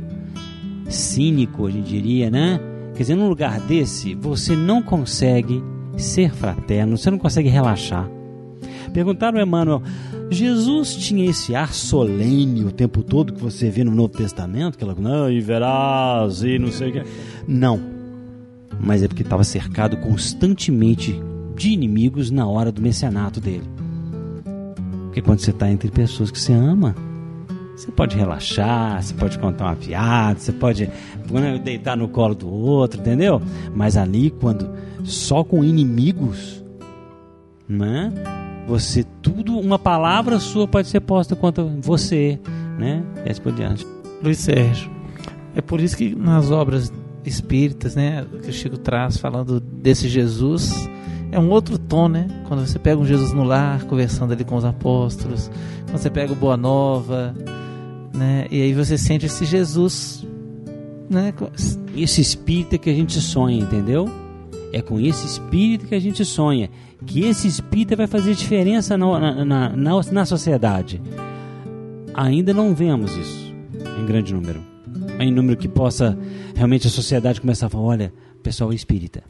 cínico, 0.87 1.65
a 1.65 1.71
gente 1.71 1.89
diria, 1.89 2.29
né? 2.29 2.59
Quer 2.93 3.03
dizer, 3.03 3.15
num 3.15 3.29
lugar 3.29 3.59
desse, 3.61 4.13
você 4.13 4.55
não 4.55 4.81
consegue 4.81 5.63
ser 5.97 6.31
fraterno, 6.31 6.97
você 6.97 7.09
não 7.09 7.17
consegue 7.17 7.49
relaxar. 7.49 8.07
Perguntaram 8.93 9.39
ao 9.39 9.45
Emmanuel, 9.45 9.81
Jesus 10.31 10.95
tinha 10.95 11.29
esse 11.29 11.55
ar 11.55 11.73
solene 11.73 12.63
o 12.63 12.71
tempo 12.71 13.01
todo 13.01 13.33
que 13.33 13.41
você 13.41 13.69
vê 13.69 13.83
no 13.83 13.91
Novo 13.91 14.09
Testamento, 14.09 14.75
aquela 14.75 14.93
não, 14.95 15.29
e 15.29 15.41
verás, 15.41 16.43
e 16.43 16.59
não 16.59 16.71
sei 16.71 16.89
o 16.89 16.93
que. 16.93 17.03
Não. 17.47 17.79
Mas 18.79 19.01
é 19.01 19.07
porque 19.07 19.23
estava 19.23 19.43
cercado 19.43 19.97
constantemente 19.97 21.19
de 21.55 21.71
inimigos 21.71 22.31
na 22.31 22.47
hora 22.47 22.71
do 22.71 22.81
messianato 22.81 23.41
dele. 23.41 23.63
Porque 25.05 25.21
quando 25.21 25.39
você 25.39 25.49
está 25.49 25.69
entre 25.69 25.89
pessoas 25.89 26.29
que 26.29 26.39
você 26.39 26.53
ama, 26.53 26.95
você 27.75 27.91
pode 27.91 28.15
relaxar, 28.15 29.01
você 29.01 29.13
pode 29.13 29.39
contar 29.39 29.65
uma 29.65 29.75
piada, 29.75 30.39
você 30.39 30.51
pode 30.51 30.89
né, 31.31 31.57
deitar 31.57 31.97
no 31.97 32.07
colo 32.07 32.35
do 32.35 32.49
outro, 32.49 32.99
entendeu? 32.99 33.41
Mas 33.73 33.97
ali, 33.97 34.29
quando 34.29 34.69
só 35.03 35.43
com 35.43 35.63
inimigos, 35.63 36.63
né? 37.67 38.13
Você 38.69 39.03
tudo, 39.19 39.57
uma 39.57 39.79
palavra 39.79 40.39
sua 40.39 40.67
pode 40.67 40.87
ser 40.87 40.99
posta 40.99 41.35
contra 41.35 41.63
você, 41.63 42.39
né? 42.77 43.03
E 43.25 43.31
assim 43.31 43.41
por 43.41 43.51
diante. 43.51 43.85
Luiz 44.21 44.37
Sérgio, 44.37 44.91
é 45.55 45.61
por 45.61 45.81
isso 45.81 45.97
que 45.97 46.13
nas 46.15 46.51
obras 46.51 46.93
espíritas, 47.25 47.95
né, 47.95 48.23
que 48.43 48.49
o 48.49 48.53
Chico 48.53 48.77
traz 48.77 49.17
falando 49.17 49.59
desse 49.59 50.07
Jesus, 50.07 50.87
é 51.31 51.39
um 51.39 51.49
outro 51.49 51.79
tom, 51.79 52.07
né? 52.07 52.27
Quando 52.47 52.65
você 52.65 52.77
pega 52.77 53.01
um 53.01 53.05
Jesus 53.05 53.33
no 53.33 53.43
lar, 53.43 53.83
conversando 53.85 54.33
ali 54.33 54.43
com 54.43 54.55
os 54.55 54.63
apóstolos, 54.65 55.49
quando 55.85 55.97
você 55.97 56.11
pega 56.11 56.31
o 56.31 56.35
Boa 56.35 56.55
Nova, 56.55 57.33
né? 58.13 58.45
E 58.51 58.61
aí 58.61 58.73
você 58.73 58.99
sente 58.99 59.25
esse 59.25 59.45
Jesus, 59.45 60.23
né? 61.09 61.33
Esse 61.95 62.21
espírito 62.21 62.77
que 62.77 62.91
a 62.91 62.93
gente 62.93 63.19
sonha, 63.19 63.57
entendeu? 63.57 64.07
É 64.71 64.81
com 64.81 64.99
esse 64.99 65.25
espírito 65.25 65.87
que 65.87 65.95
a 65.95 65.99
gente 65.99 66.23
sonha. 66.23 66.69
Que 67.05 67.25
esse 67.25 67.47
espírito 67.47 67.95
vai 67.95 68.07
fazer 68.07 68.35
diferença 68.35 68.97
na, 68.97 69.45
na, 69.45 69.75
na, 69.75 70.01
na 70.11 70.25
sociedade. 70.25 71.01
Ainda 72.13 72.53
não 72.53 72.73
vemos 72.75 73.15
isso 73.15 73.53
em 73.99 74.05
grande 74.05 74.33
número. 74.33 74.61
Em 75.19 75.31
número 75.31 75.57
que 75.57 75.67
possa 75.67 76.17
realmente 76.55 76.87
a 76.87 76.89
sociedade 76.89 77.41
começar 77.41 77.67
a 77.67 77.69
falar: 77.69 77.83
olha, 77.83 78.13
pessoal 78.43 78.71
é 78.71 78.75
espírita. 78.75 79.23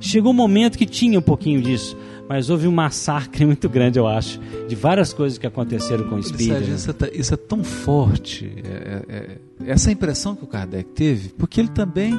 Chegou 0.00 0.32
um 0.32 0.34
momento 0.34 0.76
que 0.76 0.84
tinha 0.84 1.16
um 1.18 1.22
pouquinho 1.22 1.62
disso, 1.62 1.96
mas 2.28 2.50
houve 2.50 2.66
um 2.66 2.72
massacre 2.72 3.44
muito 3.46 3.68
grande, 3.68 3.98
eu 3.98 4.06
acho, 4.06 4.40
de 4.68 4.74
várias 4.74 5.12
coisas 5.12 5.38
que 5.38 5.46
aconteceram 5.46 6.08
com 6.08 6.16
o 6.16 6.18
espírito. 6.18 6.54
Sérgio, 6.58 6.74
isso, 6.74 6.90
é, 6.90 7.10
isso 7.16 7.34
é 7.34 7.36
tão 7.36 7.62
forte, 7.62 8.52
é- 8.64 8.68
é- 9.08 9.16
é- 9.16 9.38
essa 9.72 9.92
impressão 9.92 10.34
que 10.34 10.42
o 10.42 10.46
Kardec 10.46 10.90
teve, 10.90 11.28
porque 11.30 11.60
ele 11.60 11.68
também, 11.68 12.18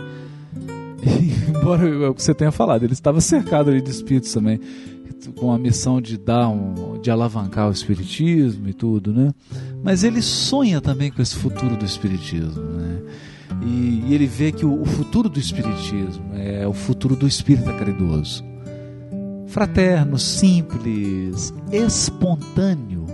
embora 1.50 1.88
é 1.88 2.10
o 2.10 2.14
que 2.14 2.24
você 2.24 2.34
tenha 2.34 2.52
falado, 2.52 2.84
ele 2.84 2.94
estava 2.94 3.22
cercado 3.22 3.70
ali 3.70 3.82
de 3.82 3.90
espíritos 3.90 4.34
também, 4.34 4.60
com 5.38 5.52
a 5.52 5.58
missão 5.58 6.02
de 6.02 6.18
dar 6.18 6.50
um, 6.50 7.00
de 7.02 7.10
alavancar 7.10 7.70
o 7.70 7.72
espiritismo 7.72 8.68
e 8.68 8.74
tudo, 8.74 9.14
né? 9.14 9.32
Mas 9.84 10.04
ele 10.04 10.22
sonha 10.22 10.82
também 10.82 11.12
com 11.12 11.22
esse 11.22 11.36
futuro 11.36 11.76
do 11.76 11.86
espiritismo, 11.86 12.64
né? 12.64 13.02
E, 13.62 14.04
e 14.08 14.14
ele 14.14 14.26
vê 14.26 14.52
que 14.52 14.66
o, 14.66 14.82
o 14.82 14.86
futuro 14.86 15.30
do 15.30 15.40
espiritismo 15.40 16.32
é 16.34 16.68
o 16.68 16.74
futuro 16.74 17.16
do 17.16 17.28
espírita 17.28 17.72
caridoso 17.74 18.44
fraterno, 19.54 20.18
simples, 20.18 21.54
espontâneo. 21.72 23.06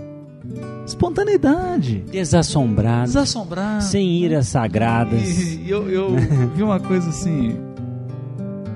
Espontaneidade. 0.86 2.02
Desassombrado, 2.10 3.04
Desassombrado. 3.04 3.84
sem 3.84 4.08
iras 4.22 4.48
sagradas. 4.48 5.22
E, 5.22 5.64
e 5.66 5.70
eu, 5.70 5.88
eu 5.90 6.16
vi 6.56 6.62
uma 6.62 6.80
coisa 6.80 7.10
assim. 7.10 7.54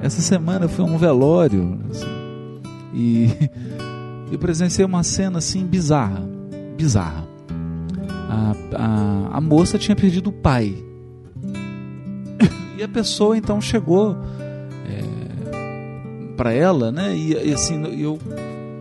Essa 0.05 0.21
semana 0.21 0.69
foi 0.69 0.85
um 0.85 0.99
velório. 0.99 1.81
assim, 1.91 2.05
e 2.93 3.31
eu 4.31 4.39
presenciei 4.39 4.85
uma 4.85 5.03
cena 5.03 5.39
assim 5.39 5.65
bizarra. 5.65 6.23
Bizarra. 6.77 7.27
A, 8.29 8.55
a, 8.77 9.39
a 9.39 9.41
moça 9.41 9.79
tinha 9.79 9.97
perdido 9.97 10.29
o 10.29 10.33
pai. 10.33 10.77
E 12.77 12.83
a 12.83 12.89
pessoa 12.89 13.39
então 13.39 13.61
chegou 13.61 14.17
para 16.37 16.53
ela, 16.53 16.93
né? 16.93 17.17
E, 17.17 17.33
e 17.33 17.55
assim, 17.55 17.83
eu 17.99 18.19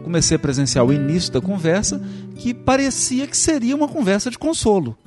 comecei 0.03 0.35
a 0.35 0.39
presenciar 0.39 0.83
o 0.83 0.91
início 0.91 1.31
da 1.31 1.39
conversa 1.39 2.01
que 2.35 2.55
parecia 2.55 3.27
que 3.27 3.37
seria 3.37 3.75
uma 3.75 3.87
conversa 3.87 4.29
de 4.29 4.37
consolo. 4.37 4.97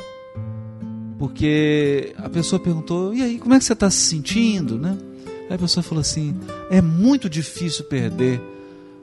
Porque 1.19 2.15
a 2.17 2.31
pessoa 2.31 2.59
perguntou: 2.59 3.13
"E 3.13 3.23
aí, 3.23 3.39
como 3.39 3.53
é 3.53 3.59
que 3.59 3.65
você 3.65 3.75
está 3.75 3.91
se 3.91 3.99
sentindo, 3.99 4.79
né?" 4.79 4.97
Aí 5.49 5.57
a 5.57 5.59
pessoa 5.59 5.83
falou 5.83 6.01
assim: 6.01 6.35
"É 6.71 6.81
muito 6.81 7.29
difícil 7.29 7.85
perder 7.85 8.41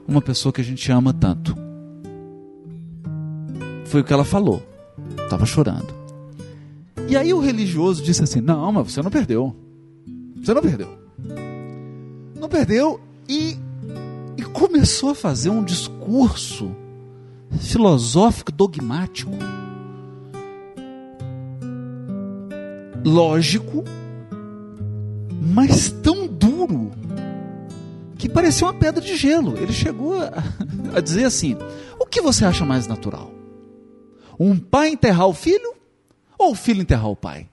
uma 0.06 0.20
pessoa 0.20 0.52
que 0.52 0.60
a 0.60 0.64
gente 0.64 0.90
ama 0.90 1.12
tanto." 1.12 1.56
Foi 3.86 4.00
o 4.00 4.04
que 4.04 4.12
ela 4.12 4.24
falou. 4.24 4.62
Tava 5.28 5.46
chorando. 5.46 5.94
E 7.08 7.16
aí 7.16 7.32
o 7.32 7.40
religioso 7.40 8.02
disse 8.02 8.22
assim: 8.22 8.40
"Não, 8.40 8.72
mas 8.72 8.92
você 8.92 9.02
não 9.02 9.10
perdeu. 9.10 9.54
Você 10.36 10.52
não 10.52 10.62
perdeu. 10.62 10.88
Não 12.38 12.48
perdeu 12.48 13.00
e, 13.28 13.56
e 14.36 14.42
começou 14.42 15.10
a 15.10 15.14
fazer 15.14 15.50
um 15.50 15.64
discurso 15.64 16.70
filosófico 17.60 18.52
dogmático, 18.52 19.30
lógico, 23.04 23.84
mas 25.44 25.90
tão 25.90 26.26
duro 26.26 26.92
que 28.18 28.28
parecia 28.28 28.66
uma 28.66 28.74
pedra 28.74 29.00
de 29.02 29.16
gelo. 29.16 29.56
Ele 29.58 29.72
chegou 29.72 30.20
a, 30.20 30.32
a 30.96 31.00
dizer 31.00 31.24
assim: 31.24 31.56
o 31.98 32.06
que 32.06 32.20
você 32.20 32.44
acha 32.44 32.64
mais 32.64 32.86
natural? 32.86 33.30
Um 34.38 34.58
pai 34.58 34.88
enterrar 34.88 35.28
o 35.28 35.34
filho 35.34 35.74
ou 36.38 36.52
o 36.52 36.54
filho 36.54 36.80
enterrar 36.80 37.10
o 37.10 37.16
pai? 37.16 37.48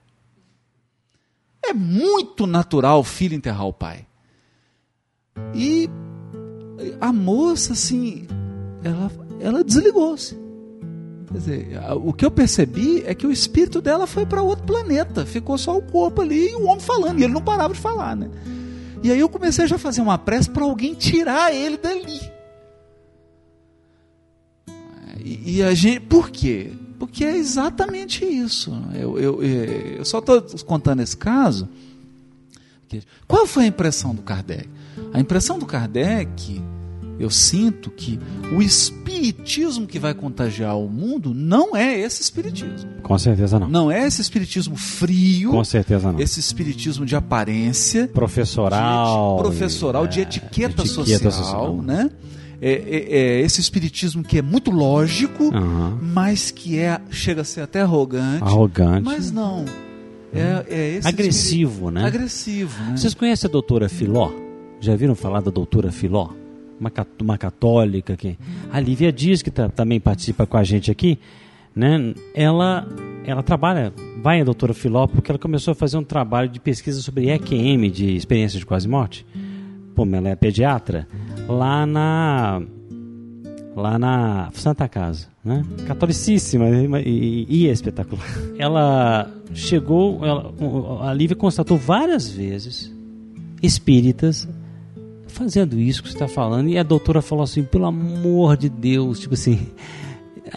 É 1.64 1.72
muito 1.72 2.46
natural 2.46 3.00
o 3.00 3.04
filho 3.04 3.34
enterrar 3.34 3.66
o 3.66 3.72
pai. 3.72 4.06
E 5.54 5.88
a 7.00 7.12
moça, 7.12 7.72
assim, 7.72 8.26
ela, 8.82 9.10
ela 9.40 9.64
desligou-se. 9.64 10.41
Quer 11.32 11.38
dizer, 11.38 11.80
o 12.04 12.12
que 12.12 12.24
eu 12.24 12.30
percebi 12.30 13.02
é 13.06 13.14
que 13.14 13.26
o 13.26 13.32
espírito 13.32 13.80
dela 13.80 14.06
foi 14.06 14.26
para 14.26 14.42
outro 14.42 14.66
planeta. 14.66 15.24
Ficou 15.24 15.56
só 15.56 15.76
o 15.76 15.82
corpo 15.82 16.20
ali 16.20 16.50
e 16.50 16.54
o 16.54 16.64
homem 16.64 16.80
falando. 16.80 17.18
E 17.18 17.24
ele 17.24 17.32
não 17.32 17.40
parava 17.40 17.72
de 17.72 17.80
falar, 17.80 18.14
né? 18.14 18.28
E 19.02 19.10
aí 19.10 19.18
eu 19.18 19.28
comecei 19.28 19.66
já 19.66 19.76
a 19.76 19.78
fazer 19.78 20.02
uma 20.02 20.18
prece 20.18 20.50
para 20.50 20.62
alguém 20.62 20.94
tirar 20.94 21.52
ele 21.54 21.78
dali. 21.78 22.20
E, 25.24 25.56
e 25.56 25.62
a 25.62 25.72
gente, 25.72 26.00
por 26.00 26.30
quê? 26.30 26.72
Porque 26.98 27.24
é 27.24 27.34
exatamente 27.34 28.24
isso. 28.24 28.70
Eu, 28.94 29.18
eu, 29.18 29.42
eu, 29.42 29.64
eu 29.96 30.04
só 30.04 30.18
estou 30.18 30.42
contando 30.66 31.00
esse 31.00 31.16
caso. 31.16 31.66
Qual 33.26 33.46
foi 33.46 33.64
a 33.64 33.68
impressão 33.68 34.14
do 34.14 34.20
Kardec? 34.20 34.68
A 35.14 35.18
impressão 35.18 35.58
do 35.58 35.64
Kardec, 35.64 36.62
eu 37.22 37.30
sinto 37.30 37.90
que 37.90 38.18
o 38.54 38.60
espiritismo 38.62 39.86
que 39.86 39.98
vai 39.98 40.14
contagiar 40.14 40.76
o 40.78 40.88
mundo 40.88 41.32
não 41.34 41.76
é 41.76 41.98
esse 42.00 42.22
espiritismo. 42.22 42.88
Com 43.02 43.18
certeza 43.18 43.58
não. 43.58 43.68
Não 43.68 43.90
é 43.90 44.06
esse 44.06 44.20
espiritismo 44.20 44.76
frio, 44.76 45.50
Com 45.50 45.64
certeza 45.64 46.12
não. 46.12 46.20
esse 46.20 46.40
espiritismo 46.40 47.04
de 47.06 47.14
aparência, 47.16 48.08
Professoral. 48.08 49.36
de, 49.36 49.42
professoral, 49.42 50.06
de 50.06 50.20
é, 50.20 50.22
etiqueta, 50.22 50.82
etiqueta 50.82 51.30
social, 51.30 51.80
né? 51.82 52.10
É, 52.60 52.70
é- 52.72 53.16
é 53.16 53.40
esse 53.40 53.60
espiritismo 53.60 54.22
que 54.22 54.38
é 54.38 54.42
muito 54.42 54.70
lógico, 54.70 55.50
Aham. 55.52 55.98
mas 56.00 56.50
que 56.52 56.78
é 56.78 57.00
chega 57.10 57.40
a 57.40 57.44
ser 57.44 57.60
até 57.62 57.80
arrogante. 57.80 58.42
Arrogante. 58.44 59.02
Mas 59.04 59.32
não. 59.32 59.64
É, 60.32 60.64
é 60.68 60.88
esse 60.96 61.08
Agressivo, 61.08 61.70
espírito- 61.72 61.90
né? 61.90 62.04
Agressivo, 62.06 62.82
né? 62.84 62.96
Vocês 62.96 63.14
conhecem 63.14 63.48
a 63.48 63.50
doutora 63.50 63.88
Filó? 63.88 64.30
Já 64.80 64.94
viram 64.96 65.14
falar 65.14 65.40
da 65.40 65.50
doutora 65.50 65.90
Filó? 65.92 66.30
Uma, 66.82 66.92
uma 67.20 67.38
católica 67.38 68.16
que 68.16 68.36
a 68.72 68.80
Lívia 68.80 69.12
Dias 69.12 69.40
que 69.40 69.50
tá- 69.50 69.68
também 69.68 70.00
participa 70.00 70.44
com 70.46 70.56
a 70.56 70.64
gente 70.64 70.90
aqui, 70.90 71.16
né? 71.76 72.12
Ela 72.34 72.88
ela 73.24 73.40
trabalha, 73.40 73.92
vai 74.20 74.40
a 74.40 74.44
doutora 74.44 74.74
Filó 74.74 75.06
porque 75.06 75.30
ela 75.30 75.38
começou 75.38 75.70
a 75.72 75.74
fazer 75.76 75.96
um 75.96 76.02
trabalho 76.02 76.48
de 76.48 76.58
pesquisa 76.58 77.00
sobre 77.00 77.30
EQM, 77.30 77.88
de 77.88 78.16
experiência 78.16 78.58
de 78.58 78.66
quase 78.66 78.88
morte, 78.88 79.24
pô, 79.94 80.04
ela 80.04 80.28
é 80.30 80.34
pediatra, 80.34 81.06
lá 81.48 81.86
na 81.86 82.60
lá 83.76 83.96
na 83.98 84.50
Santa 84.54 84.88
Casa, 84.88 85.28
né? 85.44 85.64
Catolicíssima 85.86 86.68
e, 87.00 87.46
e 87.48 87.68
é 87.68 87.72
espetacular. 87.72 88.26
Ela 88.58 89.30
chegou, 89.54 90.24
ela, 90.24 90.52
a 91.08 91.12
Lívia 91.14 91.36
constatou 91.36 91.76
várias 91.76 92.28
vezes 92.28 92.92
espíritas 93.62 94.48
fazendo 95.32 95.78
isso 95.78 96.02
que 96.02 96.08
você 96.08 96.14
está 96.14 96.28
falando 96.28 96.68
e 96.68 96.78
a 96.78 96.82
doutora 96.82 97.22
falou 97.22 97.44
assim, 97.44 97.64
pelo 97.64 97.86
amor 97.86 98.56
de 98.56 98.68
Deus, 98.68 99.20
tipo 99.20 99.34
assim, 99.34 99.68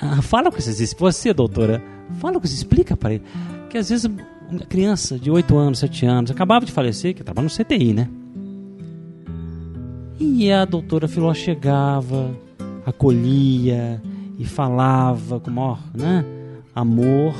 ah, 0.01 0.21
fala 0.21 0.51
com 0.51 0.57
esses, 0.57 0.93
você 0.93 1.33
doutora, 1.33 1.83
fala 2.19 2.39
com 2.39 2.45
esses, 2.45 2.57
explica 2.57 2.95
para 2.95 3.15
ele, 3.15 3.23
que 3.69 3.77
às 3.77 3.89
vezes 3.89 4.05
uma 4.49 4.65
criança 4.65 5.17
de 5.17 5.31
8 5.31 5.57
anos, 5.57 5.79
7 5.79 6.05
anos, 6.05 6.31
acabava 6.31 6.65
de 6.65 6.71
falecer, 6.71 7.13
que 7.15 7.21
estava 7.21 7.41
no 7.41 7.49
CTI, 7.49 7.93
né? 7.93 8.09
E 10.19 10.51
a 10.51 10.63
doutora 10.63 11.07
Filó 11.07 11.33
chegava, 11.33 12.35
acolhia 12.85 14.01
e 14.37 14.45
falava 14.45 15.39
com 15.39 15.51
maior 15.51 15.79
né, 15.93 16.23
amor. 16.73 17.35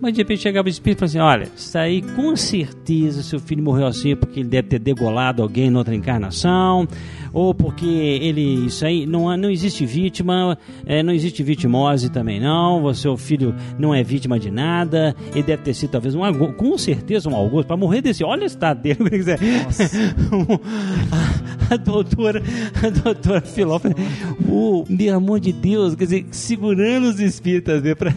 Mas 0.00 0.12
de 0.12 0.18
repente 0.20 0.42
chegava 0.42 0.66
o 0.66 0.70
espírito 0.70 1.04
e 1.04 1.08
falava 1.08 1.34
assim: 1.34 1.40
Olha, 1.40 1.50
isso 1.56 1.78
aí 1.78 2.02
com 2.02 2.36
certeza 2.36 3.22
seu 3.22 3.40
filho 3.40 3.62
morreu 3.62 3.86
assim 3.86 4.14
porque 4.14 4.40
ele 4.40 4.48
deve 4.48 4.68
ter 4.68 4.78
degolado 4.78 5.42
alguém 5.42 5.70
noutra 5.70 5.94
encarnação 5.94 6.86
ou 7.32 7.54
porque 7.54 7.86
ele 7.86 8.66
isso 8.66 8.84
aí 8.84 9.06
não 9.06 9.34
não 9.36 9.50
existe 9.50 9.84
vítima, 9.84 10.56
é, 10.84 11.02
não 11.02 11.12
existe 11.12 11.42
vitimose 11.42 12.10
também 12.10 12.40
não. 12.40 12.82
O 12.84 12.94
seu 12.94 13.16
filho 13.16 13.54
não 13.78 13.94
é 13.94 14.02
vítima 14.02 14.38
de 14.38 14.50
nada. 14.50 15.14
Ele 15.32 15.42
deve 15.42 15.62
ter 15.62 15.74
sido 15.74 15.90
talvez 15.90 16.14
um 16.14 16.20
com 16.52 16.78
certeza 16.78 17.28
um 17.28 17.34
algoz 17.34 17.66
para 17.66 17.76
morrer 17.76 18.00
desse. 18.02 18.24
Olha 18.24 18.42
o 18.42 18.46
estado 18.46 18.80
dele, 18.82 18.98
a, 21.12 21.74
a, 21.74 21.76
doutora, 21.76 22.42
a 22.82 22.90
doutora 22.90 23.40
Filó, 23.40 23.80
o 24.48 24.84
meu 24.88 25.16
amor 25.16 25.40
de 25.40 25.52
Deus, 25.52 25.94
quer 25.94 26.04
dizer, 26.04 26.26
segurando 26.30 27.08
os 27.08 27.20
espíritas 27.20 27.82
né, 27.82 27.94
para 27.94 28.12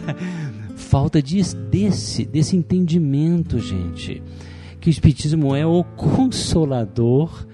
falta 0.90 1.22
de, 1.22 1.40
desse 1.70 2.24
desse 2.24 2.56
entendimento, 2.56 3.60
gente. 3.60 4.20
Que 4.80 4.88
o 4.88 4.90
espiritismo 4.90 5.54
é 5.54 5.64
o 5.64 5.84
consolador 5.84 7.46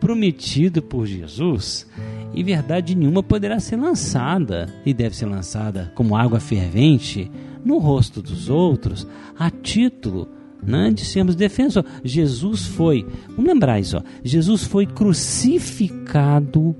prometido 0.00 0.82
por 0.82 1.06
Jesus, 1.06 1.86
e 2.34 2.42
verdade 2.42 2.96
nenhuma 2.96 3.22
poderá 3.22 3.60
ser 3.60 3.76
lançada, 3.76 4.66
e 4.84 4.92
deve 4.92 5.14
ser 5.14 5.26
lançada 5.26 5.92
como 5.94 6.16
água 6.16 6.40
fervente 6.40 7.30
no 7.64 7.78
rosto 7.78 8.20
dos 8.20 8.48
outros, 8.48 9.06
a 9.38 9.50
título 9.50 10.26
né, 10.62 10.90
de 10.90 11.04
sermos 11.04 11.36
defensores. 11.36 11.88
Jesus 12.02 12.66
foi, 12.66 13.06
vamos 13.28 13.44
lembrar 13.44 13.78
isso, 13.78 13.98
ó, 13.98 14.02
Jesus 14.24 14.64
foi 14.64 14.86
crucificado 14.86 16.74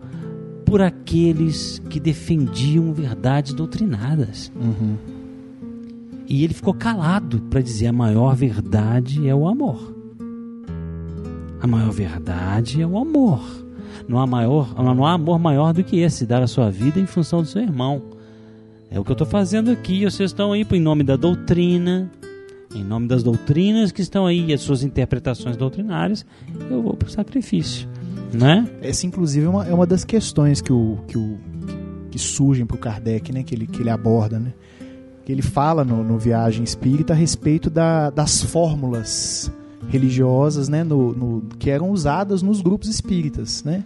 por 0.64 0.80
aqueles 0.80 1.78
que 1.90 2.00
defendiam 2.00 2.92
verdades 2.92 3.52
doutrinadas. 3.52 4.50
Uhum. 4.56 5.09
E 6.30 6.44
ele 6.44 6.54
ficou 6.54 6.72
calado 6.72 7.40
para 7.50 7.60
dizer 7.60 7.88
a 7.88 7.92
maior 7.92 8.36
verdade 8.36 9.28
é 9.28 9.34
o 9.34 9.48
amor. 9.48 9.92
A 11.60 11.66
maior 11.66 11.90
verdade 11.90 12.80
é 12.80 12.86
o 12.86 12.96
amor. 12.96 13.42
Não 14.08 14.16
há, 14.16 14.28
maior, 14.28 14.72
não 14.80 15.04
há 15.04 15.12
amor 15.12 15.40
maior 15.40 15.72
do 15.72 15.82
que 15.82 15.98
esse, 15.98 16.24
dar 16.24 16.40
a 16.40 16.46
sua 16.46 16.70
vida 16.70 17.00
em 17.00 17.06
função 17.06 17.42
do 17.42 17.48
seu 17.48 17.60
irmão. 17.60 18.00
É 18.88 19.00
o 19.00 19.04
que 19.04 19.10
eu 19.10 19.14
estou 19.14 19.26
fazendo 19.26 19.72
aqui. 19.72 20.04
Vocês 20.04 20.30
estão 20.30 20.52
aí 20.52 20.64
em 20.70 20.80
nome 20.80 21.02
da 21.02 21.16
doutrina, 21.16 22.08
em 22.76 22.84
nome 22.84 23.08
das 23.08 23.24
doutrinas 23.24 23.90
que 23.90 24.00
estão 24.00 24.24
aí, 24.24 24.52
as 24.52 24.60
suas 24.60 24.84
interpretações 24.84 25.56
doutrinárias, 25.56 26.24
eu 26.70 26.80
vou 26.80 26.94
para 26.94 27.08
o 27.08 27.10
sacrifício. 27.10 27.88
Né? 28.32 28.70
Essa, 28.80 29.04
inclusive, 29.04 29.46
é 29.46 29.48
uma, 29.48 29.66
é 29.66 29.74
uma 29.74 29.86
das 29.86 30.04
questões 30.04 30.60
que, 30.60 30.72
o, 30.72 30.98
que, 31.08 31.18
o, 31.18 31.38
que 32.08 32.20
surgem 32.20 32.64
para 32.64 32.76
o 32.76 32.78
Kardec, 32.78 33.32
né? 33.32 33.42
que, 33.42 33.52
ele, 33.52 33.66
que 33.66 33.82
ele 33.82 33.90
aborda. 33.90 34.38
Né? 34.38 34.52
Que 35.30 35.34
ele 35.34 35.42
fala 35.42 35.84
no, 35.84 36.02
no 36.02 36.18
Viagem 36.18 36.64
Espírita 36.64 37.12
a 37.12 37.16
respeito 37.16 37.70
da, 37.70 38.10
das 38.10 38.42
fórmulas 38.42 39.48
religiosas, 39.88 40.68
né, 40.68 40.82
no, 40.82 41.12
no, 41.12 41.42
que 41.56 41.70
eram 41.70 41.90
usadas 41.90 42.42
nos 42.42 42.60
grupos 42.60 42.88
espíritas, 42.88 43.62
né? 43.62 43.84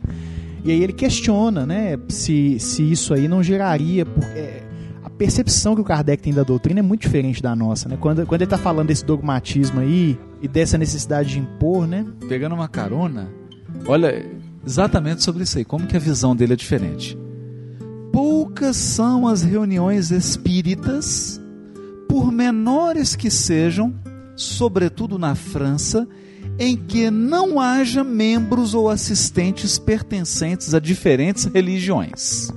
E 0.65 0.71
aí 0.71 0.83
ele 0.83 0.95
questiona, 0.95 1.67
né, 1.67 1.99
se, 2.09 2.59
se 2.59 2.91
isso 2.91 3.13
aí 3.13 3.29
não 3.29 3.43
geraria 3.43 4.07
porque 4.07 4.39
é, 4.39 4.63
a 5.03 5.11
percepção 5.11 5.75
que 5.75 5.83
o 5.83 5.85
Kardec 5.85 6.23
tem 6.23 6.33
da 6.33 6.43
doutrina 6.43 6.81
é 6.81 6.83
muito 6.83 7.03
diferente 7.03 7.43
da 7.43 7.55
nossa, 7.55 7.91
né? 7.91 7.99
Quando, 8.01 8.25
quando 8.25 8.41
ele 8.41 8.47
está 8.47 8.57
falando 8.57 8.87
desse 8.87 9.05
dogmatismo 9.05 9.81
aí 9.81 10.19
e 10.41 10.49
dessa 10.49 10.79
necessidade 10.79 11.29
de 11.29 11.41
impor, 11.41 11.87
né? 11.87 12.07
Pegando 12.27 12.55
uma 12.55 12.69
carona, 12.69 13.29
olha 13.87 14.25
exatamente 14.65 15.23
sobre 15.23 15.43
isso 15.43 15.59
aí, 15.59 15.65
como 15.67 15.87
que 15.87 15.95
a 15.95 16.01
visão 16.01 16.35
dele 16.35 16.55
é 16.55 16.57
diferente. 16.57 17.19
Poucas 18.15 18.77
são 18.77 19.27
as 19.27 19.43
reuniões 19.43 20.13
espíritas, 20.13 21.41
por 22.09 22.31
menores 22.31 23.17
que 23.17 23.29
sejam, 23.29 23.93
sobretudo 24.37 25.19
na 25.19 25.35
França, 25.35 26.07
em 26.57 26.77
que 26.77 27.11
não 27.11 27.59
haja 27.59 28.05
membros 28.05 28.73
ou 28.73 28.89
assistentes 28.89 29.81
pertencentes 29.81 30.75
a 30.75 30.79
diferentes 30.79 31.47
religiões. 31.47 32.51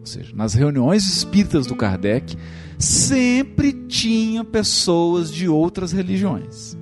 Ou 0.00 0.06
seja, 0.06 0.34
nas 0.34 0.54
reuniões 0.54 1.08
espíritas 1.08 1.64
do 1.64 1.76
Kardec, 1.76 2.36
sempre 2.80 3.72
tinha 3.72 4.42
pessoas 4.42 5.30
de 5.30 5.48
outras 5.48 5.92
religiões. 5.92 6.76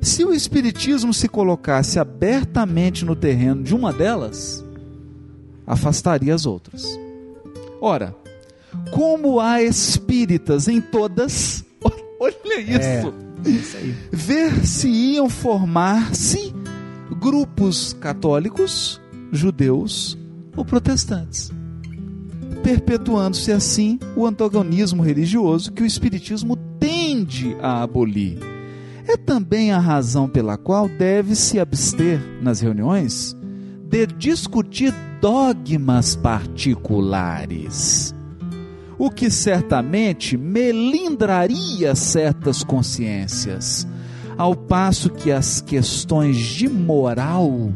Se 0.00 0.24
o 0.24 0.32
espiritismo 0.32 1.12
se 1.12 1.28
colocasse 1.28 1.98
abertamente 1.98 3.04
no 3.04 3.14
terreno 3.14 3.62
de 3.62 3.74
uma 3.74 3.92
delas, 3.92 4.64
afastaria 5.66 6.34
as 6.34 6.46
outras. 6.46 6.84
Ora, 7.80 8.14
como 8.92 9.40
há 9.40 9.62
espíritas 9.62 10.68
em 10.68 10.80
todas, 10.80 11.64
Olha 12.18 12.60
isso. 12.60 13.12
É, 13.44 13.48
isso 13.48 13.76
Ver 14.10 14.66
se 14.66 14.88
iam 14.88 15.28
formar-se 15.28 16.54
grupos 17.20 17.92
católicos, 17.92 19.00
judeus 19.30 20.18
ou 20.56 20.64
protestantes, 20.64 21.52
perpetuando-se 22.62 23.52
assim 23.52 23.98
o 24.16 24.26
antagonismo 24.26 25.02
religioso 25.02 25.72
que 25.72 25.82
o 25.82 25.86
Espiritismo 25.86 26.56
tende 26.80 27.56
a 27.60 27.82
abolir. 27.82 28.38
É 29.06 29.16
também 29.16 29.70
a 29.70 29.78
razão 29.78 30.28
pela 30.28 30.56
qual 30.56 30.88
deve-se 30.88 31.60
abster 31.60 32.20
nas 32.42 32.60
reuniões 32.60 33.35
de 33.96 34.06
discutir 34.06 34.92
dogmas 35.22 36.14
particulares 36.16 38.14
o 38.98 39.10
que 39.10 39.30
certamente 39.30 40.36
melindraria 40.36 41.94
certas 41.94 42.64
consciências, 42.64 43.86
ao 44.38 44.56
passo 44.56 45.10
que 45.10 45.30
as 45.30 45.60
questões 45.60 46.36
de 46.36 46.68
moral 46.68 47.72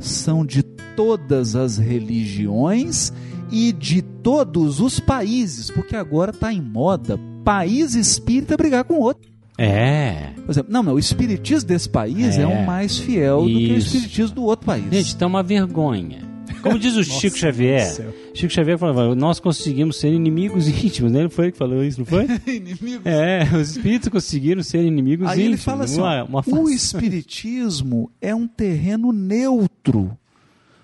são 0.00 0.44
de 0.44 0.62
todas 0.62 1.54
as 1.54 1.78
religiões 1.78 3.12
e 3.50 3.72
de 3.72 4.02
todos 4.02 4.80
os 4.80 4.98
países, 4.98 5.70
porque 5.70 5.94
agora 5.94 6.32
está 6.32 6.52
em 6.52 6.60
moda 6.60 7.18
país 7.44 7.94
espírita 7.94 8.56
brigar 8.56 8.84
com 8.84 8.98
outro. 8.98 9.37
É. 9.58 10.30
Por 10.46 10.52
exemplo, 10.52 10.72
não, 10.72 10.84
não, 10.84 10.94
o 10.94 10.98
espiritismo 11.00 11.68
desse 11.68 11.88
país 11.88 12.38
é, 12.38 12.42
é 12.42 12.46
o 12.46 12.64
mais 12.64 12.96
fiel 12.96 13.44
Isso. 13.44 13.52
do 13.52 13.58
que 13.58 13.72
o 13.72 13.76
espiritismo 13.76 14.34
do 14.36 14.44
outro 14.44 14.64
país. 14.64 14.84
Gente, 14.88 15.16
tá 15.16 15.26
uma 15.26 15.42
vergonha. 15.42 16.22
Como 16.62 16.78
diz 16.78 16.96
o 16.96 17.02
Chico 17.04 17.36
Xavier, 17.36 18.14
Chico 18.32 18.52
Xavier 18.52 18.78
falava, 18.78 19.14
nós 19.16 19.40
conseguimos 19.40 19.96
ser 19.96 20.12
inimigos 20.12 20.68
íntimos, 20.84 21.10
né? 21.10 21.20
Ele 21.20 21.28
foi 21.28 21.50
que 21.50 21.58
falou 21.58 21.82
isso, 21.82 21.98
não 21.98 22.06
foi? 22.06 22.26
inimigos. 22.46 23.04
É, 23.04 23.48
os 23.56 23.70
espíritos 23.76 24.08
conseguiram 24.08 24.62
ser 24.62 24.84
inimigos 24.84 25.26
Aí 25.28 25.40
íntimos. 25.40 25.54
ele 25.54 25.56
fala 25.56 25.84
assim, 25.84 26.00
uma, 26.00 26.24
uma 26.24 26.44
o 26.46 26.70
espiritismo 26.70 28.10
é 28.20 28.32
um 28.32 28.46
terreno 28.46 29.12
neutro 29.12 30.16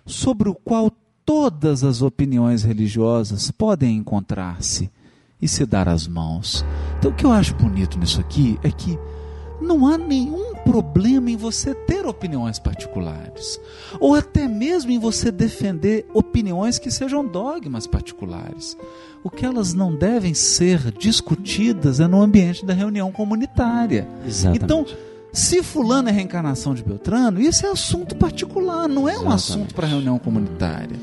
sobre 0.05 0.49
o 0.49 0.55
qual 0.55 0.93
todas 1.25 1.85
as 1.85 2.03
opiniões 2.03 2.65
religiosas 2.65 3.51
podem 3.51 3.97
encontrar-se 3.97 4.91
e 5.41 5.49
se 5.49 5.67
dar 5.67 5.89
as 5.89 6.07
mãos. 6.07 6.65
Então 6.99 7.11
o 7.11 7.15
que 7.15 7.25
eu 7.25 7.33
acho 7.33 7.55
bonito 7.55 7.99
nisso 7.99 8.21
aqui 8.21 8.59
é 8.63 8.71
que 8.71 8.99
não 9.61 9.87
há 9.87 9.97
nenhum 9.97 10.55
problema 10.57 11.31
em 11.31 11.37
você 11.37 11.75
ter 11.75 12.07
opiniões 12.07 12.59
particulares, 12.59 13.61
ou 14.01 14.15
até 14.15 14.47
mesmo 14.47 14.91
em 14.91 14.99
você 14.99 15.31
defender 15.31 16.07
opiniões 16.13 16.79
que 16.79 16.91
sejam 16.91 17.27
dogmas 17.27 17.87
particulares. 17.87 18.77
O 19.23 19.31
que 19.31 19.47
elas 19.47 19.73
não 19.73 19.95
devem 19.95 20.35
ser 20.35 20.91
discutidas 20.93 22.01
é 22.01 22.07
no 22.07 22.21
ambiente 22.21 22.65
da 22.65 22.75
reunião 22.75 23.11
comunitária. 23.11 24.07
Exatamente. 24.27 24.65
Então, 24.65 24.87
se 25.33 25.63
fulano 25.63 26.09
é 26.09 26.13
reencarnação 26.13 26.75
de 26.75 26.83
Beltrano, 26.83 27.41
isso 27.41 27.67
é 27.67 27.71
assunto 27.71 28.15
particular, 28.17 28.89
não 28.89 29.09
é 29.09 29.13
um 29.13 29.15
Exatamente. 29.15 29.35
assunto 29.35 29.75
para 29.75 29.87
reunião 29.87 30.19
comunitária. 30.19 30.97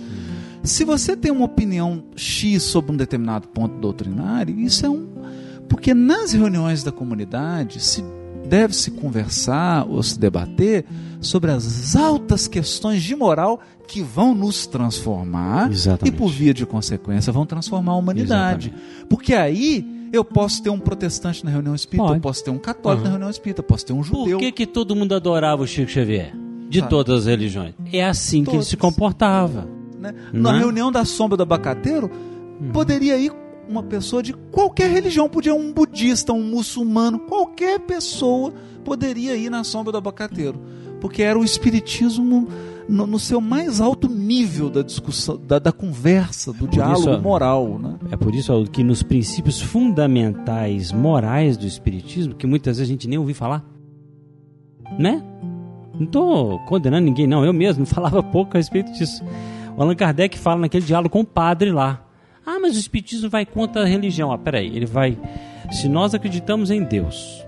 Se 0.63 0.85
você 0.85 1.15
tem 1.17 1.31
uma 1.31 1.45
opinião 1.45 2.03
X 2.15 2.63
sobre 2.63 2.91
um 2.91 2.95
determinado 2.97 3.47
ponto 3.47 3.75
doutrinário, 3.79 4.59
isso 4.59 4.85
é 4.85 4.89
um. 4.89 5.07
Porque 5.67 5.93
nas 5.93 6.33
reuniões 6.33 6.83
da 6.83 6.91
comunidade 6.91 7.79
se 7.81 8.03
deve-se 8.47 8.91
conversar 8.91 9.87
ou 9.87 10.03
se 10.03 10.19
debater 10.19 10.85
sobre 11.19 11.51
as 11.51 11.95
altas 11.95 12.47
questões 12.47 13.01
de 13.01 13.15
moral 13.15 13.59
que 13.87 14.01
vão 14.01 14.35
nos 14.35 14.67
transformar 14.67 15.71
Exatamente. 15.71 16.13
e, 16.13 16.17
por 16.17 16.29
via 16.29 16.53
de 16.53 16.65
consequência, 16.65 17.31
vão 17.31 17.45
transformar 17.45 17.93
a 17.93 17.95
humanidade. 17.95 18.73
Porque 19.09 19.33
aí 19.33 19.85
eu 20.13 20.23
posso 20.25 20.61
ter 20.61 20.69
um 20.69 20.79
protestante 20.79 21.43
na 21.45 21.49
reunião 21.51 21.73
espírita, 21.73 22.03
Pode. 22.07 22.17
eu 22.17 22.21
posso 22.21 22.43
ter 22.43 22.51
um 22.51 22.57
católico 22.57 22.99
Uhum. 23.01 23.05
na 23.05 23.09
reunião 23.11 23.29
espírita, 23.29 23.61
eu 23.61 23.65
posso 23.65 23.85
ter 23.85 23.93
um 23.93 24.03
judeu. 24.03 24.37
Por 24.37 24.45
que, 24.45 24.51
que 24.51 24.65
todo 24.67 24.95
mundo 24.95 25.15
adorava 25.15 25.63
o 25.63 25.67
Chico 25.67 25.89
Xavier? 25.89 26.33
De 26.69 26.79
Sabe? 26.79 26.89
todas 26.89 27.19
as 27.19 27.25
religiões. 27.25 27.73
É 27.91 28.03
assim 28.05 28.43
que 28.43 28.55
ele 28.55 28.63
se 28.63 28.75
comportava. 28.77 29.67
Né? 30.01 30.13
Na 30.33 30.55
é? 30.55 30.59
reunião 30.59 30.91
da 30.91 31.05
sombra 31.05 31.37
do 31.37 31.43
abacateiro, 31.43 32.09
poderia 32.73 33.17
ir 33.17 33.31
uma 33.69 33.83
pessoa 33.83 34.21
de 34.21 34.33
qualquer 34.33 34.89
religião, 34.89 35.29
podia 35.29 35.55
um 35.55 35.71
budista, 35.71 36.33
um 36.33 36.43
muçulmano, 36.43 37.19
qualquer 37.19 37.79
pessoa 37.79 38.51
poderia 38.83 39.35
ir 39.35 39.49
na 39.49 39.63
sombra 39.63 39.91
do 39.91 39.97
abacateiro, 39.99 40.59
porque 40.99 41.21
era 41.21 41.39
o 41.39 41.43
espiritismo 41.43 42.49
no, 42.89 43.07
no 43.07 43.19
seu 43.19 43.39
mais 43.39 43.79
alto 43.79 44.09
nível 44.09 44.69
da 44.69 44.81
discussão, 44.81 45.39
da, 45.47 45.59
da 45.59 45.71
conversa, 45.71 46.51
do 46.51 46.67
diálogo 46.67 47.11
isso, 47.11 47.21
moral, 47.21 47.79
né? 47.79 47.95
É 48.11 48.17
por 48.17 48.35
isso 48.35 48.65
que 48.65 48.83
nos 48.83 49.03
princípios 49.03 49.61
fundamentais 49.61 50.91
morais 50.91 51.55
do 51.55 51.65
Espiritismo, 51.65 52.35
que 52.35 52.45
muitas 52.45 52.77
vezes 52.77 52.89
a 52.89 52.91
gente 52.91 53.07
nem 53.07 53.17
ouviu 53.17 53.35
falar, 53.35 53.63
né? 54.99 55.23
Não 55.93 56.05
estou 56.05 56.59
condenando 56.65 57.05
ninguém, 57.05 57.27
não. 57.27 57.45
Eu 57.45 57.53
mesmo 57.53 57.85
falava 57.87 58.21
pouco 58.23 58.57
a 58.57 58.57
respeito 58.57 58.91
disso. 58.91 59.23
Allan 59.81 59.95
Kardec 59.95 60.37
fala 60.37 60.61
naquele 60.61 60.85
diálogo 60.85 61.09
com 61.09 61.21
o 61.21 61.25
padre 61.25 61.71
lá. 61.71 62.05
Ah, 62.45 62.59
mas 62.59 62.75
o 62.75 62.79
Espiritismo 62.79 63.29
vai 63.29 63.45
contra 63.45 63.83
a 63.83 63.85
religião. 63.85 64.31
Ah, 64.31 64.37
peraí, 64.37 64.67
ele 64.75 64.85
vai. 64.85 65.17
Se 65.71 65.87
nós 65.87 66.13
acreditamos 66.13 66.71
em 66.71 66.83
Deus, 66.83 67.45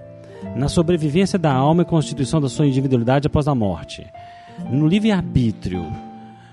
na 0.56 0.68
sobrevivência 0.68 1.38
da 1.38 1.52
alma 1.52 1.84
e 1.84 1.86
constituição 1.86 2.40
da 2.40 2.50
sua 2.50 2.68
individualidade 2.68 3.28
após 3.28 3.48
a 3.48 3.56
morte, 3.56 4.06
no 4.70 4.88
livre-arbítrio, 4.88 5.86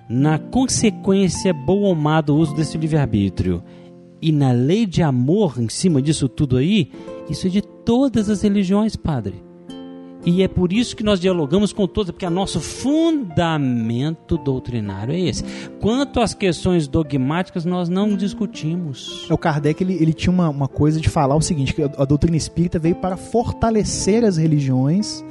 na 0.08 0.38
consequência 0.38 1.52
boa 1.52 1.88
ou 1.88 1.94
má 1.94 2.20
do 2.20 2.36
uso 2.36 2.54
desse 2.54 2.76
livre-arbítrio 2.76 3.62
e 4.20 4.32
na 4.32 4.52
lei 4.52 4.84
de 4.86 5.02
amor 5.02 5.54
em 5.58 5.68
cima 5.68 6.02
disso 6.02 6.28
tudo 6.28 6.56
aí, 6.56 6.90
isso 7.28 7.46
é 7.46 7.50
de 7.50 7.62
todas 7.62 8.28
as 8.28 8.42
religiões, 8.42 8.96
padre. 8.96 9.49
E 10.24 10.42
é 10.42 10.48
por 10.48 10.72
isso 10.72 10.94
que 10.94 11.02
nós 11.02 11.18
dialogamos 11.18 11.72
com 11.72 11.86
todas, 11.86 12.10
porque 12.10 12.26
o 12.26 12.30
nosso 12.30 12.60
fundamento 12.60 14.36
doutrinário 14.36 15.14
é 15.14 15.20
esse. 15.20 15.42
Quanto 15.80 16.20
às 16.20 16.34
questões 16.34 16.86
dogmáticas, 16.86 17.64
nós 17.64 17.88
não 17.88 18.14
discutimos. 18.16 19.28
O 19.30 19.38
Kardec 19.38 19.82
ele, 19.82 19.94
ele 19.94 20.12
tinha 20.12 20.32
uma, 20.32 20.48
uma 20.50 20.68
coisa 20.68 21.00
de 21.00 21.08
falar 21.08 21.36
o 21.36 21.40
seguinte: 21.40 21.74
que 21.74 21.82
a 21.82 22.04
doutrina 22.04 22.36
espírita 22.36 22.78
veio 22.78 22.96
para 22.96 23.16
fortalecer 23.16 24.24
as 24.24 24.36
religiões, 24.36 25.24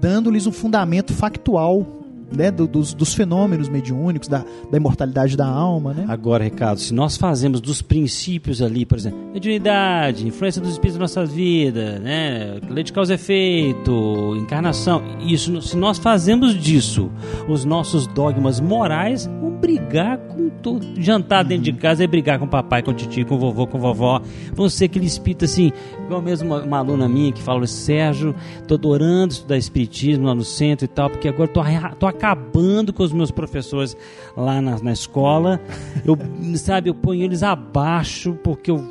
dando-lhes 0.00 0.46
um 0.46 0.52
fundamento 0.52 1.12
factual 1.12 1.99
né, 2.32 2.50
do- 2.50 2.66
dos, 2.66 2.94
dos 2.94 3.14
fenômenos 3.14 3.68
mediúnicos, 3.68 4.28
da, 4.28 4.44
da 4.70 4.76
imortalidade 4.76 5.36
da 5.36 5.46
alma. 5.46 5.92
Né? 5.92 6.04
Agora, 6.08 6.44
Ricardo, 6.44 6.78
se 6.78 6.94
nós 6.94 7.16
fazemos 7.16 7.60
dos 7.60 7.82
princípios 7.82 8.62
ali, 8.62 8.84
por 8.86 8.98
exemplo, 8.98 9.18
mediunidade, 9.32 10.26
influência 10.26 10.60
dos 10.60 10.70
espíritos 10.72 10.98
nas 11.00 11.14
nossas 11.14 11.32
vidas, 11.34 12.00
né, 12.00 12.58
lei 12.68 12.84
de 12.84 12.92
causa 12.92 13.12
e 13.12 13.16
efeito, 13.16 14.36
encarnação, 14.36 15.02
isso, 15.26 15.60
se 15.62 15.76
nós 15.76 15.98
fazemos 15.98 16.54
disso 16.58 17.10
os 17.48 17.64
nossos 17.64 18.06
dogmas 18.06 18.60
morais, 18.60 19.26
vão 19.40 19.49
brigar 19.60 20.18
com 20.18 20.48
todo. 20.48 20.86
Jantar 20.96 21.44
dentro 21.44 21.64
de 21.64 21.72
casa 21.74 22.02
é 22.02 22.06
brigar 22.06 22.38
com 22.38 22.46
o 22.46 22.48
papai, 22.48 22.82
com 22.82 22.90
o 22.90 22.94
tio, 22.94 23.26
com 23.26 23.34
o 23.34 23.38
vovô, 23.38 23.66
com 23.66 23.76
a 23.76 23.80
vovó. 23.80 24.22
Vão 24.52 24.68
ser 24.68 24.86
aquele 24.86 25.06
espírito 25.06 25.44
assim, 25.44 25.72
igual 26.04 26.22
mesmo 26.22 26.48
uma, 26.48 26.62
uma 26.62 26.78
aluna 26.78 27.08
minha 27.08 27.32
que 27.32 27.42
falou, 27.42 27.66
Sérgio, 27.66 28.34
tô 28.66 28.74
adorando 28.74 29.32
estudar 29.32 29.58
espiritismo 29.58 30.26
lá 30.26 30.34
no 30.34 30.44
centro 30.44 30.84
e 30.84 30.88
tal, 30.88 31.10
porque 31.10 31.28
agora 31.28 31.48
tô, 31.48 31.60
tô 31.98 32.06
acabando 32.06 32.92
com 32.92 33.02
os 33.02 33.12
meus 33.12 33.30
professores 33.30 33.96
lá 34.36 34.60
na, 34.60 34.78
na 34.78 34.92
escola. 34.92 35.60
Eu, 36.04 36.16
sabe, 36.56 36.88
eu 36.90 36.94
ponho 36.94 37.22
eles 37.22 37.42
abaixo 37.42 38.38
porque 38.42 38.70
eu 38.70 38.84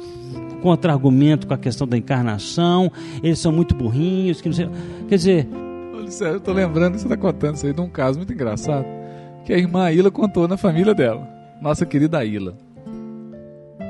contra-argumento 0.61 1.47
com 1.47 1.53
a 1.53 1.57
questão 1.57 1.87
da 1.87 1.97
encarnação, 1.97 2.91
eles 3.23 3.39
são 3.39 3.49
muito 3.49 3.73
burrinhos, 3.73 4.41
que 4.41 4.49
não 4.49 4.55
sei. 4.55 4.69
Quer 5.07 5.15
dizer, 5.15 5.47
Olha, 5.95 6.11
sério, 6.11 6.35
eu 6.35 6.41
tô 6.41 6.51
lembrando 6.51 6.95
que 6.95 7.01
você 7.01 7.07
tá 7.07 7.15
contando 7.15 7.55
isso 7.55 7.65
aí 7.65 7.71
de 7.71 7.79
um 7.79 7.89
caso 7.89 8.19
muito 8.19 8.33
engraçado 8.33 8.98
que 9.45 9.53
a 9.53 9.57
irmã 9.57 9.84
Aila 9.84 10.11
contou 10.11 10.48
na 10.48 10.57
família 10.57 10.94
dela, 10.94 11.28
nossa 11.61 11.86
querida 11.86 12.20
Aila. 12.20 12.56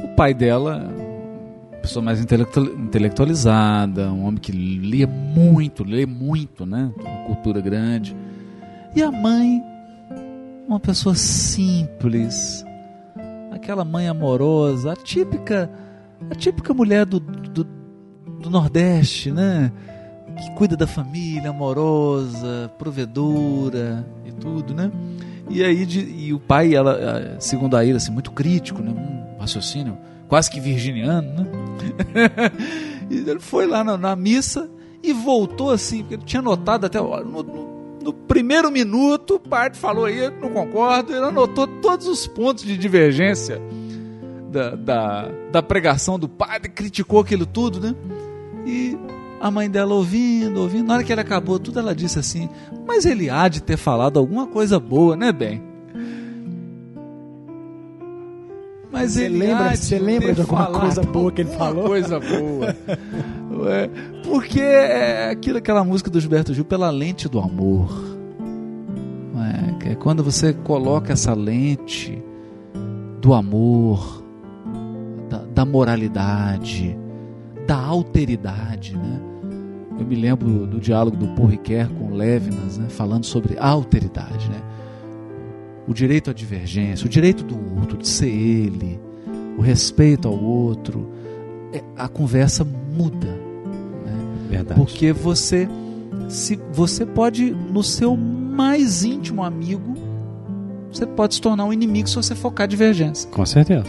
O 0.03 0.15
pai 0.15 0.33
dela, 0.33 0.89
pessoa 1.81 2.03
mais 2.03 2.19
intelectual- 2.21 2.67
intelectualizada, 2.67 4.11
um 4.11 4.25
homem 4.25 4.39
que 4.39 4.51
lia 4.51 5.07
muito, 5.07 5.83
lê 5.83 6.05
muito, 6.05 6.65
né? 6.65 6.91
Uma 6.99 7.25
cultura 7.25 7.61
grande. 7.61 8.15
E 8.95 9.03
a 9.03 9.11
mãe, 9.11 9.61
uma 10.67 10.79
pessoa 10.79 11.15
simples, 11.15 12.65
aquela 13.51 13.85
mãe 13.85 14.07
amorosa, 14.07 14.93
a 14.93 14.95
típica, 14.95 15.69
a 16.29 16.35
típica 16.35 16.73
mulher 16.73 17.05
do, 17.05 17.19
do, 17.19 17.63
do 18.41 18.49
Nordeste, 18.49 19.31
né? 19.31 19.71
que 20.39 20.51
cuida 20.51 20.75
da 20.75 20.87
família, 20.87 21.49
amorosa, 21.49 22.71
provedora 22.77 24.07
e 24.25 24.31
tudo, 24.31 24.73
né? 24.73 24.89
E 25.49 25.63
aí 25.63 25.85
de- 25.85 25.99
e 26.27 26.33
o 26.33 26.39
pai, 26.39 26.75
ela, 26.75 27.35
segundo 27.39 27.75
a 27.75 27.83
Ira, 27.83 27.97
assim, 27.97 28.11
muito 28.11 28.31
crítico, 28.31 28.81
né? 28.81 28.91
Um 28.91 29.39
raciocínio 29.41 29.97
quase 30.27 30.49
que 30.51 30.59
virginiano, 30.59 31.27
né? 31.33 31.47
ele 33.09 33.39
foi 33.39 33.65
lá 33.65 33.83
na, 33.83 33.97
na 33.97 34.15
missa 34.15 34.69
e 35.01 35.11
voltou 35.13 35.71
assim, 35.71 35.99
porque 35.99 36.15
ele 36.15 36.23
tinha 36.23 36.41
notado 36.41 36.85
até 36.85 36.99
no, 36.99 37.23
no- 37.23 37.69
no 38.01 38.13
primeiro 38.13 38.71
minuto, 38.71 39.35
o 39.35 39.39
padre 39.39 39.77
falou 39.77 40.05
aí, 40.05 40.31
não 40.41 40.49
concordo, 40.51 41.11
ele 41.13 41.25
anotou 41.25 41.67
todos 41.67 42.07
os 42.07 42.25
pontos 42.27 42.63
de 42.63 42.77
divergência 42.77 43.61
da, 44.49 44.69
da, 44.75 45.29
da 45.51 45.61
pregação 45.63 46.17
do 46.17 46.29
padre, 46.29 46.69
criticou 46.69 47.19
aquilo 47.19 47.45
tudo, 47.45 47.79
né? 47.81 47.93
E 48.65 48.97
a 49.39 49.49
mãe 49.51 49.69
dela 49.69 49.93
ouvindo, 49.93 50.59
ouvindo. 50.61 50.87
Na 50.87 50.95
hora 50.95 51.03
que 51.03 51.11
ele 51.11 51.21
acabou 51.21 51.59
tudo, 51.59 51.79
ela 51.79 51.95
disse 51.95 52.19
assim: 52.19 52.49
Mas 52.87 53.05
ele 53.05 53.29
há 53.29 53.47
de 53.47 53.61
ter 53.61 53.77
falado 53.77 54.17
alguma 54.19 54.47
coisa 54.47 54.79
boa, 54.79 55.15
né, 55.15 55.31
bem? 55.31 55.61
Mas 58.91 59.11
Você 59.13 59.25
ele 59.25 59.37
lembra- 59.37 59.65
há 59.69 59.73
de 59.73 59.77
você 59.77 59.99
lembra 59.99 60.33
de 60.33 60.41
alguma 60.41 60.65
coisa 60.67 61.01
boa 61.03 61.31
que 61.31 61.41
ele 61.41 61.51
falou? 61.51 61.85
coisa 61.89 62.19
boa. 62.19 62.75
Ué, 63.65 63.89
porque 64.23 64.59
é 64.61 65.29
aquilo, 65.29 65.57
aquela 65.59 65.83
música 65.83 66.09
do 66.09 66.19
Gilberto 66.19 66.53
Gil, 66.53 66.65
pela 66.65 66.89
lente 66.89 67.29
do 67.29 67.39
amor. 67.39 67.89
Ué, 69.35 69.91
é 69.91 69.95
quando 69.95 70.23
você 70.23 70.53
coloca 70.53 71.13
essa 71.13 71.33
lente 71.33 72.21
do 73.21 73.33
amor, 73.33 74.23
da, 75.29 75.37
da 75.53 75.65
moralidade, 75.65 76.97
da 77.67 77.77
alteridade, 77.77 78.97
né? 78.97 79.19
Eu 79.99 80.05
me 80.05 80.15
lembro 80.15 80.65
do 80.65 80.79
diálogo 80.79 81.17
do 81.17 81.27
Paul 81.29 81.47
Ricoeur 81.47 81.89
com 81.89 82.13
Levinas, 82.13 82.77
né? 82.77 82.87
falando 82.89 83.25
sobre 83.25 83.57
a 83.57 83.67
alteridade, 83.67 84.49
né? 84.49 84.61
O 85.87 85.93
direito 85.93 86.29
à 86.29 86.33
divergência, 86.33 87.05
o 87.05 87.09
direito 87.09 87.43
do 87.43 87.55
outro, 87.79 87.97
de 87.97 88.07
ser 88.07 88.29
ele, 88.29 88.99
o 89.57 89.61
respeito 89.61 90.27
ao 90.27 90.39
outro. 90.41 91.09
É, 91.73 91.83
a 91.97 92.07
conversa 92.07 92.63
muda, 92.63 93.37
verdade. 94.49 94.79
porque 94.79 95.11
você 95.11 95.67
se 96.29 96.59
você 96.71 97.05
pode 97.05 97.51
no 97.51 97.83
seu 97.83 98.15
mais 98.15 99.03
íntimo 99.03 99.43
amigo, 99.43 99.95
você 100.91 101.05
pode 101.05 101.35
se 101.35 101.41
tornar 101.41 101.65
um 101.65 101.73
inimigo 101.73 102.07
se 102.07 102.15
você 102.15 102.35
focar 102.35 102.67
divergência. 102.67 103.29
Com 103.29 103.45
certeza. 103.45 103.85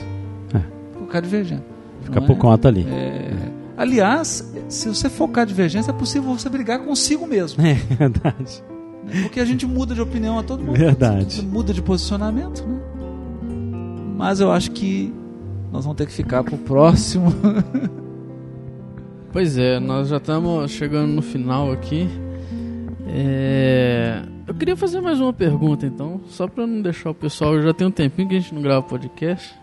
Focar 0.99 1.23
divergência. 1.23 1.65
Fica 2.03 2.21
não 2.21 2.27
por 2.27 2.37
é? 2.37 2.39
conta 2.39 2.69
ali. 2.69 2.87
É, 2.89 3.33
aliás, 3.77 4.50
se 4.71 4.89
você 4.89 5.11
focar 5.11 5.45
divergência, 5.45 5.91
é 5.91 5.95
possível 5.95 6.33
você 6.33 6.49
brigar 6.49 6.79
consigo 6.81 7.27
mesmo. 7.27 7.63
É 7.65 7.75
verdade. 7.75 8.63
Porque 9.23 9.41
a 9.41 9.45
gente 9.45 9.67
muda 9.67 9.95
de 9.95 10.01
opinião 10.01 10.39
a 10.39 10.43
todo 10.43 10.63
momento. 10.63 10.79
Verdade. 10.79 11.43
Muda 11.43 11.75
de 11.75 11.83
posicionamento, 11.83 12.65
né? 12.67 12.81
Mas 14.17 14.41
eu 14.41 14.51
acho 14.53 14.71
que 14.71 15.13
nós 15.73 15.85
vamos 15.85 15.97
ter 15.99 16.07
que 16.07 16.13
ficar 16.13 16.43
pro 16.45 16.57
próximo. 16.57 17.33
Pois 19.33 19.57
é, 19.57 19.79
nós 19.79 20.09
já 20.09 20.17
estamos 20.17 20.73
chegando 20.73 21.13
no 21.13 21.23
final 21.23 21.71
aqui. 21.71 22.09
É, 23.07 24.23
Eu 24.45 24.53
queria 24.55 24.77
fazer 24.77 25.01
mais 25.01 25.21
uma 25.21 25.33
pergunta 25.33 25.87
então, 25.87 26.21
só 26.27 26.49
para 26.49 26.67
não 26.67 26.83
deixar 26.83 27.11
o 27.11 27.15
pessoal. 27.15 27.61
Já 27.63 27.73
tem 27.73 27.87
um 27.87 27.93
tempinho 27.93 28.29
que 28.29 28.35
a 28.37 28.41
gente 28.41 28.53
não 28.53 28.61
grava 28.61 28.83
podcast. 28.83 29.55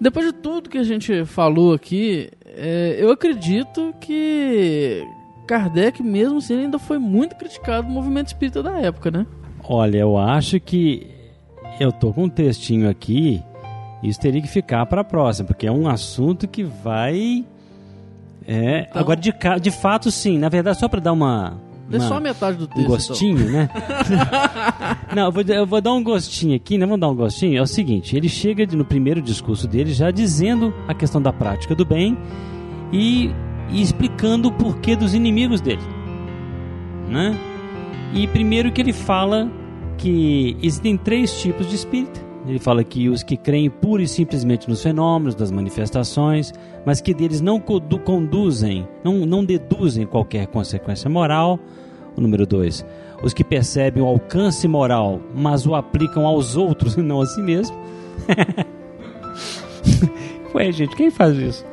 Depois 0.00 0.24
de 0.24 0.32
tudo 0.32 0.70
que 0.70 0.78
a 0.78 0.82
gente 0.82 1.26
falou 1.26 1.74
aqui, 1.74 2.30
é, 2.56 2.96
eu 2.98 3.10
acredito 3.10 3.94
que 4.00 5.06
Kardec, 5.46 6.02
mesmo 6.02 6.38
assim, 6.38 6.60
ainda 6.60 6.78
foi 6.78 6.98
muito 6.98 7.36
criticado 7.36 7.88
no 7.88 7.94
movimento 7.94 8.28
espírita 8.28 8.62
da 8.62 8.78
época, 8.78 9.10
né? 9.10 9.26
Olha, 9.64 9.98
eu 9.98 10.16
acho 10.16 10.58
que 10.60 11.06
eu 11.78 11.90
tô 11.92 12.12
com 12.12 12.24
um 12.24 12.28
textinho 12.28 12.88
aqui. 12.88 13.42
Isso 14.02 14.18
teria 14.20 14.40
que 14.40 14.48
ficar 14.48 14.86
para 14.86 15.02
a 15.02 15.04
próxima, 15.04 15.46
porque 15.48 15.66
é 15.66 15.72
um 15.72 15.86
assunto 15.88 16.48
que 16.48 16.62
vai 16.64 17.44
É, 18.46 18.86
Então- 18.88 19.00
agora 19.02 19.20
de, 19.20 19.32
de 19.60 19.70
fato 19.70 20.10
sim, 20.10 20.38
na 20.38 20.48
verdade 20.48 20.78
só 20.78 20.88
para 20.88 20.98
dar 21.00 21.12
uma, 21.12 21.60
Dê 21.90 21.98
uma- 21.98 22.06
só 22.08 22.16
a 22.16 22.20
metade 22.20 22.56
do 22.58 22.64
um 22.64 22.68
texto. 22.68 22.86
gostinho, 22.88 23.50
né? 23.50 23.68
Não, 25.14 25.24
eu 25.26 25.32
vou, 25.32 25.42
eu 25.42 25.66
vou 25.66 25.80
dar 25.80 25.92
um 25.92 26.02
gostinho 26.02 26.54
aqui, 26.54 26.78
né? 26.78 26.86
Vamos 26.86 27.00
dar 27.00 27.08
um 27.08 27.14
gostinho. 27.16 27.58
É 27.58 27.62
o 27.62 27.66
seguinte, 27.66 28.16
ele 28.16 28.28
chega 28.28 28.66
de- 28.66 28.76
no 28.76 28.84
primeiro 28.84 29.20
discurso 29.20 29.66
dele 29.66 29.92
já 29.92 30.10
dizendo 30.10 30.72
a 30.86 30.94
questão 30.94 31.20
da 31.20 31.32
prática 31.32 31.74
do 31.74 31.84
bem 31.84 32.16
e, 32.92 33.30
e 33.72 33.82
explicando 33.82 34.48
o 34.48 34.52
porquê 34.52 34.94
dos 34.94 35.14
inimigos 35.14 35.60
dele, 35.60 35.82
né? 37.08 37.36
E 38.14 38.26
primeiro 38.28 38.70
que 38.72 38.80
ele 38.80 38.92
fala 38.92 39.50
que 39.98 40.56
existem 40.62 40.96
três 40.96 41.40
tipos 41.40 41.68
de 41.68 41.74
espírito. 41.74 42.29
Ele 42.46 42.58
fala 42.58 42.82
que 42.82 43.08
os 43.08 43.22
que 43.22 43.36
creem 43.36 43.68
pura 43.68 44.02
e 44.02 44.08
simplesmente 44.08 44.68
nos 44.68 44.82
fenômenos, 44.82 45.34
das 45.34 45.50
manifestações, 45.50 46.52
mas 46.86 47.00
que 47.00 47.12
deles 47.12 47.40
não 47.40 47.60
condu- 47.60 47.98
conduzem, 47.98 48.88
não, 49.04 49.26
não 49.26 49.44
deduzem 49.44 50.06
qualquer 50.06 50.46
consequência 50.46 51.10
moral. 51.10 51.58
O 52.16 52.20
número 52.20 52.46
dois, 52.46 52.84
os 53.22 53.34
que 53.34 53.44
percebem 53.44 54.02
o 54.02 54.06
alcance 54.06 54.66
moral, 54.66 55.20
mas 55.34 55.66
o 55.66 55.74
aplicam 55.74 56.26
aos 56.26 56.56
outros 56.56 56.96
e 56.96 57.02
não 57.02 57.20
a 57.20 57.26
si 57.26 57.40
mesmo. 57.40 57.76
Ué, 60.54 60.72
gente, 60.72 60.96
quem 60.96 61.10
faz 61.10 61.36
isso? 61.36 61.64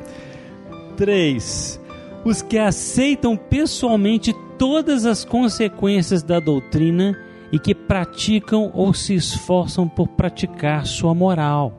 Três, 0.96 1.80
os 2.24 2.42
que 2.42 2.58
aceitam 2.58 3.36
pessoalmente 3.36 4.34
todas 4.58 5.06
as 5.06 5.24
consequências 5.24 6.22
da 6.22 6.38
doutrina 6.38 7.16
e 7.52 7.58
que 7.58 7.74
praticam 7.74 8.70
ou 8.74 8.92
se 8.92 9.14
esforçam 9.14 9.88
por 9.88 10.08
praticar 10.08 10.86
sua 10.86 11.14
moral. 11.14 11.72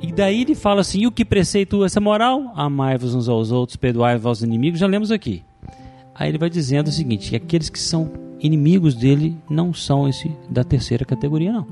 E 0.00 0.12
daí 0.12 0.42
ele 0.42 0.54
fala 0.54 0.80
assim: 0.80 1.06
o 1.06 1.12
que 1.12 1.24
preceitua 1.24 1.86
essa 1.86 2.00
moral? 2.00 2.52
Amai-vos 2.54 3.14
uns 3.14 3.28
aos 3.28 3.50
outros, 3.50 3.76
perdoai-vos 3.76 4.26
aos 4.26 4.42
inimigos, 4.42 4.80
já 4.80 4.86
lemos 4.86 5.10
aqui. 5.10 5.42
Aí 6.14 6.28
ele 6.28 6.38
vai 6.38 6.48
dizendo 6.48 6.88
o 6.88 6.92
seguinte: 6.92 7.30
que 7.30 7.36
aqueles 7.36 7.68
que 7.68 7.78
são 7.78 8.10
inimigos 8.40 8.94
dele 8.94 9.36
não 9.50 9.74
são 9.74 10.08
esse 10.08 10.30
da 10.48 10.62
terceira 10.62 11.04
categoria, 11.04 11.52
não. 11.52 11.66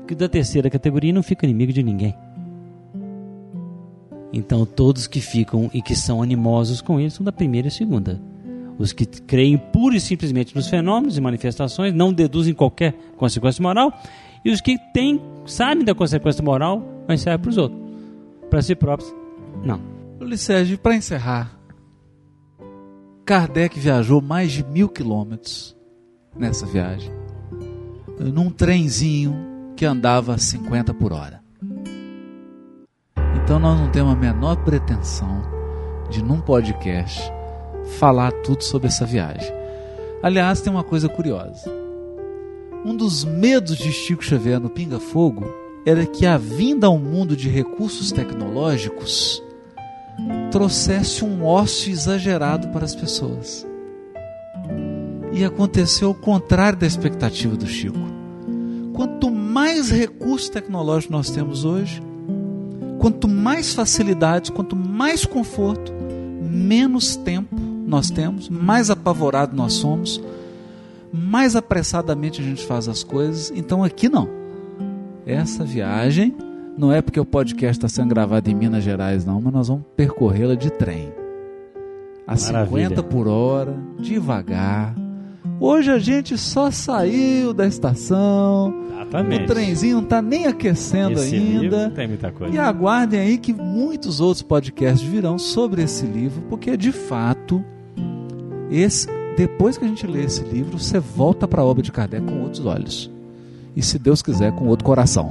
Porque 0.00 0.14
da 0.14 0.28
terceira 0.28 0.70
categoria 0.70 1.12
não 1.12 1.22
fica 1.22 1.46
inimigo 1.46 1.72
de 1.72 1.82
ninguém. 1.82 2.14
Então 4.32 4.66
todos 4.66 5.06
que 5.06 5.20
ficam 5.20 5.70
e 5.72 5.80
que 5.80 5.96
são 5.96 6.22
animosos 6.22 6.82
com 6.82 7.00
ele 7.00 7.10
são 7.10 7.24
da 7.24 7.32
primeira 7.32 7.68
e 7.68 7.70
segunda. 7.70 8.20
Os 8.78 8.92
que 8.92 9.04
creem 9.04 9.58
pura 9.58 9.96
e 9.96 10.00
simplesmente 10.00 10.54
nos 10.54 10.68
fenômenos 10.68 11.18
e 11.18 11.20
manifestações, 11.20 11.92
não 11.92 12.12
deduzem 12.12 12.54
qualquer 12.54 12.94
consequência 13.16 13.60
moral, 13.60 13.92
e 14.44 14.50
os 14.50 14.60
que 14.60 14.78
têm, 14.94 15.20
sabem 15.44 15.84
da 15.84 15.94
consequência 15.94 16.44
moral, 16.44 16.82
mas 17.08 17.20
servem 17.20 17.40
para 17.40 17.50
os 17.50 17.58
outros. 17.58 17.80
Para 18.48 18.62
si 18.62 18.74
próprios, 18.74 19.12
não. 19.64 19.80
Licérgio, 20.20 20.78
para 20.78 20.94
encerrar, 20.94 21.58
Kardec 23.24 23.78
viajou 23.78 24.22
mais 24.22 24.52
de 24.52 24.64
mil 24.64 24.88
quilômetros 24.88 25.76
nessa 26.36 26.64
viagem, 26.64 27.10
num 28.18 28.50
trenzinho 28.50 29.34
que 29.76 29.84
andava 29.84 30.34
a 30.34 30.38
50 30.38 30.94
por 30.94 31.12
hora. 31.12 31.42
Então 33.42 33.58
nós 33.58 33.78
não 33.78 33.90
temos 33.90 34.12
a 34.12 34.16
menor 34.16 34.56
pretensão 34.64 35.42
de, 36.10 36.22
num 36.22 36.40
podcast, 36.40 37.30
falar 37.98 38.32
tudo 38.42 38.62
sobre 38.62 38.88
essa 38.88 39.04
viagem. 39.04 39.52
Aliás, 40.22 40.60
tem 40.60 40.72
uma 40.72 40.84
coisa 40.84 41.08
curiosa. 41.08 41.70
Um 42.84 42.96
dos 42.96 43.24
medos 43.24 43.76
de 43.76 43.92
Chico 43.92 44.24
Xavier 44.24 44.60
no 44.60 44.70
Pinga 44.70 44.98
Fogo 44.98 45.44
era 45.84 46.06
que 46.06 46.26
a 46.26 46.36
vinda 46.36 46.86
ao 46.86 46.98
mundo 46.98 47.36
de 47.36 47.48
recursos 47.48 48.12
tecnológicos 48.12 49.42
trouxesse 50.50 51.24
um 51.24 51.44
ócio 51.44 51.92
exagerado 51.92 52.68
para 52.68 52.84
as 52.84 52.94
pessoas. 52.94 53.66
E 55.32 55.44
aconteceu 55.44 56.10
o 56.10 56.14
contrário 56.14 56.78
da 56.78 56.86
expectativa 56.86 57.56
do 57.56 57.66
Chico. 57.66 57.98
Quanto 58.92 59.30
mais 59.30 59.90
recursos 59.90 60.48
tecnológicos 60.48 61.12
nós 61.12 61.30
temos 61.30 61.64
hoje, 61.64 62.02
quanto 62.98 63.28
mais 63.28 63.72
facilidades, 63.72 64.50
quanto 64.50 64.74
mais 64.74 65.24
conforto, 65.24 65.92
menos 66.42 67.14
tempo 67.16 67.67
nós 67.88 68.10
temos, 68.10 68.48
mais 68.48 68.90
apavorado 68.90 69.56
nós 69.56 69.72
somos, 69.72 70.20
mais 71.12 71.56
apressadamente 71.56 72.40
a 72.40 72.44
gente 72.44 72.64
faz 72.66 72.86
as 72.86 73.02
coisas. 73.02 73.50
Então 73.56 73.82
aqui 73.82 74.08
não. 74.08 74.28
Essa 75.26 75.64
viagem 75.64 76.34
não 76.76 76.92
é 76.92 77.00
porque 77.00 77.18
o 77.18 77.24
podcast 77.24 77.78
está 77.78 77.88
sendo 77.88 78.10
gravado 78.10 78.48
em 78.50 78.54
Minas 78.54 78.84
Gerais, 78.84 79.24
não, 79.24 79.40
mas 79.40 79.52
nós 79.52 79.68
vamos 79.68 79.84
percorrê-la 79.96 80.54
de 80.54 80.70
trem. 80.70 81.12
A 82.26 82.34
Maravilha. 82.36 82.88
50 82.90 83.02
por 83.04 83.26
hora, 83.26 83.74
devagar. 83.98 84.94
Hoje 85.58 85.90
a 85.90 85.98
gente 85.98 86.36
só 86.36 86.70
saiu 86.70 87.52
da 87.52 87.66
estação, 87.66 88.72
o 89.08 89.46
trenzinho 89.46 89.96
não 89.96 90.04
está 90.04 90.20
nem 90.22 90.46
aquecendo 90.46 91.14
Esse 91.14 91.34
ainda. 91.34 91.90
tem 91.90 92.06
muita 92.06 92.30
coisa. 92.30 92.54
E 92.54 92.58
aguardem 92.58 93.18
aí 93.18 93.38
que 93.38 93.52
muitos 93.52 94.20
outros 94.20 94.42
podcasts 94.42 95.02
virão 95.08 95.38
sobre 95.38 95.82
esse 95.82 96.04
livro, 96.06 96.42
porque 96.48 96.76
de 96.76 96.92
fato, 96.92 97.64
esse, 98.70 99.08
depois 99.36 99.78
que 99.78 99.84
a 99.84 99.88
gente 99.88 100.06
lê 100.06 100.24
esse 100.24 100.42
livro, 100.42 100.78
você 100.78 100.98
volta 100.98 101.46
para 101.46 101.62
a 101.62 101.64
obra 101.64 101.82
de 101.82 101.92
Kardec 101.92 102.24
com 102.26 102.42
outros 102.42 102.64
olhos. 102.64 103.10
E 103.76 103.82
se 103.82 103.98
Deus 103.98 104.22
quiser, 104.22 104.52
com 104.52 104.66
outro 104.66 104.84
coração. 104.84 105.30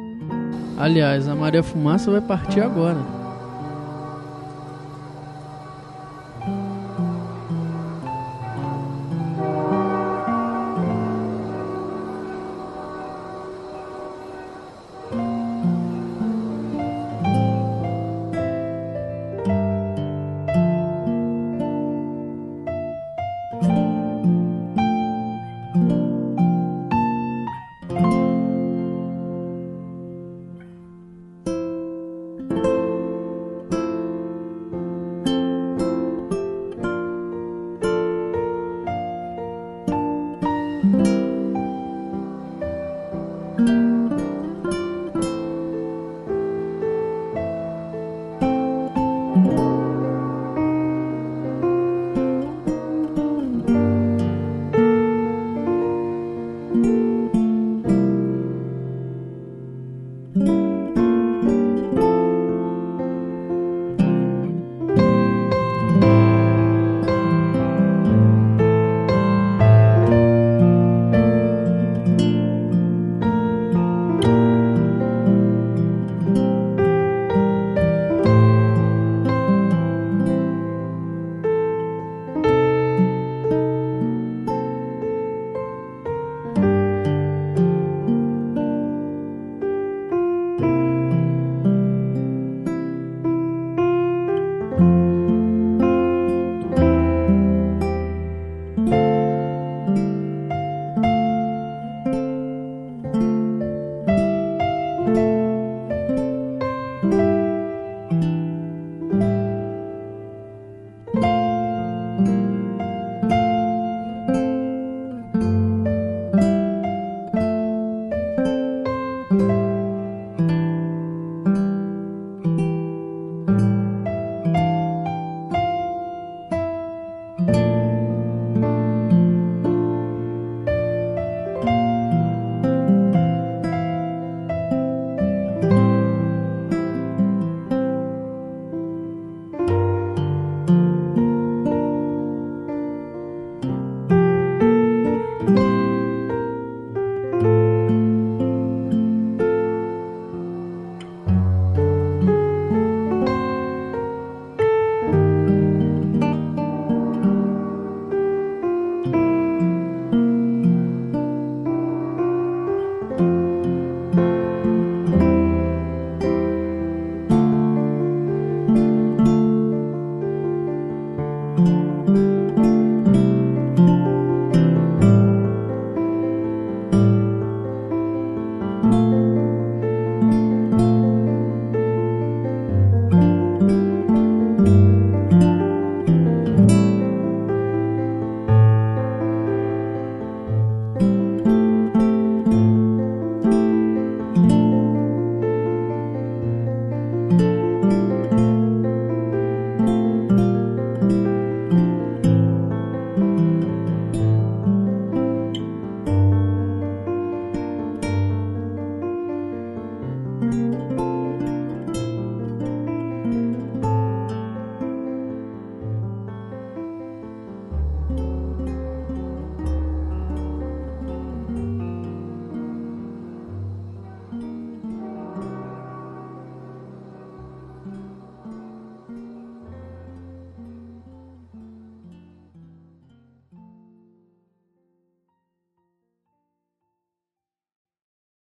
Aliás, 0.78 1.28
a 1.28 1.34
Maria 1.34 1.62
Fumaça 1.62 2.10
vai 2.10 2.20
partir 2.20 2.60
agora. 2.60 3.17